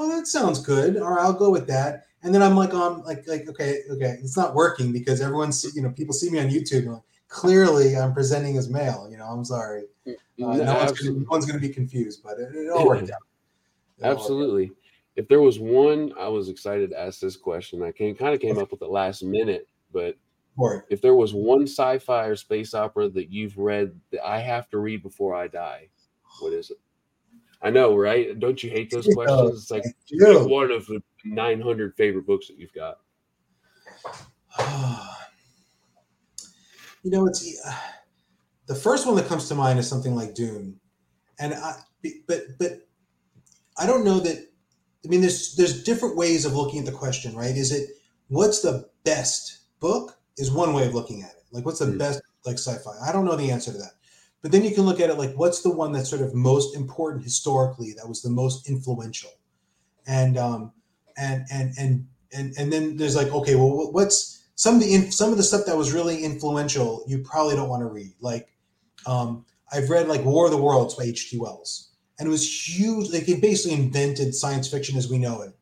oh 0.00 0.08
that 0.08 0.26
sounds 0.26 0.60
good 0.60 0.96
all 0.96 1.10
right 1.10 1.20
i'll 1.20 1.32
go 1.32 1.50
with 1.50 1.66
that 1.66 2.04
and 2.22 2.34
then 2.34 2.42
i'm 2.42 2.56
like 2.56 2.74
um 2.74 3.02
like 3.02 3.26
like 3.28 3.48
okay 3.48 3.80
okay 3.90 4.16
it's 4.22 4.36
not 4.36 4.54
working 4.54 4.92
because 4.92 5.20
everyone's 5.20 5.74
you 5.76 5.82
know 5.82 5.90
people 5.90 6.12
see 6.12 6.30
me 6.30 6.40
on 6.40 6.48
youtube 6.48 6.84
and 6.84 6.94
like, 6.94 7.02
clearly 7.28 7.96
i'm 7.96 8.12
presenting 8.12 8.56
as 8.56 8.68
male 8.68 9.06
you 9.10 9.16
know 9.16 9.26
i'm 9.26 9.44
sorry 9.44 9.84
uh, 10.08 10.12
no, 10.38 10.46
one's 10.48 11.00
gonna, 11.00 11.18
no 11.18 11.26
one's 11.28 11.46
gonna 11.46 11.60
be 11.60 11.68
confused 11.68 12.22
but 12.24 12.38
it, 12.38 12.54
it 12.54 12.70
all 12.70 12.86
worked 12.86 13.02
out 13.10 13.10
It 13.98 14.04
all 14.04 14.10
worked 14.10 14.12
out. 14.12 14.12
Absolutely. 14.12 14.72
If 15.16 15.28
there 15.28 15.40
was 15.40 15.58
one, 15.58 16.12
I 16.18 16.28
was 16.28 16.48
excited 16.48 16.90
to 16.90 17.00
ask 17.00 17.20
this 17.20 17.36
question. 17.36 17.82
I 17.82 17.92
came 17.92 18.14
kind 18.14 18.34
of 18.34 18.40
came 18.40 18.58
up 18.58 18.70
with 18.70 18.82
it 18.82 18.88
last 18.88 19.22
minute, 19.22 19.68
but 19.92 20.16
if 20.88 21.00
there 21.00 21.14
was 21.14 21.34
one 21.34 21.62
sci-fi 21.62 22.26
or 22.26 22.36
space 22.36 22.74
opera 22.74 23.08
that 23.10 23.30
you've 23.30 23.56
read 23.58 23.92
that 24.12 24.26
I 24.26 24.40
have 24.40 24.68
to 24.70 24.78
read 24.78 25.02
before 25.02 25.34
I 25.34 25.48
die, 25.48 25.88
what 26.40 26.52
is 26.52 26.70
it? 26.70 26.78
I 27.62 27.70
know, 27.70 27.96
right? 27.96 28.38
Don't 28.38 28.62
you 28.62 28.70
hate 28.70 28.90
those 28.90 29.06
Yeah. 29.06 29.14
questions? 29.14 29.62
It's 29.62 29.70
like 29.70 29.84
one 30.46 30.70
of 30.70 30.86
the 30.86 31.02
900 31.24 31.94
favorite 31.96 32.26
books 32.26 32.48
that 32.48 32.58
you've 32.58 32.72
got. 32.72 32.98
you 37.02 37.10
know, 37.10 37.26
it's 37.26 37.60
uh, 37.66 37.74
the 38.66 38.74
first 38.74 39.06
one 39.06 39.16
that 39.16 39.26
comes 39.26 39.48
to 39.48 39.54
mind 39.54 39.78
is 39.78 39.88
something 39.88 40.14
like 40.14 40.34
Dune, 40.34 40.80
and 41.38 41.54
I, 41.54 41.80
but 42.26 42.40
but 42.58 42.88
I 43.78 43.86
don't 43.86 44.04
know 44.04 44.20
that. 44.20 44.48
I 45.04 45.08
mean, 45.08 45.20
there's 45.20 45.54
there's 45.56 45.82
different 45.84 46.16
ways 46.16 46.44
of 46.44 46.54
looking 46.54 46.80
at 46.80 46.86
the 46.86 46.92
question, 46.92 47.34
right? 47.34 47.56
Is 47.56 47.72
it 47.72 47.90
what's 48.28 48.62
the 48.62 48.88
best 49.04 49.60
book? 49.80 50.18
Is 50.38 50.50
one 50.50 50.72
way 50.72 50.86
of 50.86 50.94
looking 50.94 51.22
at 51.22 51.30
it. 51.32 51.44
Like, 51.52 51.66
what's 51.66 51.80
the 51.80 51.86
Hmm. 51.86 51.98
best 51.98 52.22
like 52.46 52.58
sci-fi? 52.58 52.92
I 53.06 53.12
don't 53.12 53.24
know 53.24 53.36
the 53.36 53.50
answer 53.50 53.72
to 53.72 53.78
that. 53.78 53.92
But 54.42 54.52
then 54.52 54.64
you 54.64 54.74
can 54.74 54.84
look 54.84 55.00
at 55.00 55.10
it 55.10 55.18
like, 55.18 55.34
what's 55.34 55.62
the 55.62 55.70
one 55.70 55.92
that's 55.92 56.08
sort 56.08 56.22
of 56.22 56.34
most 56.34 56.74
important 56.74 57.24
historically? 57.24 57.92
That 57.92 58.08
was 58.08 58.22
the 58.22 58.30
most 58.30 58.68
influential, 58.68 59.30
and 60.06 60.38
um, 60.38 60.72
and 61.18 61.44
and 61.52 61.74
and 61.78 62.06
and 62.32 62.54
and 62.58 62.72
then 62.72 62.96
there's 62.96 63.16
like, 63.16 63.32
okay, 63.32 63.54
well, 63.54 63.92
what's 63.92 64.46
some 64.54 64.76
of 64.76 64.80
the 64.80 64.94
in, 64.94 65.12
some 65.12 65.30
of 65.30 65.36
the 65.36 65.42
stuff 65.42 65.66
that 65.66 65.76
was 65.76 65.92
really 65.92 66.24
influential? 66.24 67.04
You 67.06 67.18
probably 67.18 67.54
don't 67.54 67.68
want 67.68 67.82
to 67.82 67.86
read. 67.86 68.12
Like, 68.20 68.48
um, 69.06 69.44
I've 69.70 69.90
read 69.90 70.08
like 70.08 70.24
War 70.24 70.46
of 70.46 70.52
the 70.52 70.56
Worlds 70.56 70.94
by 70.94 71.04
H.G. 71.04 71.36
Wells, 71.38 71.90
and 72.18 72.26
it 72.26 72.30
was 72.30 72.68
huge. 72.68 73.10
Like, 73.12 73.28
it 73.28 73.42
basically 73.42 73.76
invented 73.76 74.34
science 74.34 74.68
fiction 74.68 74.96
as 74.96 75.10
we 75.10 75.18
know 75.18 75.42
it. 75.42 75.52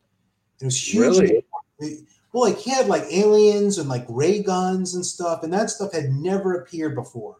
It 0.61 0.65
was 0.65 0.93
huge. 0.93 1.19
Really? 1.19 2.05
Well, 2.31 2.43
like 2.43 2.59
he 2.59 2.71
had 2.71 2.87
like 2.87 3.03
aliens 3.11 3.77
and 3.77 3.89
like 3.89 4.05
ray 4.07 4.41
guns 4.41 4.95
and 4.95 5.05
stuff, 5.05 5.43
and 5.43 5.51
that 5.51 5.69
stuff 5.69 5.91
had 5.93 6.11
never 6.11 6.61
appeared 6.61 6.95
before. 6.95 7.37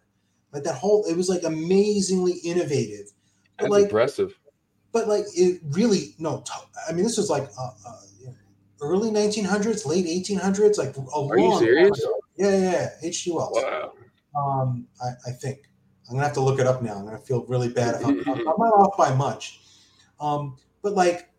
Like 0.51 0.63
that 0.63 0.75
whole, 0.75 1.05
it 1.05 1.15
was 1.15 1.29
like 1.29 1.43
amazingly 1.43 2.33
innovative. 2.43 3.11
But 3.57 3.65
That's 3.65 3.71
like, 3.71 3.83
impressive. 3.83 4.39
but 4.91 5.07
like 5.07 5.25
it 5.35 5.61
really 5.69 6.15
no. 6.17 6.43
I 6.87 6.93
mean, 6.93 7.03
this 7.03 7.17
was 7.17 7.29
like 7.29 7.43
uh, 7.59 7.71
uh, 7.87 8.31
early 8.81 9.11
1900s, 9.11 9.85
late 9.85 10.05
1800s. 10.05 10.77
Like 10.77 10.95
a 10.97 11.01
Are 11.01 11.37
you 11.37 11.49
long 11.49 11.59
serious? 11.59 12.01
time 12.01 12.13
yeah, 12.39 12.57
yeah. 12.57 12.89
H.G. 13.03 13.31
Wells. 13.31 13.51
Wow. 13.61 13.93
Um, 14.35 14.87
I, 15.03 15.09
I 15.29 15.31
think 15.33 15.69
I'm 16.07 16.15
gonna 16.15 16.25
have 16.25 16.33
to 16.35 16.41
look 16.41 16.59
it 16.59 16.65
up 16.65 16.81
now. 16.81 16.95
I'm 16.95 17.03
gonna 17.03 17.19
feel 17.19 17.45
really 17.47 17.67
bad 17.67 17.95
if 17.95 18.05
I'm, 18.05 18.19
I'm 18.29 18.43
not 18.45 18.73
off 18.73 18.97
by 18.97 19.13
much. 19.13 19.59
Um, 20.21 20.57
but 20.81 20.93
like, 20.93 21.29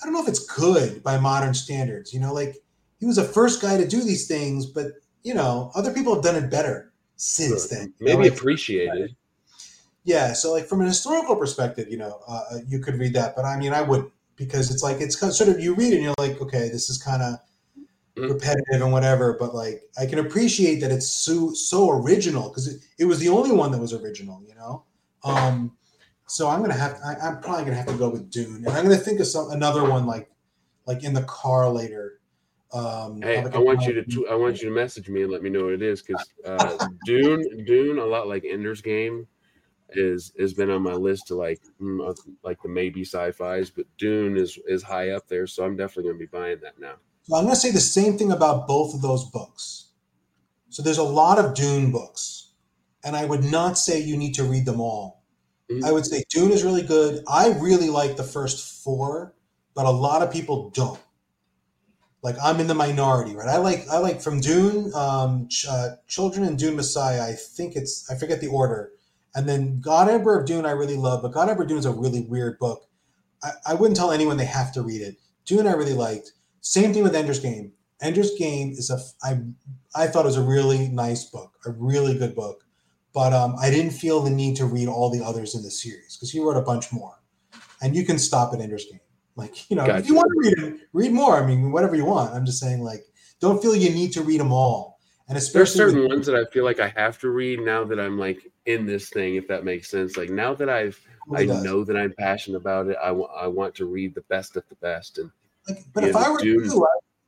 I 0.00 0.04
don't 0.04 0.14
know 0.14 0.22
if 0.22 0.28
it's 0.28 0.46
good 0.46 1.02
by 1.02 1.18
modern 1.18 1.52
standards. 1.52 2.14
You 2.14 2.20
know, 2.20 2.32
like 2.32 2.56
he 2.98 3.06
was 3.06 3.16
the 3.16 3.24
first 3.24 3.60
guy 3.60 3.76
to 3.76 3.86
do 3.86 4.02
these 4.02 4.26
things, 4.26 4.64
but 4.64 4.92
you 5.22 5.34
know, 5.34 5.70
other 5.74 5.92
people 5.92 6.14
have 6.14 6.24
done 6.24 6.36
it 6.36 6.50
better 6.50 6.92
since 7.16 7.68
then. 7.68 7.92
Maybe 8.00 8.10
You 8.12 8.16
know, 8.18 8.22
like- 8.24 8.32
appreciated. 8.32 9.16
yeah. 10.04 10.32
So, 10.32 10.52
like 10.52 10.66
from 10.66 10.80
an 10.80 10.86
historical 10.86 11.36
perspective, 11.36 11.88
you 11.90 11.96
know, 11.98 12.20
uh, 12.28 12.58
you 12.66 12.78
could 12.78 12.98
read 12.98 13.14
that, 13.14 13.34
but 13.36 13.44
I 13.44 13.58
mean, 13.58 13.72
I 13.72 13.82
wouldn't 13.82 14.10
because 14.36 14.70
it's 14.70 14.82
like 14.82 15.00
it's 15.00 15.18
sort 15.18 15.48
of 15.48 15.60
you 15.60 15.74
read 15.74 15.92
it 15.92 15.96
and 15.96 16.04
you're 16.04 16.14
like, 16.18 16.40
okay, 16.40 16.68
this 16.68 16.90
is 16.90 16.98
kind 17.02 17.22
of 17.22 17.38
Mhm. 18.16 18.30
repetitive 18.32 18.82
and 18.82 18.92
whatever. 18.92 19.32
But 19.38 19.54
like, 19.54 19.82
I 19.98 20.06
can 20.06 20.18
appreciate 20.18 20.80
that 20.80 20.90
it's 20.92 21.08
so 21.08 21.52
so 21.54 21.90
original 21.90 22.48
because 22.48 22.66
it, 22.68 22.80
it 22.98 23.04
was 23.06 23.18
the 23.18 23.28
only 23.30 23.52
one 23.52 23.70
that 23.72 23.78
was 23.80 23.92
original. 23.92 24.42
You 24.46 24.54
know. 24.54 24.84
Um, 25.24 25.76
so 26.28 26.48
I'm 26.48 26.60
gonna 26.60 26.74
have 26.74 26.98
I, 27.04 27.14
I'm 27.16 27.40
probably 27.40 27.64
gonna 27.64 27.76
have 27.76 27.86
to 27.86 27.94
go 27.96 28.08
with 28.10 28.30
Dune, 28.30 28.56
and 28.66 28.68
I'm 28.68 28.84
gonna 28.84 28.96
think 28.96 29.20
of 29.20 29.26
some 29.26 29.50
another 29.50 29.84
one 29.88 30.06
like 30.06 30.30
like 30.86 31.02
in 31.04 31.14
the 31.14 31.22
car 31.22 31.68
later. 31.70 32.20
Um, 32.76 33.22
Hey, 33.22 33.38
I 33.52 33.58
want 33.58 33.86
you 33.86 33.94
to 33.94 34.04
tw- 34.04 34.28
I 34.30 34.34
want 34.34 34.60
you 34.60 34.68
to 34.68 34.74
message 34.74 35.08
me 35.08 35.22
and 35.22 35.32
let 35.32 35.42
me 35.42 35.48
know 35.50 35.64
what 35.64 35.72
it 35.72 35.82
is 35.82 36.02
because 36.02 36.28
uh, 36.44 36.76
Dune 37.04 37.64
Dune 37.64 37.98
a 37.98 38.04
lot 38.04 38.28
like 38.28 38.44
Ender's 38.44 38.82
Game 38.82 39.26
is 39.90 40.32
has 40.38 40.52
been 40.52 40.70
on 40.70 40.82
my 40.82 40.92
list 40.94 41.28
to 41.28 41.34
like 41.34 41.60
mm, 41.80 42.16
like 42.42 42.60
the 42.62 42.68
maybe 42.68 43.02
sci-fi's, 43.02 43.70
but 43.70 43.86
Dune 43.96 44.36
is 44.36 44.58
is 44.66 44.82
high 44.82 45.10
up 45.10 45.26
there, 45.28 45.46
so 45.46 45.64
I'm 45.64 45.76
definitely 45.76 46.10
gonna 46.10 46.18
be 46.18 46.26
buying 46.26 46.60
that 46.62 46.78
now. 46.78 46.96
So 47.22 47.34
I'm 47.36 47.44
going 47.44 47.54
to 47.54 47.60
say 47.60 47.72
the 47.72 47.80
same 47.80 48.16
thing 48.16 48.30
about 48.30 48.68
both 48.68 48.94
of 48.94 49.02
those 49.02 49.28
books. 49.30 49.88
So 50.68 50.80
there's 50.80 50.98
a 50.98 51.02
lot 51.02 51.38
of 51.40 51.54
Dune 51.54 51.90
books, 51.90 52.52
and 53.04 53.16
I 53.16 53.24
would 53.24 53.42
not 53.42 53.78
say 53.78 53.98
you 53.98 54.16
need 54.16 54.34
to 54.34 54.44
read 54.44 54.64
them 54.64 54.80
all. 54.80 55.24
Mhm. 55.70 55.84
I 55.84 55.90
would 55.90 56.06
say 56.06 56.22
Dune 56.30 56.52
is 56.52 56.62
really 56.62 56.82
good. 56.82 57.24
I 57.26 57.48
really 57.58 57.88
like 57.90 58.16
the 58.16 58.22
first 58.22 58.84
four, 58.84 59.34
but 59.74 59.86
a 59.86 59.90
lot 59.90 60.22
of 60.22 60.30
people 60.32 60.70
don't. 60.70 61.00
Like 62.26 62.34
I'm 62.42 62.58
in 62.58 62.66
the 62.66 62.74
minority, 62.74 63.36
right? 63.36 63.46
I 63.46 63.58
like 63.58 63.86
I 63.88 63.98
like 63.98 64.20
from 64.20 64.40
Dune, 64.40 64.92
um, 64.96 65.46
Ch- 65.46 65.66
uh, 65.70 65.90
Children 66.08 66.44
and 66.44 66.58
Dune 66.58 66.74
Messiah. 66.74 67.22
I 67.22 67.34
think 67.34 67.76
it's 67.76 68.10
I 68.10 68.16
forget 68.16 68.40
the 68.40 68.48
order, 68.48 68.90
and 69.36 69.48
then 69.48 69.78
God 69.78 70.08
Emperor 70.08 70.40
of 70.40 70.44
Dune 70.44 70.66
I 70.66 70.72
really 70.72 70.96
love, 70.96 71.22
but 71.22 71.30
God 71.30 71.48
Emperor 71.48 71.62
of 71.62 71.68
Dune 71.68 71.78
is 71.78 71.86
a 71.86 71.92
really 71.92 72.22
weird 72.22 72.58
book. 72.58 72.88
I, 73.44 73.50
I 73.68 73.74
wouldn't 73.74 73.96
tell 73.96 74.10
anyone 74.10 74.38
they 74.38 74.44
have 74.44 74.72
to 74.72 74.82
read 74.82 75.02
it. 75.02 75.18
Dune 75.44 75.68
I 75.68 75.74
really 75.74 75.94
liked. 75.94 76.32
Same 76.62 76.92
thing 76.92 77.04
with 77.04 77.14
Ender's 77.14 77.38
Game. 77.38 77.70
Ender's 78.02 78.34
Game 78.36 78.72
is 78.72 78.90
a 78.90 78.98
I 79.24 79.38
I 79.94 80.08
thought 80.08 80.24
it 80.24 80.34
was 80.34 80.36
a 80.36 80.42
really 80.42 80.88
nice 80.88 81.26
book, 81.26 81.52
a 81.64 81.70
really 81.70 82.18
good 82.18 82.34
book, 82.34 82.64
but 83.14 83.32
um, 83.34 83.54
I 83.62 83.70
didn't 83.70 83.92
feel 83.92 84.20
the 84.20 84.30
need 84.30 84.56
to 84.56 84.66
read 84.66 84.88
all 84.88 85.10
the 85.10 85.24
others 85.24 85.54
in 85.54 85.62
the 85.62 85.70
series 85.70 86.16
because 86.16 86.32
he 86.32 86.40
wrote 86.40 86.56
a 86.56 86.62
bunch 86.62 86.92
more, 86.92 87.22
and 87.80 87.94
you 87.94 88.04
can 88.04 88.18
stop 88.18 88.52
at 88.52 88.60
Ender's 88.60 88.86
Game. 88.86 88.98
Like 89.36 89.70
you 89.70 89.76
know, 89.76 89.84
if 89.84 90.08
you 90.08 90.14
want 90.14 90.30
to 90.32 90.38
read 90.48 90.58
it, 90.74 90.80
read 90.92 91.12
more. 91.12 91.36
I 91.42 91.46
mean, 91.46 91.70
whatever 91.70 91.94
you 91.94 92.04
want. 92.06 92.34
I'm 92.34 92.46
just 92.46 92.58
saying, 92.58 92.80
like, 92.82 93.04
don't 93.40 93.60
feel 93.62 93.76
you 93.76 93.90
need 93.90 94.12
to 94.14 94.22
read 94.22 94.40
them 94.40 94.50
all, 94.52 94.98
and 95.28 95.36
especially 95.36 95.58
There's 95.78 95.92
certain 95.92 96.00
with- 96.00 96.08
ones 96.10 96.26
that 96.26 96.34
I 96.36 96.46
feel 96.46 96.64
like 96.64 96.80
I 96.80 96.88
have 96.96 97.18
to 97.20 97.28
read 97.28 97.60
now 97.60 97.84
that 97.84 98.00
I'm 98.00 98.18
like 98.18 98.38
in 98.64 98.86
this 98.86 99.10
thing, 99.10 99.34
if 99.36 99.46
that 99.48 99.62
makes 99.64 99.90
sense. 99.90 100.16
Like 100.16 100.30
now 100.30 100.54
that 100.54 100.70
I've 100.70 100.98
I 101.34 101.44
does. 101.44 101.62
know 101.62 101.84
that 101.84 101.96
I'm 101.96 102.14
passionate 102.18 102.56
about 102.56 102.86
it, 102.88 102.96
I 103.02 103.10
wa- 103.12 103.26
I 103.26 103.46
want 103.46 103.74
to 103.76 103.84
read 103.84 104.14
the 104.14 104.22
best 104.22 104.56
of 104.56 104.64
the 104.70 104.76
best, 104.76 105.18
and 105.18 105.30
Like, 105.68 105.84
but 105.92 106.02
if 106.04 106.16
I 106.16 106.30
were 106.30 106.42
you, 106.42 106.62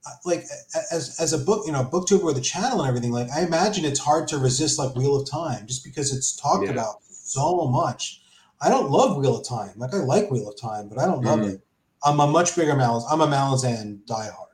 I, 0.07 0.09
I- 0.09 0.13
like 0.25 0.45
as 0.91 1.17
as 1.21 1.35
a 1.35 1.39
book, 1.39 1.67
you 1.67 1.73
know, 1.73 1.85
booktuber 1.85 2.25
with 2.25 2.39
a 2.39 2.41
channel 2.41 2.81
and 2.81 2.89
everything, 2.89 3.13
like 3.13 3.29
I 3.31 3.43
imagine 3.43 3.85
it's 3.85 4.01
hard 4.01 4.29
to 4.29 4.39
resist 4.39 4.79
like 4.79 4.95
Wheel 4.97 5.15
of 5.15 5.29
Time 5.31 5.67
just 5.67 5.85
because 5.85 6.17
it's 6.17 6.35
talked 6.35 6.65
Yeah. 6.65 6.71
about 6.73 7.03
so 7.03 7.69
much. 7.69 8.23
I 8.63 8.71
don't 8.71 8.91
love 8.91 9.19
Wheel 9.19 9.37
of 9.37 9.47
Time. 9.47 9.73
Like 9.77 9.93
I 9.93 9.99
like 9.99 10.31
Wheel 10.31 10.49
of 10.49 10.59
Time, 10.59 10.89
but 10.89 10.99
I 10.99 11.05
don't 11.05 11.23
love 11.23 11.41
Mhm. 11.41 11.51
it. 11.55 11.61
I'm 12.05 12.21
a 12.21 12.27
much 12.27 12.55
bigger 12.57 12.75
Malaz. 12.75 13.05
I'm 13.11 13.21
a 13.21 13.27
Malazan 13.27 14.01
diehard. 14.05 14.49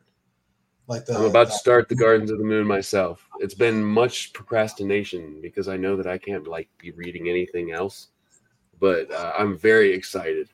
Like 0.87 1.07
the 1.07 1.17
I'm 1.17 1.25
about 1.25 1.47
to 1.47 1.53
start 1.53 1.89
the 1.89 1.95
Gardens 1.95 2.31
of 2.31 2.39
the 2.39 2.45
Moon 2.45 2.67
myself. 2.67 3.27
It's 3.41 3.55
been 3.55 3.83
much 3.83 4.33
procrastination 4.35 5.41
because 5.41 5.67
I 5.67 5.77
know 5.77 5.97
that 5.97 6.07
I 6.07 6.19
can't 6.19 6.47
like 6.47 6.69
be 6.79 6.91
reading 6.91 7.29
anything 7.29 7.73
else, 7.73 8.09
but 8.79 9.11
uh, 9.11 9.33
I'm 9.39 9.57
very 9.57 9.93
excited. 9.93 10.51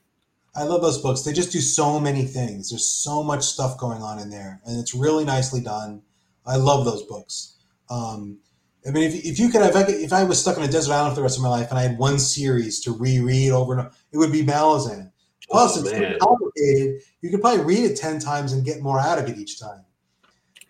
I 0.55 0.65
love 0.65 0.83
those 0.83 0.99
books. 0.99 1.23
They 1.23 1.33
just 1.33 1.53
do 1.53 1.61
so 1.61 1.99
many 1.99 2.25
things. 2.25 2.71
There's 2.71 2.87
so 2.87 3.23
much 3.23 3.43
stuff 3.43 3.79
going 3.79 4.03
on 4.03 4.19
in 4.19 4.31
there, 4.31 4.61
and 4.65 4.79
it's 4.79 4.95
really 4.95 5.25
nicely 5.25 5.61
done. 5.61 6.03
I 6.47 6.57
love 6.57 6.85
those 6.85 7.05
books. 7.05 7.57
Um, 7.89 8.39
I 8.87 8.91
mean, 8.91 9.05
if, 9.05 9.25
if 9.25 9.39
you 9.39 9.51
could, 9.51 9.63
if 9.63 9.77
I, 9.77 9.83
could, 9.83 9.97
if 9.97 10.13
I 10.13 10.25
was 10.25 10.41
stuck 10.41 10.57
on 10.57 10.65
a 10.65 10.69
desert 10.69 10.95
island 10.95 11.13
for 11.13 11.17
the 11.17 11.23
rest 11.23 11.37
of 11.37 11.43
my 11.43 11.51
life 11.51 11.71
and 11.71 11.79
I 11.79 11.83
had 11.83 11.99
one 11.99 12.19
series 12.19 12.81
to 12.81 12.93
reread 12.93 13.53
over 13.53 13.73
and 13.73 13.81
over, 13.83 13.93
it 14.13 14.19
would 14.19 14.33
be 14.33 14.43
Malazan. 14.43 15.10
Plus, 15.51 15.77
Oh, 15.77 15.81
it's 15.81 15.91
man. 15.93 16.17
complicated. 16.21 17.03
You 17.23 17.31
could 17.31 17.41
probably 17.41 17.65
read 17.65 17.91
it 17.91 17.97
ten 17.97 18.21
times 18.21 18.53
and 18.53 18.65
get 18.65 18.81
more 18.83 19.01
out 19.01 19.19
of 19.19 19.29
it 19.29 19.37
each 19.37 19.59
time. 19.59 19.85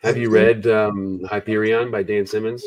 Have 0.03 0.17
you 0.17 0.31
read 0.31 0.67
um, 0.67 1.21
Hyperion 1.25 1.91
by 1.91 2.03
Dan 2.03 2.27
Simmons? 2.27 2.65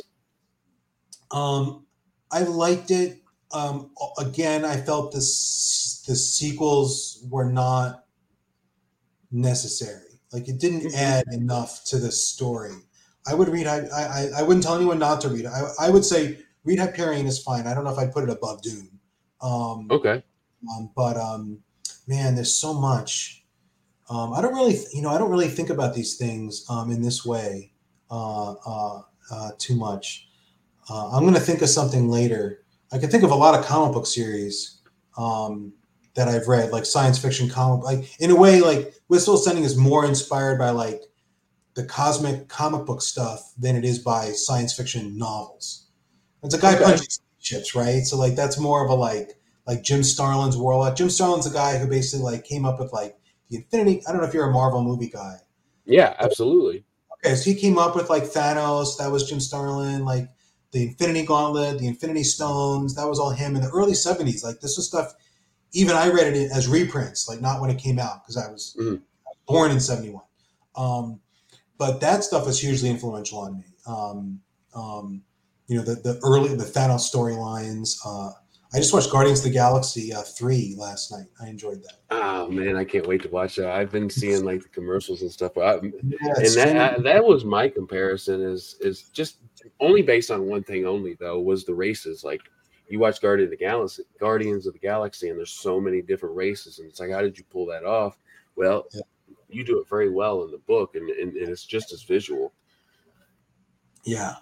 Um, 1.31 1.85
I 2.31 2.43
liked 2.43 2.91
it. 2.91 3.21
Um, 3.51 3.91
again, 4.19 4.63
I 4.65 4.77
felt 4.77 5.11
the 5.11 5.17
the 5.17 6.15
sequels 6.15 7.25
were 7.29 7.49
not 7.51 8.05
necessary. 9.31 10.19
Like 10.31 10.47
it 10.47 10.59
didn't 10.59 10.81
Mhm. 10.91 10.95
add 10.95 11.25
enough 11.31 11.83
to 11.85 11.97
the 11.97 12.11
story. 12.11 12.73
I 13.25 13.33
would 13.33 13.47
read. 13.49 13.65
I 13.67 13.85
I, 13.87 14.29
I 14.37 14.41
wouldn't 14.43 14.63
tell 14.63 14.75
anyone 14.75 14.99
not 14.99 15.21
to 15.21 15.29
read. 15.29 15.45
it. 15.45 15.47
I 15.47 15.63
I 15.79 15.89
would 15.89 16.05
say 16.05 16.39
read 16.63 16.79
Hyperion 16.79 17.25
is 17.25 17.39
fine. 17.39 17.65
I 17.65 17.73
don't 17.73 17.83
know 17.83 17.91
if 17.91 17.97
I'd 17.97 18.13
put 18.13 18.23
it 18.23 18.29
above 18.29 18.61
Dune. 18.61 18.99
Um, 19.41 19.87
Okay. 19.91 20.23
um, 20.75 20.91
but 20.95 21.17
um, 21.17 21.59
man, 22.07 22.35
there's 22.35 22.55
so 22.55 22.73
much. 22.73 23.43
Um, 24.09 24.33
I 24.33 24.41
don't 24.41 24.53
really, 24.53 24.77
you 24.93 25.01
know, 25.01 25.09
I 25.09 25.17
don't 25.17 25.31
really 25.31 25.47
think 25.47 25.69
about 25.69 25.95
these 25.95 26.17
things 26.17 26.65
um, 26.69 26.91
in 26.91 27.01
this 27.01 27.25
way 27.25 27.71
uh, 28.11 28.51
uh, 28.65 29.01
uh, 29.31 29.51
too 29.57 29.75
much. 29.75 30.27
Uh, 30.89 31.09
I'm 31.11 31.23
going 31.23 31.33
to 31.33 31.39
think 31.39 31.61
of 31.61 31.69
something 31.69 32.09
later. 32.09 32.65
I 32.91 32.97
can 32.97 33.09
think 33.09 33.23
of 33.23 33.31
a 33.31 33.35
lot 33.35 33.57
of 33.57 33.65
comic 33.65 33.93
book 33.93 34.05
series 34.05 34.81
um, 35.17 35.73
that 36.15 36.27
I've 36.27 36.47
read, 36.47 36.71
like 36.71 36.85
science 36.85 37.17
fiction 37.17 37.49
comic. 37.49 37.83
Like 37.83 38.21
in 38.21 38.29
a 38.29 38.35
way, 38.35 38.61
like 38.61 38.93
Wistful 39.07 39.35
Ascending 39.35 39.63
is 39.63 39.77
more 39.77 40.05
inspired 40.05 40.59
by 40.59 40.71
like 40.71 41.01
the 41.75 41.85
cosmic 41.85 42.49
comic 42.49 42.85
book 42.85 43.01
stuff 43.01 43.53
than 43.57 43.75
it 43.75 43.85
is 43.85 43.97
by 43.99 44.31
science 44.31 44.73
fiction 44.75 45.17
novels. 45.17 45.87
It's 46.43 46.53
a 46.53 46.59
guy 46.59 46.75
Okay. 46.75 46.83
punching 46.83 47.07
ships, 47.39 47.73
right? 47.73 48.03
So 48.03 48.17
like 48.17 48.35
that's 48.35 48.59
more 48.59 48.83
of 48.83 48.91
a 48.91 48.95
like 48.95 49.39
like 49.65 49.83
Jim 49.83 50.03
Starlin's. 50.03 50.55
Like, 50.57 50.95
Jim 50.95 51.09
Starlin's 51.09 51.45
a 51.47 51.53
guy 51.53 51.77
who 51.77 51.87
basically 51.87 52.23
like 52.23 52.43
came 52.43 52.65
up 52.65 52.79
with 52.79 52.91
like 52.93 53.17
the 53.49 53.57
Infinity. 53.57 54.03
I 54.07 54.11
don't 54.11 54.21
know 54.21 54.27
if 54.27 54.33
you're 54.33 54.49
a 54.49 54.51
Marvel 54.53 54.83
movie 54.83 55.09
guy. 55.09 55.37
Yeah, 55.85 56.15
absolutely. 56.19 56.85
Okay, 57.25 57.35
so 57.35 57.49
he 57.49 57.55
came 57.55 57.77
up 57.77 57.95
with 57.95 58.09
like 58.09 58.23
Thanos. 58.23 58.97
That 58.97 59.11
was 59.11 59.29
Jim 59.29 59.39
Starlin. 59.39 60.05
Like 60.05 60.29
the 60.71 60.83
Infinity 60.83 61.25
Gauntlet, 61.25 61.79
the 61.79 61.87
Infinity 61.87 62.23
Stones. 62.23 62.95
That 62.95 63.07
was 63.07 63.19
all 63.19 63.29
him 63.31 63.55
in 63.55 63.61
the 63.61 63.69
early 63.69 63.93
'70s. 63.93 64.43
Like 64.43 64.59
this 64.59 64.77
was 64.77 64.87
stuff. 64.87 65.13
Even 65.71 65.95
I 65.95 66.09
read 66.09 66.35
it 66.35 66.51
as 66.51 66.67
reprints, 66.67 67.27
like 67.27 67.41
not 67.41 67.59
when 67.61 67.69
it 67.69 67.79
came 67.79 67.97
out 67.99 68.23
because 68.23 68.37
I 68.37 68.51
was 68.51 68.75
Mhm. 68.79 69.01
born 69.47 69.71
in 69.71 69.79
'71. 69.79 70.23
Um, 70.75 71.19
but 71.77 71.99
that 72.01 72.23
stuff 72.23 72.45
was 72.45 72.59
hugely 72.59 72.89
influential 72.89 73.39
on 73.39 73.57
me. 73.57 73.63
Um, 73.85 74.41
um, 74.75 75.23
you 75.67 75.77
know, 75.77 75.83
the 75.83 75.95
the 75.95 76.19
early 76.23 76.55
the 76.55 76.63
Thanos 76.65 77.09
storylines. 77.11 77.95
Uh, 78.05 78.31
I 78.73 78.77
just 78.77 78.91
watched 78.91 79.11
Guardians 79.11 79.39
of 79.39 79.45
the 79.45 79.51
Galaxy 79.51 80.11
uh, 80.11 80.23
three 80.23 80.75
last 80.77 81.11
night. 81.11 81.27
I 81.39 81.47
enjoyed 81.47 81.83
that. 81.83 81.99
Oh 82.09 82.47
man, 82.49 82.75
I 82.75 82.83
can't 82.83 83.05
wait 83.05 83.21
to 83.21 83.29
watch 83.29 83.55
that. 83.57 83.69
I've 83.69 83.91
been 83.91 84.09
seeing 84.09 84.43
like 84.43 84.63
the 84.63 84.69
commercials 84.69 85.21
and 85.21 85.31
stuff. 85.31 85.57
I, 85.57 85.73
and 85.73 85.93
that 86.55 86.95
uh, 86.97 87.01
that 87.01 87.23
was 87.23 87.45
my 87.45 87.69
comparison 87.69 88.41
is 88.41 88.75
is 88.81 89.09
just 89.09 89.37
only 89.79 90.01
based 90.01 90.31
on 90.31 90.47
one 90.47 90.63
thing 90.63 90.85
only 90.87 91.13
though 91.19 91.39
was 91.39 91.65
the 91.65 91.73
races 91.73 92.23
like 92.23 92.41
you 92.87 92.99
watch 92.99 93.21
Guardian 93.21 93.47
of 93.47 93.51
the 93.51 93.57
Galaxy 93.57 94.03
Guardians 94.19 94.67
of 94.67 94.73
the 94.73 94.79
Galaxy 94.79 95.29
and 95.29 95.37
there's 95.37 95.51
so 95.51 95.79
many 95.79 96.01
different 96.01 96.35
races 96.35 96.79
and 96.79 96.89
it's 96.89 96.99
like 96.99 97.11
how 97.11 97.21
did 97.21 97.37
you 97.37 97.43
pull 97.45 97.65
that 97.67 97.85
off 97.85 98.17
well 98.55 98.85
Yeah. 98.93 99.01
you 99.49 99.63
do 99.63 99.79
it 99.79 99.87
very 99.87 100.09
well 100.09 100.43
in 100.43 100.51
the 100.51 100.57
book 100.57 100.95
and, 100.95 101.09
and, 101.09 101.35
and 101.37 101.49
it's 101.49 101.65
just 101.65 101.93
as 101.93 102.03
visual 102.03 102.53
yeah. 104.03 104.35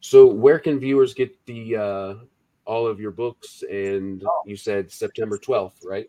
so 0.00 0.26
where 0.26 0.58
can 0.58 0.80
viewers 0.80 1.12
get 1.12 1.44
the 1.44 1.76
uh 1.76 2.14
all 2.64 2.86
of 2.86 3.00
your 3.00 3.10
books 3.10 3.62
and 3.70 4.24
you 4.46 4.56
said 4.56 4.90
September 4.90 5.38
12th 5.38 5.84
right 5.84 6.08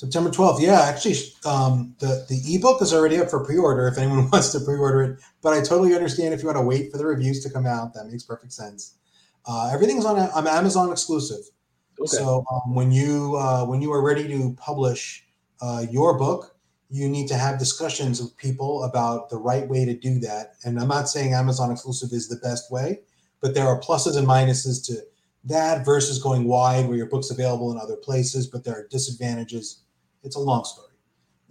September 0.00 0.30
12th. 0.30 0.62
Yeah, 0.62 0.80
actually, 0.80 1.16
um, 1.44 1.94
the, 1.98 2.24
the 2.30 2.54
ebook 2.54 2.80
is 2.80 2.94
already 2.94 3.18
up 3.18 3.28
for 3.28 3.44
pre 3.44 3.58
order 3.58 3.86
if 3.86 3.98
anyone 3.98 4.30
wants 4.32 4.50
to 4.52 4.60
pre 4.60 4.78
order 4.78 5.02
it. 5.02 5.20
But 5.42 5.52
I 5.52 5.58
totally 5.60 5.94
understand 5.94 6.32
if 6.32 6.40
you 6.40 6.46
want 6.46 6.56
to 6.56 6.64
wait 6.64 6.90
for 6.90 6.96
the 6.96 7.04
reviews 7.04 7.42
to 7.44 7.50
come 7.50 7.66
out. 7.66 7.92
That 7.92 8.06
makes 8.06 8.22
perfect 8.22 8.54
sense. 8.54 8.94
Uh, 9.46 9.70
everything's 9.70 10.06
on 10.06 10.18
I'm 10.34 10.46
Amazon 10.46 10.90
exclusive. 10.90 11.44
okay 12.00 12.16
So 12.16 12.46
um, 12.50 12.74
when 12.74 12.90
you 12.90 13.36
uh, 13.36 13.66
when 13.66 13.82
you 13.82 13.92
are 13.92 14.02
ready 14.02 14.26
to 14.28 14.54
publish 14.54 15.26
uh, 15.60 15.84
your 15.90 16.16
book, 16.16 16.56
you 16.88 17.06
need 17.06 17.28
to 17.28 17.36
have 17.36 17.58
discussions 17.58 18.22
with 18.22 18.34
people 18.38 18.84
about 18.84 19.28
the 19.28 19.36
right 19.36 19.68
way 19.68 19.84
to 19.84 19.92
do 19.92 20.18
that. 20.20 20.54
And 20.64 20.80
I'm 20.80 20.88
not 20.88 21.10
saying 21.10 21.34
Amazon 21.34 21.70
exclusive 21.70 22.08
is 22.12 22.26
the 22.26 22.36
best 22.36 22.72
way, 22.72 23.00
but 23.42 23.54
there 23.54 23.66
are 23.66 23.78
pluses 23.78 24.16
and 24.16 24.26
minuses 24.26 24.82
to 24.86 25.02
that 25.44 25.84
versus 25.84 26.22
going 26.22 26.44
wide 26.44 26.86
where 26.86 26.96
your 26.96 27.06
book's 27.06 27.30
available 27.30 27.72
in 27.72 27.78
other 27.78 27.96
places, 27.96 28.46
but 28.46 28.64
there 28.64 28.74
are 28.74 28.86
disadvantages. 28.88 29.82
It's 30.22 30.36
a 30.36 30.40
long 30.40 30.64
story. 30.64 30.88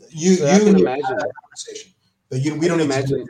You 0.10 0.36
So 0.36 0.52
you 0.54 0.66
can 0.66 0.76
imagine. 0.80 1.04
that 1.04 1.32
conversation, 1.44 1.94
but 2.30 2.42
you 2.42 2.56
we 2.56 2.68
don't 2.68 2.80
imagine. 2.80 3.26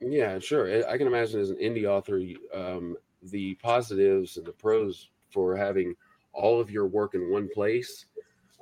Yeah, 0.00 0.38
sure. 0.38 0.68
I 0.68 0.92
I 0.92 0.98
can 0.98 1.06
imagine 1.06 1.40
as 1.40 1.50
an 1.50 1.56
indie 1.56 1.84
author, 1.84 2.20
um, 2.52 2.96
the 3.22 3.54
positives 3.56 4.36
and 4.36 4.46
the 4.46 4.52
pros 4.52 5.10
for 5.30 5.56
having 5.56 5.94
all 6.32 6.60
of 6.60 6.70
your 6.70 6.86
work 6.86 7.14
in 7.14 7.30
one 7.30 7.48
place, 7.54 8.06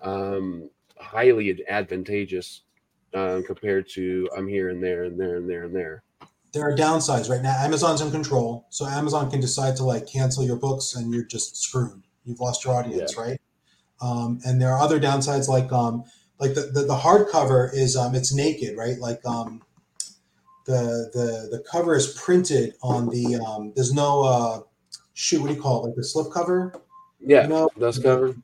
um, 0.02 0.68
highly 0.98 1.64
advantageous 1.68 2.62
um, 3.14 3.42
compared 3.44 3.88
to 3.90 4.28
I'm 4.36 4.46
here 4.46 4.68
and 4.68 4.82
there 4.82 5.04
and 5.04 5.18
there 5.18 5.36
and 5.36 5.48
there 5.48 5.64
and 5.64 5.74
there. 5.74 6.02
There 6.52 6.62
are 6.68 6.74
downsides 6.76 7.28
right 7.30 7.42
now. 7.42 7.54
Amazon's 7.58 8.00
in 8.00 8.10
control, 8.10 8.66
so 8.70 8.86
Amazon 8.86 9.30
can 9.30 9.40
decide 9.40 9.76
to 9.76 9.84
like 9.84 10.06
cancel 10.06 10.44
your 10.44 10.56
books, 10.56 10.94
and 10.94 11.12
you're 11.14 11.24
just 11.24 11.56
screwed. 11.56 12.02
You've 12.24 12.40
lost 12.40 12.64
your 12.64 12.74
audience, 12.74 13.16
right? 13.16 13.40
Um, 14.00 14.40
and 14.44 14.60
there 14.60 14.70
are 14.72 14.78
other 14.80 14.98
downsides 15.00 15.48
like 15.48 15.70
um, 15.72 16.04
like 16.38 16.54
the, 16.54 16.62
the 16.72 16.82
the 16.82 16.96
hardcover 16.96 17.72
is 17.74 17.96
um, 17.96 18.14
it's 18.14 18.32
naked, 18.34 18.76
right? 18.76 18.98
Like 18.98 19.24
um, 19.26 19.62
the 20.66 21.10
the 21.12 21.56
the 21.56 21.64
cover 21.70 21.94
is 21.94 22.08
printed 22.20 22.74
on 22.82 23.08
the 23.08 23.36
um, 23.36 23.72
there's 23.76 23.92
no 23.92 24.22
uh, 24.22 24.60
shoot 25.14 25.40
what 25.40 25.48
do 25.48 25.54
you 25.54 25.60
call 25.60 25.82
it 25.84 25.88
like 25.88 25.96
the 25.96 26.04
slip 26.04 26.32
cover 26.32 26.74
Yeah, 27.20 27.46
No. 27.46 27.68
dust 27.78 28.02
cover. 28.02 28.34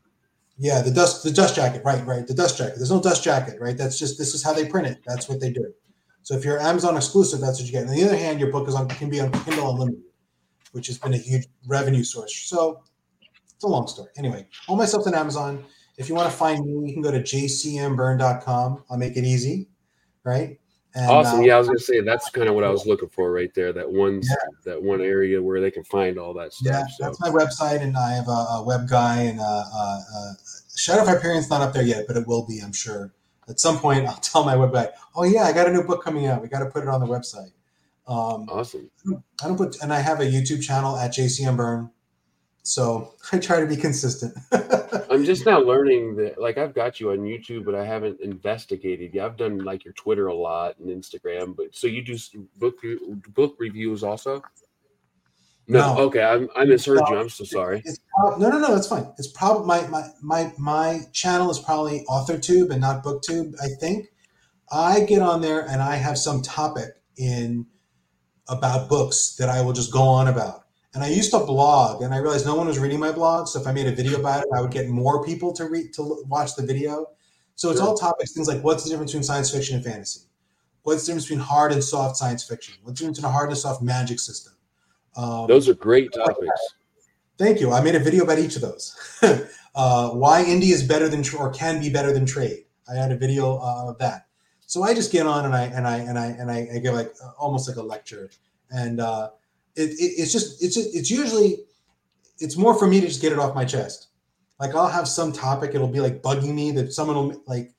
yeah 0.59 0.83
the 0.83 0.91
dust 0.91 1.23
the 1.25 1.31
dust 1.31 1.55
jacket 1.55 1.83
right 1.85 2.05
right 2.07 2.27
the 2.27 2.35
dust 2.35 2.59
jacket 2.59 2.75
there's 2.77 2.91
no 2.91 3.01
dust 3.01 3.23
jacket 3.23 3.59
right 3.61 3.77
that's 3.77 3.99
just 3.99 4.19
this 4.19 4.35
is 4.35 4.43
how 4.43 4.53
they 4.53 4.67
print 4.67 4.87
it 4.87 4.99
that's 5.07 5.29
what 5.29 5.41
they 5.41 5.51
do 5.51 5.73
so 6.27 6.37
if 6.37 6.45
you're 6.45 6.59
amazon 6.59 6.97
exclusive 6.97 7.41
that's 7.41 7.61
what 7.61 7.67
you 7.67 7.73
get 7.73 7.87
on 7.87 7.95
the 7.95 8.03
other 8.03 8.17
hand 8.17 8.41
your 8.41 8.51
book 8.51 8.67
is 8.67 8.75
on 8.75 8.89
can 8.89 9.09
be 9.09 9.21
on 9.21 9.31
kindle 9.45 9.71
unlimited 9.71 10.03
which 10.73 10.89
has 10.89 10.99
been 10.99 11.15
a 11.15 11.19
huge 11.19 11.47
revenue 11.69 12.03
source 12.03 12.35
so 12.49 12.83
it's 13.55 13.63
a 13.63 13.69
long 13.69 13.87
story 13.87 14.11
anyway 14.17 14.45
all 14.67 14.77
my 14.77 14.85
stuff's 14.85 15.07
on 15.07 15.15
amazon 15.15 15.65
if 15.99 16.09
you 16.09 16.15
want 16.17 16.29
to 16.29 16.37
find 16.37 16.67
me 16.67 16.89
you 16.89 16.93
can 16.93 17.03
go 17.03 17.13
to 17.13 17.21
jcmberne.com 17.21 18.83
i'll 18.91 18.99
make 18.99 19.17
it 19.17 19.25
easy 19.25 19.69
right 20.25 20.59
and, 20.97 21.11
awesome. 21.11 21.41
uh, 21.41 21.43
yeah, 21.43 21.57
I 21.57 21.59
was 21.59 21.67
gonna 21.67 21.79
say 21.79 22.01
that's 22.01 22.31
kind 22.31 22.49
of 22.49 22.55
what 22.55 22.65
I 22.65 22.71
was 22.71 22.87
looking 22.87 23.11
for 23.11 23.31
right 23.31 23.53
there. 23.55 23.71
That 23.71 23.91
one, 23.91 24.23
Yeah. 24.23 24.35
that 24.65 24.83
one 24.83 25.03
area 25.03 25.43
where 25.43 25.61
they 25.61 25.71
can 25.71 25.85
find 25.85 26.19
all 26.19 26.33
that 26.35 26.55
stuff. 26.55 26.73
Yeah, 26.73 26.87
so 26.87 27.05
that's 27.05 27.21
my 27.21 27.29
website, 27.29 27.83
and 27.83 27.95
I 27.99 28.15
have 28.15 28.29
a, 28.29 28.31
a 28.31 28.65
web 28.65 28.89
guy. 28.89 29.21
And 29.21 29.39
uh, 29.39 29.45
uh, 29.45 30.01
uh, 30.17 30.33
Shadow 30.75 31.03
of 31.03 31.09
Hyperion's 31.09 31.51
not 31.51 31.61
up 31.61 31.75
there 31.75 31.83
yet, 31.83 32.07
but 32.09 32.17
it 32.17 32.27
will 32.27 32.47
be, 32.47 32.61
I'm 32.61 32.73
sure. 32.73 33.13
At 33.49 33.61
some 33.61 33.79
point, 33.79 34.07
I'll 34.07 34.17
tell 34.17 34.45
my 34.45 34.57
web 34.57 34.73
guy, 34.73 34.91
"Oh 35.15 35.25
yeah, 35.25 35.45
I 35.45 35.53
got 35.53 35.69
a 35.69 35.73
new 35.73 35.85
book 35.85 36.03
coming 36.03 36.27
out. 36.27 36.43
We 36.43 36.49
got 36.49 36.61
to 36.61 36.67
put 36.67 36.83
it 36.83 36.89
on 36.89 37.01
the 37.01 37.07
website." 37.07 37.53
Um, 38.07 38.49
awesome. 38.49 38.91
I 39.43 39.49
don't 39.49 39.57
put, 39.57 39.83
and 39.83 39.93
I 39.93 40.01
have 40.01 40.21
a 40.21 40.25
YouTube 40.25 40.63
channel 40.63 40.97
at 40.97 41.13
JCM 41.13 41.57
Berne, 41.57 41.91
so 42.63 43.15
I 43.33 43.39
try 43.39 43.61
to 43.61 43.67
be 43.67 43.77
consistent. 43.77 44.37
I'm 45.11 45.25
just 45.25 45.47
now 45.47 45.61
learning 45.61 46.17
that, 46.17 46.41
like, 46.41 46.59
I've 46.59 46.75
got 46.75 47.01
you 47.01 47.11
on 47.11 47.19
YouTube, 47.19 47.65
but 47.65 47.75
I 47.75 47.85
haven't 47.85 48.21
investigated. 48.21 49.15
Yeah, 49.15 49.27
I've 49.27 49.37
done 49.37 49.59
like 49.59 49.85
your 49.85 49.95
Twitter 49.95 50.27
a 50.27 50.35
lot 50.35 50.79
and 50.79 50.89
Instagram, 50.89 51.57
but 51.57 51.75
so 51.75 51.87
you 51.87 52.03
do 52.03 52.17
book 52.59 52.77
book 53.35 53.57
reviews 53.59 54.05
also? 54.05 54.43
No, 55.69 55.95
No. 55.95 56.01
okay, 56.05 56.23
I'm, 56.23 56.49
I 56.55 56.65
misheard 56.65 57.01
you. 57.09 57.17
I'm 57.17 57.29
so 57.29 57.45
sorry. 57.45 57.83
Prob- 58.17 58.39
no, 58.39 58.49
no, 58.51 58.59
no. 58.59 58.75
That's 58.75 58.87
fine. 58.87 59.13
It's 59.19 59.27
probably 59.29 59.67
my, 59.67 59.87
my 59.89 60.09
my 60.23 60.53
my 60.59 61.01
channel 61.13 61.51
is 61.51 61.59
probably 61.59 62.05
AuthorTube 62.09 62.71
and 62.71 62.81
not 62.81 63.03
BookTube. 63.03 63.55
I 63.61 63.69
think 63.81 64.07
I 64.71 65.01
get 65.01 65.23
on 65.23 65.41
there 65.41 65.69
and 65.69 65.83
I 65.83 65.97
have 65.97 66.19
some 66.19 66.41
topic 66.43 66.91
in 67.17 67.67
about 68.49 68.89
books 68.89 69.35
that 69.37 69.49
I 69.49 69.61
will 69.63 69.73
just 69.73 69.93
go 69.93 70.03
on 70.03 70.29
about. 70.29 70.63
And 70.95 71.03
I 71.05 71.09
used 71.09 71.31
to 71.33 71.41
blog, 71.41 72.01
and 72.03 72.15
I 72.15 72.19
realized 72.19 72.47
no 72.47 72.55
one 72.55 72.69
was 72.69 72.79
reading 72.79 72.99
my 73.01 73.13
blog. 73.13 73.49
So 73.49 73.61
if 73.61 73.67
I 73.67 73.73
made 73.73 73.87
a 73.87 73.93
video 73.95 74.19
about 74.19 74.41
it, 74.45 74.47
I 74.57 74.63
would 74.63 74.71
get 74.71 74.89
more 74.89 75.23
people 75.23 75.53
to 75.55 75.69
read 75.69 75.93
to 75.95 76.25
watch 76.27 76.55
the 76.55 76.65
video. 76.65 77.07
So 77.55 77.71
it's 77.71 77.81
Sure. 77.81 77.89
all 77.89 77.97
topics, 77.99 78.33
things 78.33 78.49
like 78.49 78.63
what's 78.63 78.85
the 78.85 78.91
difference 78.91 79.11
between 79.13 79.25
science 79.25 79.51
fiction 79.51 79.77
and 79.77 79.85
fantasy? 79.85 80.21
What's 80.85 81.03
the 81.03 81.09
difference 81.09 81.25
between 81.25 81.41
hard 81.41 81.73
and 81.73 81.83
soft 81.85 82.17
science 82.17 82.45
fiction? 82.45 82.77
What's 82.83 82.99
the 83.01 83.05
difference 83.05 83.19
between 83.19 83.31
a 83.31 83.33
hard 83.35 83.49
and 83.51 83.59
soft 83.59 83.83
magic 83.83 84.21
system? 84.21 84.55
Um, 85.17 85.47
Those 85.47 85.69
are 85.69 85.75
great 85.75 86.13
topics. 86.13 86.61
Thank 87.39 87.61
you. 87.61 87.73
I 87.73 87.81
made 87.81 87.95
a 87.95 88.01
video 88.01 88.25
about 88.25 88.39
each 88.39 88.57
of 88.57 88.63
those. 88.63 88.97
uh, 89.75 90.11
why 90.11 90.45
indie 90.45 90.73
is 90.73 90.83
better 90.83 91.09
than 91.09 91.25
or 91.39 91.51
can 91.51 91.81
be 91.81 91.91
better 91.91 92.13
than 92.13 92.27
trade. 92.27 92.65
I 92.91 92.95
had 92.95 93.13
a 93.13 93.17
video 93.17 93.59
uh, 93.59 93.91
of 93.91 93.99
that. 93.99 94.27
So 94.67 94.83
I 94.83 94.95
just 94.95 95.13
get 95.13 95.27
on 95.27 95.45
and 95.45 95.55
I 95.55 95.63
and 95.65 95.87
I 95.87 95.97
and 95.99 96.19
I 96.19 96.27
and 96.27 96.51
I, 96.51 96.69
I 96.75 96.79
give 96.79 96.95
like 96.95 97.13
uh, 97.23 97.31
almost 97.39 97.69
like 97.69 97.77
a 97.77 97.83
lecture, 97.83 98.31
and 98.71 99.01
uh, 99.01 99.31
it, 99.77 99.91
it, 99.91 100.13
it's 100.19 100.33
just 100.33 100.63
it's 100.63 100.75
just, 100.75 100.95
it's 100.95 101.11
usually 101.11 101.59
it's 102.39 102.57
more 102.57 102.75
for 102.75 102.87
me 102.87 103.01
to 103.01 103.07
just 103.07 103.23
get 103.23 103.33
it 103.33 103.39
off 103.39 103.55
my 103.55 103.65
chest. 103.65 104.09
Like 104.59 104.75
I'll 104.75 104.89
have 104.89 105.07
some 105.07 105.33
topic, 105.33 105.75
it'll 105.75 105.87
be 105.87 106.01
like 106.01 106.21
bugging 106.23 106.55
me 106.55 106.73
that 106.73 106.93
someone 106.93 107.17
will 107.17 107.43
like, 107.47 107.73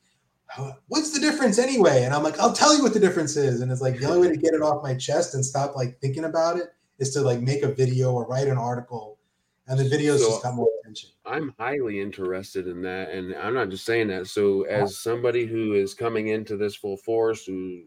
what's 0.86 1.12
the 1.12 1.20
difference 1.20 1.58
anyway? 1.58 2.04
And 2.04 2.14
I'm 2.14 2.22
like, 2.22 2.38
I'll 2.38 2.52
tell 2.52 2.74
you 2.74 2.82
what 2.82 2.94
the 2.94 3.00
difference 3.00 3.36
is. 3.36 3.60
And 3.60 3.70
it's 3.70 3.80
like 3.80 3.98
the 3.98 4.06
only 4.06 4.28
way 4.28 4.34
to 4.34 4.40
get 4.40 4.54
it 4.54 4.62
off 4.62 4.82
my 4.82 4.94
chest 4.94 5.34
and 5.34 5.44
stop 5.44 5.76
like 5.76 5.98
thinking 6.00 6.24
about 6.24 6.56
it 6.56 6.72
is 6.98 7.12
to 7.14 7.20
like 7.20 7.40
make 7.40 7.62
a 7.62 7.72
video 7.72 8.12
or 8.12 8.26
write 8.26 8.48
an 8.48 8.58
article, 8.58 9.18
and 9.66 9.78
the 9.78 9.84
videos 9.84 10.18
So- 10.18 10.30
just 10.30 10.42
got 10.42 10.54
more 10.54 10.68
attention. 10.80 11.10
I'm 11.24 11.54
highly 11.58 12.00
interested 12.00 12.66
in 12.66 12.80
that, 12.82 13.10
and 13.10 13.34
I'm 13.34 13.54
not 13.54 13.68
just 13.68 13.84
saying 13.84 14.08
that. 14.08 14.26
So, 14.26 14.62
as 14.62 14.98
somebody 14.98 15.46
who 15.46 15.74
is 15.74 15.94
coming 15.94 16.28
into 16.28 16.56
this 16.56 16.74
full 16.74 16.96
force, 16.96 17.44
who 17.44 17.82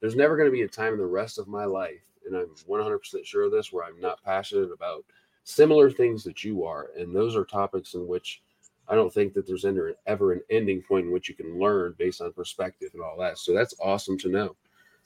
there's 0.00 0.16
never 0.16 0.36
going 0.36 0.48
to 0.48 0.52
be 0.52 0.62
a 0.62 0.68
time 0.68 0.94
in 0.94 0.98
the 0.98 1.06
rest 1.06 1.38
of 1.38 1.46
my 1.46 1.64
life, 1.64 2.00
and 2.26 2.36
I'm 2.36 2.48
100% 2.66 3.24
sure 3.24 3.44
of 3.44 3.52
this, 3.52 3.72
where 3.72 3.84
I'm 3.84 4.00
not 4.00 4.22
passionate 4.24 4.72
about 4.72 5.04
similar 5.44 5.90
things 5.90 6.24
that 6.24 6.42
you 6.44 6.64
are, 6.64 6.90
and 6.96 7.14
those 7.14 7.36
are 7.36 7.44
topics 7.44 7.94
in 7.94 8.06
which 8.06 8.42
I 8.88 8.96
don't 8.96 9.12
think 9.12 9.34
that 9.34 9.46
there's 9.46 9.64
ever 9.64 10.32
an 10.32 10.42
ending 10.50 10.82
point 10.82 11.06
in 11.06 11.12
which 11.12 11.28
you 11.28 11.34
can 11.36 11.60
learn 11.60 11.94
based 11.96 12.20
on 12.20 12.32
perspective 12.32 12.90
and 12.92 13.02
all 13.02 13.16
that. 13.18 13.38
So 13.38 13.54
that's 13.54 13.74
awesome 13.80 14.18
to 14.18 14.28
know. 14.28 14.56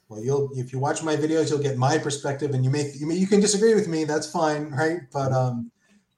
Well, 0.09 0.23
you'll 0.23 0.51
if 0.55 0.73
you 0.73 0.79
watch 0.79 1.03
my 1.03 1.17
videos, 1.17 1.51
you'll 1.51 1.63
get 1.63 1.77
my 1.79 1.99
perspective, 1.99 2.53
and 2.53 2.65
you 2.65 2.71
may 2.71 2.91
you, 2.95 3.07
may, 3.07 3.15
you 3.15 3.27
can 3.27 3.41
disagree 3.41 3.75
with 3.75 3.89
me. 3.89 4.05
That's 4.05 4.31
fine, 4.31 4.71
right? 4.71 5.01
But 5.13 5.33
um, 5.33 5.71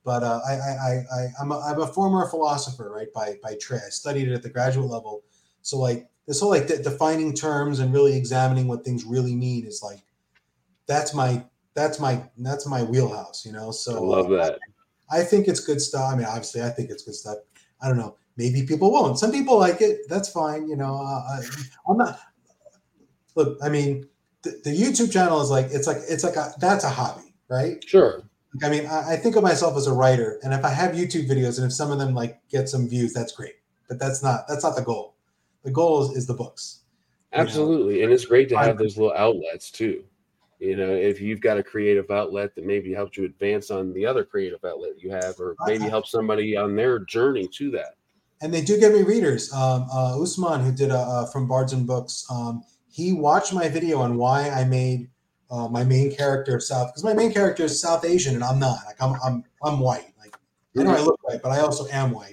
but 0.05 0.23
uh, 0.23 0.41
I 0.47 0.53
I 0.53 0.57
I 0.59 0.91
I- 1.21 1.33
I'm 1.41 1.53
a, 1.53 1.61
I'm 1.61 1.81
a 1.81 1.87
former 1.87 2.29
philosopher, 2.29 2.91
right? 2.91 3.13
By 3.15 3.37
by 3.43 3.57
trade, 3.61 3.83
I 3.87 3.91
studied 3.91 4.29
it 4.29 4.35
at 4.35 4.43
the 4.43 4.51
graduate 4.51 4.91
level. 4.91 5.23
So 5.63 5.79
like 5.79 6.09
this 6.27 6.41
whole 6.41 6.51
like 6.51 6.67
de- 6.67 6.83
defining 6.83 7.33
terms 7.33 7.79
and 7.79 7.93
really 7.93 8.17
examining 8.17 8.67
what 8.67 8.85
things 8.85 9.05
really 9.05 9.35
mean 9.35 9.67
is 9.67 9.83
like 9.83 10.01
that's 10.87 11.15
my 11.15 11.45
that's 11.75 12.01
my 12.01 12.23
that's 12.39 12.67
my 12.67 12.83
wheelhouse, 12.83 13.45
you 13.47 13.53
know. 13.53 13.71
So 13.71 13.97
I 13.97 14.01
love 14.01 14.29
that. 14.31 14.59
I 15.11 15.23
think 15.23 15.47
it's 15.47 15.61
good 15.61 15.81
stuff. 15.81 16.13
I 16.13 16.17
mean, 16.17 16.27
obviously, 16.27 16.63
I 16.63 16.71
think 16.71 16.91
it's 16.91 17.05
good 17.05 17.15
stuff. 17.15 17.39
I 17.81 17.89
don't 17.89 17.97
know. 17.97 18.17
Maybe 18.37 18.67
people 18.67 18.91
won't. 18.91 19.19
Some 19.19 19.31
people 19.31 19.59
like 19.59 19.81
it. 19.81 20.01
That's 20.09 20.29
fine. 20.29 20.69
You 20.69 20.77
know, 20.77 20.97
uh, 20.97 21.39
I, 21.39 21.41
I'm 21.89 21.97
not. 21.97 22.19
Look, 23.37 23.59
I 23.63 23.69
mean, 23.69 24.09
the, 24.43 24.61
the 24.65 24.71
YouTube 24.71 25.13
channel 25.13 25.41
is 25.41 25.51
like 25.51 25.67
it's 25.71 25.87
like 25.87 25.99
it's 26.09 26.25
like 26.25 26.37
a 26.37 26.53
that's 26.59 26.85
a 26.85 26.91
hobby, 26.91 27.33
right? 27.49 27.83
Sure. 27.87 28.23
I 28.63 28.71
mean, 28.71 28.87
I, 28.87 29.13
I 29.13 29.17
think 29.17 29.37
of 29.37 29.43
myself 29.43 29.77
as 29.77 29.87
a 29.87 29.93
writer, 29.93 30.41
and 30.43 30.55
if 30.55 30.65
I 30.65 30.71
have 30.71 30.95
YouTube 30.95 31.29
videos, 31.29 31.59
and 31.59 31.67
if 31.67 31.73
some 31.73 31.93
of 31.93 31.99
them 31.99 32.15
like 32.15 32.41
get 32.49 32.69
some 32.69 32.89
views, 32.89 33.13
that's 33.13 33.33
great. 33.33 33.55
But 33.89 33.99
that's 33.99 34.23
not 34.23 34.49
that's 34.49 34.65
not 34.65 34.75
the 34.77 34.83
goal. 34.83 35.15
The 35.63 35.71
goal 35.71 36.03
is, 36.03 36.17
is 36.17 36.27
the 36.27 36.35
books. 36.35 36.81
You 37.33 37.39
know? 37.39 37.45
Absolutely. 37.45 38.03
And 38.03 38.13
it's 38.13 38.25
great 38.25 38.49
to 38.49 38.59
have 38.59 38.79
those 38.79 38.97
little 38.97 39.17
outlets 39.17 39.71
too. 39.71 40.05
You 40.59 40.77
know, 40.77 40.91
if 40.95 41.21
you've 41.21 41.43
got 41.43 41.59
a 41.59 41.63
creative 41.63 42.11
outlet 42.11 42.55
that 42.55 42.65
maybe 42.65 42.95
helps 42.95 43.19
you 43.19 43.25
advance 43.25 43.71
on 43.71 43.93
the 43.93 44.07
other 44.07 44.25
creative 44.25 44.65
outlet 44.65 44.93
you 44.97 45.11
have, 45.11 45.39
or 45.39 45.55
maybe 45.67 45.85
help 45.85 46.07
somebody 46.07 46.57
on 46.57 46.75
their 46.75 47.01
journey 47.01 47.47
to 47.59 47.71
that. 47.73 47.97
and 48.41 48.53
they 48.53 48.63
do 48.63 48.79
get 48.79 48.93
me 48.93 49.03
readers. 49.03 49.53
Um, 49.53 49.87
uh, 49.93 50.21
Usman, 50.21 50.63
who 50.65 50.73
did 50.73 50.91
a, 50.91 50.99
uh, 50.99 51.27
from 51.27 51.47
Bards 51.47 51.73
and 51.73 51.87
Books, 51.87 52.25
um, 52.31 52.63
he 52.97 53.13
watched 53.13 53.53
my 53.53 53.69
video 53.69 53.99
on 53.99 54.17
why 54.17 54.49
I 54.49 54.65
made 54.65 55.11
uh, 55.51 55.69
my 55.69 55.85
main 55.85 56.11
character 56.17 56.59
South, 56.61 56.89
because 56.89 57.05
my 57.05 57.13
main 57.13 57.31
character 57.31 57.65
is 57.65 57.79
South 57.79 58.07
Asian 58.07 58.35
and 58.35 58.43
I'm 58.43 58.59
not. 58.59 58.79
Like 58.87 58.97
I'm, 59.03 59.17
I'm, 59.23 59.45
I'm 59.63 59.81
white. 59.81 60.15
Like 60.19 60.35
I 60.79 60.83
know 60.83 60.95
I 60.97 61.01
look 61.03 61.21
white, 61.23 61.43
but 61.43 61.53
I 61.53 61.61
also 61.61 61.87
am 61.93 62.11
white. 62.13 62.33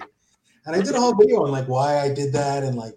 And 0.64 0.74
I 0.74 0.80
did 0.80 0.94
a 0.94 1.00
whole 1.00 1.14
video 1.14 1.42
on 1.44 1.50
like 1.52 1.66
why 1.68 2.00
I 2.00 2.08
did 2.14 2.32
that 2.32 2.62
and 2.62 2.76
like 2.78 2.94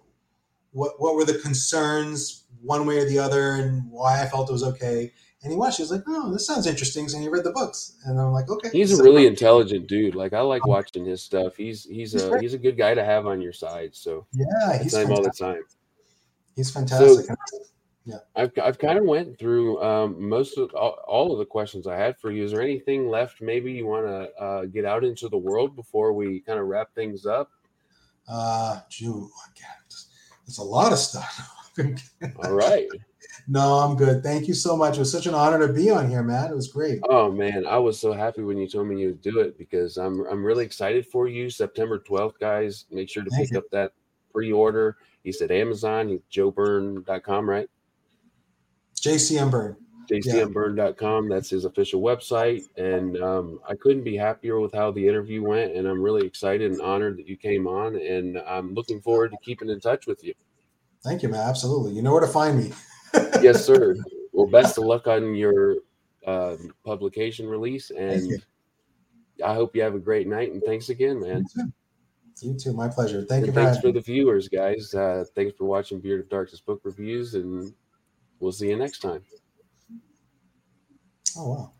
what 0.71 0.93
what 1.01 1.15
were 1.15 1.25
the 1.25 1.39
concerns 1.39 2.45
one 2.61 2.85
way 2.87 2.99
or 2.99 3.05
the 3.05 3.19
other 3.19 3.51
and 3.55 3.83
why 3.91 4.21
I 4.23 4.27
felt 4.27 4.49
it 4.49 4.53
was 4.53 4.63
okay. 4.63 5.11
And 5.43 5.51
he 5.51 5.57
watched. 5.57 5.77
He 5.77 5.83
was 5.83 5.91
like, 5.91 6.03
"Oh, 6.07 6.31
this 6.31 6.47
sounds 6.47 6.65
interesting." 6.65 7.05
And 7.13 7.21
he 7.21 7.29
read 7.29 7.43
the 7.43 7.51
books, 7.51 7.95
and 8.05 8.19
I'm 8.19 8.31
like, 8.31 8.49
"Okay." 8.49 8.69
He's 8.71 8.91
a 8.91 8.97
So- 8.97 9.03
really 9.03 9.27
intelligent 9.27 9.87
dude. 9.87 10.15
Like 10.15 10.33
I 10.33 10.41
like 10.41 10.65
watching 10.65 11.05
his 11.05 11.21
stuff. 11.21 11.55
He's 11.57 11.83
he's 11.83 12.13
He's 12.13 12.23
a 12.23 12.29
great. 12.29 12.41
he's 12.41 12.53
a 12.55 12.57
good 12.57 12.75
guy 12.77 12.93
to 12.95 13.03
have 13.03 13.27
on 13.27 13.39
your 13.41 13.53
side. 13.53 13.91
So 13.95 14.25
yeah. 14.33 14.81
He's 14.81 14.95
him 14.95 15.11
all 15.11 15.21
the 15.21 15.29
time. 15.29 15.61
He's 16.57 16.71
fantastic. 16.71 17.27
Yeah. 18.03 18.17
I've 18.35 18.51
I've 18.61 18.79
kind 18.79 18.97
of 18.97 19.05
went 19.05 19.37
through 19.37 19.81
um, 19.83 20.27
most 20.27 20.57
of 20.57 20.73
all, 20.73 20.97
all 21.07 21.31
of 21.33 21.39
the 21.39 21.45
questions 21.45 21.87
I 21.87 21.95
had 21.95 22.17
for 22.17 22.31
you. 22.31 22.43
Is 22.43 22.51
there 22.51 22.61
anything 22.61 23.09
left? 23.09 23.41
Maybe 23.41 23.71
you 23.71 23.85
want 23.85 24.07
to 24.07 24.43
uh, 24.43 24.65
get 24.65 24.85
out 24.85 25.03
into 25.03 25.29
the 25.29 25.37
world 25.37 25.75
before 25.75 26.13
we 26.13 26.39
kind 26.39 26.57
of 26.57 26.65
wrap 26.65 26.95
things 26.95 27.25
up. 27.25 27.51
Uh, 28.27 28.79
Jew, 28.89 29.29
again, 29.51 29.69
it's 30.45 30.57
a 30.57 30.63
lot 30.63 30.91
of 30.91 30.97
stuff. 30.97 31.53
All 32.43 32.53
right. 32.53 32.87
no, 33.47 33.75
I'm 33.75 33.95
good. 33.95 34.23
Thank 34.23 34.47
you 34.47 34.55
so 34.55 34.75
much. 34.75 34.95
It 34.95 34.99
was 34.99 35.11
such 35.11 35.27
an 35.27 35.35
honor 35.35 35.67
to 35.67 35.71
be 35.71 35.91
on 35.91 36.09
here, 36.09 36.23
man. 36.23 36.49
It 36.49 36.55
was 36.55 36.69
great. 36.69 37.01
Oh 37.09 37.31
man, 37.31 37.67
I 37.67 37.77
was 37.77 37.99
so 37.99 38.13
happy 38.13 38.41
when 38.41 38.57
you 38.57 38.67
told 38.67 38.87
me 38.87 38.99
you 38.99 39.07
would 39.09 39.21
do 39.21 39.41
it 39.41 39.59
because 39.59 39.97
I'm 39.97 40.25
I'm 40.25 40.43
really 40.43 40.65
excited 40.65 41.05
for 41.05 41.27
you. 41.27 41.51
September 41.51 41.99
12th, 41.99 42.39
guys. 42.39 42.85
Make 42.89 43.09
sure 43.09 43.23
to 43.23 43.29
Thank 43.29 43.49
pick 43.49 43.51
you. 43.51 43.59
up 43.59 43.65
that 43.73 43.91
pre-order. 44.33 44.97
He 45.27 45.33
said 45.33 45.51
Amazon, 45.51 46.21
joeburn.com, 46.31 47.49
right? 47.49 47.69
JCM 48.97 49.51
Berne. 49.51 49.75
jcmberne.com. 50.09 51.27
That's 51.27 51.49
his 51.49 51.65
official 51.65 51.99
website. 52.01 52.61
And 52.77 53.21
um, 53.21 53.59
I 53.67 53.75
couldn't 53.75 54.05
be 54.05 54.15
happier 54.15 54.61
with 54.61 54.73
how 54.73 54.89
the 54.91 55.05
interview 55.05 55.43
went. 55.43 55.75
And 55.75 55.85
I'm 55.85 56.01
really 56.01 56.25
excited 56.25 56.71
and 56.71 56.79
honored 56.79 57.17
that 57.17 57.27
you 57.27 57.35
came 57.35 57.67
on. 57.67 57.97
And 57.97 58.37
I'm 58.47 58.73
looking 58.73 59.01
forward 59.01 59.31
to 59.31 59.37
keeping 59.43 59.69
in 59.69 59.81
touch 59.81 60.07
with 60.07 60.23
you. 60.23 60.33
Thank 61.03 61.23
you, 61.23 61.27
man. 61.27 61.41
Absolutely. 61.41 61.91
You 61.91 62.03
know 62.03 62.13
where 62.13 62.21
to 62.21 62.27
find 62.27 62.57
me. 62.57 62.71
yes, 63.41 63.65
sir. 63.65 63.97
Well, 64.31 64.47
best 64.47 64.77
of 64.77 64.85
luck 64.85 65.07
on 65.07 65.35
your 65.35 65.75
uh, 66.25 66.55
publication 66.85 67.45
release. 67.47 67.89
And 67.91 68.41
I 69.45 69.53
hope 69.53 69.75
you 69.75 69.81
have 69.81 69.95
a 69.95 69.99
great 69.99 70.29
night. 70.29 70.53
And 70.53 70.63
thanks 70.63 70.87
again, 70.87 71.19
man. 71.19 71.43
You 72.41 72.53
too. 72.53 72.73
My 72.73 72.87
pleasure. 72.87 73.23
Thank 73.23 73.45
and 73.45 73.55
you. 73.55 73.61
thanks 73.61 73.79
for 73.79 73.91
the 73.91 74.01
viewers, 74.01 74.47
guys. 74.47 74.93
Uh, 74.93 75.25
thanks 75.35 75.55
for 75.57 75.65
watching 75.65 75.99
Beard 75.99 76.21
of 76.21 76.29
Darkness 76.29 76.61
book 76.61 76.81
reviews. 76.83 77.33
And 77.33 77.73
we'll 78.39 78.51
see 78.51 78.69
you 78.69 78.77
next 78.77 78.99
time. 78.99 79.23
Oh, 81.35 81.49
wow. 81.49 81.71